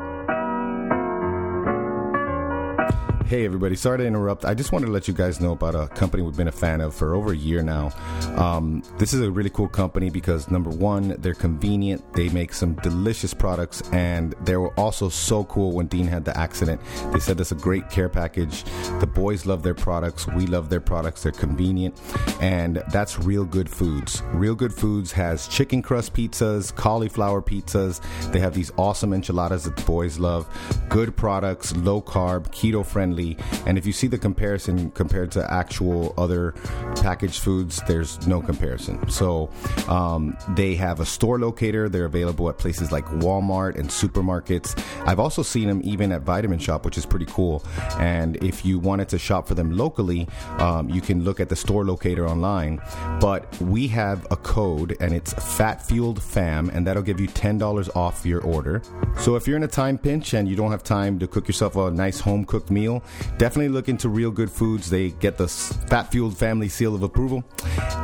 Hey, 3.34 3.46
everybody. 3.46 3.76
Sorry 3.76 3.98
to 3.98 4.06
interrupt. 4.06 4.46
I 4.46 4.54
just 4.54 4.72
wanted 4.72 4.86
to 4.86 4.92
let 4.92 5.08
you 5.08 5.14
guys 5.16 5.42
know 5.42 5.54
about 5.54 5.74
a 5.74 5.88
company 5.96 6.22
we've 6.22 6.38
been 6.38 6.50
a 6.50 6.52
fan 6.52 6.82
of 6.82 6.94
for 6.94 7.16
over 7.16 7.32
a 7.32 7.36
year 7.36 7.64
now. 7.64 7.92
Um, 8.36 8.84
this 9.00 9.12
is 9.12 9.22
a 9.22 9.32
really 9.32 9.50
cool 9.50 9.68
company 9.68 10.12
because, 10.12 10.52
number 10.52 10.70
one, 10.70 11.16
they're 11.18 11.34
convenient. 11.34 12.14
They 12.14 12.30
make 12.30 12.54
some 12.54 12.76
delicious 12.76 13.34
products, 13.34 13.82
and 13.92 14.36
they 14.44 14.56
were 14.56 14.72
also 14.80 15.10
so 15.10 15.46
cool 15.46 15.72
when 15.72 15.88
Dean 15.88 16.06
had 16.06 16.26
the 16.26 16.38
accident. 16.38 16.80
They 17.12 17.18
said 17.18 17.40
that's 17.40 17.52
a 17.52 17.56
great 17.56 17.90
care 17.90 18.08
package. 18.08 18.66
The 19.00 19.08
boys 19.08 19.48
love 19.48 19.64
their 19.64 19.74
products. 19.74 20.28
We 20.28 20.46
love 20.46 20.70
their 20.70 20.80
products. 20.80 21.24
They're 21.24 21.32
convenient, 21.32 22.00
and 22.40 22.84
that's 22.92 23.18
Real 23.18 23.46
Good 23.46 23.68
Foods. 23.68 24.22
Real 24.34 24.54
Good 24.54 24.76
Foods 24.76 25.12
has 25.12 25.48
chicken 25.48 25.82
crust 25.82 26.14
pizzas, 26.14 26.72
cauliflower 26.76 27.42
pizzas. 27.42 28.00
They 28.32 28.38
have 28.38 28.54
these 28.54 28.72
awesome 28.78 29.12
enchiladas 29.12 29.64
that 29.64 29.76
the 29.76 29.84
boys 29.86 30.20
love. 30.20 30.48
Good 30.88 31.18
products, 31.18 31.76
low 31.76 32.00
carb, 32.00 32.50
keto 32.50 32.86
friendly 32.86 33.23
and 33.66 33.78
if 33.78 33.86
you 33.86 33.94
see 33.94 34.08
the 34.08 34.18
comparison 34.18 34.92
compared 34.92 35.32
to 35.32 35.42
actual 35.52 36.14
other 36.18 36.54
packaged 37.02 37.40
foods, 37.42 37.82
there's 37.88 38.26
no 38.28 38.42
comparison. 38.42 38.96
So 39.10 39.50
um, 39.88 40.38
they 40.56 40.76
have 40.76 41.00
a 41.00 41.06
store 41.06 41.40
locator. 41.40 41.90
They're 41.90 42.06
available 42.06 42.50
at 42.50 42.58
places 42.58 42.92
like 42.92 43.06
Walmart 43.26 43.78
and 43.80 43.90
supermarkets. 43.90 44.70
I've 45.08 45.20
also 45.20 45.44
seen 45.44 45.68
them 45.68 45.82
even 45.84 46.12
at 46.12 46.22
Vitamin 46.22 46.60
Shoppe, 46.60 46.86
which 46.86 46.98
is 46.98 47.06
pretty 47.06 47.28
cool. 47.28 47.64
And 48.00 48.42
if 48.44 48.66
you 48.66 48.80
wanted 48.80 49.10
to 49.10 49.20
shop 49.20 49.48
for 49.48 49.56
them 49.56 49.72
locally, 49.78 50.28
um, 50.60 50.90
you 50.90 51.02
can 51.02 51.24
look 51.24 51.40
at 51.40 51.50
the 51.50 51.56
store 51.56 51.86
locator 51.86 52.28
online. 52.28 52.82
But 53.20 53.42
we 53.62 53.88
have 53.88 54.26
a 54.32 54.38
code, 54.38 54.96
and 55.00 55.14
it's 55.14 55.34
Fat 55.34 55.86
Fueled 55.88 56.22
Fam, 56.22 56.70
and 56.70 56.86
that'll 56.86 57.04
give 57.04 57.20
you 57.20 57.28
ten 57.28 57.58
dollars 57.58 57.90
off 57.96 58.26
your 58.26 58.42
order. 58.42 58.82
So 59.20 59.36
if 59.36 59.48
you're 59.48 59.58
in 59.58 59.64
a 59.64 59.68
time 59.68 59.98
pinch 59.98 60.34
and 60.34 60.48
you 60.48 60.56
don't 60.56 60.72
have 60.72 60.84
time 60.84 61.20
to 61.20 61.28
cook 61.28 61.48
yourself 61.48 61.76
a 61.76 61.92
nice 61.92 62.20
home 62.20 62.46
cooked 62.46 62.72
meal, 62.72 63.03
definitely 63.38 63.70
look 63.70 63.90
into 63.90 64.10
Real 64.10 64.32
Good 64.32 64.52
Foods. 64.52 64.90
They 64.90 65.10
get 65.12 65.38
the 65.38 65.48
Fat 65.48 66.12
Fueled 66.12 66.38
Family 66.38 66.70
seal 66.70 66.96
of 66.96 67.04
approval. 67.04 67.44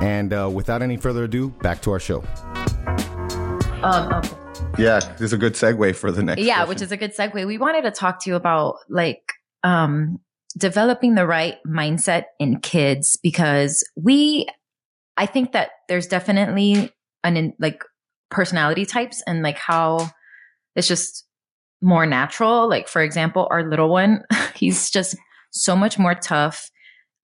And 0.02 0.34
uh, 0.34 0.50
without 0.52 0.82
any 0.82 0.98
further 0.98 1.26
ado, 1.26 1.50
back 1.50 1.82
to 1.84 1.92
our 1.92 2.00
show. 2.00 2.24
Um, 3.84 4.14
okay. 4.14 4.30
Yeah, 4.78 5.00
this 5.00 5.22
is 5.22 5.34
a 5.34 5.38
good 5.38 5.54
segue 5.54 5.96
for 5.96 6.12
the 6.12 6.24
next. 6.24 6.42
Yeah, 6.42 6.56
question. 6.56 6.70
which 6.70 6.82
is 6.82 6.92
a 6.92 6.98
good 6.98 7.16
segue. 7.16 7.46
We 7.46 7.58
wanted 7.58 7.84
to 7.84 7.92
talk 7.92 8.22
to 8.24 8.30
you 8.30 8.36
about 8.36 8.76
like 8.88 9.34
um, 9.64 10.20
developing 10.58 11.16
the 11.16 11.26
right 11.26 11.58
mindset 11.66 12.26
in 12.40 12.60
kids 12.60 13.18
because 13.22 13.88
we, 13.96 14.48
I 15.18 15.26
think 15.26 15.52
that 15.54 15.72
there's 15.88 16.08
definitely 16.08 16.94
an 17.24 17.38
in, 17.38 17.54
like 17.60 17.84
personality 18.30 18.86
types 18.86 19.24
and 19.28 19.42
like 19.42 19.58
how 19.58 20.10
it's 20.76 20.88
just 20.88 21.26
more 21.82 22.06
natural. 22.06 22.68
Like, 22.68 22.88
for 22.88 23.02
example, 23.02 23.48
our 23.52 23.68
little 23.68 23.90
one, 23.90 24.24
he's 24.56 24.90
just 24.90 25.16
so 25.52 25.76
much 25.76 25.98
more 25.98 26.16
tough. 26.16 26.70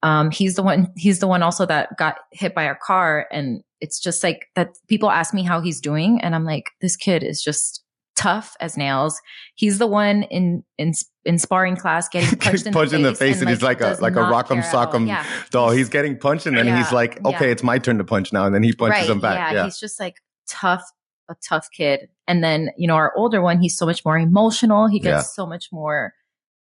Um, 0.02 0.30
he's 0.30 0.54
the 0.54 0.62
one, 0.62 0.92
he's 0.96 1.20
the 1.20 1.26
one 1.26 1.42
also 1.42 1.66
that 1.66 1.96
got 1.96 2.16
hit 2.32 2.54
by 2.54 2.66
our 2.66 2.78
car. 2.80 3.26
And 3.30 3.62
it's 3.80 4.00
just 4.00 4.22
like 4.22 4.46
that 4.54 4.70
people 4.88 5.10
ask 5.10 5.34
me 5.34 5.42
how 5.42 5.60
he's 5.60 5.80
doing. 5.80 6.20
And 6.22 6.34
I'm 6.34 6.44
like, 6.44 6.70
this 6.80 6.96
kid 6.96 7.22
is 7.22 7.42
just 7.42 7.82
tough 8.14 8.56
as 8.60 8.76
nails. 8.76 9.20
He's 9.56 9.78
the 9.78 9.86
one 9.86 10.22
in, 10.24 10.64
in, 10.78 10.92
in 11.24 11.38
sparring 11.38 11.76
class 11.76 12.08
getting 12.08 12.38
punched 12.38 12.66
in, 12.66 12.72
punched 12.72 12.92
the, 12.92 12.98
in 12.98 13.02
face 13.04 13.18
the 13.18 13.24
face 13.24 13.34
and, 13.36 13.42
and 13.42 13.50
he's 13.50 13.62
like, 13.62 13.80
like 13.80 13.98
a, 13.98 14.02
like 14.02 14.16
a 14.16 14.20
rock'em 14.20 14.62
sock'em 14.62 15.06
yeah. 15.06 15.26
doll. 15.50 15.70
He's 15.70 15.88
getting 15.88 16.18
punched 16.18 16.46
and 16.46 16.56
then 16.56 16.66
yeah. 16.66 16.78
he's 16.78 16.92
like, 16.92 17.22
okay, 17.24 17.46
yeah. 17.46 17.52
it's 17.52 17.62
my 17.62 17.78
turn 17.78 17.98
to 17.98 18.04
punch 18.04 18.32
now. 18.32 18.46
And 18.46 18.54
then 18.54 18.62
he 18.62 18.72
punches 18.72 19.02
right. 19.02 19.10
him 19.10 19.20
back. 19.20 19.52
Yeah. 19.52 19.64
He's 19.64 19.78
just 19.78 20.00
like 20.00 20.16
tough 20.48 20.84
a 21.28 21.36
tough 21.46 21.68
kid. 21.70 22.08
And 22.26 22.42
then, 22.42 22.70
you 22.76 22.86
know, 22.86 22.94
our 22.94 23.12
older 23.16 23.40
one, 23.40 23.60
he's 23.60 23.76
so 23.76 23.86
much 23.86 24.04
more 24.04 24.18
emotional. 24.18 24.86
He 24.86 24.98
gets 24.98 25.12
yeah. 25.12 25.22
so 25.22 25.46
much 25.46 25.68
more 25.72 26.14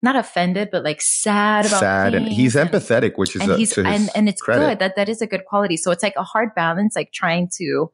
not 0.04 0.16
offended, 0.16 0.70
but 0.72 0.84
like 0.84 1.02
sad 1.02 1.66
about 1.66 1.80
sad, 1.80 2.16
and 2.16 2.28
he's 2.28 2.56
and, 2.56 2.70
empathetic, 2.70 3.14
which 3.18 3.36
is 3.36 3.41
and 3.43 3.52
a, 3.52 3.58
he's 3.58 3.78
and 3.78 4.10
and 4.16 4.28
it's 4.28 4.41
credit. 4.41 4.62
good 4.62 4.80
that 4.80 4.95
that 4.95 5.10
is 5.10 5.22
a 5.22 5.28
good 5.28 5.45
quality. 5.45 5.78
So 5.78 5.91
it's 5.91 6.02
like 6.02 6.16
a 6.18 6.24
hard 6.24 6.56
balance, 6.56 6.95
like 6.95 7.12
trying 7.12 7.49
to. 7.58 7.91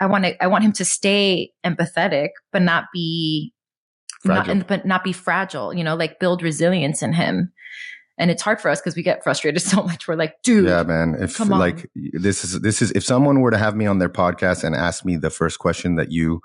I 0.00 0.06
want 0.06 0.24
to. 0.24 0.42
I 0.42 0.46
want 0.46 0.64
him 0.64 0.72
to 0.74 0.84
stay 0.84 1.52
empathetic, 1.64 2.30
but 2.52 2.62
not 2.62 2.84
be 2.92 3.52
not, 4.24 4.66
but 4.66 4.86
not 4.86 5.04
be 5.04 5.12
fragile, 5.12 5.74
you 5.74 5.84
know, 5.84 5.94
like 5.94 6.18
build 6.18 6.42
resilience 6.42 7.02
in 7.02 7.12
him. 7.12 7.52
And 8.16 8.30
it's 8.30 8.42
hard 8.42 8.60
for 8.60 8.68
us 8.68 8.80
because 8.80 8.96
we 8.96 9.02
get 9.02 9.24
frustrated 9.24 9.60
so 9.72 9.82
much. 9.82 10.06
We're 10.06 10.14
like, 10.16 10.42
dude, 10.42 10.66
yeah, 10.66 10.82
man. 10.82 11.16
If 11.18 11.36
come 11.36 11.52
on. 11.52 11.58
like 11.58 11.90
this 11.94 12.44
is 12.44 12.60
this 12.60 12.80
is 12.82 12.90
if 12.92 13.04
someone 13.04 13.40
were 13.40 13.50
to 13.50 13.58
have 13.58 13.74
me 13.76 13.86
on 13.86 13.98
their 13.98 14.08
podcast 14.08 14.64
and 14.64 14.74
ask 14.74 15.04
me 15.04 15.16
the 15.16 15.30
first 15.30 15.58
question 15.58 15.96
that 15.96 16.12
you 16.12 16.40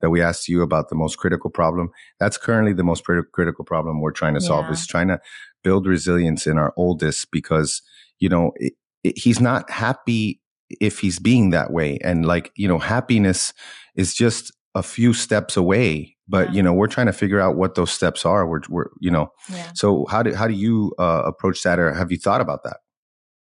that 0.00 0.10
we 0.10 0.20
asked 0.20 0.48
you 0.48 0.60
about 0.60 0.90
the 0.90 0.94
most 0.94 1.16
critical 1.16 1.48
problem, 1.48 1.90
that's 2.20 2.36
currently 2.36 2.74
the 2.74 2.84
most 2.84 3.04
critical 3.04 3.64
problem 3.64 4.00
we're 4.00 4.10
trying 4.12 4.34
to 4.34 4.40
solve 4.40 4.66
Yeah. 4.66 4.72
is 4.72 4.86
trying 4.86 5.08
to 5.08 5.18
build 5.62 5.86
resilience 5.86 6.46
in 6.46 6.58
our 6.58 6.74
oldest 6.76 7.30
because 7.30 7.80
you 8.18 8.28
know 8.28 8.52
it, 8.56 8.74
it, 9.02 9.16
he's 9.16 9.40
not 9.40 9.70
happy 9.70 10.40
if 10.80 10.98
he's 10.98 11.18
being 11.18 11.50
that 11.50 11.70
way 11.72 11.98
and 12.04 12.26
like 12.26 12.50
you 12.56 12.68
know 12.68 12.78
happiness 12.78 13.54
is 13.96 14.12
just 14.14 14.52
a 14.74 14.82
few 14.82 15.14
steps 15.14 15.56
away 15.56 16.13
but 16.28 16.48
Yeah. 16.48 16.54
you 16.56 16.62
know 16.62 16.72
we're 16.72 16.86
trying 16.88 17.06
to 17.06 17.12
figure 17.12 17.40
out 17.40 17.56
what 17.56 17.74
those 17.74 17.90
steps 17.90 18.24
are 18.24 18.46
we're, 18.46 18.60
we're 18.68 18.86
you 19.00 19.10
know 19.10 19.28
yeah. 19.50 19.70
so 19.74 20.06
how 20.10 20.22
do 20.22 20.34
how 20.34 20.46
do 20.48 20.54
you 20.54 20.92
uh, 20.98 21.22
approach 21.26 21.62
that 21.62 21.78
or 21.78 21.92
have 21.94 22.10
you 22.10 22.18
thought 22.18 22.40
about 22.40 22.62
that 22.64 22.78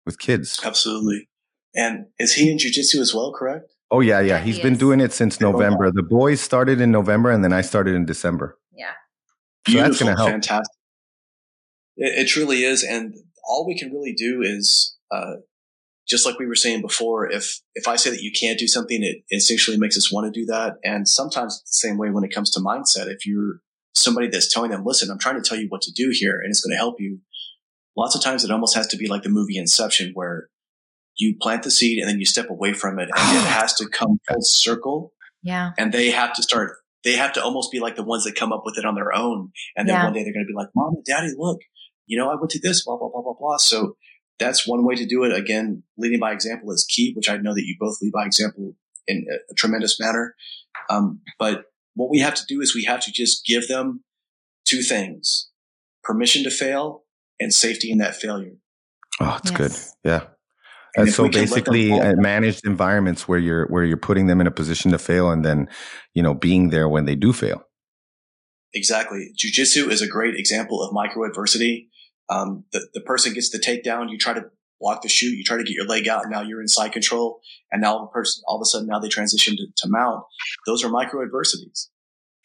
with 0.07 0.19
kids 0.19 0.59
Absolutely. 0.65 1.29
And 1.75 2.07
is 2.19 2.35
he 2.35 2.51
in 2.51 2.59
jujitsu 2.59 3.01
as 3.01 3.15
well, 3.15 3.33
correct? 3.33 3.73
oh 3.91 4.01
yeah 4.01 4.21
yeah 4.21 4.37
Yeah, 4.37 4.41
he's 4.45 4.57
he 4.57 4.63
been 4.63 4.73
is. 4.75 4.79
doing 4.79 5.01
it 5.01 5.13
since 5.13 5.41
Oh, 5.41 5.47
wow. 5.47 5.53
november 5.53 5.91
the 5.91 6.03
boys 6.03 6.41
started 6.41 6.81
in 6.81 6.91
november 6.91 7.31
and 7.31 7.43
then 7.45 7.53
i 7.53 7.61
started 7.61 7.95
in 7.95 8.05
december 8.07 8.57
Yeah. 8.73 8.93
So 9.69 9.75
that's 9.79 9.99
gonna 9.99 10.17
help. 10.17 10.31
fantastic. 10.31 10.77
It, 11.97 12.21
it 12.21 12.29
truly 12.29 12.65
is, 12.65 12.83
and 12.83 13.15
all 13.49 13.67
we 13.67 13.77
can 13.79 13.93
really 13.93 14.15
do 14.15 14.41
is, 14.43 14.97
uh, 15.11 15.35
just 16.11 16.27
like 16.27 16.39
we 16.41 16.47
were 16.47 16.57
saying 16.57 16.81
before, 16.83 17.31
if 17.31 17.61
if 17.75 17.87
I 17.87 17.95
say 17.97 18.11
that 18.11 18.21
you 18.23 18.33
can't 18.39 18.59
do 18.59 18.67
something, 18.67 19.01
it 19.03 19.19
instinctually 19.33 19.79
makes 19.79 19.97
us 19.97 20.13
want 20.13 20.27
to 20.33 20.41
do 20.41 20.45
that. 20.47 20.75
And 20.85 21.07
sometimes 21.09 21.61
it's 21.63 21.81
the 21.81 21.89
same 21.89 21.97
way 21.99 22.11
when 22.11 22.25
it 22.25 22.35
comes 22.35 22.51
to 22.53 22.61
mindset. 22.61 23.07
If 23.07 23.25
you're 23.25 23.61
somebody 23.95 24.27
that's 24.29 24.53
telling 24.53 24.71
them, 24.73 24.83
"Listen, 24.85 25.11
I'm 25.11 25.19
trying 25.19 25.41
to 25.41 25.49
tell 25.49 25.59
you 25.59 25.67
what 25.69 25.83
to 25.83 25.93
do 25.93 26.11
here, 26.13 26.39
and 26.43 26.51
it's 26.51 26.61
going 26.61 26.73
to 26.73 26.77
help 26.79 26.97
you," 26.99 27.21
lots 27.97 28.17
of 28.17 28.23
times 28.23 28.45
it 28.45 28.51
almost 28.51 28.75
has 28.75 28.89
to 28.89 28.97
be 28.97 29.07
like 29.07 29.23
the 29.23 29.29
movie 29.29 29.57
Inception, 29.57 30.11
where 30.15 30.49
you 31.17 31.37
plant 31.41 31.63
the 31.63 31.71
seed 31.71 31.99
and 32.01 32.09
then 32.09 32.19
you 32.19 32.27
step 32.27 32.51
away 32.51 32.73
from 32.73 32.99
it, 32.99 33.09
and 33.15 33.37
it 33.39 33.45
has 33.61 33.75
to 33.75 33.89
come 33.89 34.19
full 34.29 34.43
circle 34.43 35.13
Yeah. 35.43 35.71
and 35.79 35.93
they 35.93 36.11
have 36.11 36.33
to 36.35 36.43
start 36.43 36.73
they 37.03 37.17
have 37.17 37.33
to 37.35 37.43
almost 37.43 37.73
be 37.73 37.81
like 37.81 37.97
the 37.97 38.03
ones 38.05 38.25
that 38.25 38.35
come 38.37 38.53
up 38.53 38.63
with 38.65 38.77
it 38.79 38.85
on 38.85 38.95
their 38.95 39.15
own 39.15 39.53
and 39.77 39.89
then 39.89 39.97
Yeah. 39.97 40.05
one 40.05 40.13
day 40.13 40.23
they're 40.23 40.35
going 40.35 40.45
to 40.47 40.53
be 40.53 40.57
like 40.57 40.69
mom 40.75 40.95
and 40.97 41.05
daddy 41.05 41.33
look 41.37 41.61
you 42.07 42.19
know 42.19 42.31
i 42.31 42.35
went 42.35 42.51
to 42.51 42.61
this 42.61 42.85
blah 42.85 42.97
blah 42.99 43.09
blah 43.09 43.23
blah 43.23 43.35
blah 43.39 43.57
so 43.57 43.97
that's 44.41 44.67
one 44.67 44.85
way 44.85 44.97
to 44.97 45.07
do 45.07 45.23
it 45.23 45.33
again 45.33 45.83
leading 45.97 46.19
by 46.19 46.33
example 46.33 46.73
is 46.73 46.85
key 46.89 47.13
which 47.15 47.29
i 47.31 47.37
know 47.37 47.55
that 47.55 47.65
you 47.65 47.77
both 47.79 47.97
lead 48.03 48.13
by 48.13 48.25
example 48.25 48.75
in 49.07 49.25
a, 49.31 49.37
a 49.53 49.55
tremendous 49.55 50.01
manner 50.01 50.35
um, 50.89 51.21
but 51.39 51.67
what 51.95 52.11
we 52.11 52.19
have 52.19 52.35
to 52.35 52.43
do 52.49 52.61
is 52.61 52.75
we 52.75 52.85
have 52.85 53.01
to 53.01 53.13
just 53.13 53.45
give 53.47 53.69
them 53.69 54.03
two 54.67 54.83
things 54.83 55.51
permission 56.03 56.43
to 56.43 56.51
fail 56.51 57.05
and 57.39 57.53
safety 57.55 57.91
in 57.93 57.99
that 57.99 58.17
failure 58.17 58.57
oh 59.21 59.39
it's 59.41 59.51
Yes. 59.51 59.57
good 59.57 59.73
yeah 60.11 60.21
And 60.97 61.09
if 61.09 61.15
so 61.15 61.23
we 61.25 61.29
can 61.31 61.43
let 61.43 61.65
them 61.65 61.79
basically 61.79 61.89
fall 61.91 62.03
uh, 62.03 62.13
managed 62.17 62.67
environments 62.67 63.29
where 63.29 63.39
you're 63.39 63.67
where 63.69 63.85
you're 63.85 63.97
putting 64.09 64.27
them 64.27 64.41
in 64.41 64.47
a 64.47 64.51
position 64.51 64.91
to 64.91 64.99
fail 64.99 65.31
and 65.31 65.45
then 65.45 65.69
you 66.15 66.23
know 66.23 66.35
being 66.35 66.71
there 66.71 66.89
when 66.89 67.05
they 67.05 67.15
do 67.15 67.33
fail 67.33 67.63
Exactly. 68.73 69.33
Jiu-jitsu 69.37 69.91
is 69.91 70.01
a 70.01 70.07
great 70.07 70.37
example 70.37 70.83
of 70.83 70.93
micro 70.93 71.29
adversity. 71.29 71.89
Um, 72.31 72.65
the, 72.73 72.89
the 72.95 73.01
person 73.01 73.35
gets 73.35 73.51
the 73.51 73.59
takedown. 73.59 74.11
You 74.11 74.17
try 74.17 74.33
to 74.33 74.45
block 74.81 75.03
the 75.03 75.09
shoot. 75.09 75.37
You 75.37 75.45
try 75.45 75.59
to 75.59 75.65
get 75.65 75.75
your 75.75 75.87
leg 75.87 76.09
out. 76.09 76.23
And 76.23 76.31
now 76.31 76.43
you're 76.43 76.61
in 76.61 76.69
side 76.69 76.93
control. 76.93 77.41
And 77.71 77.83
now 77.83 77.99
the 77.99 78.07
person, 78.07 78.43
all 78.47 78.57
of 78.57 78.63
a 78.63 78.65
sudden 78.65 78.87
now 78.87 78.99
they 78.99 79.09
transition 79.09 79.57
to, 79.57 79.67
to 79.77 79.89
mount. 79.89 80.25
Those 80.67 80.85
are 80.85 80.89
micro 80.89 81.23
adversities. 81.23 81.91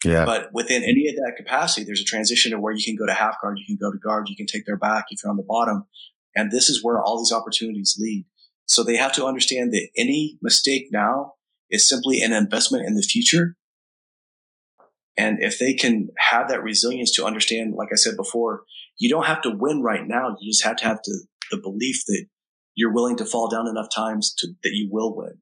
yeah 0.04 0.24
But 0.24 0.50
within 0.52 0.82
any 0.82 1.08
of 1.08 1.16
that 1.16 1.34
capacity, 1.36 1.84
there's 1.84 2.00
a 2.00 2.04
transition 2.04 2.52
to 2.52 2.60
where 2.60 2.74
you 2.74 2.84
can 2.84 2.96
go 2.96 3.06
to 3.06 3.14
half 3.14 3.36
guard. 3.40 3.58
You 3.58 3.64
can 3.66 3.78
go 3.80 3.90
to 3.90 3.98
guard. 3.98 4.28
You 4.28 4.36
can 4.36 4.46
take 4.46 4.66
their 4.66 4.76
back 4.76 5.06
if 5.10 5.20
you're 5.22 5.30
on 5.30 5.36
the 5.36 5.42
bottom. 5.42 5.84
And 6.34 6.50
this 6.50 6.68
is 6.68 6.84
where 6.84 7.00
all 7.00 7.18
these 7.18 7.32
opportunities 7.32 7.96
lead. 7.98 8.26
So 8.66 8.82
they 8.82 8.96
have 8.96 9.12
to 9.12 9.24
understand 9.24 9.72
that 9.72 9.88
any 9.96 10.38
mistake 10.42 10.88
now 10.90 11.34
is 11.70 11.88
simply 11.88 12.20
an 12.20 12.32
investment 12.32 12.86
in 12.86 12.94
the 12.94 13.02
future. 13.02 13.56
And 15.16 15.42
if 15.42 15.58
they 15.58 15.74
can 15.74 16.08
have 16.18 16.48
that 16.48 16.62
resilience 16.62 17.10
to 17.12 17.24
understand, 17.24 17.74
like 17.74 17.88
I 17.92 17.96
said 17.96 18.16
before, 18.16 18.64
you 18.98 19.08
don't 19.08 19.26
have 19.26 19.42
to 19.42 19.50
win 19.50 19.82
right 19.82 20.06
now. 20.06 20.36
You 20.40 20.50
just 20.50 20.64
have 20.64 20.76
to 20.76 20.84
have 20.84 21.00
to, 21.02 21.12
the 21.50 21.58
belief 21.58 22.02
that 22.06 22.26
you're 22.74 22.92
willing 22.92 23.16
to 23.16 23.24
fall 23.24 23.48
down 23.48 23.66
enough 23.66 23.88
times 23.94 24.34
to, 24.38 24.48
that 24.62 24.72
you 24.72 24.88
will 24.90 25.16
win. 25.16 25.38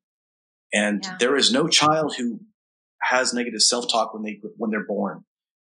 And 0.73 1.05
Yeah. 1.05 1.17
there 1.19 1.37
is 1.37 1.53
no 1.53 1.67
child 1.69 2.15
who 2.17 2.41
has 3.03 3.35
negative 3.35 3.63
self-talk 3.63 4.15
when 4.15 4.23
they, 4.23 4.41
when 4.57 4.71
they're 4.71 4.87
born. 4.87 5.25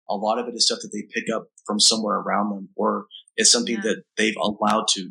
A 0.08 0.14
lot 0.14 0.38
of 0.38 0.46
it 0.46 0.54
is 0.54 0.66
stuff 0.66 0.78
that 0.82 0.90
they 0.92 1.02
pick 1.12 1.24
up 1.34 1.48
from 1.66 1.80
somewhere 1.80 2.16
around 2.16 2.50
them 2.50 2.68
or 2.76 3.06
it's 3.36 3.50
something 3.50 3.74
Yeah. 3.76 3.82
that 3.82 4.02
they've 4.16 4.36
allowed 4.40 4.86
to, 4.94 5.10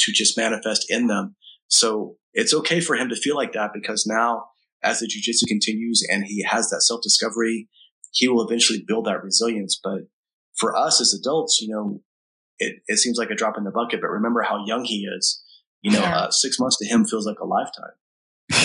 to 0.00 0.12
just 0.12 0.36
manifest 0.36 0.86
in 0.90 1.06
them. 1.06 1.36
So 1.68 2.16
it's 2.34 2.52
okay 2.52 2.80
for 2.80 2.94
him 2.96 3.08
to 3.08 3.16
feel 3.16 3.36
like 3.36 3.52
that 3.52 3.70
because 3.72 4.06
now 4.06 4.48
as 4.82 5.00
the 5.00 5.06
jujitsu 5.06 5.46
continues 5.48 6.06
and 6.10 6.24
he 6.24 6.42
has 6.42 6.68
that 6.68 6.82
self 6.82 7.00
discovery, 7.02 7.68
he 8.14 8.28
will 8.28 8.46
eventually 8.46 8.82
build 8.86 9.06
that 9.06 9.22
resilience. 9.22 9.78
But 9.82 10.02
for 10.56 10.74
us 10.76 11.00
as 11.00 11.12
adults, 11.12 11.60
you 11.60 11.68
know, 11.68 12.00
it, 12.58 12.76
it 12.86 12.98
seems 12.98 13.18
like 13.18 13.30
a 13.30 13.34
drop 13.34 13.58
in 13.58 13.64
the 13.64 13.70
bucket, 13.70 14.00
but 14.00 14.08
remember 14.08 14.42
how 14.42 14.64
young 14.64 14.84
he 14.84 15.06
is. 15.18 15.42
You 15.82 15.90
know, 15.92 16.00
Yeah. 16.00 16.16
uh, 16.18 16.30
six 16.30 16.58
months 16.58 16.78
to 16.78 16.86
him 16.86 17.04
feels 17.04 17.26
like 17.26 17.40
a 17.40 17.44
lifetime. 17.46 17.92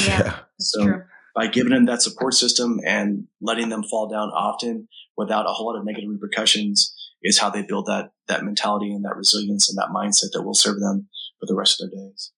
Yeah. 0.08 0.40
So 0.62 0.84
true. 0.84 1.04
by 1.36 1.48
giving 1.48 1.72
them 1.72 1.86
that 1.86 2.02
support 2.02 2.34
system 2.34 2.82
and 2.86 3.28
letting 3.40 3.70
them 3.70 3.82
fall 3.82 4.10
down 4.10 4.28
often 4.30 4.90
without 5.16 5.46
a 5.46 5.54
whole 5.54 5.68
lot 5.68 5.80
of 5.80 5.86
negative 5.86 6.10
repercussions 6.10 6.94
is 7.24 7.38
how 7.38 7.50
they 7.50 7.62
build 7.62 7.86
that, 7.86 8.12
that 8.28 8.44
mentality 8.44 8.92
and 8.92 9.06
that 9.06 9.16
resilience 9.16 9.70
and 9.70 9.78
that 9.78 9.88
mindset 9.96 10.32
that 10.34 10.44
will 10.44 10.54
serve 10.54 10.82
them 10.82 11.08
for 11.40 11.46
the 11.46 11.56
rest 11.56 11.82
of 11.82 11.90
their 11.92 11.98
days. 12.02 12.34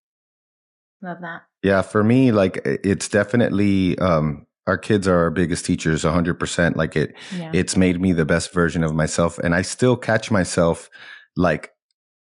Love 1.02 1.18
that. 1.22 1.42
Yeah, 1.64 1.82
for 1.82 2.04
me, 2.04 2.32
like 2.32 2.62
it's 2.64 3.08
definitely 3.10 3.98
um 3.98 4.46
our 4.68 4.78
kids 4.78 5.08
are 5.08 5.18
our 5.18 5.32
biggest 5.32 5.66
teachers 5.66 6.04
100% 6.04 6.76
like 6.76 6.96
it 6.96 7.14
Yeah. 7.38 7.52
it's 7.54 7.76
made 7.76 8.00
me 8.02 8.14
the 8.14 8.26
best 8.26 8.54
version 8.54 8.84
of 8.84 8.94
myself 8.94 9.38
and 9.40 9.56
I 9.56 9.62
still 9.64 9.96
catch 9.98 10.30
myself 10.32 10.90
like 11.36 11.72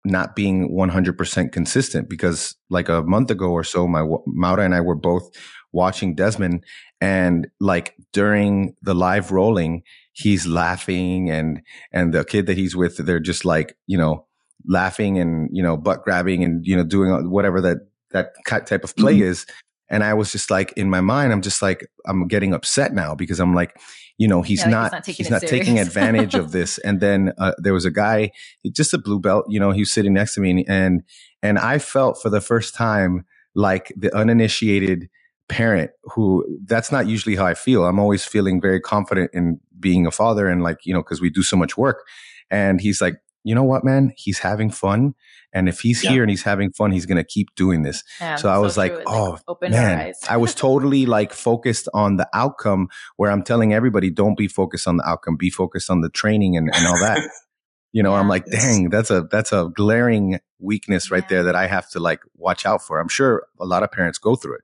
not 0.06 0.36
being 0.36 0.70
100% 0.72 1.52
consistent 1.52 2.10
because 2.10 2.56
like 2.70 2.90
a 2.90 3.04
month 3.04 3.30
ago 3.32 3.52
or 3.52 3.64
so 3.64 3.88
my 3.88 4.04
Maura 4.26 4.64
and 4.64 4.74
I 4.74 4.82
were 4.82 4.96
both 4.96 5.30
watching 5.74 6.16
Desmond 6.16 6.64
and 7.00 7.48
like 7.60 7.96
during 8.14 8.76
the 8.82 8.94
live 8.96 9.32
rolling 9.32 9.84
he's 10.14 10.46
laughing 10.48 11.30
and 11.30 11.62
and 11.92 12.14
the 12.14 12.26
kid 12.26 12.46
that 12.48 12.58
he's 12.58 12.76
with 12.76 12.98
they're 12.98 13.20
just 13.20 13.46
like 13.46 13.78
you 13.88 13.98
know 13.98 14.26
laughing 14.68 15.18
and 15.18 15.50
you 15.54 15.64
know 15.64 15.78
butt 15.78 16.04
grabbing 16.04 16.44
and 16.44 16.66
you 16.66 16.76
know 16.76 16.84
doing 16.84 17.30
whatever 17.30 17.62
that 17.62 17.78
that 18.12 18.34
type 18.68 18.84
of 18.84 18.96
play 18.98 19.16
Mhm. 19.18 19.22
is 19.24 19.46
and 19.92 20.04
i 20.04 20.14
was 20.14 20.32
just 20.32 20.50
like 20.50 20.74
in 20.74 20.90
my 20.90 21.02
mind 21.02 21.32
i'm 21.32 21.42
just 21.42 21.62
like 21.62 21.88
i'm 22.08 22.28
getting 22.28 22.54
upset 22.54 22.94
now 22.94 23.14
because 23.14 23.40
i'm 23.40 23.54
like 23.54 23.78
you 24.18 24.28
know 24.28 24.42
he's 24.42 24.60
Yeah, 24.60 24.66
like, 24.66 24.70
he's 24.70 24.74
not 24.74 24.92
not 24.92 25.04
taking 25.04 25.26
he's 25.26 25.32
not 25.32 25.42
taking 25.42 25.80
advantage 25.88 26.36
of 26.36 26.52
this. 26.52 26.78
And 26.80 27.00
then 27.00 27.34
uh, 27.38 27.54
there 27.58 27.74
was 27.74 27.86
a 27.86 27.92
guy 27.92 28.32
just 28.72 28.94
a 28.94 28.98
blue 28.98 29.20
belt 29.20 29.46
you 29.50 29.60
know 29.60 29.72
he 29.72 29.82
was 29.82 29.92
sitting 29.92 30.14
next 30.14 30.36
to 30.36 30.42
me 30.42 30.66
and 30.68 31.04
and 31.44 31.60
i 31.60 31.78
felt 31.80 32.22
for 32.22 32.30
the 32.30 32.42
first 32.42 32.76
time 32.76 33.26
like 33.56 33.94
the 33.98 34.16
uninitiated 34.16 35.10
parent 35.50 35.92
who 36.04 36.46
that's 36.66 36.92
not 36.92 37.08
usually 37.08 37.36
how 37.36 37.46
i 37.46 37.54
feel. 37.54 37.86
I'm 37.86 38.00
always 38.00 38.24
feeling 38.24 38.62
very 38.62 38.80
confident 38.80 39.32
in 39.34 39.60
being 39.80 40.08
a 40.08 40.12
father 40.12 40.48
and 40.48 40.64
like 40.64 40.78
you 40.86 40.94
know 40.94 41.02
because 41.02 41.20
we 41.20 41.30
do 41.30 41.44
so 41.44 41.58
much 41.58 41.78
work. 41.78 42.06
And 42.50 42.80
he's 42.80 43.02
like 43.02 43.16
you 43.44 43.56
know 43.56 43.64
what 43.64 43.84
man? 43.84 44.14
He's 44.16 44.40
having 44.40 44.70
fun 44.70 45.14
and 45.54 45.68
if 45.70 45.80
he's 45.82 46.04
Yeah. 46.04 46.12
here 46.12 46.24
and 46.24 46.30
he's 46.30 46.44
having 46.44 46.72
fun 46.72 46.92
he's 46.92 47.06
gonna 47.06 47.24
keep 47.24 47.54
doing 47.56 47.82
this 47.84 48.04
Yeah, 48.20 48.36
so 48.38 48.50
I 48.50 48.58
was 48.60 48.78
like, 48.78 48.94
true. 48.94 49.04
Oh, 49.08 49.38
opened 49.48 49.76
our 49.76 49.82
man 49.82 50.14
i 50.30 50.38
was 50.38 50.54
totally 50.56 51.06
like 51.06 51.34
focused 51.34 51.88
on 51.94 52.16
the 52.18 52.28
outcome 52.34 52.88
where 53.18 53.30
i'm 53.32 53.44
telling 53.44 53.74
everybody 53.74 54.10
don't 54.10 54.38
be 54.38 54.48
focused 54.48 54.88
on 54.88 54.98
the 54.98 55.08
outcome 55.08 55.36
be 55.38 55.50
focused 55.50 55.90
on 55.90 56.02
the 56.02 56.10
training 56.10 56.56
and, 56.58 56.70
and 56.74 56.86
all 56.88 57.00
that 57.00 57.20
you 57.92 58.02
know 58.04 58.14
i'm 58.16 58.28
like 58.28 58.46
dang 58.46 58.90
that's 58.90 59.10
a 59.12 59.24
that's 59.32 59.52
a 59.52 59.70
glaring 59.76 60.40
weakness 60.60 61.12
right 61.12 61.24
Yeah. 61.24 61.28
there 61.30 61.44
that 61.44 61.56
i 61.56 61.68
have 61.68 61.90
to 61.92 62.00
like 62.00 62.22
watch 62.36 62.66
out 62.66 62.82
for 62.82 63.00
i'm 63.00 63.10
sure 63.10 63.46
a 63.60 63.66
lot 63.66 63.84
of 63.84 63.92
parents 63.92 64.18
go 64.18 64.36
through 64.36 64.56
it 64.56 64.62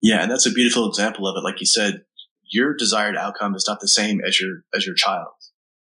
Yeah. 0.00 0.22
And 0.22 0.30
that's 0.30 0.46
a 0.46 0.52
beautiful 0.52 0.88
example 0.88 1.26
of 1.26 1.36
it. 1.36 1.42
Like 1.42 1.58
you 1.60 1.66
said, 1.66 2.04
your 2.50 2.72
desired 2.72 3.16
outcome 3.16 3.54
is 3.56 3.64
not 3.66 3.80
the 3.80 3.88
same 3.88 4.20
as 4.26 4.38
your, 4.40 4.62
as 4.72 4.86
your 4.86 4.94
child. 4.94 5.34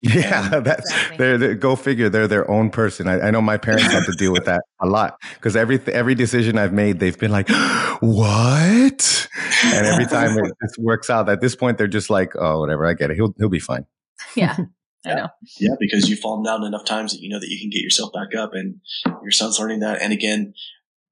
Yeah, 0.03 0.61
that's 0.61 0.80
Exactly. 0.92 1.16
they're, 1.16 1.38
they're 1.38 1.55
go 1.55 1.74
figure. 1.74 2.09
They're 2.09 2.28
their 2.28 2.49
own 2.51 2.70
person. 2.70 3.09
I, 3.09 3.20
I 3.20 3.30
know 3.30 3.40
my 3.40 3.57
parents 3.57 3.84
have 3.86 4.05
to 4.07 4.12
deal 4.12 4.32
with 4.32 4.44
that 4.44 4.62
a 4.80 4.86
lot 4.86 5.16
because 5.34 5.57
every 5.57 5.80
every 5.86 6.14
decision 6.14 6.59
I've 6.59 6.72
made, 6.72 7.01
they've 7.01 7.18
been 7.18 7.30
like, 7.32 7.49
"What?" 8.01 9.28
And 9.64 9.86
every 9.86 10.07
time 10.11 10.36
it 10.38 10.53
just 10.62 10.78
works 10.78 11.11
out. 11.11 11.28
At 11.28 11.40
this 11.40 11.57
point, 11.57 11.78
they're 11.78 11.86
just 11.86 12.11
like, 12.11 12.32
"Oh, 12.36 12.61
whatever. 12.61 12.86
I 12.86 12.94
get 12.94 13.11
it. 13.11 13.16
He'll 13.16 13.34
he'll 13.38 13.49
be 13.49 13.61
fine." 13.61 13.86
yeah. 14.34 14.57
I 15.07 15.14
know. 15.14 15.28
Yeah, 15.61 15.74
because 15.78 16.09
you've 16.11 16.18
fallen 16.18 16.42
down 16.42 16.64
enough 16.64 16.84
times 16.84 17.12
that 17.12 17.20
you 17.20 17.28
know 17.28 17.38
that 17.38 17.49
you 17.49 17.61
can 17.61 17.70
get 17.70 17.80
yourself 17.82 18.12
back 18.12 18.34
up, 18.36 18.51
and 18.55 18.80
your 19.22 19.30
son's 19.30 19.59
learning 19.59 19.80
that. 19.80 20.03
And 20.03 20.12
again, 20.12 20.53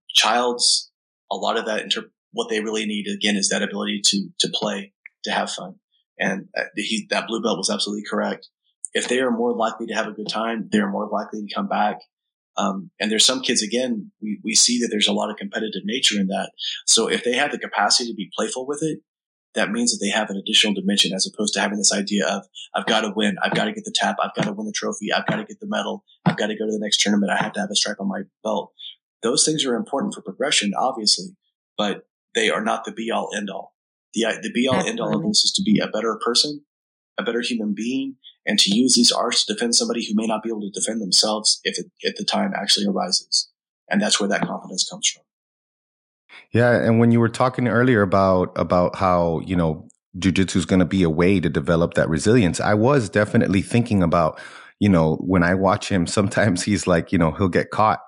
child's 0.09 0.91
a 1.31 1.37
lot 1.37 1.57
of 1.57 1.67
that. 1.67 1.83
Inter- 1.83 2.11
what 2.33 2.49
they 2.51 2.61
really 2.61 2.87
need 2.87 3.07
again 3.07 3.37
is 3.37 3.49
that 3.49 3.63
ability 3.63 4.01
to 4.07 4.29
to 4.41 4.49
play, 4.53 4.93
to 5.23 5.31
have 5.31 5.51
fun. 5.51 5.77
And 6.19 6.49
uh, 6.57 6.65
he, 6.77 7.07
that 7.11 7.27
blue 7.29 7.43
belt 7.43 7.59
was 7.59 7.71
absolutely 7.71 8.05
correct. 8.09 8.49
If 8.95 9.09
they 9.09 9.21
are 9.21 9.31
more 9.31 9.53
likely 9.53 9.87
to 9.89 9.95
have 9.95 10.07
a 10.07 10.13
good 10.13 10.29
time, 10.29 10.69
they're 10.71 10.91
more 10.91 11.09
likely 11.09 11.45
to 11.45 11.55
come 11.55 11.69
back. 11.69 11.99
Um, 12.57 12.91
and 13.01 13.11
there's 13.11 13.25
some 13.25 13.43
kids, 13.43 13.63
again, 13.63 14.13
we, 14.23 14.39
we 14.45 14.55
see 14.55 14.81
that 14.81 14.89
there's 14.91 15.09
a 15.09 15.13
lot 15.13 15.31
of 15.31 15.37
competitive 15.37 15.83
nature 15.85 16.21
in 16.21 16.29
that. 16.29 16.53
So 16.87 17.09
if 17.09 17.25
they 17.25 17.33
have 17.33 17.51
the 17.51 17.59
capacity 17.59 18.11
to 18.11 18.15
be 18.15 18.31
playful 18.37 18.67
with 18.67 18.81
it, 18.83 19.01
that 19.55 19.71
means 19.71 19.93
that 19.93 20.05
they 20.05 20.11
have 20.11 20.31
an 20.31 20.37
additional 20.37 20.75
dimension 20.75 21.13
as 21.13 21.27
opposed 21.27 21.55
to 21.55 21.61
having 21.61 21.79
this 21.79 21.93
idea 21.93 22.27
of, 22.27 22.45
I've 22.75 22.87
got 22.87 23.01
to 23.03 23.13
win. 23.15 23.37
I've 23.43 23.55
got 23.55 23.65
to 23.67 23.73
get 23.73 23.85
the 23.85 23.95
tap. 23.95 24.17
I've 24.23 24.35
got 24.35 24.45
to 24.45 24.53
win 24.53 24.67
the 24.67 24.73
trophy. 24.73 25.13
I've 25.13 25.27
got 25.27 25.37
to 25.37 25.45
get 25.45 25.61
the 25.61 25.69
medal. 25.69 26.05
I've 26.25 26.37
got 26.37 26.49
to 26.49 26.57
go 26.57 26.67
to 26.67 26.73
the 26.73 26.81
next 26.81 27.01
tournament. 27.01 27.33
I 27.33 27.43
have 27.43 27.53
to 27.55 27.61
have 27.61 27.71
a 27.71 27.77
stripe 27.77 27.99
on 28.01 28.09
my 28.09 28.23
belt. 28.43 28.73
Those 29.23 29.45
things 29.45 29.65
are 29.65 29.77
important 29.77 30.15
for 30.15 30.23
progression, 30.23 30.73
obviously, 30.77 31.37
but 31.79 32.07
they 32.35 32.51
are 32.51 32.63
not 32.63 32.85
the 32.85 32.93
be 32.93 33.11
all 33.11 33.31
end 33.35 33.49
all. 33.49 33.75
The, 34.13 34.39
the 34.43 34.51
be 34.53 34.69
all 34.69 34.85
end 34.87 35.01
all 35.01 35.17
of 35.17 35.23
this 35.23 35.45
is 35.45 35.53
to 35.53 35.63
be 35.63 35.81
a 35.81 35.89
better 35.89 36.19
person, 36.25 36.65
a 37.19 37.23
better 37.23 37.41
human 37.41 37.75
being, 37.75 38.17
and 38.47 38.59
to 38.59 38.75
use 38.75 38.95
these 38.95 39.13
arts 39.13 39.45
to 39.45 39.55
defend 39.55 39.75
somebody 39.75 40.07
who 40.07 40.15
may 40.15 40.27
not 40.27 40.43
be 40.43 40.51
able 40.51 40.61
to 40.61 40.71
defend 40.71 41.01
themselves 41.01 41.61
if, 41.65 41.79
it, 41.79 41.87
if 42.01 42.17
the 42.17 42.25
time 42.25 42.53
actually 42.55 42.87
arises. 42.87 43.51
And 43.89 44.01
that's 44.01 44.19
where 44.19 44.29
that 44.29 44.47
confidence 44.47 44.89
comes 44.89 45.09
from. 45.09 45.23
Yeah, 46.53 46.73
and 46.73 46.99
when 46.99 47.11
you 47.11 47.21
were 47.21 47.29
talking 47.29 47.69
earlier 47.69 48.03
about 48.03 48.53
about 48.57 48.97
how 48.97 49.41
you 49.45 49.57
know 49.57 49.89
jujitsu 50.19 50.57
is 50.57 50.67
going 50.67 50.79
to 50.79 50.87
be 50.87 51.03
a 51.03 51.11
way 51.11 51.41
to 51.41 51.49
develop 51.49 51.95
that 51.95 52.09
resilience, 52.09 52.61
I 52.61 52.75
was 52.75 53.09
definitely 53.09 53.63
thinking 53.63 54.03
about 54.03 54.41
you 54.81 54.89
know 54.89 55.17
when 55.17 55.43
I 55.43 55.55
watch 55.55 55.89
him. 55.89 56.07
Sometimes 56.07 56.63
he's 56.63 56.87
like 56.87 57.13
you 57.13 57.19
know 57.19 57.33
he'll 57.33 57.49
get 57.49 57.71
caught 57.71 58.01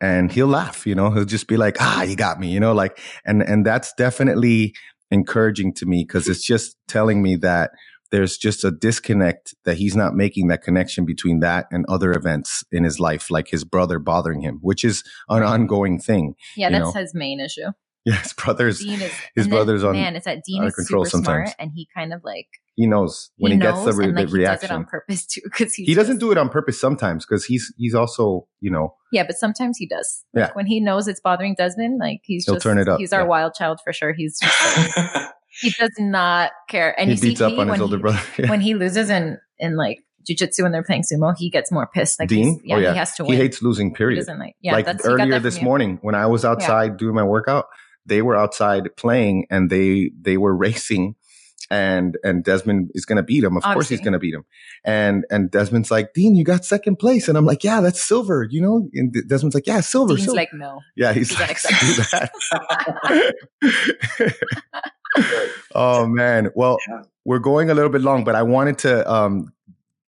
and 0.00 0.30
he'll 0.30 0.46
laugh. 0.46 0.86
You 0.86 0.94
know 0.94 1.10
he'll 1.10 1.24
just 1.24 1.48
be 1.48 1.56
like 1.56 1.76
ah 1.80 2.02
you 2.02 2.16
got 2.16 2.38
me. 2.38 2.48
You 2.50 2.60
know 2.60 2.72
like 2.72 2.98
and 3.24 3.42
and 3.42 3.64
that's 3.66 3.92
definitely 3.94 4.74
encouraging 5.10 5.72
to 5.74 5.86
me 5.86 6.04
because 6.06 6.28
it's 6.28 6.44
just 6.44 6.76
telling 6.88 7.22
me 7.22 7.36
that 7.36 7.70
there's 8.10 8.36
just 8.36 8.64
a 8.64 8.70
disconnect 8.70 9.54
that 9.64 9.76
he's 9.76 9.96
not 9.96 10.14
making 10.14 10.48
that 10.48 10.62
connection 10.62 11.04
between 11.04 11.40
that 11.40 11.66
and 11.70 11.84
other 11.88 12.12
events 12.12 12.64
in 12.70 12.84
his 12.84 13.00
life, 13.00 13.30
like 13.30 13.48
his 13.48 13.64
brother 13.64 13.98
bothering 13.98 14.40
him, 14.40 14.58
which 14.62 14.84
is 14.84 15.02
an 15.28 15.42
ongoing 15.42 15.98
thing. 15.98 16.34
Yeah, 16.56 16.70
that's 16.70 16.94
know? 16.94 17.00
his 17.00 17.14
main 17.14 17.40
issue. 17.40 17.62
Yeah, 18.06 18.16
his 18.16 18.34
brother's 18.34 18.80
Dean 18.80 19.00
is, 19.00 19.12
his 19.34 19.48
brother's 19.48 19.82
on 19.82 19.94
man. 19.94 20.14
It's 20.14 20.26
that 20.26 20.44
Dean 20.44 20.62
is 20.64 20.74
super 20.76 21.06
sometimes. 21.06 21.52
smart, 21.52 21.56
and 21.58 21.70
he 21.74 21.88
kind 21.96 22.12
of 22.12 22.22
like 22.22 22.48
he 22.74 22.86
knows 22.86 23.30
when 23.38 23.52
he, 23.52 23.56
he 23.56 23.64
knows, 23.64 23.82
gets 23.82 23.84
the, 23.86 23.92
re- 23.94 24.04
and, 24.08 24.14
like, 24.14 24.26
the 24.26 24.32
reaction. 24.34 24.60
He 24.60 24.60
does 24.60 24.70
it 24.70 24.74
on 24.74 24.84
purpose 24.84 25.24
too, 25.24 25.40
because 25.44 25.74
he 25.74 25.94
doesn't 25.94 26.18
do 26.18 26.30
it 26.30 26.36
on 26.36 26.50
purpose 26.50 26.78
sometimes 26.78 27.24
because 27.24 27.46
he's 27.46 27.72
he's 27.78 27.94
also 27.94 28.46
you 28.60 28.70
know 28.70 28.94
yeah, 29.10 29.22
but 29.24 29.36
sometimes 29.36 29.78
he 29.78 29.86
does. 29.86 30.22
Like, 30.34 30.48
yeah, 30.48 30.50
when 30.52 30.66
he 30.66 30.80
knows 30.80 31.08
it's 31.08 31.20
bothering 31.20 31.54
Desmond, 31.54 31.98
like 31.98 32.20
he's 32.24 32.44
he'll 32.44 32.56
just, 32.56 32.64
turn 32.64 32.76
it 32.76 32.88
up. 32.88 32.98
He's 32.98 33.14
our 33.14 33.24
wild 33.24 33.54
child 33.54 33.80
for 33.82 33.94
sure. 33.94 34.12
He's 34.12 34.38
just 34.38 34.96
like, 34.96 35.28
he 35.60 35.70
does 35.70 35.92
not 35.98 36.52
care, 36.68 36.98
and 36.98 37.10
he 37.10 37.20
beats 37.20 37.40
up 37.40 37.58
on 37.58 37.68
his 37.68 37.80
older 37.80 37.96
he, 37.96 38.02
brother 38.02 38.20
yeah. 38.38 38.50
when 38.50 38.60
he 38.60 38.74
loses 38.74 39.10
in 39.10 39.38
in 39.58 39.76
like 39.76 40.00
jujitsu 40.28 40.62
when 40.62 40.72
they're 40.72 40.82
playing 40.82 41.02
sumo, 41.02 41.34
he 41.36 41.50
gets 41.50 41.70
more 41.70 41.86
pissed. 41.86 42.18
Like 42.18 42.28
Dean, 42.28 42.60
yeah, 42.64 42.76
oh, 42.76 42.78
yeah, 42.78 42.92
he 42.92 42.98
has 42.98 43.14
to 43.14 43.24
win. 43.24 43.32
He 43.32 43.38
hates 43.38 43.62
losing. 43.62 43.94
Period. 43.94 44.26
Like, 44.26 44.56
yeah, 44.60 44.72
like 44.72 44.88
earlier 45.04 45.38
this 45.38 45.60
morning 45.60 45.98
when 46.02 46.14
I 46.14 46.26
was 46.26 46.44
outside 46.44 46.92
yeah. 46.92 46.96
doing 46.96 47.14
my 47.14 47.24
workout, 47.24 47.66
they 48.06 48.22
were 48.22 48.36
outside 48.36 48.96
playing 48.96 49.46
and 49.50 49.70
they 49.70 50.10
they 50.20 50.36
were 50.36 50.54
racing 50.54 51.16
and 51.70 52.16
and 52.22 52.44
Desmond 52.44 52.90
is 52.94 53.04
going 53.04 53.16
to 53.16 53.22
beat 53.22 53.44
him. 53.44 53.56
Of 53.56 53.64
Obviously. 53.64 53.74
course, 53.74 53.88
he's 53.88 54.00
going 54.00 54.12
to 54.12 54.18
beat 54.18 54.34
him. 54.34 54.44
And 54.84 55.24
and 55.30 55.50
Desmond's 55.50 55.90
like, 55.90 56.12
Dean, 56.14 56.36
you 56.36 56.44
got 56.44 56.64
second 56.64 56.98
place, 56.98 57.28
and 57.28 57.36
I'm 57.38 57.46
like, 57.46 57.64
yeah, 57.64 57.80
that's 57.80 58.02
silver, 58.02 58.46
you 58.48 58.60
know. 58.60 58.88
And 58.94 59.14
Desmond's 59.28 59.54
like, 59.54 59.66
yeah, 59.66 59.80
silver. 59.80 60.14
Dean's 60.14 60.24
silver. 60.24 60.36
like, 60.36 60.52
no. 60.52 60.80
Yeah, 60.96 61.12
he's, 61.12 61.30
he's 61.30 61.40
like, 61.40 61.62
that. 62.10 62.30
oh 65.74 66.06
man, 66.06 66.50
well, 66.54 66.78
yeah. 66.88 67.02
we're 67.24 67.38
going 67.38 67.70
a 67.70 67.74
little 67.74 67.90
bit 67.90 68.02
long, 68.02 68.24
but 68.24 68.34
I 68.34 68.42
wanted 68.42 68.78
to 68.78 69.10
um, 69.10 69.52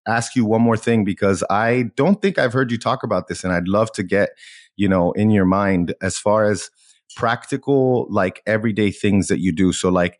ask 0.06 0.36
you 0.36 0.44
one 0.44 0.62
more 0.62 0.76
thing 0.76 1.04
because 1.04 1.42
I 1.50 1.90
don't 1.96 2.20
think 2.20 2.38
I've 2.38 2.52
heard 2.52 2.70
you 2.70 2.78
talk 2.78 3.02
about 3.02 3.28
this, 3.28 3.44
and 3.44 3.52
I'd 3.52 3.68
love 3.68 3.92
to 3.92 4.02
get 4.02 4.30
you 4.76 4.88
know 4.88 5.12
in 5.12 5.30
your 5.30 5.44
mind 5.44 5.94
as 6.00 6.18
far 6.18 6.44
as 6.44 6.70
practical 7.14 8.06
like 8.10 8.42
everyday 8.46 8.90
things 8.90 9.28
that 9.28 9.40
you 9.40 9.52
do. 9.52 9.72
So 9.72 9.88
like 9.88 10.18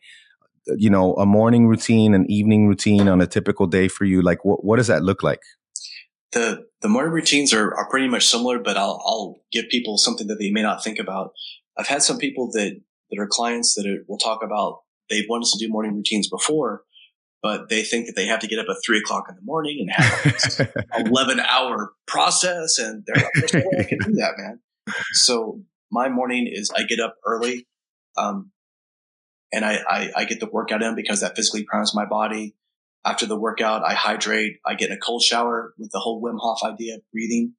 you 0.75 0.89
know 0.89 1.13
a 1.13 1.25
morning 1.25 1.67
routine 1.67 2.13
an 2.13 2.29
evening 2.29 2.67
routine 2.67 3.07
on 3.07 3.21
a 3.21 3.27
typical 3.27 3.67
day 3.67 3.87
for 3.87 4.03
you 4.03 4.21
like 4.21 4.43
what, 4.43 4.65
what 4.65 4.77
does 4.77 4.87
that 4.87 5.03
look 5.03 5.23
like? 5.23 5.41
The 6.33 6.65
the 6.81 6.89
morning 6.89 7.13
routines 7.13 7.53
are, 7.53 7.73
are 7.73 7.89
pretty 7.89 8.07
much 8.07 8.27
similar 8.27 8.59
but 8.59 8.77
I'll, 8.77 9.01
I'll 9.05 9.41
give 9.51 9.69
people 9.69 9.97
something 9.97 10.27
that 10.27 10.39
they 10.39 10.51
may 10.51 10.61
not 10.61 10.83
think 10.83 10.99
about. 10.99 11.31
I've 11.77 11.87
had 11.87 12.01
some 12.01 12.17
people 12.17 12.51
that 12.53 12.81
that 13.09 13.19
are 13.19 13.27
clients 13.27 13.73
that 13.75 14.03
will 14.07 14.17
talk 14.17 14.43
about 14.43 14.81
they've 15.09 15.25
wanted 15.29 15.47
to 15.47 15.57
do 15.57 15.71
morning 15.71 15.95
routines 15.95 16.29
before 16.29 16.83
but 17.43 17.69
they 17.69 17.83
think 17.83 18.07
that 18.07 18.15
they 18.15 18.25
have 18.25 18.39
to 18.39 18.47
get 18.47 18.59
up 18.59 18.65
at 18.69 18.77
three 18.85 18.97
o'clock 18.99 19.25
in 19.29 19.35
the 19.35 19.41
morning 19.43 19.77
and 19.79 19.91
have 19.91 20.87
an 20.93 21.07
11 21.11 21.39
hour 21.39 21.93
process 22.07 22.77
and 22.79 23.03
they're 23.05 23.23
like 23.23 23.33
there's 23.35 23.53
no 23.53 23.61
way 23.65 23.79
i 23.79 23.83
can 23.83 23.99
do 23.99 24.13
that 24.13 24.33
man 24.37 24.59
so 25.13 25.61
my 25.91 26.09
morning 26.09 26.47
is 26.51 26.71
I 26.75 26.83
get 26.83 26.99
up 26.99 27.15
early, 27.25 27.67
um, 28.17 28.51
and 29.53 29.63
I, 29.63 29.79
I, 29.87 30.11
I 30.15 30.25
get 30.25 30.39
the 30.39 30.49
workout 30.49 30.83
in 30.83 30.95
because 30.95 31.21
that 31.21 31.35
physically 31.35 31.63
primes 31.63 31.95
my 31.95 32.05
body. 32.05 32.55
After 33.05 33.25
the 33.25 33.39
workout, 33.39 33.83
I 33.83 33.93
hydrate. 33.93 34.57
I 34.65 34.73
get 34.73 34.89
in 34.89 34.97
a 34.97 34.99
cold 34.99 35.21
shower 35.21 35.73
with 35.77 35.91
the 35.91 35.99
whole 35.99 36.21
Wim 36.21 36.37
Hof 36.39 36.59
idea 36.63 36.95
of 36.95 37.01
breathing. 37.13 37.53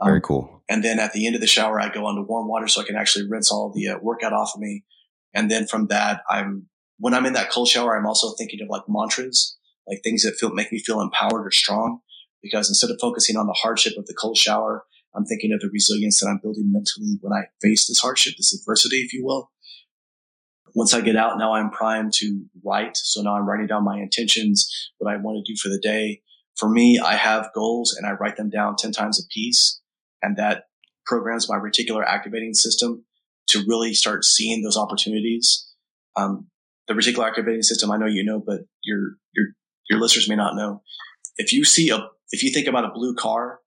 Um, 0.00 0.08
Very 0.08 0.20
cool. 0.20 0.62
And 0.68 0.82
then 0.82 0.98
at 0.98 1.12
the 1.12 1.26
end 1.26 1.34
of 1.34 1.40
the 1.40 1.46
shower, 1.46 1.80
I 1.80 1.88
go 1.88 2.08
into 2.10 2.22
warm 2.22 2.48
water 2.48 2.68
so 2.68 2.80
I 2.80 2.84
can 2.84 2.96
actually 2.96 3.28
rinse 3.28 3.50
all 3.50 3.72
the 3.74 3.88
uh, 3.88 3.98
workout 4.00 4.32
off 4.32 4.52
of 4.54 4.60
me. 4.60 4.84
And 5.32 5.50
then 5.50 5.66
from 5.66 5.86
that, 5.88 6.22
I'm 6.28 6.68
when 6.98 7.14
I'm 7.14 7.26
in 7.26 7.34
that 7.34 7.50
cold 7.50 7.68
shower, 7.68 7.96
I'm 7.96 8.06
also 8.06 8.34
thinking 8.34 8.60
of 8.62 8.68
like 8.68 8.82
mantras, 8.88 9.56
like 9.86 10.00
things 10.02 10.22
that 10.22 10.36
feel 10.36 10.50
make 10.50 10.72
me 10.72 10.78
feel 10.78 11.00
empowered 11.00 11.46
or 11.46 11.50
strong. 11.50 12.00
Because 12.42 12.68
instead 12.68 12.90
of 12.90 12.98
focusing 13.00 13.36
on 13.36 13.46
the 13.46 13.58
hardship 13.60 13.94
of 13.98 14.06
the 14.06 14.14
cold 14.14 14.36
shower, 14.36 14.84
I'm 15.14 15.24
thinking 15.24 15.52
of 15.52 15.60
the 15.60 15.70
resilience 15.72 16.20
that 16.20 16.28
I'm 16.28 16.40
building 16.42 16.70
mentally 16.70 17.18
when 17.20 17.32
I 17.32 17.46
face 17.62 17.86
this 17.86 17.98
hardship, 17.98 18.34
this 18.36 18.54
adversity, 18.54 18.98
if 18.98 19.12
you 19.12 19.24
will. 19.24 19.50
Once 20.74 20.92
I 20.92 21.00
get 21.00 21.16
out, 21.16 21.38
now 21.38 21.54
I'm 21.54 21.70
primed 21.70 22.12
to 22.18 22.44
write. 22.62 22.98
So 22.98 23.22
now 23.22 23.34
I'm 23.34 23.48
writing 23.48 23.66
down 23.66 23.84
my 23.84 23.98
intentions, 23.98 24.70
what 24.98 25.12
I 25.12 25.16
want 25.16 25.44
to 25.44 25.52
do 25.52 25.56
for 25.56 25.70
the 25.70 25.80
day. 25.80 26.20
For 26.56 26.68
me, 26.68 26.98
I 26.98 27.14
have 27.14 27.50
goals 27.54 27.94
and 27.94 28.06
I 28.06 28.12
write 28.12 28.36
them 28.36 28.50
down 28.50 28.76
10 28.76 28.92
times 28.92 29.18
a 29.18 29.26
piece. 29.32 29.80
And 30.26 30.36
that 30.38 30.64
programs 31.06 31.48
my 31.48 31.56
reticular 31.56 32.04
activating 32.04 32.52
system 32.52 33.04
to 33.50 33.64
really 33.68 33.94
start 33.94 34.24
seeing 34.24 34.64
those 34.64 34.76
opportunities. 34.76 35.72
Um, 36.16 36.48
the 36.88 36.94
reticular 36.94 37.28
activating 37.28 37.62
system, 37.62 37.92
I 37.92 37.96
know 37.96 38.06
you 38.06 38.24
know, 38.24 38.42
but 38.44 38.62
your, 38.82 39.18
your, 39.34 39.46
your 39.88 40.00
listeners 40.00 40.28
may 40.28 40.34
not 40.34 40.56
know. 40.56 40.82
If 41.36 41.52
you 41.52 41.64
see 41.64 41.90
a, 41.90 42.08
if 42.32 42.42
you 42.42 42.50
think 42.50 42.66
about 42.66 42.84
a 42.84 42.90
blue 42.92 43.14
car 43.14 43.60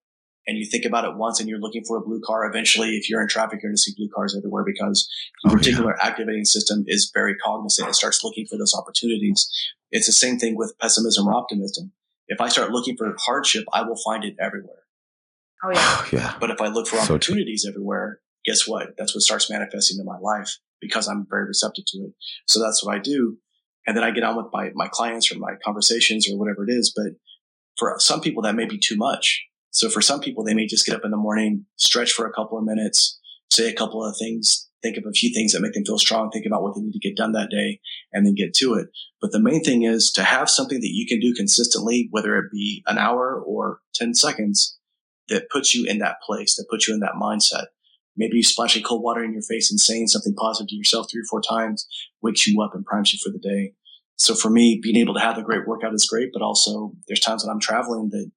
and 0.47 0.57
you 0.57 0.66
think 0.66 0.84
about 0.84 1.05
it 1.05 1.16
once 1.16 1.39
and 1.39 1.47
you're 1.47 1.60
looking 1.60 1.86
for 1.86 1.95
a 1.95 2.01
blue 2.01 2.20
car, 2.26 2.45
eventually, 2.45 2.97
if 2.97 3.10
you're 3.10 3.22
in 3.22 3.30
traffic, 3.30 3.62
you're 3.62 3.72
going 3.72 3.78
to 3.78 3.82
see 3.82 3.93
blue 3.95 4.10
cars 4.14 4.36
everywhere 4.38 4.66
because 4.66 5.10
the 5.45 5.51
oh, 5.51 5.55
reticular 5.55 5.93
yeah. 5.97 6.07
activating 6.07 6.43
system 6.43 6.84
is 6.88 7.10
very 7.14 7.38
cognizant. 7.38 7.88
and 7.88 7.95
starts 7.95 8.22
looking 8.22 8.45
for 8.47 8.57
those 8.57 8.74
opportunities. 8.74 9.49
It's 9.91 10.07
the 10.07 10.12
same 10.12 10.38
thing 10.38 10.57
with 10.57 10.78
pessimism 10.82 11.26
or 11.26 11.34
optimism. 11.34 11.93
If 12.28 12.41
I 12.41 12.49
start 12.49 12.72
looking 12.72 12.97
for 12.97 13.16
hardship, 13.18 13.64
I 13.72 13.84
will 13.84 13.97
find 14.03 14.26
it 14.26 14.36
everywhere. 14.41 14.84
Oh 15.64 15.72
yeah. 15.74 16.05
yeah. 16.14 16.36
But 16.39 16.51
if 16.51 16.62
I 16.62 16.68
look 16.68 16.88
for 16.88 16.95
so 16.97 17.16
opportunities 17.16 17.64
true. 17.64 17.72
everywhere, 17.72 18.22
guess 18.45 18.68
what? 18.68 18.95
That's 18.97 19.14
what 19.14 19.24
starts 19.24 19.49
manifesting 19.49 19.99
in 19.99 20.05
my 20.05 20.18
life 20.18 20.57
because 20.80 21.07
I'm 21.07 21.28
very 21.30 21.45
receptive 21.45 21.86
to 21.88 21.97
it. 21.99 22.14
So 22.47 22.62
that's 22.62 22.84
what 22.84 22.95
I 22.95 22.99
do. 22.99 23.38
And 23.86 23.97
then 23.97 24.03
I 24.03 24.12
get 24.12 24.24
on 24.24 24.38
with 24.38 24.47
my, 24.53 24.72
my 24.76 24.88
clients 24.88 25.32
or 25.32 25.38
my 25.38 25.53
conversations 25.64 26.30
or 26.30 26.38
whatever 26.38 26.64
it 26.64 26.72
is. 26.72 26.93
But 26.95 27.14
for 27.78 27.95
some 27.99 28.22
people, 28.22 28.43
that 28.43 28.55
may 28.55 28.66
be 28.66 28.78
too 28.78 28.95
much. 28.95 29.45
So 29.72 29.89
for 29.89 30.01
some 30.01 30.20
people, 30.20 30.43
they 30.43 30.53
may 30.53 30.66
just 30.66 30.86
get 30.86 30.95
up 30.95 31.05
in 31.05 31.12
the 31.12 31.18
morning, 31.18 31.66
stretch 31.76 32.12
for 32.12 32.26
a 32.26 32.34
couple 32.34 32.57
of 32.57 32.64
minutes, 32.64 33.20
say 33.51 33.70
a 33.70 33.76
couple 33.76 34.03
of 34.03 34.16
things, 34.18 34.70
think 34.82 34.97
of 34.97 35.03
a 35.07 35.12
few 35.12 35.34
things 35.34 35.53
that 35.53 35.62
make 35.62 35.74
them 35.74 35.86
feel 35.86 35.99
strong, 35.99 36.30
think 36.32 36.45
about 36.45 36.64
what 36.64 36.76
they 36.76 36.82
need 36.82 36.93
to 36.93 36.99
get 36.99 37.16
done 37.16 37.34
that 37.34 37.49
day, 37.49 37.80
and 38.14 38.26
then 38.26 38.34
get 38.36 38.53
to 38.55 38.76
it. 38.76 38.88
But 39.22 39.32
the 39.32 39.41
main 39.41 39.64
thing 39.64 39.84
is 39.84 40.12
to 40.14 40.24
have 40.24 40.49
something 40.49 40.80
that 40.80 40.91
you 40.91 41.05
can 41.05 41.20
do 41.20 41.34
consistently, 41.34 42.07
whether 42.12 42.38
it 42.38 42.51
be 42.51 42.84
an 42.88 42.97
hour 42.97 43.39
or 43.39 43.80
10 43.95 44.16
seconds 44.16 44.78
that 45.30 45.49
puts 45.49 45.73
you 45.73 45.86
in 45.86 45.99
that 45.99 46.21
place, 46.25 46.55
that 46.55 46.67
puts 46.69 46.88
you 46.88 46.93
in 46.93 46.99
that 47.01 47.13
mindset. 47.21 47.67
Maybe 48.17 48.38
you 48.38 48.43
splashing 48.43 48.84
cold 48.84 49.01
water 49.01 49.23
in 49.23 49.32
your 49.32 49.41
face 49.41 49.71
and 49.71 49.80
saying 49.80 50.07
something 50.07 50.36
positive 50.36 50.69
to 50.69 50.75
yourself 50.75 51.07
three 51.09 51.21
or 51.21 51.30
four 51.30 51.41
times 51.41 51.88
wakes 52.21 52.45
you 52.45 52.61
up 52.61 52.75
and 52.75 52.86
primes 52.86 53.13
you 53.13 53.19
for 53.23 53.32
the 53.32 53.39
day. 53.39 53.73
So 54.17 54.36
for 54.36 54.49
me, 54.49 54.80
being 54.82 54.97
able 54.97 55.13
to 55.13 55.21
have 55.21 55.38
a 55.38 55.43
great 55.43 55.65
workout 55.65 55.93
is 55.93 56.05
great, 56.05 56.30
but 56.34 56.41
also 56.41 56.91
there's 57.07 57.21
times 57.21 57.45
when 57.45 57.53
I'm 57.53 57.61
traveling 57.61 58.09
that 58.09 58.30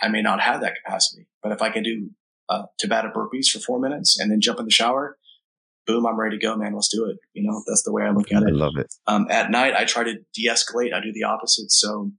I 0.00 0.08
may 0.08 0.22
not 0.22 0.40
have 0.40 0.60
that 0.60 0.76
capacity. 0.84 1.26
But 1.42 1.50
if 1.50 1.60
I 1.60 1.70
can 1.70 1.82
do 1.82 2.10
uh, 2.48 2.66
Tabata 2.82 3.12
burpees 3.12 3.48
for 3.48 3.58
four 3.58 3.80
minutes 3.80 4.18
and 4.20 4.30
then 4.30 4.40
jump 4.40 4.60
in 4.60 4.64
the 4.64 4.70
shower, 4.70 5.18
boom, 5.86 6.06
I'm 6.06 6.20
ready 6.20 6.38
to 6.38 6.46
go, 6.46 6.54
man. 6.56 6.74
Let's 6.74 6.88
do 6.88 7.06
it. 7.06 7.16
You 7.32 7.42
know, 7.50 7.62
that's 7.66 7.82
the 7.82 7.92
way 7.92 8.04
I 8.04 8.10
look 8.10 8.30
at 8.30 8.42
it. 8.42 8.48
I 8.48 8.52
love 8.52 8.76
it. 8.76 8.94
Um, 9.08 9.26
at 9.30 9.50
night, 9.50 9.74
I 9.74 9.84
try 9.84 10.04
to 10.04 10.14
de-escalate. 10.34 10.94
I 10.94 11.00
do 11.00 11.12
the 11.12 11.24
opposite. 11.24 11.72
So 11.72 12.12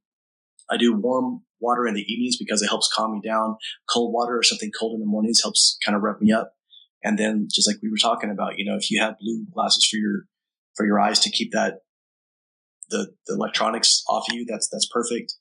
I 0.69 0.77
do 0.77 0.95
warm 0.95 1.41
water 1.59 1.87
in 1.87 1.93
the 1.93 2.01
evenings 2.01 2.37
because 2.37 2.61
it 2.61 2.67
helps 2.67 2.89
calm 2.93 3.13
me 3.13 3.21
down. 3.23 3.57
Cold 3.89 4.13
water 4.13 4.37
or 4.37 4.43
something 4.43 4.71
cold 4.77 4.95
in 4.95 4.99
the 4.99 5.05
mornings 5.05 5.41
helps 5.41 5.77
kind 5.85 5.95
of 5.95 6.01
rev 6.01 6.21
me 6.21 6.31
up. 6.31 6.53
And 7.03 7.17
then 7.17 7.47
just 7.51 7.67
like 7.67 7.77
we 7.81 7.89
were 7.89 7.97
talking 7.97 8.29
about, 8.29 8.57
you 8.57 8.65
know, 8.65 8.75
if 8.75 8.91
you 8.91 9.01
have 9.01 9.19
blue 9.19 9.45
glasses 9.53 9.85
for 9.85 9.97
your, 9.97 10.25
for 10.75 10.85
your 10.85 10.99
eyes 10.99 11.19
to 11.21 11.29
keep 11.29 11.51
that, 11.53 11.79
the, 12.89 13.13
the 13.27 13.35
electronics 13.35 14.03
off 14.09 14.25
you, 14.31 14.45
that's, 14.45 14.67
that's 14.67 14.87
perfect. 14.91 15.33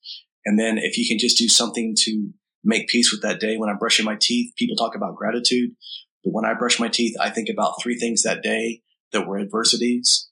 And 0.45 0.59
then 0.59 0.79
if 0.79 0.97
you 0.97 1.07
can 1.09 1.19
just 1.19 1.39
do 1.39 1.49
something 1.49 1.95
to 2.01 2.33
make 2.65 2.89
peace 2.89 3.13
with 3.13 3.23
that 3.23 3.41
day. 3.41 3.57
When 3.57 3.71
I'm 3.71 3.79
brushing 3.79 4.05
my 4.05 4.17
teeth, 4.21 4.53
people 4.57 4.77
talk 4.77 4.95
about 4.95 5.17
gratitude. 5.17 5.71
But 6.25 6.33
when 6.33 6.45
I 6.45 6.55
brush 6.55 6.81
my 6.81 6.89
teeth, 6.89 7.17
I 7.21 7.31
think 7.31 7.49
about 7.49 7.81
three 7.83 7.99
things 7.99 8.23
that 8.23 8.43
day 8.43 8.83
that 9.13 9.27
were 9.27 9.39
adversities 9.39 10.29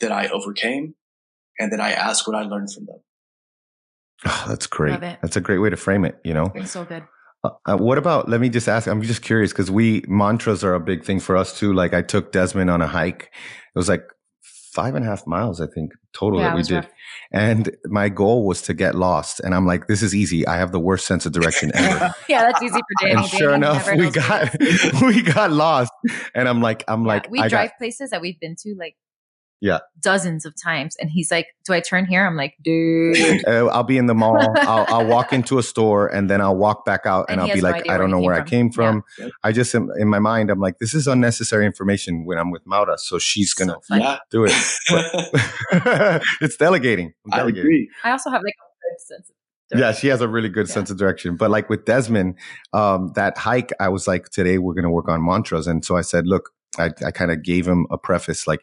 that 0.00 0.12
I 0.12 0.28
overcame. 0.28 0.94
And 1.58 1.72
then 1.72 1.80
I 1.80 1.92
ask 1.92 2.26
what 2.26 2.36
I 2.36 2.42
learned 2.42 2.72
from 2.72 2.86
them. 2.86 3.00
Oh, 4.26 4.44
that's 4.48 4.66
great. 4.66 5.00
That's 5.00 5.36
a 5.36 5.40
great 5.40 5.58
way 5.58 5.70
to 5.70 5.76
frame 5.76 6.04
it, 6.04 6.18
you 6.24 6.34
know? 6.34 6.52
It's 6.54 6.72
so 6.72 6.84
good. 6.84 7.04
Uh, 7.42 7.50
uh, 7.66 7.76
what 7.76 7.96
about, 7.96 8.28
let 8.28 8.40
me 8.40 8.48
just 8.50 8.68
ask, 8.68 8.86
I'm 8.86 9.02
just 9.02 9.22
curious 9.22 9.52
because 9.52 9.70
we, 9.70 10.04
mantras 10.06 10.62
are 10.62 10.74
a 10.74 10.80
big 10.80 11.04
thing 11.04 11.20
for 11.20 11.36
us 11.36 11.58
too. 11.58 11.72
Like 11.72 11.94
I 11.94 12.02
took 12.02 12.32
Desmond 12.32 12.70
on 12.70 12.82
a 12.82 12.86
hike. 12.86 13.30
It 13.74 13.78
was 13.78 13.88
like 13.88 14.02
five 14.42 14.94
and 14.94 15.04
a 15.04 15.08
half 15.08 15.26
miles, 15.26 15.60
I 15.60 15.66
think, 15.66 15.92
total 16.12 16.40
yeah, 16.40 16.48
that 16.48 16.56
we 16.56 16.62
did. 16.62 16.74
Rough. 16.74 16.90
And 17.32 17.76
my 17.86 18.08
goal 18.08 18.46
was 18.46 18.62
to 18.62 18.74
get 18.74 18.94
lost. 18.94 19.40
And 19.40 19.54
I'm 19.54 19.66
like, 19.66 19.86
this 19.86 20.02
is 20.02 20.14
easy. 20.14 20.46
I 20.46 20.56
have 20.56 20.72
the 20.72 20.80
worst 20.80 21.06
sense 21.06 21.26
of 21.26 21.32
direction 21.32 21.70
ever. 21.74 22.14
yeah, 22.28 22.42
that's 22.42 22.62
easy 22.62 22.78
for 22.78 23.06
Danny. 23.06 23.16
And 23.16 23.26
sure 23.26 23.54
enough, 23.54 23.88
we 23.90 24.10
got 24.10 24.54
we 25.02 25.22
got 25.22 25.50
lost. 25.50 25.92
And 26.34 26.48
I'm 26.48 26.60
like, 26.60 26.84
I'm 26.88 27.02
yeah, 27.02 27.08
like, 27.08 27.30
we 27.30 27.40
I 27.40 27.48
drive 27.48 27.70
got, 27.70 27.78
places 27.78 28.10
that 28.10 28.20
we've 28.20 28.38
been 28.38 28.56
to 28.60 28.74
like 28.78 28.96
yeah. 29.60 29.80
Dozens 30.00 30.46
of 30.46 30.54
times. 30.60 30.96
And 31.00 31.10
he's 31.10 31.30
like, 31.30 31.48
Do 31.64 31.74
I 31.74 31.80
turn 31.80 32.06
here? 32.06 32.26
I'm 32.26 32.36
like, 32.36 32.56
dude. 32.62 33.46
Uh, 33.46 33.66
I'll 33.72 33.84
be 33.84 33.98
in 33.98 34.06
the 34.06 34.14
mall. 34.14 34.38
I'll, 34.58 34.86
I'll, 34.88 35.06
walk 35.06 35.32
into 35.32 35.58
a 35.58 35.62
store 35.62 36.06
and 36.06 36.30
then 36.30 36.40
I'll 36.40 36.56
walk 36.56 36.84
back 36.84 37.04
out 37.04 37.26
and, 37.28 37.40
and 37.40 37.50
I'll 37.50 37.54
be 37.54 37.60
like, 37.60 37.88
I 37.88 37.98
don't 37.98 38.10
know 38.10 38.20
where 38.20 38.36
from. 38.36 38.44
I 38.44 38.48
came 38.48 38.72
from. 38.72 39.02
Yeah. 39.18 39.28
I 39.44 39.52
just 39.52 39.74
am 39.74 39.90
in 39.98 40.08
my 40.08 40.18
mind, 40.18 40.50
I'm 40.50 40.60
like, 40.60 40.78
this 40.78 40.94
is 40.94 41.06
unnecessary 41.06 41.66
information 41.66 42.24
when 42.24 42.38
I'm 42.38 42.50
with 42.50 42.62
Maura. 42.66 42.96
So 42.98 43.18
she's 43.18 43.52
going 43.52 43.68
to 43.68 43.78
so 43.82 43.96
yeah. 43.96 44.18
do 44.30 44.44
it. 44.48 44.52
it's 46.40 46.56
delegating. 46.56 47.12
delegating. 47.30 47.58
I 47.58 47.60
agree. 47.60 47.90
I 48.04 48.10
also 48.12 48.30
have 48.30 48.42
like 48.42 48.54
a 48.54 48.90
good 48.90 49.00
sense 49.00 49.28
of 49.28 49.36
yeah, 49.72 49.92
she 49.92 50.08
has 50.08 50.20
a 50.20 50.28
really 50.28 50.48
good 50.48 50.66
yeah. 50.66 50.74
sense 50.74 50.90
of 50.90 50.96
direction. 50.96 51.36
But 51.36 51.50
like 51.50 51.68
with 51.68 51.84
Desmond, 51.84 52.36
um, 52.72 53.12
that 53.14 53.38
hike, 53.38 53.72
I 53.78 53.88
was 53.88 54.08
like, 54.08 54.28
today 54.30 54.58
we're 54.58 54.74
going 54.74 54.84
to 54.84 54.90
work 54.90 55.08
on 55.08 55.24
mantras. 55.24 55.66
And 55.66 55.84
so 55.84 55.96
I 55.96 56.00
said, 56.00 56.26
look, 56.26 56.50
I, 56.78 56.90
I 57.04 57.10
kind 57.10 57.30
of 57.30 57.42
gave 57.42 57.68
him 57.68 57.86
a 57.90 57.98
preface 57.98 58.46
like, 58.46 58.62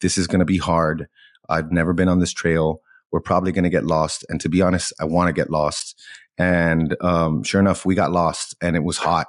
this 0.00 0.18
is 0.18 0.26
going 0.26 0.40
to 0.40 0.44
be 0.44 0.58
hard. 0.58 1.08
I've 1.48 1.72
never 1.72 1.92
been 1.92 2.08
on 2.08 2.20
this 2.20 2.32
trail. 2.32 2.80
We're 3.10 3.20
probably 3.20 3.52
going 3.52 3.64
to 3.64 3.70
get 3.70 3.84
lost. 3.84 4.24
And 4.28 4.40
to 4.40 4.48
be 4.48 4.62
honest, 4.62 4.92
I 5.00 5.04
want 5.04 5.28
to 5.28 5.32
get 5.32 5.50
lost. 5.50 6.00
And 6.36 6.96
um, 7.00 7.42
sure 7.42 7.60
enough, 7.60 7.84
we 7.84 7.94
got 7.94 8.12
lost 8.12 8.54
and 8.60 8.76
it 8.76 8.84
was 8.84 8.98
hot 8.98 9.26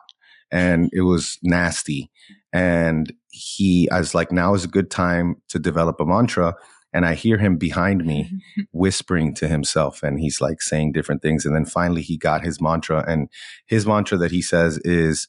and 0.52 0.90
it 0.94 1.02
was 1.02 1.38
nasty. 1.42 2.12
And 2.54 3.12
he, 3.32 3.90
I 3.92 4.00
was 4.00 4.14
like, 4.14 4.32
now 4.32 4.54
is 4.54 4.66
a 4.66 4.70
good 4.70 4.92
time 4.92 5.36
to 5.50 5.60
develop 5.60 6.00
a 6.00 6.06
mantra. 6.06 6.56
And 6.92 7.06
I 7.06 7.14
hear 7.14 7.38
him 7.38 7.58
behind 7.58 8.06
me 8.06 8.32
whispering 8.72 9.34
to 9.36 9.48
himself 9.48 10.02
and 10.04 10.20
he's 10.20 10.42
like 10.42 10.62
saying 10.62 10.92
different 10.92 11.22
things. 11.22 11.46
And 11.46 11.56
then 11.56 11.66
finally 11.66 12.02
he 12.02 12.18
got 12.18 12.44
his 12.44 12.60
mantra 12.60 13.06
and 13.08 13.30
his 13.68 13.86
mantra 13.86 14.18
that 14.18 14.32
he 14.32 14.42
says 14.42 14.80
is, 14.80 15.28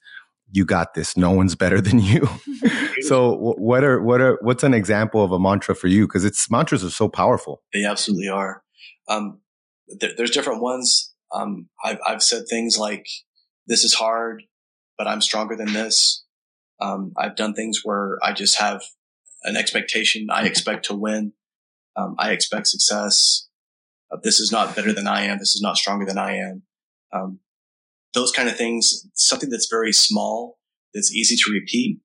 you 0.53 0.65
got 0.65 0.95
this. 0.95 1.17
No 1.17 1.31
one's 1.31 1.55
better 1.55 1.81
than 1.81 1.99
you. 2.01 2.29
so 3.03 3.35
what 3.37 3.85
are, 3.85 4.03
what 4.03 4.21
are, 4.21 4.39
what's 4.43 4.63
an 4.63 4.75
example 4.75 5.25
of 5.25 5.33
a 5.33 5.39
mantra 5.39 5.75
for 5.75 5.89
you? 5.89 6.07
Cause 6.07 6.25
it's 6.25 6.51
mantras 6.51 6.85
are 6.85 6.91
so 6.91 7.09
powerful. 7.09 7.63
They 7.73 7.85
absolutely 7.85 8.29
are. 8.29 8.63
Um, 9.09 9.41
there, 9.89 10.11
there's 10.17 10.31
different 10.31 10.63
ones. 10.63 11.13
Um, 11.33 11.69
I've, 11.83 11.99
I've 12.07 12.23
said 12.23 12.45
things 12.49 12.79
like, 12.79 13.07
this 13.67 13.85
is 13.85 13.95
hard, 13.95 14.43
but 14.99 15.07
I'm 15.07 15.21
stronger 15.21 15.57
than 15.57 15.73
this. 15.73 16.25
Um, 16.81 17.13
I've 17.17 17.37
done 17.37 17.55
things 17.55 17.81
where 17.85 18.19
I 18.23 18.33
just 18.33 18.59
have 18.59 18.83
an 19.45 19.57
expectation. 19.57 20.29
I 20.31 20.47
expect 20.47 20.87
to 20.87 20.95
win. 20.95 21.33
Um, 21.97 22.17
I 22.19 22.33
expect 22.33 22.67
success. 22.69 23.49
Uh, 24.11 24.17
this 24.23 24.41
is 24.41 24.51
not 24.51 24.75
better 24.75 24.93
than 24.93 25.07
I 25.07 25.23
am. 25.23 25.39
This 25.39 25.55
is 25.55 25.63
not 25.63 25.77
stronger 25.77 26.07
than 26.07 26.19
I 26.19 26.37
am. 26.37 26.63
Um, 27.13 27.41
those 28.15 28.33
kind 28.33 28.49
of 28.49 28.57
things, 28.57 29.07
something 29.15 29.51
that's 29.51 29.69
very 29.71 29.93
small, 29.93 30.59
that's 30.95 31.13
easy 31.13 31.37
to 31.37 31.53
repeat. 31.53 32.01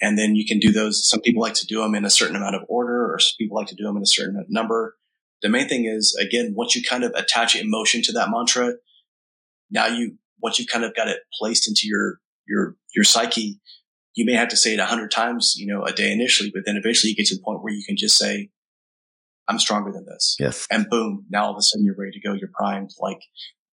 And 0.00 0.18
then 0.18 0.34
you 0.34 0.46
can 0.46 0.58
do 0.58 0.72
those. 0.72 1.08
Some 1.08 1.20
people 1.20 1.40
like 1.40 1.54
to 1.54 1.66
do 1.66 1.80
them 1.80 1.94
in 1.94 2.04
a 2.04 2.10
certain 2.10 2.36
amount 2.36 2.54
of 2.54 2.62
order 2.68 3.10
or 3.12 3.18
some 3.18 3.34
people 3.38 3.56
like 3.56 3.68
to 3.68 3.74
do 3.74 3.84
them 3.84 3.96
in 3.96 4.02
a 4.02 4.06
certain 4.06 4.44
number. 4.48 4.96
The 5.42 5.48
main 5.48 5.68
thing 5.68 5.86
is, 5.86 6.14
again, 6.20 6.52
once 6.54 6.76
you 6.76 6.82
kind 6.82 7.04
of 7.04 7.12
attach 7.14 7.56
emotion 7.56 8.02
to 8.02 8.12
that 8.12 8.30
mantra, 8.30 8.74
now 9.70 9.86
you, 9.86 10.18
once 10.42 10.58
you've 10.58 10.68
kind 10.68 10.84
of 10.84 10.94
got 10.94 11.08
it 11.08 11.20
placed 11.38 11.66
into 11.66 11.82
your, 11.84 12.20
your, 12.46 12.76
your 12.94 13.04
psyche, 13.04 13.60
you 14.14 14.24
may 14.24 14.34
have 14.34 14.48
to 14.48 14.56
say 14.56 14.74
it 14.74 14.80
a 14.80 14.86
hundred 14.86 15.10
times, 15.10 15.54
you 15.56 15.66
know, 15.66 15.84
a 15.84 15.92
day 15.92 16.12
initially, 16.12 16.50
but 16.52 16.62
then 16.66 16.76
eventually 16.76 17.10
you 17.10 17.16
get 17.16 17.26
to 17.26 17.36
the 17.36 17.42
point 17.42 17.62
where 17.62 17.72
you 17.72 17.84
can 17.86 17.96
just 17.96 18.18
say, 18.18 18.50
I'm 19.48 19.58
stronger 19.58 19.92
than 19.92 20.06
this. 20.06 20.36
Yes. 20.38 20.66
And 20.70 20.88
boom, 20.90 21.26
now 21.30 21.44
all 21.44 21.52
of 21.52 21.58
a 21.58 21.62
sudden 21.62 21.84
you're 21.84 21.94
ready 21.96 22.12
to 22.12 22.20
go. 22.20 22.34
You're 22.34 22.50
primed. 22.52 22.90
Like 22.98 23.20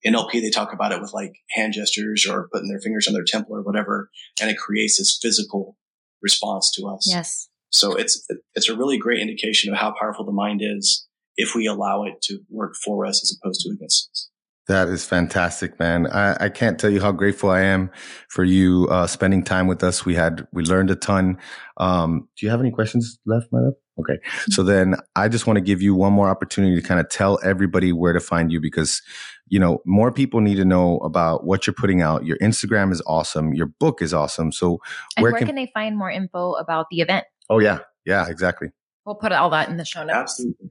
NLP, 0.07 0.41
they 0.41 0.51
talk 0.51 0.73
about 0.73 0.93
it 0.93 1.01
with 1.01 1.13
like 1.13 1.35
hand 1.51 1.75
gestures 1.75 2.27
or 2.27 2.49
putting 2.53 2.69
their 2.69 2.81
fingers 2.81 3.07
on 3.07 3.15
their 3.15 3.25
temple 3.25 3.57
or 3.57 3.63
whatever, 3.63 4.11
and 4.41 4.51
it 4.51 4.59
creates 4.59 4.99
this 4.99 5.19
physical 5.21 5.77
response 6.21 6.73
to 6.77 6.87
us. 6.87 7.07
Yes. 7.09 7.49
So 7.71 7.95
it's 7.95 8.27
it's 8.55 8.69
a 8.69 8.77
really 8.77 8.99
great 8.99 9.21
indication 9.21 9.73
of 9.73 9.79
how 9.79 9.95
powerful 9.99 10.25
the 10.25 10.33
mind 10.33 10.61
is 10.63 11.07
if 11.37 11.55
we 11.55 11.67
allow 11.67 12.05
it 12.05 12.21
to 12.23 12.41
work 12.51 12.75
for 12.85 13.07
us 13.07 13.23
as 13.23 13.37
opposed 13.37 13.61
to 13.63 13.71
against 13.71 14.11
us. 14.11 14.29
That 14.69 14.89
is 14.89 15.05
fantastic, 15.05 15.79
man. 15.81 16.07
I, 16.07 16.45
I 16.45 16.49
can't 16.49 16.79
tell 16.79 16.91
you 16.91 17.01
how 17.01 17.11
grateful 17.11 17.51
I 17.51 17.63
am 17.63 17.91
for 18.29 18.45
you 18.45 18.87
uh, 18.91 19.09
spending 19.09 19.43
time 19.43 19.67
with 19.67 19.83
us. 19.83 20.05
We 20.05 20.15
had 20.15 20.47
we 20.53 20.63
learned 20.63 20.91
a 20.91 20.95
ton. 20.95 21.39
Um, 21.79 22.29
do 22.37 22.47
you 22.47 22.51
have 22.51 22.61
any 22.61 22.71
questions 22.71 23.19
left, 23.27 23.47
my 23.51 23.59
love? 23.61 23.75
Okay. 24.01 24.15
Mm-hmm. 24.15 24.53
So 24.53 24.63
then 24.63 24.97
I 25.17 25.29
just 25.29 25.47
want 25.47 25.59
to 25.59 25.61
give 25.61 25.83
you 25.83 25.95
one 25.95 26.13
more 26.13 26.29
opportunity 26.29 26.75
to 26.81 26.87
kind 26.87 27.01
of 27.01 27.09
tell 27.09 27.39
everybody 27.45 27.93
where 27.93 28.13
to 28.13 28.21
find 28.21 28.51
you 28.51 28.61
because, 28.61 29.03
you 29.49 29.59
know, 29.59 29.83
more 29.85 30.11
people 30.11 30.41
need 30.41 30.57
to 30.57 30.65
know 30.65 30.99
about 30.99 31.45
what 31.45 31.67
you're 31.67 31.75
putting 31.75 32.01
out. 32.01 32.25
Your 32.25 32.39
Instagram 32.39 32.93
is 32.93 33.03
awesome. 33.07 33.53
Your 33.53 33.67
book 33.67 34.01
is 34.01 34.15
awesome. 34.15 34.51
So 34.51 34.81
where, 35.19 35.33
where 35.33 35.39
can, 35.39 35.49
can, 35.49 35.57
they 35.57 35.71
find 35.75 35.97
more 35.97 36.11
info 36.11 36.53
about 36.55 36.87
the 36.91 37.01
event? 37.01 37.27
Oh 37.51 37.59
yeah. 37.59 37.81
Yeah, 38.05 38.29
exactly. 38.29 38.71
We'll 39.05 39.15
put 39.17 39.33
all 39.33 39.51
that 39.51 39.69
in 39.69 39.77
the 39.77 39.85
show 39.85 40.05
notes. 40.05 40.17
Absolutely. 40.17 40.71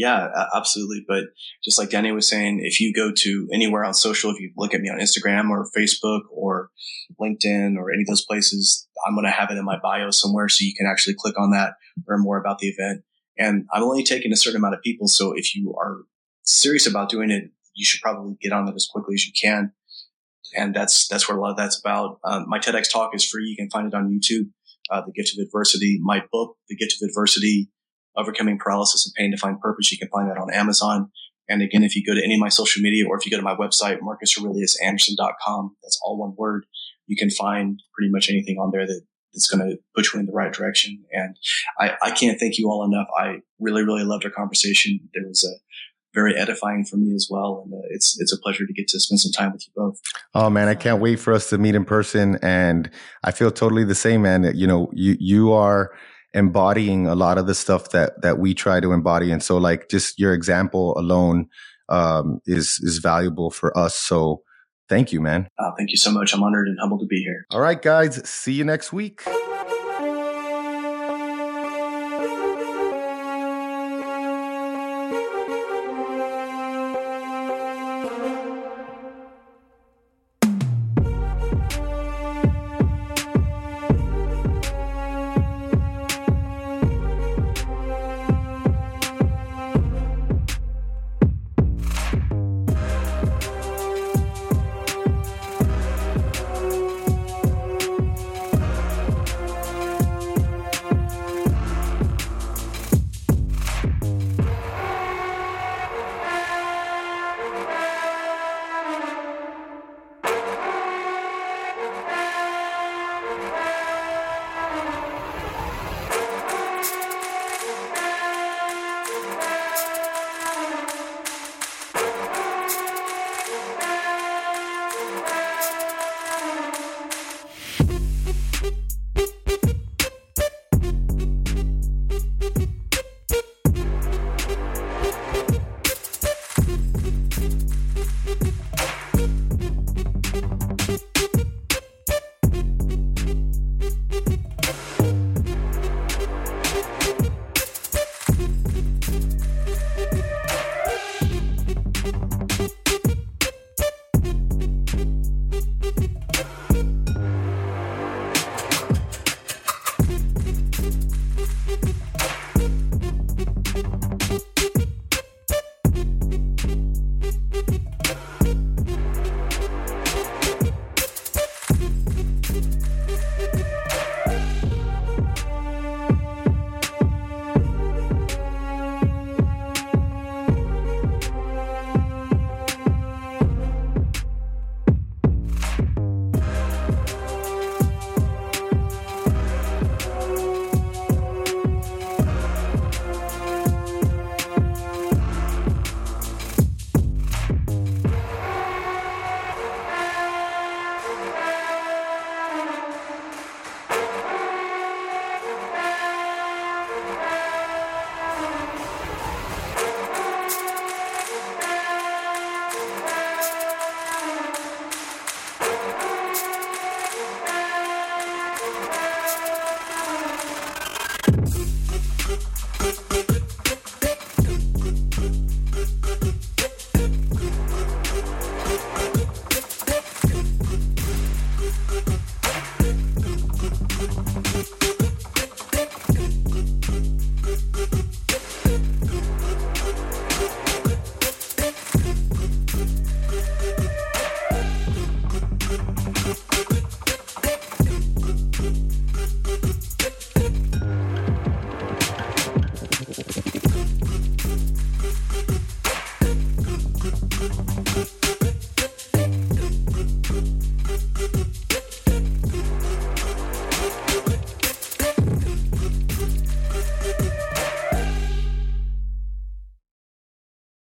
Yeah, 0.00 0.46
absolutely. 0.56 1.04
But 1.06 1.24
just 1.62 1.78
like 1.78 1.90
Danny 1.90 2.10
was 2.10 2.26
saying, 2.26 2.60
if 2.62 2.80
you 2.80 2.90
go 2.90 3.12
to 3.18 3.48
anywhere 3.52 3.84
on 3.84 3.92
social, 3.92 4.30
if 4.30 4.40
you 4.40 4.50
look 4.56 4.72
at 4.72 4.80
me 4.80 4.88
on 4.88 4.98
Instagram 4.98 5.50
or 5.50 5.68
Facebook 5.76 6.22
or 6.32 6.70
LinkedIn 7.20 7.76
or 7.76 7.92
any 7.92 8.00
of 8.00 8.06
those 8.06 8.24
places, 8.24 8.88
I'm 9.06 9.14
going 9.14 9.26
to 9.26 9.30
have 9.30 9.50
it 9.50 9.58
in 9.58 9.64
my 9.66 9.78
bio 9.78 10.10
somewhere 10.10 10.48
so 10.48 10.64
you 10.64 10.72
can 10.74 10.86
actually 10.86 11.16
click 11.18 11.38
on 11.38 11.50
that, 11.50 11.74
learn 12.08 12.22
more 12.22 12.38
about 12.38 12.60
the 12.60 12.68
event. 12.68 13.02
And 13.36 13.66
I'm 13.74 13.82
only 13.82 14.02
taking 14.02 14.32
a 14.32 14.36
certain 14.36 14.56
amount 14.56 14.74
of 14.74 14.80
people. 14.80 15.06
So 15.06 15.34
if 15.36 15.54
you 15.54 15.74
are 15.78 15.98
serious 16.44 16.86
about 16.86 17.10
doing 17.10 17.30
it, 17.30 17.50
you 17.74 17.84
should 17.84 18.00
probably 18.00 18.38
get 18.40 18.52
on 18.52 18.68
it 18.68 18.74
as 18.74 18.88
quickly 18.90 19.16
as 19.16 19.26
you 19.26 19.34
can. 19.38 19.72
And 20.56 20.74
that's, 20.74 21.08
that's 21.08 21.28
where 21.28 21.36
a 21.36 21.40
lot 21.42 21.50
of 21.50 21.58
that's 21.58 21.78
about. 21.78 22.20
Um, 22.24 22.46
my 22.48 22.58
TEDx 22.58 22.90
talk 22.90 23.14
is 23.14 23.26
free. 23.26 23.44
You 23.44 23.56
can 23.56 23.68
find 23.68 23.86
it 23.86 23.94
on 23.94 24.08
YouTube. 24.08 24.48
Uh, 24.90 25.02
the 25.04 25.12
gift 25.12 25.34
of 25.36 25.44
adversity, 25.44 25.98
my 26.00 26.24
book, 26.32 26.56
the 26.70 26.74
gift 26.74 26.94
of 26.94 27.06
adversity, 27.06 27.68
overcoming 28.16 28.58
paralysis 28.58 29.06
and 29.06 29.14
pain 29.14 29.30
to 29.30 29.36
find 29.36 29.60
purpose. 29.60 29.90
You 29.90 29.98
can 29.98 30.08
find 30.08 30.30
that 30.30 30.38
on 30.38 30.52
Amazon. 30.52 31.10
And 31.48 31.62
again, 31.62 31.82
if 31.82 31.96
you 31.96 32.04
go 32.06 32.14
to 32.14 32.24
any 32.24 32.34
of 32.34 32.40
my 32.40 32.48
social 32.48 32.82
media 32.82 33.06
or 33.08 33.16
if 33.16 33.26
you 33.26 33.30
go 33.30 33.36
to 33.36 33.42
my 33.42 33.56
website, 33.56 33.98
marcusaureliusanderson.com, 34.00 35.76
that's 35.82 36.00
all 36.02 36.18
one 36.18 36.34
word, 36.36 36.64
you 37.06 37.16
can 37.16 37.30
find 37.30 37.80
pretty 37.92 38.10
much 38.10 38.30
anything 38.30 38.56
on 38.58 38.70
there 38.72 38.86
that 38.86 39.02
that's 39.32 39.48
going 39.48 39.68
to 39.68 39.76
put 39.94 40.12
you 40.12 40.20
in 40.20 40.26
the 40.26 40.32
right 40.32 40.52
direction. 40.52 41.04
And 41.12 41.36
I, 41.78 41.96
I 42.02 42.10
can't 42.12 42.38
thank 42.38 42.58
you 42.58 42.68
all 42.68 42.84
enough. 42.84 43.06
I 43.16 43.40
really, 43.58 43.84
really 43.84 44.04
loved 44.04 44.24
our 44.24 44.30
conversation. 44.30 45.00
There 45.14 45.26
was 45.26 45.44
a 45.44 45.54
very 46.14 46.36
edifying 46.36 46.84
for 46.84 46.96
me 46.96 47.14
as 47.14 47.28
well. 47.30 47.62
And 47.64 47.74
uh, 47.74 47.86
it's, 47.90 48.20
it's 48.20 48.32
a 48.32 48.38
pleasure 48.38 48.66
to 48.66 48.72
get 48.72 48.88
to 48.88 49.00
spend 49.00 49.20
some 49.20 49.32
time 49.32 49.52
with 49.52 49.66
you 49.66 49.72
both. 49.76 50.00
Oh 50.34 50.50
man, 50.50 50.68
I 50.68 50.74
can't 50.74 51.00
wait 51.00 51.20
for 51.20 51.32
us 51.32 51.48
to 51.50 51.58
meet 51.58 51.74
in 51.74 51.84
person. 51.84 52.38
And 52.42 52.90
I 53.22 53.30
feel 53.30 53.50
totally 53.50 53.84
the 53.84 53.94
same, 53.94 54.22
man. 54.22 54.50
You 54.54 54.66
know, 54.66 54.90
you, 54.92 55.16
you 55.20 55.52
are, 55.52 55.92
embodying 56.32 57.06
a 57.06 57.14
lot 57.14 57.38
of 57.38 57.46
the 57.46 57.54
stuff 57.54 57.90
that 57.90 58.20
that 58.22 58.38
we 58.38 58.54
try 58.54 58.80
to 58.80 58.92
embody. 58.92 59.30
And 59.30 59.42
so 59.42 59.58
like 59.58 59.88
just 59.88 60.18
your 60.18 60.32
example 60.32 60.96
alone 60.98 61.48
um, 61.88 62.40
is 62.46 62.78
is 62.82 62.98
valuable 62.98 63.50
for 63.50 63.76
us. 63.76 63.96
So 63.96 64.42
thank 64.88 65.12
you 65.12 65.20
man. 65.20 65.48
Uh, 65.58 65.70
thank 65.76 65.90
you 65.90 65.96
so 65.96 66.10
much. 66.10 66.32
I'm 66.34 66.42
honored 66.42 66.68
and 66.68 66.78
humbled 66.80 67.00
to 67.00 67.06
be 67.06 67.22
here. 67.22 67.46
All 67.50 67.60
right 67.60 67.80
guys. 67.80 68.28
See 68.28 68.52
you 68.52 68.64
next 68.64 68.92
week 68.92 69.22